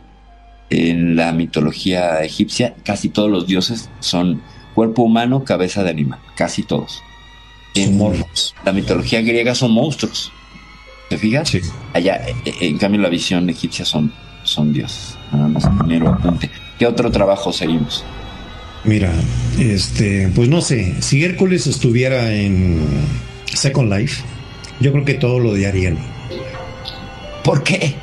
En 0.69 1.15
la 1.15 1.31
mitología 1.31 2.21
egipcia, 2.23 2.75
casi 2.83 3.09
todos 3.09 3.31
los 3.31 3.47
dioses 3.47 3.89
son 4.01 4.41
cuerpo 4.75 5.01
humano, 5.01 5.43
cabeza 5.43 5.83
de 5.83 5.89
animal, 5.89 6.19
casi 6.35 6.61
todos. 6.63 7.01
En 7.75 7.99
la 8.63 8.71
mitología 8.71 9.21
griega 9.21 9.55
son 9.55 9.71
monstruos. 9.71 10.31
¿Te 11.09 11.17
fijas? 11.17 11.49
Sí. 11.49 11.59
Allá, 11.93 12.15
eh, 12.27 12.35
eh, 12.45 12.53
en 12.61 12.77
cambio, 12.77 13.01
la 13.01 13.09
visión 13.09 13.49
egipcia 13.49 13.83
son, 13.83 14.11
son 14.43 14.71
dioses. 14.71 15.17
Nada 15.31 15.47
más 15.47 15.65
apunte. 15.65 16.49
¿Qué 16.77 16.85
otro 16.85 17.11
trabajo 17.11 17.51
seguimos? 17.51 18.05
Mira, 18.83 19.11
este, 19.57 20.29
pues 20.33 20.47
no 20.47 20.61
sé, 20.61 20.95
si 21.01 21.23
Hércules 21.23 21.67
estuviera 21.67 22.31
en 22.31 22.79
Second 23.53 23.91
Life, 23.91 24.23
yo 24.79 24.91
creo 24.93 25.03
que 25.03 25.15
todo 25.15 25.39
lo 25.39 25.49
odiarían. 25.49 25.97
¿Por 27.43 27.63
qué? 27.63 27.95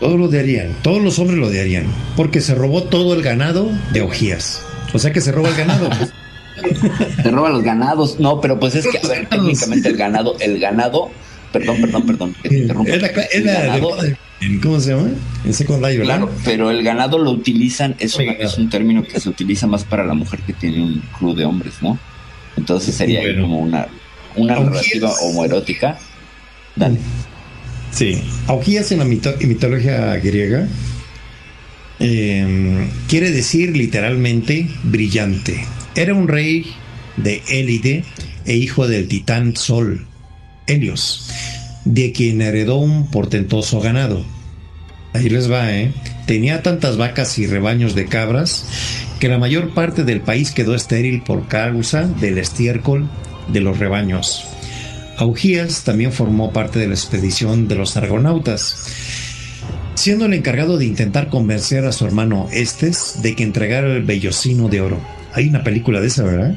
Todo 0.00 0.16
lo 0.16 0.24
odiarían, 0.24 0.74
todos 0.82 1.00
los 1.00 1.18
hombres 1.18 1.38
lo 1.38 1.46
odiarían, 1.46 1.86
porque 2.16 2.40
se 2.40 2.54
robó 2.54 2.82
todo 2.82 3.14
el 3.14 3.22
ganado 3.22 3.70
de 3.92 4.02
Ogías. 4.02 4.60
O 4.92 4.98
sea 4.98 5.12
que 5.12 5.20
se 5.20 5.30
roba 5.30 5.50
el 5.50 5.54
ganado. 5.54 5.88
se 7.22 7.30
roba 7.30 7.50
los 7.50 7.62
ganados. 7.62 8.18
No, 8.18 8.40
pero 8.40 8.58
pues 8.58 8.74
es 8.74 8.86
que, 8.86 8.98
a 8.98 9.08
ver, 9.08 9.28
técnicamente 9.28 9.88
el 9.88 9.96
ganado, 9.96 10.36
el 10.40 10.58
ganado 10.58 11.10
Perdón, 11.54 11.80
perdón, 11.80 12.06
perdón. 12.06 12.36
¿Cómo 14.60 14.80
se 14.80 14.90
llama? 14.90 15.08
En 15.44 15.54
Second 15.54 15.86
Life, 15.86 16.02
Claro, 16.02 16.28
pero 16.44 16.68
el 16.72 16.82
ganado 16.82 17.16
lo 17.16 17.30
utilizan, 17.30 17.94
es, 18.00 18.18
es 18.18 18.58
un 18.58 18.68
término 18.68 19.04
que 19.04 19.20
se 19.20 19.28
utiliza 19.28 19.68
más 19.68 19.84
para 19.84 20.04
la 20.04 20.14
mujer 20.14 20.40
que 20.40 20.52
tiene 20.52 20.82
un 20.82 21.00
club 21.16 21.36
de 21.36 21.44
hombres, 21.44 21.74
¿no? 21.80 21.96
Entonces 22.56 22.96
sería 22.96 23.20
como 23.40 23.60
una, 23.60 23.86
una 24.34 24.58
narrativa 24.58 25.12
homoerótica. 25.22 25.96
Dale. 26.74 26.98
Sí, 27.92 28.20
Augías 28.48 28.90
en 28.90 28.98
la 28.98 29.04
mitología 29.04 30.16
griega 30.16 30.66
em, 32.00 32.90
quiere 33.08 33.30
decir 33.30 33.76
literalmente 33.76 34.68
brillante. 34.82 35.64
Era 35.94 36.14
un 36.14 36.26
rey 36.26 36.66
de 37.16 37.42
Élide 37.48 38.02
e 38.44 38.56
hijo 38.56 38.88
del 38.88 39.06
titán 39.06 39.54
Sol, 39.54 40.04
Helios, 40.66 41.30
de 41.84 42.12
quien 42.12 42.42
heredó 42.42 42.76
un 42.76 43.08
portentoso 43.08 43.80
ganado. 43.80 44.24
Ahí 45.12 45.28
les 45.28 45.50
va, 45.50 45.72
¿eh? 45.72 45.92
Tenía 46.26 46.62
tantas 46.62 46.96
vacas 46.96 47.38
y 47.38 47.46
rebaños 47.46 47.94
de 47.94 48.06
cabras 48.06 48.66
que 49.20 49.28
la 49.28 49.38
mayor 49.38 49.74
parte 49.74 50.04
del 50.04 50.20
país 50.20 50.50
quedó 50.50 50.74
estéril 50.74 51.22
por 51.22 51.46
causa 51.46 52.02
del 52.02 52.38
estiércol 52.38 53.08
de 53.48 53.60
los 53.60 53.78
rebaños. 53.78 54.44
Augías 55.16 55.84
también 55.84 56.12
formó 56.12 56.52
parte 56.52 56.78
de 56.78 56.88
la 56.88 56.94
expedición 56.94 57.68
de 57.68 57.76
los 57.76 57.96
argonautas, 57.96 58.88
siendo 59.94 60.26
el 60.26 60.34
encargado 60.34 60.76
de 60.76 60.86
intentar 60.86 61.28
convencer 61.28 61.84
a 61.84 61.92
su 61.92 62.04
hermano 62.04 62.48
Estes 62.52 63.22
de 63.22 63.36
que 63.36 63.44
entregara 63.44 63.86
el 63.94 64.02
vellocino 64.02 64.68
de 64.68 64.80
oro. 64.80 65.00
Hay 65.32 65.48
una 65.48 65.62
película 65.62 66.00
de 66.00 66.08
esa, 66.08 66.24
¿verdad? 66.24 66.56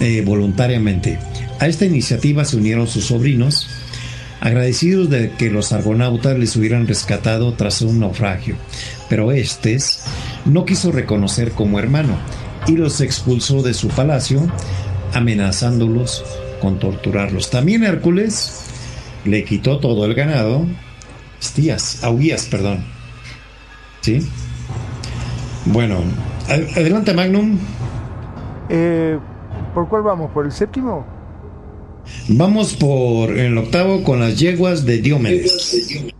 Eh, 0.00 0.22
voluntariamente. 0.24 1.18
A 1.60 1.66
esta 1.66 1.84
iniciativa 1.84 2.44
se 2.44 2.56
unieron 2.56 2.86
sus 2.86 3.06
sobrinos, 3.06 3.68
agradecidos 4.40 5.10
de 5.10 5.32
que 5.32 5.50
los 5.50 5.72
argonautas 5.72 6.38
les 6.38 6.54
hubieran 6.54 6.86
rescatado 6.86 7.54
tras 7.54 7.82
un 7.82 7.98
naufragio, 7.98 8.54
pero 9.08 9.32
Estes 9.32 10.04
no 10.44 10.64
quiso 10.64 10.92
reconocer 10.92 11.52
como 11.52 11.80
hermano 11.80 12.16
y 12.68 12.76
los 12.76 13.00
expulsó 13.00 13.62
de 13.62 13.74
su 13.74 13.88
palacio, 13.88 14.46
amenazándolos 15.14 16.24
con 16.60 16.78
torturarlos. 16.78 17.50
También 17.50 17.82
Hércules 17.82 18.64
le 19.24 19.44
quitó 19.44 19.80
todo 19.80 20.04
el 20.04 20.14
ganado, 20.14 20.64
estías, 21.40 22.04
augías, 22.04 22.46
perdón. 22.46 22.84
¿Sí? 24.00 24.20
Bueno, 25.64 25.98
adelante 26.48 27.12
Magnum. 27.14 27.58
Eh, 28.68 29.18
¿Por 29.74 29.88
cuál 29.88 30.02
vamos? 30.02 30.30
¿Por 30.30 30.46
el 30.46 30.52
séptimo? 30.52 31.17
Vamos 32.28 32.74
por 32.74 33.30
el 33.30 33.56
octavo 33.56 34.02
con 34.04 34.20
las 34.20 34.38
yeguas 34.38 34.84
de 34.84 34.98
Diomedes. 34.98 36.14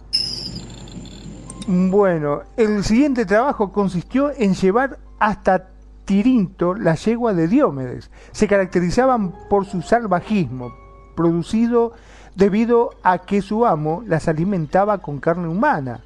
Bueno, 1.67 2.43
el 2.57 2.83
siguiente 2.83 3.27
trabajo 3.27 3.73
consistió 3.73 4.33
en 4.37 4.55
llevar 4.55 4.99
hasta 5.19 5.69
Tirinto 6.07 6.75
la 6.75 6.95
yegua 6.95 7.35
de 7.35 7.47
Diomedes. 7.47 8.11
Se 8.33 8.49
caracterizaban 8.49 9.35
por 9.51 9.67
su 9.67 9.83
salvajismo, 9.83 10.73
producido 11.15 11.93
debido 12.35 12.91
a 13.03 13.19
que 13.19 13.43
su 13.43 13.67
amo 13.67 14.03
las 14.07 14.29
alimentaba 14.29 14.99
con 14.99 15.19
carne 15.19 15.49
humana 15.49 16.01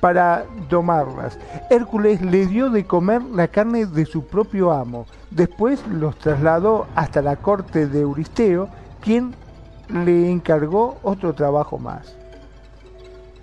para 0.00 0.46
domarlas. 0.70 1.38
Hércules 1.70 2.22
le 2.22 2.46
dio 2.46 2.70
de 2.70 2.86
comer 2.86 3.22
la 3.22 3.48
carne 3.48 3.86
de 3.86 4.06
su 4.06 4.26
propio 4.26 4.70
amo. 4.72 5.06
Después 5.30 5.82
los 5.88 6.16
trasladó 6.18 6.86
hasta 6.94 7.20
la 7.20 7.36
corte 7.36 7.86
de 7.86 8.00
Euristeo, 8.00 8.68
quien 9.04 9.34
le 9.88 10.30
encargó 10.30 10.98
otro 11.02 11.34
trabajo 11.34 11.78
más. 11.78 12.16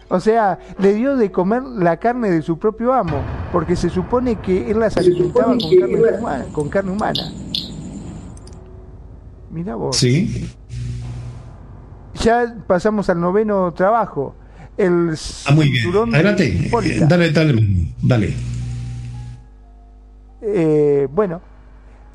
O 0.09 0.19
sea, 0.19 0.59
le 0.79 0.93
dio 0.93 1.15
de 1.15 1.31
comer 1.31 1.63
la 1.63 1.97
carne 1.97 2.29
de 2.31 2.41
su 2.41 2.57
propio 2.57 2.93
amo, 2.93 3.21
porque 3.51 3.77
se 3.77 3.89
supone 3.89 4.35
que 4.35 4.69
él 4.69 4.79
las 4.79 4.97
alimentaba 4.97 5.53
con 5.53 5.59
carne, 5.59 6.17
humana, 6.19 6.45
con 6.51 6.69
carne 6.69 6.91
humana. 6.91 7.31
Mira 9.51 9.75
vos. 9.75 9.95
Sí. 9.95 10.49
Ya 12.15 12.57
pasamos 12.67 13.09
al 13.09 13.21
noveno 13.21 13.71
trabajo. 13.73 14.35
El 14.77 15.15
ah, 15.45 15.53
muy 15.53 15.69
bien. 15.69 15.93
Adelante. 16.13 16.69
Dale, 17.07 17.31
dale, 17.31 17.93
dale. 18.01 18.33
Eh, 20.41 21.07
bueno, 21.11 21.41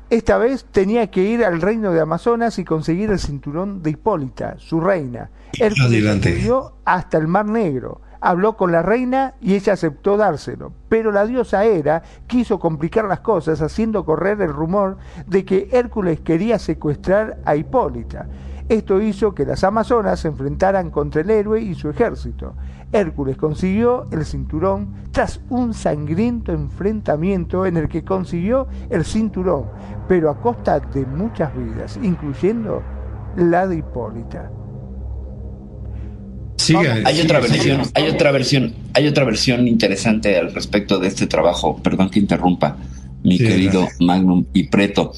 esta 0.09 0.37
vez 0.37 0.65
tenía 0.71 1.07
que 1.11 1.23
ir 1.23 1.43
al 1.43 1.61
reino 1.61 1.91
de 1.91 1.99
Amazonas 1.99 2.59
y 2.59 2.63
conseguir 2.63 3.11
el 3.11 3.19
cinturón 3.19 3.83
de 3.83 3.91
Hipólita, 3.91 4.55
su 4.57 4.79
reina. 4.79 5.29
Hércules 5.59 6.23
subió 6.23 6.73
hasta 6.85 7.17
el 7.17 7.27
Mar 7.27 7.45
Negro. 7.45 8.01
Habló 8.21 8.57
con 8.57 8.71
la 8.71 8.81
reina 8.81 9.35
y 9.41 9.55
ella 9.55 9.73
aceptó 9.73 10.17
dárselo. 10.17 10.71
Pero 10.89 11.11
la 11.11 11.25
diosa 11.25 11.65
Hera 11.65 12.03
quiso 12.25 12.57
complicar 12.57 13.05
las 13.05 13.19
cosas 13.19 13.61
haciendo 13.61 14.05
correr 14.05 14.41
el 14.41 14.53
rumor 14.53 14.97
de 15.27 15.45
que 15.45 15.69
Hércules 15.71 16.21
quería 16.21 16.57
secuestrar 16.57 17.39
a 17.45 17.55
Hipólita. 17.55 18.27
Esto 18.69 19.01
hizo 19.01 19.33
que 19.33 19.45
las 19.45 19.63
Amazonas 19.63 20.21
se 20.21 20.29
enfrentaran 20.29 20.89
contra 20.89 21.21
el 21.21 21.29
héroe 21.29 21.61
y 21.61 21.75
su 21.75 21.89
ejército. 21.89 22.53
Hércules 22.91 23.37
consiguió 23.37 24.05
el 24.11 24.25
cinturón 24.25 24.93
tras 25.11 25.41
un 25.49 25.73
sangriento 25.73 26.53
enfrentamiento 26.53 27.65
en 27.65 27.77
el 27.77 27.89
que 27.89 28.03
consiguió 28.03 28.67
el 28.89 29.03
cinturón, 29.03 29.65
pero 30.07 30.29
a 30.29 30.39
costa 30.39 30.79
de 30.79 31.05
muchas 31.05 31.51
vidas, 31.55 31.99
incluyendo 32.01 32.81
la 33.35 33.67
de 33.67 33.77
Hipólita. 33.77 34.49
hay 37.05 37.21
otra 37.21 37.39
versión, 37.39 37.81
hay 37.93 38.07
otra 38.09 38.31
versión, 38.31 38.73
hay 38.93 39.07
otra 39.07 39.25
versión 39.25 39.67
interesante 39.67 40.37
al 40.37 40.53
respecto 40.53 40.99
de 40.99 41.09
este 41.09 41.27
trabajo. 41.27 41.77
Perdón 41.83 42.09
que 42.09 42.19
interrumpa, 42.19 42.77
mi 43.23 43.37
querido 43.37 43.87
Magnum 43.99 44.45
y 44.53 44.63
Preto. 44.63 45.11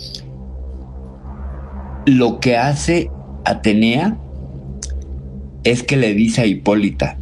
Lo 2.05 2.39
que 2.39 2.57
hace 2.57 3.11
Atenea 3.45 4.17
es 5.63 5.83
que 5.83 5.97
le 5.97 6.13
dice 6.13 6.41
a 6.41 6.45
Hipólita, 6.45 7.18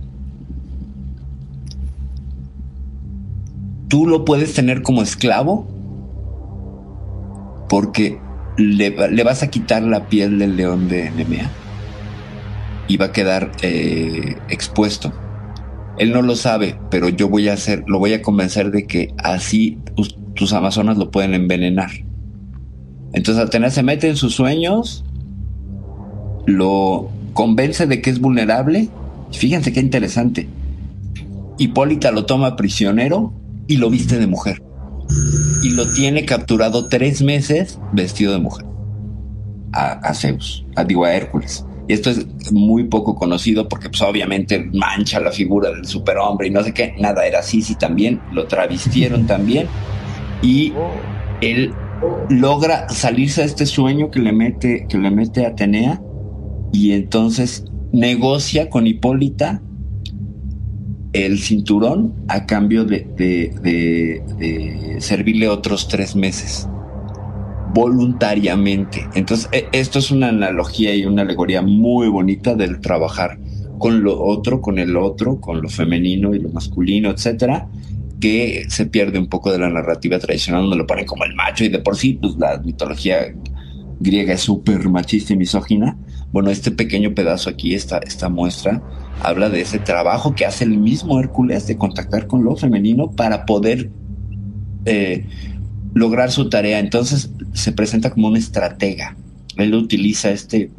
tú 3.88 4.05
lo 4.05 4.26
puedes 4.26 4.53
tener 4.53 4.81
como 4.81 5.01
esclavo 5.01 5.68
porque 7.69 8.19
le, 8.57 8.89
vas 9.23 9.43
a 9.43 9.49
quitar 9.49 9.84
la 9.84 10.07
piel 10.07 10.39
del 10.39 10.55
león 10.55 10.88
de 10.88 11.11
Nemea 11.11 11.51
y 12.88 12.97
va 12.97 13.07
a 13.07 13.11
quedar 13.11 13.51
eh, 13.61 14.38
expuesto. 14.49 15.14
Él 15.97 16.14
no 16.14 16.22
lo 16.22 16.35
sabe, 16.35 16.80
pero 16.89 17.09
yo 17.09 17.27
voy 17.27 17.49
a 17.49 17.53
hacer, 17.53 17.84
lo 17.88 17.99
voy 17.99 18.14
a 18.14 18.22
convencer 18.22 18.72
de 18.72 18.85
que 18.85 19.14
así 19.18 19.80
tus 20.35 20.53
amazonas 20.53 20.97
lo 20.97 21.11
pueden 21.11 21.34
envenenar. 21.34 21.91
Entonces 23.14 23.43
Atenea 23.43 23.72
se 23.72 23.84
mete 23.84 24.07
en 24.07 24.15
sus 24.15 24.35
sueños, 24.35 25.03
lo 26.45 27.09
convence 27.34 27.88
de 27.88 28.01
que 28.01 28.09
es 28.09 28.22
vulnerable. 28.22 28.89
Fíjense 29.31 29.73
qué 29.73 29.80
interesante. 29.80 30.47
Hipólita 31.57 32.11
lo 32.11 32.26
toma 32.26 32.55
prisionero 32.55 33.34
y 33.68 33.77
lo 33.77 33.89
viste 33.89 34.18
de 34.18 34.27
mujer. 34.27 34.61
Y 35.64 35.69
lo 35.69 35.91
tiene 35.94 36.26
capturado 36.26 36.88
tres 36.88 37.22
meses 37.22 37.80
vestido 37.94 38.34
de 38.34 38.39
mujer. 38.39 38.65
A, 39.73 40.14
Zeus, 40.14 40.65
a, 40.76 40.84
digo 40.84 41.06
a 41.06 41.14
Hércules. 41.14 41.65
Y 41.88 41.94
esto 41.94 42.10
es 42.10 42.52
muy 42.52 42.85
poco 42.85 43.15
conocido 43.15 43.69
porque 43.69 43.89
pues 43.89 44.02
obviamente 44.02 44.69
mancha 44.73 45.19
la 45.19 45.31
figura 45.31 45.69
del 45.69 45.85
superhombre 45.85 46.48
y 46.48 46.52
no 46.52 46.64
sé 46.64 46.73
qué. 46.73 46.95
Nada, 46.99 47.26
era 47.26 47.39
así, 47.39 47.61
sí 47.61 47.76
también. 47.76 48.19
Lo 48.31 48.48
travistieron 48.48 49.27
también. 49.27 49.68
Y 50.41 50.73
él 51.41 51.73
logra 52.30 52.89
salirse 52.89 53.41
de 53.41 53.48
este 53.48 53.65
sueño 53.65 54.10
que 54.10 54.19
le 54.19 54.31
mete, 54.31 54.88
que 54.89 54.98
le 54.98 55.11
mete 55.11 55.45
Atenea. 55.45 56.02
Y 56.73 56.91
entonces 56.91 57.65
negocia 57.94 58.69
con 58.69 58.88
Hipólita 58.88 59.61
el 61.13 61.39
cinturón 61.39 62.13
a 62.27 62.45
cambio 62.45 62.85
de, 62.85 64.23
servirle 64.99 65.47
otros 65.47 65.88
tres 65.88 66.15
meses 66.15 66.67
voluntariamente. 67.73 69.07
Entonces, 69.13 69.49
e, 69.51 69.67
esto 69.71 69.99
es 69.99 70.11
una 70.11 70.29
analogía 70.29 70.95
y 70.95 71.05
una 71.05 71.21
alegoría 71.21 71.61
muy 71.61 72.07
bonita 72.07 72.55
del 72.55 72.79
trabajar 72.79 73.39
con 73.77 74.03
lo 74.03 74.19
otro, 74.19 74.61
con 74.61 74.79
el 74.79 74.97
otro, 74.97 75.39
con 75.39 75.61
lo 75.61 75.69
femenino 75.69 76.34
y 76.34 76.39
lo 76.39 76.49
masculino, 76.49 77.11
etcétera, 77.11 77.69
que 78.19 78.65
se 78.69 78.88
pierde 78.88 79.19
un 79.19 79.27
poco 79.27 79.51
de 79.51 79.59
la 79.59 79.69
narrativa 79.69 80.17
tradicional 80.17 80.63
donde 80.63 80.77
lo 80.77 80.88
ponen 80.88 81.05
como 81.05 81.23
el 81.25 81.35
macho 81.35 81.63
y 81.63 81.69
de 81.69 81.79
por 81.79 81.95
sí, 81.95 82.17
pues 82.19 82.35
la 82.38 82.57
mitología 82.57 83.19
griega 83.99 84.33
es 84.33 84.41
súper 84.41 84.87
machista 84.89 85.33
y 85.33 85.37
misógina. 85.37 85.97
Bueno, 86.31 86.49
este 86.49 86.71
pequeño 86.71 87.13
pedazo 87.15 87.49
aquí, 87.49 87.73
esta, 87.73 87.99
esta 87.99 88.29
muestra, 88.29 88.81
habla 89.23 89.49
de 89.49 89.61
ese 89.61 89.79
trabajo 89.79 90.35
que 90.35 90.45
hace 90.45 90.63
el 90.63 90.77
mismo 90.77 91.19
Hércules 91.19 91.67
de 91.67 91.77
contactar 91.77 92.27
con 92.27 92.43
lo 92.43 92.55
femenino 92.55 93.11
para 93.11 93.45
poder 93.45 93.89
eh, 94.85 95.25
lograr 95.93 96.31
su 96.31 96.49
tarea. 96.49 96.79
Entonces 96.79 97.31
se 97.53 97.71
presenta 97.71 98.11
como 98.11 98.27
un 98.27 98.37
estratega. 98.37 99.15
Él 99.55 99.73
utiliza 99.73 100.29
este, 100.29 100.69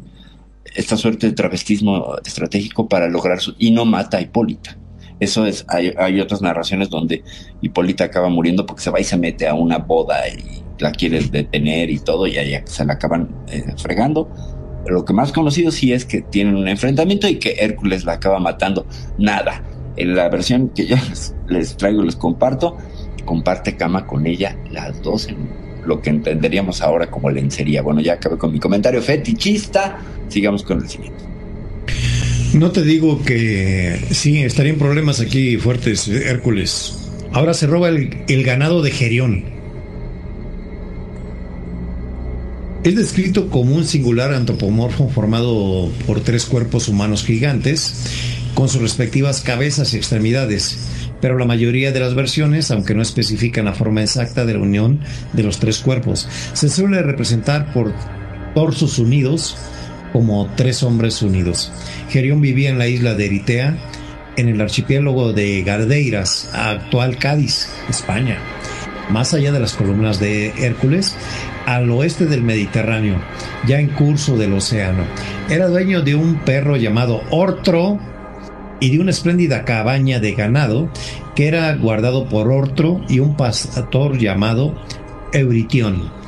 esta 0.75 0.95
suerte 0.97 1.27
de 1.27 1.33
travestismo 1.33 2.15
estratégico 2.25 2.87
para 2.87 3.09
lograr 3.09 3.39
su... 3.39 3.55
y 3.57 3.71
no 3.71 3.85
mata 3.85 4.17
a 4.17 4.21
Hipólita. 4.21 4.77
Eso 5.19 5.45
es, 5.45 5.65
hay, 5.67 5.93
hay, 5.97 6.21
otras 6.21 6.41
narraciones 6.41 6.89
donde 6.89 7.23
Hipólita 7.61 8.05
acaba 8.05 8.29
muriendo 8.29 8.65
porque 8.65 8.83
se 8.83 8.89
va 8.89 9.01
y 9.01 9.03
se 9.03 9.17
mete 9.17 9.47
a 9.47 9.53
una 9.53 9.77
boda 9.77 10.15
y 10.29 10.63
la 10.79 10.91
quiere 10.91 11.21
detener 11.21 11.89
y 11.89 11.99
todo, 11.99 12.27
y 12.27 12.37
ahí 12.37 12.59
se 12.65 12.85
la 12.85 12.93
acaban 12.93 13.29
eh, 13.51 13.63
fregando 13.77 14.29
lo 14.89 15.05
que 15.05 15.13
más 15.13 15.31
conocido 15.31 15.71
sí 15.71 15.93
es 15.93 16.05
que 16.05 16.21
tienen 16.21 16.55
un 16.55 16.67
enfrentamiento 16.67 17.27
y 17.27 17.35
que 17.35 17.55
Hércules 17.59 18.05
la 18.05 18.13
acaba 18.13 18.39
matando. 18.39 18.85
Nada. 19.17 19.63
En 19.95 20.15
la 20.15 20.29
versión 20.29 20.69
que 20.69 20.85
yo 20.85 20.95
les, 21.47 21.77
traigo, 21.77 22.03
les 22.03 22.15
comparto, 22.15 22.77
comparte 23.25 23.75
cama 23.75 24.07
con 24.07 24.25
ella 24.25 24.57
las 24.71 25.01
dos 25.01 25.27
en, 25.27 25.37
lo 25.85 26.01
que 26.01 26.09
entenderíamos 26.09 26.81
ahora 26.81 27.09
como 27.09 27.29
lencería. 27.29 27.81
Bueno, 27.81 28.01
ya 28.01 28.13
acabé 28.13 28.37
con 28.37 28.51
mi 28.51 28.59
comentario 28.59 29.01
fetichista, 29.01 29.99
sigamos 30.27 30.63
con 30.63 30.81
el 30.81 30.89
siguiente. 30.89 31.23
No 32.53 32.71
te 32.71 32.81
digo 32.83 33.21
que 33.23 33.99
sí, 34.11 34.41
estarían 34.41 34.77
problemas 34.77 35.19
aquí 35.19 35.57
fuertes, 35.57 36.07
Hércules. 36.07 37.09
Ahora 37.31 37.53
se 37.53 37.67
roba 37.67 37.89
el, 37.89 38.23
el 38.27 38.43
ganado 38.43 38.81
de 38.81 38.91
Gerión. 38.91 39.58
Es 42.81 42.95
descrito 42.95 43.49
como 43.49 43.75
un 43.75 43.83
singular 43.83 44.33
antropomorfo 44.33 45.09
formado 45.09 45.91
por 46.07 46.21
tres 46.21 46.45
cuerpos 46.45 46.87
humanos 46.87 47.25
gigantes, 47.25 48.05
con 48.53 48.69
sus 48.69 48.81
respectivas 48.81 49.41
cabezas 49.41 49.93
y 49.93 49.97
extremidades, 49.97 50.79
pero 51.19 51.37
la 51.37 51.43
mayoría 51.43 51.91
de 51.91 51.99
las 51.99 52.15
versiones, 52.15 52.71
aunque 52.71 52.95
no 52.95 53.01
especifican 53.01 53.65
la 53.65 53.73
forma 53.73 54.01
exacta 54.01 54.45
de 54.45 54.53
la 54.53 54.61
unión 54.61 55.01
de 55.33 55.43
los 55.43 55.59
tres 55.59 55.79
cuerpos, 55.79 56.29
se 56.53 56.69
suele 56.69 57.01
representar 57.01 57.73
por 57.73 57.93
torsos 58.55 58.97
unidos 58.97 59.57
como 60.13 60.49
tres 60.55 60.81
hombres 60.81 61.21
unidos. 61.21 61.73
Gerión 62.09 62.39
vivía 62.39 62.69
en 62.69 62.79
la 62.79 62.87
isla 62.87 63.13
de 63.13 63.25
Eritea, 63.25 63.77
en 64.37 64.47
el 64.47 64.61
archipiélago 64.61 65.33
de 65.33 65.63
Gardeiras, 65.63 66.49
actual 66.53 67.17
Cádiz, 67.17 67.67
España, 67.89 68.39
más 69.09 69.33
allá 69.33 69.51
de 69.51 69.59
las 69.59 69.73
columnas 69.73 70.19
de 70.19 70.49
Hércules, 70.65 71.15
al 71.65 71.89
oeste 71.91 72.25
del 72.25 72.41
Mediterráneo, 72.41 73.15
ya 73.67 73.79
en 73.79 73.89
curso 73.89 74.37
del 74.37 74.53
océano. 74.53 75.03
Era 75.49 75.67
dueño 75.67 76.01
de 76.01 76.15
un 76.15 76.35
perro 76.39 76.77
llamado 76.77 77.21
Ortro 77.29 77.99
y 78.79 78.91
de 78.91 78.99
una 78.99 79.11
espléndida 79.11 79.65
cabaña 79.65 80.19
de 80.19 80.33
ganado 80.33 80.89
que 81.35 81.47
era 81.47 81.75
guardado 81.75 82.27
por 82.29 82.51
Ortro 82.51 83.01
y 83.07 83.19
un 83.19 83.35
pastor 83.35 84.17
llamado 84.17 84.75
Euritión. 85.33 86.18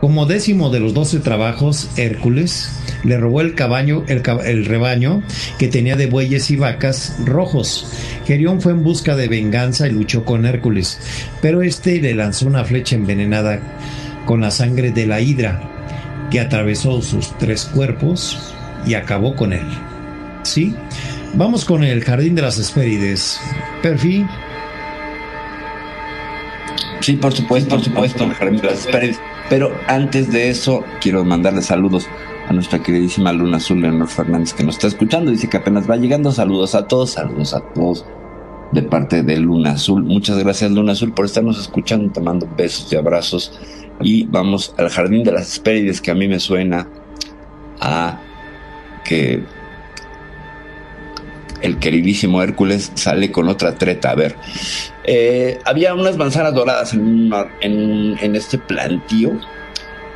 Como 0.00 0.26
décimo 0.26 0.70
de 0.70 0.78
los 0.78 0.94
doce 0.94 1.18
trabajos, 1.18 1.88
Hércules 1.96 2.70
le 3.02 3.18
robó 3.18 3.40
el, 3.40 3.54
caballo, 3.54 4.04
el, 4.06 4.64
rebaño 4.64 5.22
que 5.58 5.68
tenía 5.68 5.96
de 5.96 6.06
bueyes 6.06 6.50
y 6.50 6.56
vacas 6.56 7.16
rojos. 7.24 7.92
Gerión 8.24 8.60
fue 8.60 8.72
en 8.72 8.84
busca 8.84 9.16
de 9.16 9.28
venganza 9.28 9.88
y 9.88 9.90
luchó 9.90 10.24
con 10.24 10.46
Hércules, 10.46 11.00
pero 11.42 11.62
este 11.62 12.00
le 12.00 12.14
lanzó 12.14 12.46
una 12.46 12.64
flecha 12.64 12.94
envenenada 12.94 13.60
con 14.24 14.40
la 14.40 14.52
sangre 14.52 14.92
de 14.92 15.06
la 15.06 15.20
hidra, 15.20 15.60
que 16.30 16.40
atravesó 16.40 17.02
sus 17.02 17.36
tres 17.38 17.64
cuerpos 17.64 18.54
y 18.86 18.94
acabó 18.94 19.34
con 19.34 19.52
él. 19.52 19.66
¿Sí? 20.44 20.74
Vamos 21.34 21.64
con 21.64 21.82
el 21.82 22.04
jardín 22.04 22.34
de 22.34 22.42
las 22.42 22.58
Hespérides. 22.58 23.40
Perfi. 23.82 24.24
Sí, 27.00 27.14
por 27.14 27.32
supuesto, 27.32 27.76
por 27.76 27.84
supuesto, 27.84 28.24
el 28.24 28.34
jardín 28.34 28.60
de 28.60 28.68
las 28.68 28.86
Hespérides. 28.86 29.20
Pero 29.48 29.72
antes 29.86 30.30
de 30.32 30.50
eso, 30.50 30.84
quiero 31.00 31.24
mandarle 31.24 31.62
saludos 31.62 32.06
a 32.48 32.52
nuestra 32.52 32.82
queridísima 32.82 33.32
Luna 33.32 33.58
Azul, 33.58 33.80
Leonor 33.80 34.08
Fernández, 34.08 34.52
que 34.52 34.64
nos 34.64 34.76
está 34.76 34.88
escuchando. 34.88 35.30
Dice 35.30 35.48
que 35.48 35.56
apenas 35.56 35.88
va 35.88 35.96
llegando. 35.96 36.32
Saludos 36.32 36.74
a 36.74 36.86
todos, 36.86 37.10
saludos 37.10 37.54
a 37.54 37.60
todos 37.60 38.04
de 38.72 38.82
parte 38.82 39.22
de 39.22 39.38
Luna 39.38 39.72
Azul. 39.72 40.02
Muchas 40.02 40.38
gracias, 40.38 40.70
Luna 40.70 40.92
Azul, 40.92 41.12
por 41.12 41.24
estarnos 41.24 41.58
escuchando. 41.60 42.10
Te 42.12 42.20
mando 42.20 42.48
besos 42.56 42.92
y 42.92 42.96
abrazos. 42.96 43.58
Y 44.00 44.24
vamos 44.26 44.74
al 44.76 44.90
Jardín 44.90 45.24
de 45.24 45.32
las 45.32 45.52
Hespérides, 45.52 46.00
que 46.00 46.10
a 46.10 46.14
mí 46.14 46.28
me 46.28 46.40
suena 46.40 46.88
a 47.80 48.20
que 49.04 49.42
el 51.62 51.78
queridísimo 51.78 52.42
Hércules 52.42 52.92
sale 52.94 53.32
con 53.32 53.48
otra 53.48 53.74
treta. 53.74 54.10
A 54.10 54.14
ver, 54.14 54.36
eh, 55.10 55.58
había 55.64 55.94
unas 55.94 56.18
manzanas 56.18 56.52
doradas 56.52 56.92
en, 56.92 57.32
en, 57.62 58.36
este 58.36 58.58
plantío 58.58 59.40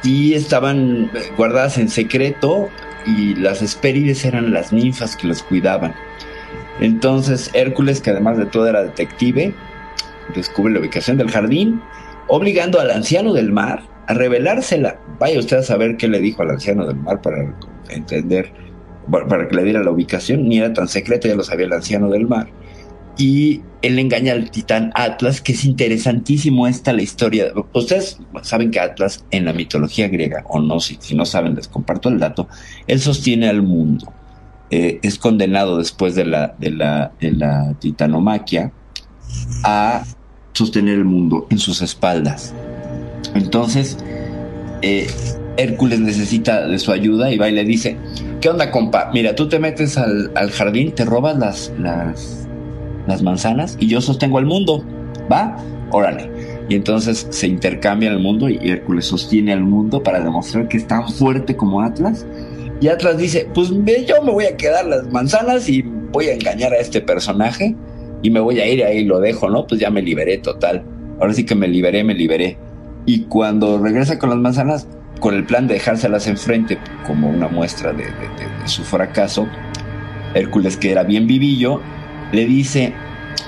y 0.05 0.35
estaban 0.35 1.11
guardadas 1.39 1.79
en 1.79 1.89
secreto 1.89 2.69
y 3.07 3.35
las 3.37 3.63
Hespérides 3.63 4.27
eran 4.27 4.53
las 4.53 4.71
ninfas 4.71 5.17
que 5.17 5.29
los 5.29 5.43
cuidaban. 5.45 5.95
Entonces 6.79 7.51
Hércules, 7.55 8.03
que 8.03 8.11
además 8.11 8.37
de 8.37 8.45
todo 8.45 8.67
era 8.67 8.83
detective, 8.83 9.55
descubre 10.35 10.75
la 10.75 10.81
ubicación 10.81 11.17
del 11.17 11.31
jardín, 11.31 11.81
obligando 12.29 12.79
al 12.79 12.91
anciano 12.91 13.33
del 13.33 13.51
mar 13.51 13.85
a 14.09 14.13
revelársela. 14.13 15.01
Vaya 15.19 15.39
usted 15.39 15.57
a 15.57 15.63
saber 15.63 15.97
qué 15.97 16.07
le 16.07 16.21
dijo 16.21 16.43
al 16.43 16.51
anciano 16.51 16.87
del 16.87 16.97
mar 16.97 17.23
para 17.23 17.57
entender 17.89 18.53
para 19.11 19.49
que 19.49 19.57
le 19.57 19.65
diera 19.65 19.83
la 19.83 19.91
ubicación, 19.91 20.47
ni 20.47 20.59
era 20.59 20.75
tan 20.75 20.87
secreto, 20.87 21.29
ya 21.29 21.35
lo 21.35 21.45
sabía 21.45 21.65
el 21.65 21.73
anciano 21.73 22.11
del 22.11 22.29
mar. 22.29 22.49
Y 23.17 23.61
él 23.83 23.99
engaña 23.99 24.33
al 24.33 24.51
titán 24.51 24.93
Atlas, 24.95 25.41
que 25.41 25.53
es 25.53 25.65
interesantísimo 25.65 26.67
esta 26.67 26.93
la 26.93 27.03
historia. 27.03 27.53
Ustedes 27.73 28.19
saben 28.43 28.71
que 28.71 28.81
Atlas 28.81 29.25
en 29.31 29.45
la 29.45 29.53
mitología 29.53 30.09
griega, 30.09 30.45
o 30.49 30.61
no, 30.61 30.81
si, 30.81 30.99
no 31.15 31.27
saben, 31.27 31.55
les 31.55 31.69
comparto 31.69 32.09
el 32.09 32.19
dato, 32.19 32.49
él 32.87 33.01
sostiene 33.01 33.49
al 33.49 33.63
mundo. 33.63 34.13
Eh, 34.71 35.01
es 35.03 35.19
condenado 35.19 35.77
después 35.79 36.15
de 36.15 36.25
la, 36.25 36.55
de 36.59 36.71
la, 36.71 37.13
de 37.21 37.33
la 37.33 37.75
titanomaquia 37.79 38.73
a 39.65 40.05
sostener 40.53 40.95
el 40.95 41.05
mundo 41.05 41.47
en 41.51 41.59
sus 41.59 41.83
espaldas. 41.83 42.55
Entonces, 43.35 43.99
eh, 44.83 45.07
Hércules 45.57 46.01
necesita 46.01 46.67
de 46.67 46.79
su 46.79 46.93
ayuda 46.93 47.31
y 47.31 47.39
va 47.39 47.49
y 47.49 47.53
le 47.53 47.65
dice, 47.65 47.97
¿qué 48.41 48.49
onda, 48.49 48.71
compa? 48.71 49.11
Mira, 49.13 49.35
tú 49.35 49.49
te 49.49 49.59
metes 49.59 49.99
al, 49.99 50.31
al 50.35 50.51
jardín, 50.51 50.93
te 50.93 51.05
robas 51.05 51.37
las, 51.39 51.73
las, 51.79 52.42
las, 53.07 53.23
manzanas 53.23 53.77
y 53.79 53.89
yo 53.89 54.01
sostengo 54.01 54.39
al 54.39 54.47
mundo, 54.47 54.85
¿va? 55.31 55.57
Órale. 55.91 56.31
Y 56.69 56.75
entonces 56.75 57.27
se 57.31 57.47
intercambia 57.47 58.11
el 58.11 58.19
mundo 58.19 58.49
y 58.49 58.59
Hércules 58.63 59.07
sostiene 59.07 59.53
al 59.53 59.63
mundo 59.63 60.03
para 60.03 60.21
demostrar 60.21 60.69
que 60.69 60.79
es 60.79 60.87
tan 60.87 61.09
fuerte 61.09 61.57
como 61.57 61.83
Atlas. 61.83 62.27
Y 62.81 62.89
Atlas 62.89 63.19
dice, 63.19 63.49
pues 63.53 63.71
yo 63.71 64.23
me 64.23 64.33
voy 64.33 64.47
a 64.47 64.57
quedar 64.57 64.87
las 64.87 65.11
manzanas 65.13 65.69
y 65.69 65.83
voy 65.83 66.27
a 66.27 66.35
engañar 66.35 66.73
a 66.73 66.77
este 66.77 67.01
personaje 67.01 67.77
y 68.23 68.31
me 68.31 68.41
voy 68.41 68.61
a 68.61 68.67
ir 68.67 68.85
ahí 68.85 69.05
lo 69.05 69.21
dejo, 69.21 69.51
¿no? 69.51 69.67
Pues 69.67 69.81
ya 69.81 69.91
me 69.91 70.03
liberé 70.03 70.39
total. 70.39 70.85
Ahora 71.21 71.35
sí 71.35 71.45
que 71.45 71.55
me 71.55 71.69
liberé, 71.69 72.05
me 72.05 72.15
liberé. 72.15 72.57
Y 73.05 73.25
cuando 73.25 73.79
regresa 73.79 74.19
con 74.19 74.31
las 74.31 74.39
manzanas, 74.39 74.87
con 75.21 75.35
el 75.35 75.45
plan 75.45 75.67
de 75.67 75.75
dejárselas 75.75 76.27
enfrente 76.27 76.79
como 77.07 77.29
una 77.29 77.49
muestra 77.49 77.93
de, 77.93 78.05
de, 78.05 78.67
su 78.67 78.83
fracaso, 78.83 79.47
Hércules, 80.35 80.77
que 80.77 80.93
era 80.93 81.03
bien 81.03 81.27
vivillo, 81.27 81.81
le 82.33 82.47
dice, 82.47 82.93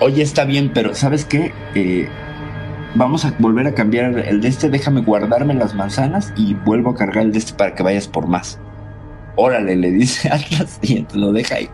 oye, 0.00 0.22
está 0.22 0.44
bien, 0.44 0.70
pero 0.72 0.94
¿sabes 0.94 1.24
qué? 1.24 1.52
Eh, 1.74 2.08
vamos 2.94 3.24
a 3.24 3.34
volver 3.38 3.66
a 3.66 3.74
cambiar 3.74 4.18
el 4.18 4.40
de 4.40 4.48
este, 4.48 4.68
déjame 4.68 5.00
guardarme 5.00 5.54
las 5.54 5.74
manzanas 5.74 6.32
y 6.36 6.54
vuelvo 6.54 6.90
a 6.90 6.94
cargar 6.94 7.24
el 7.24 7.32
de 7.32 7.38
este 7.38 7.54
para 7.54 7.74
que 7.74 7.82
vayas 7.82 8.06
por 8.06 8.26
más. 8.26 8.58
Órale, 9.36 9.74
le 9.74 9.90
dice 9.90 10.28
Atlas 10.32 10.78
y 10.82 10.98
entonces 10.98 11.20
lo 11.20 11.32
deja 11.32 11.60
y 11.60 11.68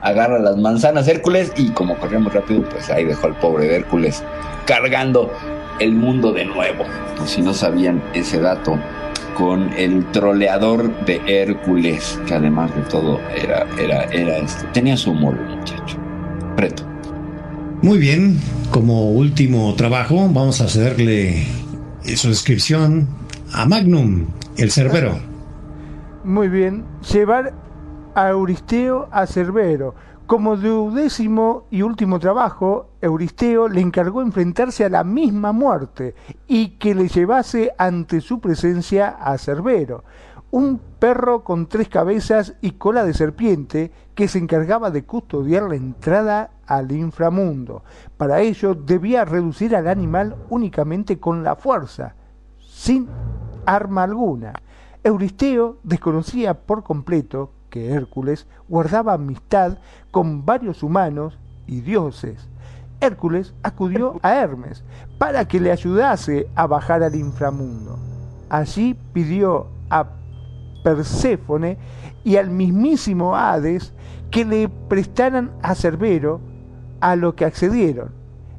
agarra 0.00 0.38
las 0.40 0.56
manzanas 0.56 1.06
Hércules 1.06 1.52
y 1.56 1.70
como 1.70 1.96
corría 1.96 2.18
muy 2.18 2.32
rápido, 2.32 2.62
pues 2.68 2.90
ahí 2.90 3.04
dejó 3.04 3.28
al 3.28 3.36
pobre 3.38 3.68
de 3.68 3.76
Hércules 3.76 4.24
cargando 4.66 5.32
el 5.78 5.92
mundo 5.92 6.32
de 6.32 6.44
nuevo. 6.44 6.84
Por 7.16 7.28
si 7.28 7.42
no 7.42 7.54
sabían 7.54 8.02
ese 8.14 8.40
dato, 8.40 8.78
con 9.36 9.72
el 9.74 10.04
troleador 10.12 11.04
de 11.04 11.20
Hércules, 11.26 12.20
que 12.26 12.34
además 12.34 12.74
de 12.74 12.82
todo 12.82 13.20
era, 13.36 13.66
era, 13.78 14.04
era 14.04 14.38
este, 14.38 14.66
tenía 14.68 14.96
su 14.96 15.10
humor 15.10 15.34
muchacho. 15.34 16.03
Muy 17.82 17.98
bien, 17.98 18.38
como 18.70 19.10
último 19.10 19.74
trabajo, 19.74 20.16
vamos 20.32 20.60
a 20.60 20.68
cederle 20.68 21.46
su 22.16 22.28
descripción 22.28 23.08
a 23.52 23.66
Magnum, 23.66 24.26
el 24.56 24.70
Cerbero. 24.70 25.18
Muy 26.24 26.48
bien, 26.48 26.84
llevar 27.12 27.52
a 28.14 28.28
Euristeo 28.30 29.08
a 29.10 29.26
Cerbero. 29.26 29.94
Como 30.26 30.56
duodécimo 30.56 31.66
y 31.70 31.82
último 31.82 32.18
trabajo, 32.18 32.88
Euristeo 33.02 33.68
le 33.68 33.82
encargó 33.82 34.22
enfrentarse 34.22 34.84
a 34.84 34.88
la 34.88 35.04
misma 35.04 35.52
muerte 35.52 36.14
y 36.48 36.78
que 36.78 36.94
le 36.94 37.08
llevase 37.08 37.72
ante 37.76 38.22
su 38.22 38.40
presencia 38.40 39.08
a 39.08 39.36
Cerbero, 39.36 40.04
un 40.50 40.80
perro 41.04 41.44
con 41.44 41.66
tres 41.66 41.90
cabezas 41.90 42.54
y 42.62 42.70
cola 42.70 43.04
de 43.04 43.12
serpiente 43.12 43.92
que 44.14 44.26
se 44.26 44.38
encargaba 44.38 44.90
de 44.90 45.04
custodiar 45.04 45.64
la 45.64 45.74
entrada 45.74 46.52
al 46.66 46.92
inframundo. 46.92 47.82
Para 48.16 48.40
ello 48.40 48.74
debía 48.74 49.26
reducir 49.26 49.76
al 49.76 49.86
animal 49.88 50.34
únicamente 50.48 51.20
con 51.20 51.44
la 51.44 51.56
fuerza, 51.56 52.14
sin 52.58 53.06
arma 53.66 54.04
alguna. 54.04 54.54
Euristeo 55.02 55.76
desconocía 55.82 56.54
por 56.54 56.82
completo 56.82 57.52
que 57.68 57.90
Hércules 57.90 58.46
guardaba 58.66 59.12
amistad 59.12 59.76
con 60.10 60.46
varios 60.46 60.82
humanos 60.82 61.38
y 61.66 61.82
dioses. 61.82 62.48
Hércules 63.02 63.52
acudió 63.62 64.18
a 64.22 64.36
Hermes 64.36 64.84
para 65.18 65.46
que 65.46 65.60
le 65.60 65.70
ayudase 65.70 66.48
a 66.54 66.66
bajar 66.66 67.02
al 67.02 67.14
inframundo. 67.14 67.98
Allí 68.48 68.98
pidió 69.12 69.66
a 69.90 70.06
Perséfone 70.84 71.78
y 72.22 72.36
al 72.36 72.50
mismísimo 72.50 73.34
Hades 73.34 73.92
que 74.30 74.44
le 74.44 74.68
prestaran 74.68 75.50
a 75.62 75.74
Cerbero, 75.74 76.40
a 77.00 77.16
lo 77.16 77.34
que 77.34 77.44
accedieron. 77.44 78.10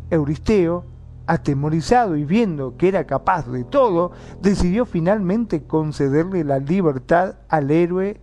Euristeo 0.09 0.83
atemorizado 1.27 2.15
y 2.15 2.25
viendo 2.25 2.77
que 2.77 2.87
era 2.87 3.05
capaz 3.05 3.47
de 3.47 3.63
todo, 3.63 4.11
decidió 4.41 4.85
finalmente 4.85 5.63
concederle 5.63 6.43
la 6.43 6.59
libertad 6.59 7.35
al 7.47 7.71
héroe 7.71 8.19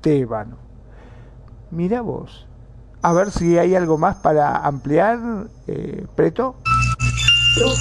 tébano. 0.00 0.56
Mira 1.70 2.00
vos. 2.02 2.46
A 3.00 3.12
ver 3.12 3.30
si 3.30 3.58
hay 3.58 3.74
algo 3.74 3.96
más 3.96 4.16
para 4.16 4.56
ampliar, 4.56 5.48
eh, 5.66 6.06
Preto. 6.14 6.56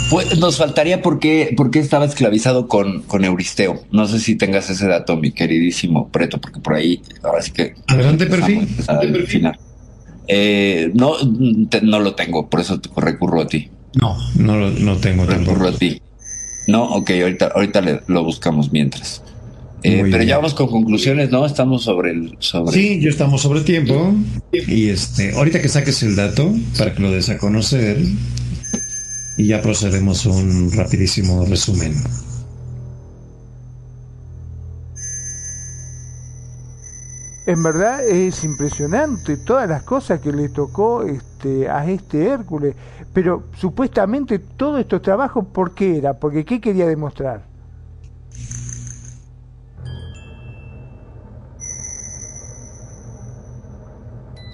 Pues 0.09 0.37
nos 0.39 0.57
faltaría 0.57 1.01
por 1.01 1.19
qué, 1.19 1.55
estaba 1.73 2.05
esclavizado 2.05 2.67
con, 2.67 3.03
con, 3.03 3.25
Euristeo. 3.25 3.83
No 3.91 4.07
sé 4.07 4.19
si 4.19 4.35
tengas 4.35 4.69
ese 4.69 4.87
dato, 4.87 5.17
mi 5.17 5.31
queridísimo 5.31 6.09
Preto, 6.09 6.39
porque 6.39 6.59
por 6.59 6.75
ahí 6.75 7.01
ahora 7.23 7.41
sí 7.41 7.51
que. 7.51 7.75
Adelante, 7.87 8.25
perfil. 8.27 8.67
final. 9.27 9.59
Eh, 10.27 10.91
no, 10.93 11.13
no 11.81 11.99
lo 11.99 12.15
tengo, 12.15 12.49
por 12.49 12.59
eso 12.59 12.79
recurro 12.95 13.41
a 13.41 13.47
ti. 13.47 13.69
No, 13.99 14.17
no 14.35 14.57
lo 14.57 14.71
no 14.71 14.97
tengo 14.97 15.25
recurro 15.25 15.69
a 15.69 15.71
ti. 15.71 16.01
No, 16.67 16.83
ok, 16.83 17.11
ahorita, 17.21 17.51
ahorita 17.55 18.03
lo 18.07 18.23
buscamos 18.23 18.71
mientras. 18.71 19.23
Eh, 19.83 20.03
pero 20.11 20.23
ya 20.23 20.37
vamos 20.37 20.53
con 20.53 20.67
conclusiones, 20.67 21.29
¿no? 21.29 21.45
Estamos 21.45 21.83
sobre 21.83 22.11
el... 22.11 22.35
Sobre... 22.39 22.73
Sí, 22.73 22.99
yo 22.99 23.09
estamos 23.09 23.41
sobre 23.41 23.61
tiempo. 23.61 24.13
Y 24.51 24.89
este, 24.89 25.33
ahorita 25.33 25.61
que 25.61 25.69
saques 25.69 26.01
el 26.03 26.15
dato, 26.15 26.53
para 26.77 26.93
que 26.93 27.01
lo 27.01 27.11
des 27.11 27.29
a 27.29 27.37
conocer, 27.37 27.97
y 29.37 29.47
ya 29.47 29.61
procedemos 29.61 30.25
a 30.25 30.29
un 30.29 30.71
rapidísimo 30.73 31.45
resumen. 31.45 31.93
En 37.45 37.63
verdad 37.63 38.05
es 38.05 38.43
impresionante 38.43 39.37
todas 39.37 39.69
las 39.69 39.83
cosas 39.83 40.19
que 40.19 40.33
le 40.33 40.49
tocó 40.49 41.03
este, 41.03 41.69
a 41.69 41.89
este 41.89 42.27
Hércules, 42.27 42.75
pero 43.13 43.43
supuestamente 43.55 44.39
todo 44.39 44.79
estos 44.79 45.01
trabajos, 45.01 45.45
¿por 45.53 45.73
qué 45.73 45.97
era? 45.97 46.13
Porque 46.15 46.43
¿qué 46.43 46.59
quería 46.59 46.87
demostrar? 46.87 47.43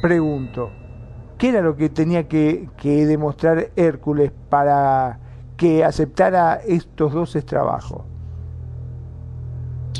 Pregunto. 0.04 0.83
¿Qué 1.44 1.50
era 1.50 1.60
lo 1.60 1.76
que 1.76 1.90
tenía 1.90 2.30
que, 2.30 2.70
demostrar 2.82 3.70
Hércules 3.76 4.32
para 4.50 5.20
que 5.58 5.84
aceptara 5.84 6.62
estos 6.66 7.12
dos 7.12 7.38
trabajos? 7.46 8.04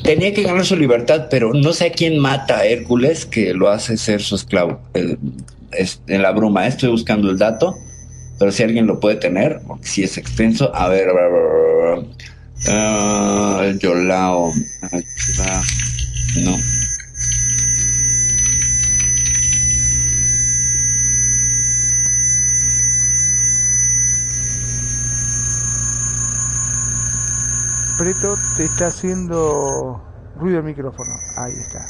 Tenía 0.04 0.34
que 0.34 0.44
ganar 0.44 0.64
su 0.64 0.78
libertad, 0.78 1.28
pero 1.30 1.52
no 1.54 1.74
sé 1.74 1.88
a 1.88 1.92
quién 1.92 2.18
mata 2.18 2.60
a 2.60 2.66
Hércules 2.66 3.26
que 3.26 3.54
lo 3.54 3.68
hace 3.68 3.98
ser 3.98 4.22
su 4.22 4.36
esclavo. 4.36 4.80
en 4.94 6.22
la 6.22 6.32
bruma, 6.32 6.64
¿eh? 6.64 6.70
estoy 6.70 6.92
buscando 6.92 7.30
el 7.30 7.38
dato, 7.38 7.76
pero 8.40 8.50
si 8.50 8.64
alguien 8.64 8.88
lo 8.88 9.02
puede 9.02 9.18
tener, 9.18 9.60
si 9.82 10.02
es 10.02 10.18
extenso, 10.18 10.74
a 10.74 10.88
ver, 10.88 11.10
Yolao, 13.82 14.50
no. 16.38 16.83
Te 28.58 28.66
está 28.66 28.88
haciendo 28.88 30.04
ruido 30.38 30.60
el 30.60 30.66
micrófono. 30.66 31.10
Ahí 31.38 31.54
está. 31.54 31.86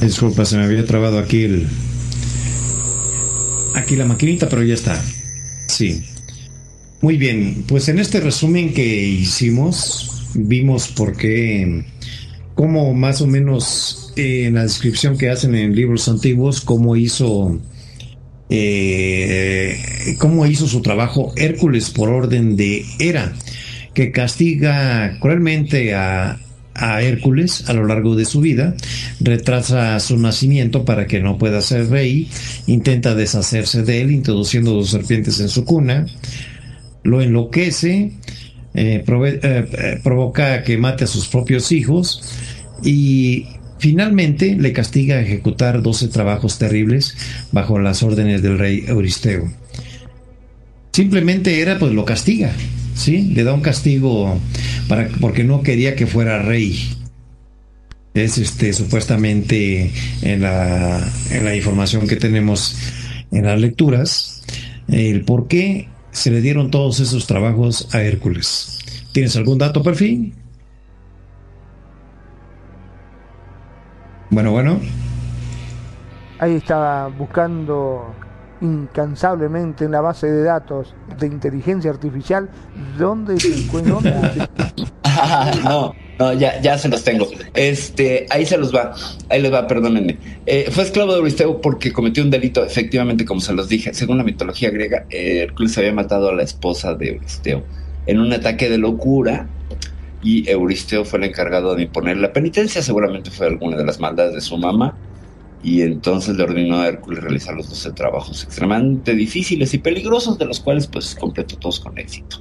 Disculpa, 0.00 0.46
se 0.46 0.56
me 0.56 0.64
había 0.64 0.86
trabado 0.86 1.18
aquí 1.18 1.44
el. 1.44 1.68
Aquí 3.74 3.96
la 3.96 4.06
maquinita, 4.06 4.48
pero 4.48 4.62
ya 4.62 4.72
está. 4.72 4.98
Sí. 5.68 6.02
Muy 7.02 7.18
bien, 7.18 7.64
pues 7.68 7.90
en 7.90 7.98
este 7.98 8.20
resumen 8.20 8.72
que 8.72 8.86
hicimos, 9.04 10.30
vimos 10.34 10.88
por 10.88 11.14
qué, 11.14 11.84
cómo 12.54 12.94
más 12.94 13.20
o 13.20 13.26
menos 13.26 14.14
eh, 14.16 14.46
en 14.46 14.54
la 14.54 14.62
descripción 14.62 15.18
que 15.18 15.28
hacen 15.28 15.54
en 15.54 15.74
libros 15.74 16.08
antiguos, 16.08 16.62
cómo 16.62 16.96
hizo 16.96 17.60
eh, 18.54 20.14
cómo 20.18 20.44
hizo 20.44 20.68
su 20.68 20.82
trabajo 20.82 21.32
Hércules 21.36 21.88
por 21.88 22.10
orden 22.10 22.54
de 22.54 22.84
Hera, 22.98 23.32
que 23.94 24.12
castiga 24.12 25.18
cruelmente 25.20 25.94
a, 25.94 26.38
Hércules 26.74 27.68
a 27.68 27.72
lo 27.74 27.86
largo 27.86 28.14
de 28.14 28.24
su 28.24 28.40
vida, 28.40 28.74
retrasa 29.20 29.98
su 30.00 30.18
nacimiento 30.18 30.84
para 30.84 31.06
que 31.06 31.20
no 31.20 31.38
pueda 31.38 31.60
ser 31.60 31.88
rey, 31.88 32.28
intenta 32.66 33.14
deshacerse 33.14 33.82
de 33.82 34.02
él 34.02 34.10
introduciendo 34.10 34.72
dos 34.72 34.90
serpientes 34.90 35.40
en 35.40 35.48
su 35.48 35.64
cuna, 35.64 36.06
lo 37.04 37.20
enloquece, 37.22 38.12
eh, 38.74 39.04
eh, 39.04 40.00
provoca 40.02 40.62
que 40.62 40.78
mate 40.78 41.04
a 41.04 41.06
sus 41.06 41.28
propios 41.28 41.72
hijos 41.72 42.22
y 42.82 43.46
Finalmente 43.82 44.54
le 44.54 44.72
castiga 44.72 45.16
a 45.16 45.22
ejecutar 45.22 45.82
12 45.82 46.06
trabajos 46.06 46.56
terribles 46.56 47.16
bajo 47.50 47.80
las 47.80 48.04
órdenes 48.04 48.40
del 48.40 48.56
rey 48.56 48.84
Euristeo. 48.86 49.52
Simplemente 50.92 51.60
era, 51.60 51.80
pues 51.80 51.92
lo 51.92 52.04
castiga, 52.04 52.52
¿sí? 52.94 53.22
Le 53.34 53.42
da 53.42 53.52
un 53.52 53.60
castigo 53.60 54.38
para, 54.86 55.08
porque 55.20 55.42
no 55.42 55.62
quería 55.62 55.96
que 55.96 56.06
fuera 56.06 56.40
rey. 56.40 56.78
Es 58.14 58.38
este, 58.38 58.72
supuestamente 58.72 59.90
en 60.22 60.42
la, 60.42 61.04
en 61.32 61.44
la 61.44 61.56
información 61.56 62.06
que 62.06 62.14
tenemos 62.14 62.76
en 63.32 63.46
las 63.46 63.60
lecturas, 63.60 64.44
el 64.86 65.22
por 65.22 65.48
qué 65.48 65.88
se 66.12 66.30
le 66.30 66.40
dieron 66.40 66.70
todos 66.70 67.00
esos 67.00 67.26
trabajos 67.26 67.88
a 67.90 68.00
Hércules. 68.00 68.78
¿Tienes 69.10 69.34
algún 69.34 69.58
dato, 69.58 69.82
perfil? 69.82 70.34
Bueno, 74.32 74.50
bueno. 74.50 74.80
Ahí 76.38 76.54
estaba 76.54 77.08
buscando 77.08 78.14
incansablemente 78.62 79.84
en 79.84 79.90
la 79.90 80.00
base 80.00 80.26
de 80.26 80.44
datos 80.44 80.94
de 81.18 81.26
inteligencia 81.26 81.90
artificial 81.90 82.48
dónde 82.98 83.38
se 83.38 83.54
encuentra. 83.54 84.00
no, 85.64 85.94
no, 86.18 86.32
ya, 86.32 86.58
ya 86.62 86.78
se 86.78 86.88
los 86.88 87.04
tengo. 87.04 87.28
Este, 87.52 88.24
ahí 88.30 88.46
se 88.46 88.56
los 88.56 88.74
va, 88.74 88.94
ahí 89.28 89.42
les 89.42 89.52
va, 89.52 89.66
perdónenme. 89.66 90.16
Eh, 90.46 90.68
fue 90.70 90.84
esclavo 90.84 91.12
de 91.12 91.18
Euristeo 91.18 91.60
porque 91.60 91.92
cometió 91.92 92.22
un 92.22 92.30
delito, 92.30 92.64
efectivamente, 92.64 93.26
como 93.26 93.42
se 93.42 93.52
los 93.52 93.68
dije. 93.68 93.92
Según 93.92 94.16
la 94.16 94.24
mitología 94.24 94.70
griega, 94.70 95.04
Hércules 95.10 95.76
había 95.76 95.92
matado 95.92 96.30
a 96.30 96.34
la 96.34 96.42
esposa 96.42 96.94
de 96.94 97.10
Euristeo 97.10 97.62
en 98.06 98.18
un 98.18 98.32
ataque 98.32 98.70
de 98.70 98.78
locura 98.78 99.46
y 100.22 100.48
Euristeo 100.48 101.04
fue 101.04 101.18
el 101.18 101.26
encargado 101.26 101.74
de 101.74 101.82
imponer 101.82 102.16
la 102.16 102.32
penitencia, 102.32 102.80
seguramente 102.80 103.30
fue 103.30 103.48
alguna 103.48 103.76
de 103.76 103.84
las 103.84 103.98
maldades 103.98 104.34
de 104.34 104.40
su 104.40 104.56
mamá, 104.56 104.96
y 105.62 105.82
entonces 105.82 106.36
le 106.36 106.44
ordenó 106.44 106.80
a 106.80 106.88
Hércules 106.88 107.22
realizar 107.22 107.54
los 107.54 107.68
12 107.68 107.92
trabajos 107.92 108.44
extremadamente 108.44 109.14
difíciles 109.14 109.74
y 109.74 109.78
peligrosos, 109.78 110.38
de 110.38 110.46
los 110.46 110.60
cuales 110.60 110.86
pues 110.86 111.14
completó 111.14 111.56
todos 111.56 111.80
con 111.80 111.98
éxito. 111.98 112.38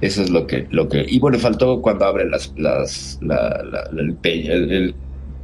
Eso 0.00 0.22
es 0.22 0.30
lo 0.30 0.46
que, 0.46 0.66
lo 0.70 0.88
que, 0.88 1.04
y 1.06 1.18
bueno, 1.18 1.38
faltó 1.38 1.82
cuando 1.82 2.06
abre 2.06 2.28
las, 2.28 2.54
las, 2.56 3.18
el, 3.92 4.94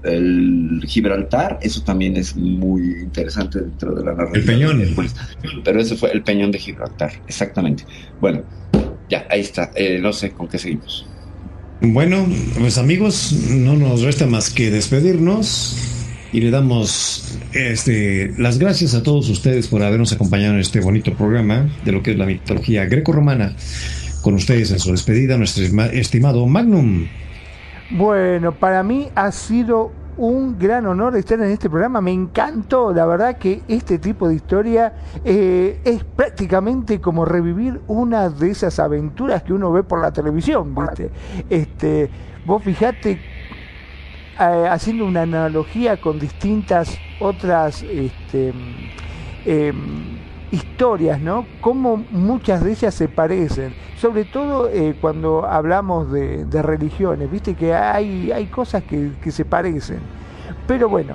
el, 0.03 0.85
Gibraltar, 0.87 1.59
eso 1.61 1.83
también 1.83 2.17
es 2.17 2.37
muy 2.37 3.01
interesante 3.03 3.61
dentro 3.61 3.95
de 3.95 4.03
la 4.03 4.15
narración. 4.15 4.37
El 4.37 4.45
peñón. 4.45 5.63
pero 5.63 5.81
ese 5.81 5.95
fue 5.97 6.11
el 6.13 6.23
peñón 6.23 6.53
de 6.53 6.59
Gibraltar, 6.59 7.13
exactamente. 7.27 7.85
Bueno, 8.19 8.45
ya, 9.11 9.27
ahí 9.31 9.41
está, 9.41 9.73
eh, 9.75 9.99
no 10.01 10.15
sé 10.15 10.31
con 10.31 10.49
qué 10.49 10.59
seguimos. 10.59 11.07
Bueno, 11.81 12.27
pues 12.59 12.79
amigos, 12.79 13.33
no 13.51 13.75
nos 13.75 14.03
resta 14.03 14.27
más 14.27 14.51
que 14.51 14.71
despedirnos 14.71 15.77
y 16.33 16.41
le 16.41 16.51
damos 16.51 17.39
este, 17.53 18.33
las 18.39 18.59
gracias 18.59 18.95
a 18.95 19.03
todos 19.03 19.29
ustedes 19.29 19.69
por 19.69 19.83
habernos 19.83 20.13
acompañado 20.13 20.55
en 20.55 20.61
este 20.61 20.81
bonito 20.81 21.15
programa 21.15 21.69
de 21.85 21.93
lo 21.93 22.03
que 22.03 22.13
es 22.13 22.19
la 22.19 22.27
mitología 22.27 22.87
greco-romana. 22.87 23.55
Con 24.23 24.35
ustedes 24.35 24.71
en 24.73 24.79
su 24.79 24.91
despedida, 24.91 25.37
nuestro 25.37 25.65
estimado 25.93 26.47
Magnum. 26.47 27.07
Bueno, 27.91 28.53
para 28.53 28.83
mí 28.83 29.09
ha 29.15 29.31
sido 29.31 29.93
un 30.17 30.59
gran 30.59 30.87
honor 30.87 31.17
estar 31.17 31.39
en 31.41 31.51
este 31.51 31.69
programa. 31.69 32.01
Me 32.01 32.13
encantó, 32.13 32.93
la 32.93 33.07
verdad 33.07 33.37
que 33.37 33.63
este 33.69 33.99
tipo 33.99 34.29
de 34.29 34.35
historia 34.35 34.95
eh, 35.25 35.81
es 35.85 36.05
prácticamente 36.05 37.01
como 37.01 37.25
revivir 37.25 37.81
una 37.87 38.29
de 38.29 38.51
esas 38.51 38.79
aventuras 38.79 39.43
que 39.43 39.53
uno 39.53 39.73
ve 39.73 39.83
por 39.83 40.01
la 40.01 40.13
televisión, 40.13 40.75
¿viste? 40.75 41.11
Este, 41.51 42.11
vos 42.45 42.63
fijate 42.63 43.21
eh, 44.39 44.69
haciendo 44.71 45.07
una 45.07 45.23
analogía 45.23 46.01
con 46.01 46.19
distintas 46.19 46.99
otras 47.21 47.83
este, 47.83 48.53
em, 49.45 50.16
historias, 50.51 51.21
¿no? 51.21 51.47
Cómo 51.61 51.97
muchas 52.11 52.63
de 52.63 52.73
ellas 52.73 52.95
se 52.95 53.09
parecen, 53.09 53.75
sobre 53.99 54.25
todo 54.25 54.69
eh, 54.69 54.97
cuando 55.01 55.47
hablamos 55.47 56.13
de, 56.13 56.47
religiones, 56.63 57.31
viste 57.31 57.55
que 57.55 57.75
hay, 57.75 58.33
hay 58.33 58.47
cosas 58.47 58.83
que, 58.85 59.13
se 59.31 59.45
parecen. 59.45 59.99
Pero 60.67 60.89
bueno, 60.89 61.15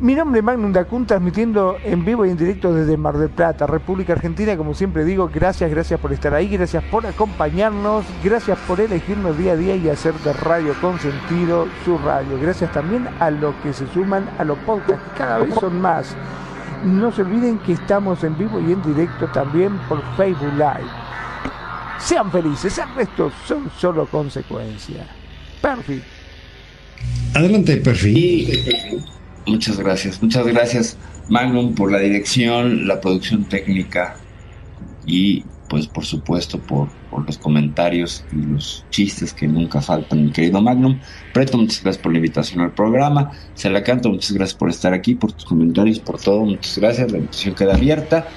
mi 0.00 0.14
nombre 0.14 0.38
es 0.38 0.44
Magnum 0.44 0.72
Dacun, 0.72 1.06
transmitiendo 1.06 1.76
en 1.84 2.04
vivo 2.04 2.24
y 2.24 2.30
en 2.30 2.36
directo 2.36 2.72
desde 2.72 2.96
Mar 2.96 3.16
del 3.18 3.30
Plata, 3.30 3.66
República 3.66 4.12
Argentina. 4.12 4.56
Como 4.56 4.74
siempre 4.74 5.04
digo, 5.04 5.30
gracias, 5.32 5.70
gracias 5.70 5.98
por 5.98 6.12
estar 6.12 6.34
ahí, 6.34 6.48
gracias 6.48 6.84
por 6.84 7.06
acompañarnos, 7.06 8.04
gracias 8.22 8.58
por 8.66 8.80
elegirnos 8.80 9.36
día 9.36 9.52
a 9.52 9.56
día 9.56 9.76
y 9.76 9.88
hacer 9.88 10.14
de 10.14 10.32
Radio 10.32 10.74
con 10.80 10.98
sentido 10.98 11.66
su 11.84 11.98
radio. 11.98 12.38
Gracias 12.40 12.72
también 12.72 13.08
a 13.18 13.30
los 13.30 13.54
que 13.56 13.72
se 13.72 13.86
suman 13.88 14.28
a 14.38 14.44
los 14.44 14.58
podcasts, 14.58 15.02
que 15.10 15.18
cada 15.18 15.38
vez 15.38 15.54
son 15.54 15.80
más. 15.80 16.16
No 16.84 17.12
se 17.12 17.22
olviden 17.22 17.58
que 17.60 17.72
estamos 17.72 18.22
en 18.24 18.36
vivo 18.38 18.60
y 18.60 18.72
en 18.72 18.82
directo 18.82 19.26
también 19.28 19.78
por 19.88 20.02
Facebook 20.16 20.52
Live. 20.54 20.90
Sean 21.98 22.30
felices, 22.30 22.78
el 22.78 22.94
resto 22.94 23.32
son 23.46 23.70
solo 23.78 24.06
consecuencias. 24.06 25.06
Perfecto. 25.60 26.06
Adelante, 27.34 27.76
Perfi. 27.78 28.48
Muchas 29.46 29.78
gracias, 29.78 30.22
muchas 30.22 30.46
gracias 30.46 30.98
Magnum 31.28 31.74
por 31.74 31.92
la 31.92 31.98
dirección, 31.98 32.86
la 32.86 33.00
producción 33.00 33.44
técnica 33.44 34.16
y 35.06 35.44
pues 35.68 35.86
por 35.86 36.04
supuesto 36.04 36.58
por, 36.58 36.88
los 37.26 37.38
comentarios 37.38 38.24
y 38.32 38.44
los 38.52 38.84
chistes 38.90 39.32
que 39.32 39.46
nunca 39.46 39.80
faltan, 39.80 40.26
mi 40.26 40.30
querido 40.30 40.60
Magnum. 40.60 40.98
Preto, 41.32 41.58
muchas 41.58 41.82
gracias 41.82 42.02
por 42.02 42.12
la 42.12 42.18
invitación 42.18 42.60
al 42.60 42.72
programa. 42.72 43.32
Se 43.54 43.70
la 43.70 43.82
canto, 43.82 44.10
muchas 44.10 44.32
gracias 44.32 44.58
por 44.58 44.70
estar 44.70 44.92
aquí, 44.92 45.14
por 45.14 45.32
tus 45.32 45.44
comentarios, 45.44 45.98
por 45.98 46.20
todo, 46.20 46.44
muchas 46.44 46.78
gracias. 46.78 47.10
La 47.10 47.18
invitación 47.18 47.54
queda 47.54 47.74
abierta. 47.74 48.28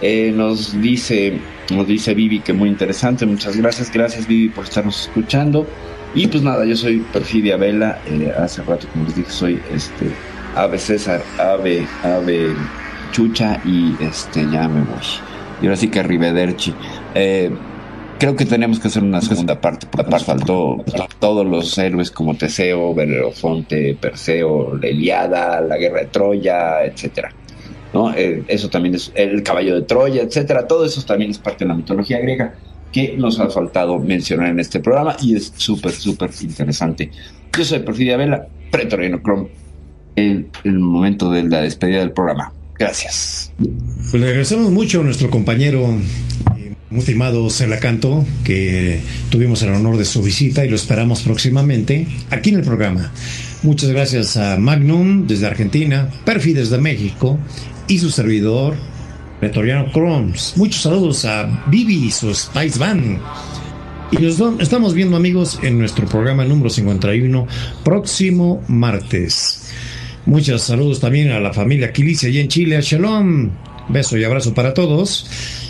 Eh, 0.00 0.32
nos 0.34 0.80
dice, 0.80 1.38
nos 1.70 1.86
dice 1.86 2.14
Vivi 2.14 2.40
que 2.40 2.52
muy 2.52 2.68
interesante, 2.68 3.24
muchas 3.26 3.56
gracias, 3.56 3.92
gracias 3.92 4.26
Vivi 4.26 4.48
por 4.48 4.64
estarnos 4.64 5.02
escuchando. 5.02 5.66
Y 6.14 6.26
pues 6.26 6.42
nada, 6.42 6.64
yo 6.64 6.76
soy 6.76 6.98
Perfidia 7.12 7.56
Vela, 7.56 7.98
eh, 8.06 8.32
hace 8.36 8.62
rato 8.62 8.86
como 8.92 9.04
les 9.04 9.16
dije 9.16 9.30
soy 9.30 9.60
este 9.72 10.10
Ave 10.54 10.78
César, 10.78 11.22
Ave, 11.38 11.86
Ave 12.02 12.54
Chucha 13.12 13.60
y 13.64 13.96
este 14.00 14.48
ya 14.50 14.68
me 14.68 14.82
voy. 14.82 14.98
Y 15.62 15.66
ahora 15.66 15.76
sí 15.76 15.88
que 15.88 16.02
Rivederci. 16.02 16.74
Eh, 17.14 17.50
creo 18.24 18.36
que 18.36 18.46
tenemos 18.46 18.80
que 18.80 18.88
hacer 18.88 19.02
una 19.02 19.20
segunda 19.20 19.60
parte 19.60 19.86
porque 19.86 20.10
nos 20.10 20.24
faltó 20.24 20.82
todos 21.18 21.44
los 21.44 21.76
héroes 21.76 22.10
como 22.10 22.34
Teseo, 22.34 22.94
Belerofonte, 22.94 23.94
Perseo, 24.00 24.78
la 24.78 24.88
Iliada, 24.88 25.60
la 25.60 25.76
guerra 25.76 26.00
de 26.00 26.06
Troya, 26.06 26.86
etcétera. 26.86 27.34
¿No? 27.92 28.14
Eh, 28.14 28.42
eso 28.48 28.70
también 28.70 28.94
es 28.94 29.12
el 29.14 29.42
caballo 29.42 29.74
de 29.74 29.82
Troya, 29.82 30.22
etcétera. 30.22 30.66
Todo 30.66 30.86
eso 30.86 31.02
también 31.02 31.32
es 31.32 31.38
parte 31.38 31.66
de 31.66 31.68
la 31.68 31.74
mitología 31.74 32.18
griega 32.18 32.54
que 32.90 33.14
nos 33.18 33.38
ha 33.40 33.50
faltado 33.50 33.98
mencionar 33.98 34.48
en 34.48 34.58
este 34.58 34.80
programa 34.80 35.18
y 35.20 35.36
es 35.36 35.52
súper, 35.54 35.92
súper 35.92 36.30
interesante. 36.40 37.10
Yo 37.54 37.62
soy 37.62 37.80
Perfidia 37.80 38.16
Vela, 38.16 38.46
Pretoriano 38.70 39.20
Chrome 39.22 39.48
el, 40.16 40.48
el 40.64 40.78
momento 40.78 41.30
de 41.30 41.42
la 41.42 41.60
despedida 41.60 41.98
del 41.98 42.12
programa. 42.12 42.54
Gracias. 42.78 43.52
Pues 43.58 44.14
le 44.14 44.28
agradecemos 44.28 44.70
mucho 44.70 45.02
a 45.02 45.04
nuestro 45.04 45.28
compañero 45.28 45.86
muy 46.94 47.00
estimado 47.00 47.50
Celacanto, 47.50 48.24
que 48.44 49.00
tuvimos 49.28 49.60
el 49.62 49.70
honor 49.70 49.96
de 49.96 50.04
su 50.04 50.22
visita 50.22 50.64
y 50.64 50.68
lo 50.68 50.76
esperamos 50.76 51.22
próximamente 51.22 52.06
aquí 52.30 52.50
en 52.50 52.56
el 52.56 52.62
programa. 52.62 53.10
Muchas 53.64 53.90
gracias 53.90 54.36
a 54.36 54.56
Magnum 54.58 55.26
desde 55.26 55.48
Argentina, 55.48 56.08
Perfi 56.24 56.52
desde 56.52 56.78
México 56.78 57.36
y 57.88 57.98
su 57.98 58.10
servidor, 58.10 58.76
Pretoriano 59.40 59.90
Croms. 59.90 60.52
Muchos 60.54 60.82
saludos 60.82 61.24
a 61.24 61.64
Vivi 61.66 62.06
y 62.06 62.10
su 62.12 62.32
Spice 62.32 62.78
Band. 62.78 63.18
Y 64.12 64.18
los 64.18 64.40
estamos 64.60 64.94
viendo 64.94 65.16
amigos 65.16 65.58
en 65.64 65.80
nuestro 65.80 66.06
programa 66.06 66.44
número 66.44 66.70
51 66.70 67.48
próximo 67.82 68.62
martes. 68.68 69.68
Muchos 70.26 70.62
saludos 70.62 71.00
también 71.00 71.32
a 71.32 71.40
la 71.40 71.52
familia 71.52 71.92
Quilicia 71.92 72.28
y 72.28 72.38
en 72.38 72.46
Chile. 72.46 72.80
Shalom. 72.80 73.50
Beso 73.88 74.16
y 74.16 74.22
abrazo 74.22 74.54
para 74.54 74.72
todos. 74.72 75.63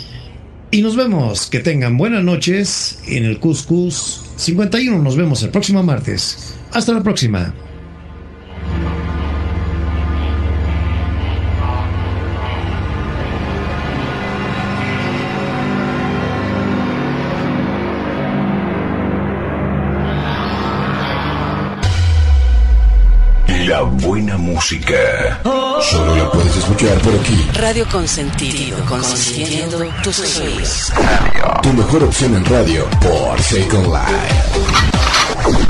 Y 0.71 0.81
nos 0.81 0.95
vemos. 0.95 1.47
Que 1.49 1.59
tengan 1.59 1.97
buenas 1.97 2.23
noches 2.23 2.99
en 3.07 3.25
el 3.25 3.39
Cuscus 3.39 4.21
51. 4.35 5.01
Nos 5.01 5.15
vemos 5.15 5.41
el 5.43 5.49
próximo 5.49 5.83
martes. 5.83 6.55
Hasta 6.71 6.93
la 6.93 7.03
próxima. 7.03 7.53
Música. 24.45 25.41
Solo 25.81 26.15
la 26.15 26.31
puedes 26.31 26.55
escuchar 26.55 26.97
por 26.99 27.13
aquí. 27.15 27.49
Radio 27.53 27.85
Consentido, 27.89 28.77
consintiendo 28.85 29.79
tus 30.03 30.15
sueños. 30.15 30.93
Tu 31.63 31.73
mejor 31.73 32.03
opción 32.03 32.35
en 32.35 32.45
radio 32.45 32.87
por 33.01 33.41
Second 33.41 33.87
Life. 33.87 35.64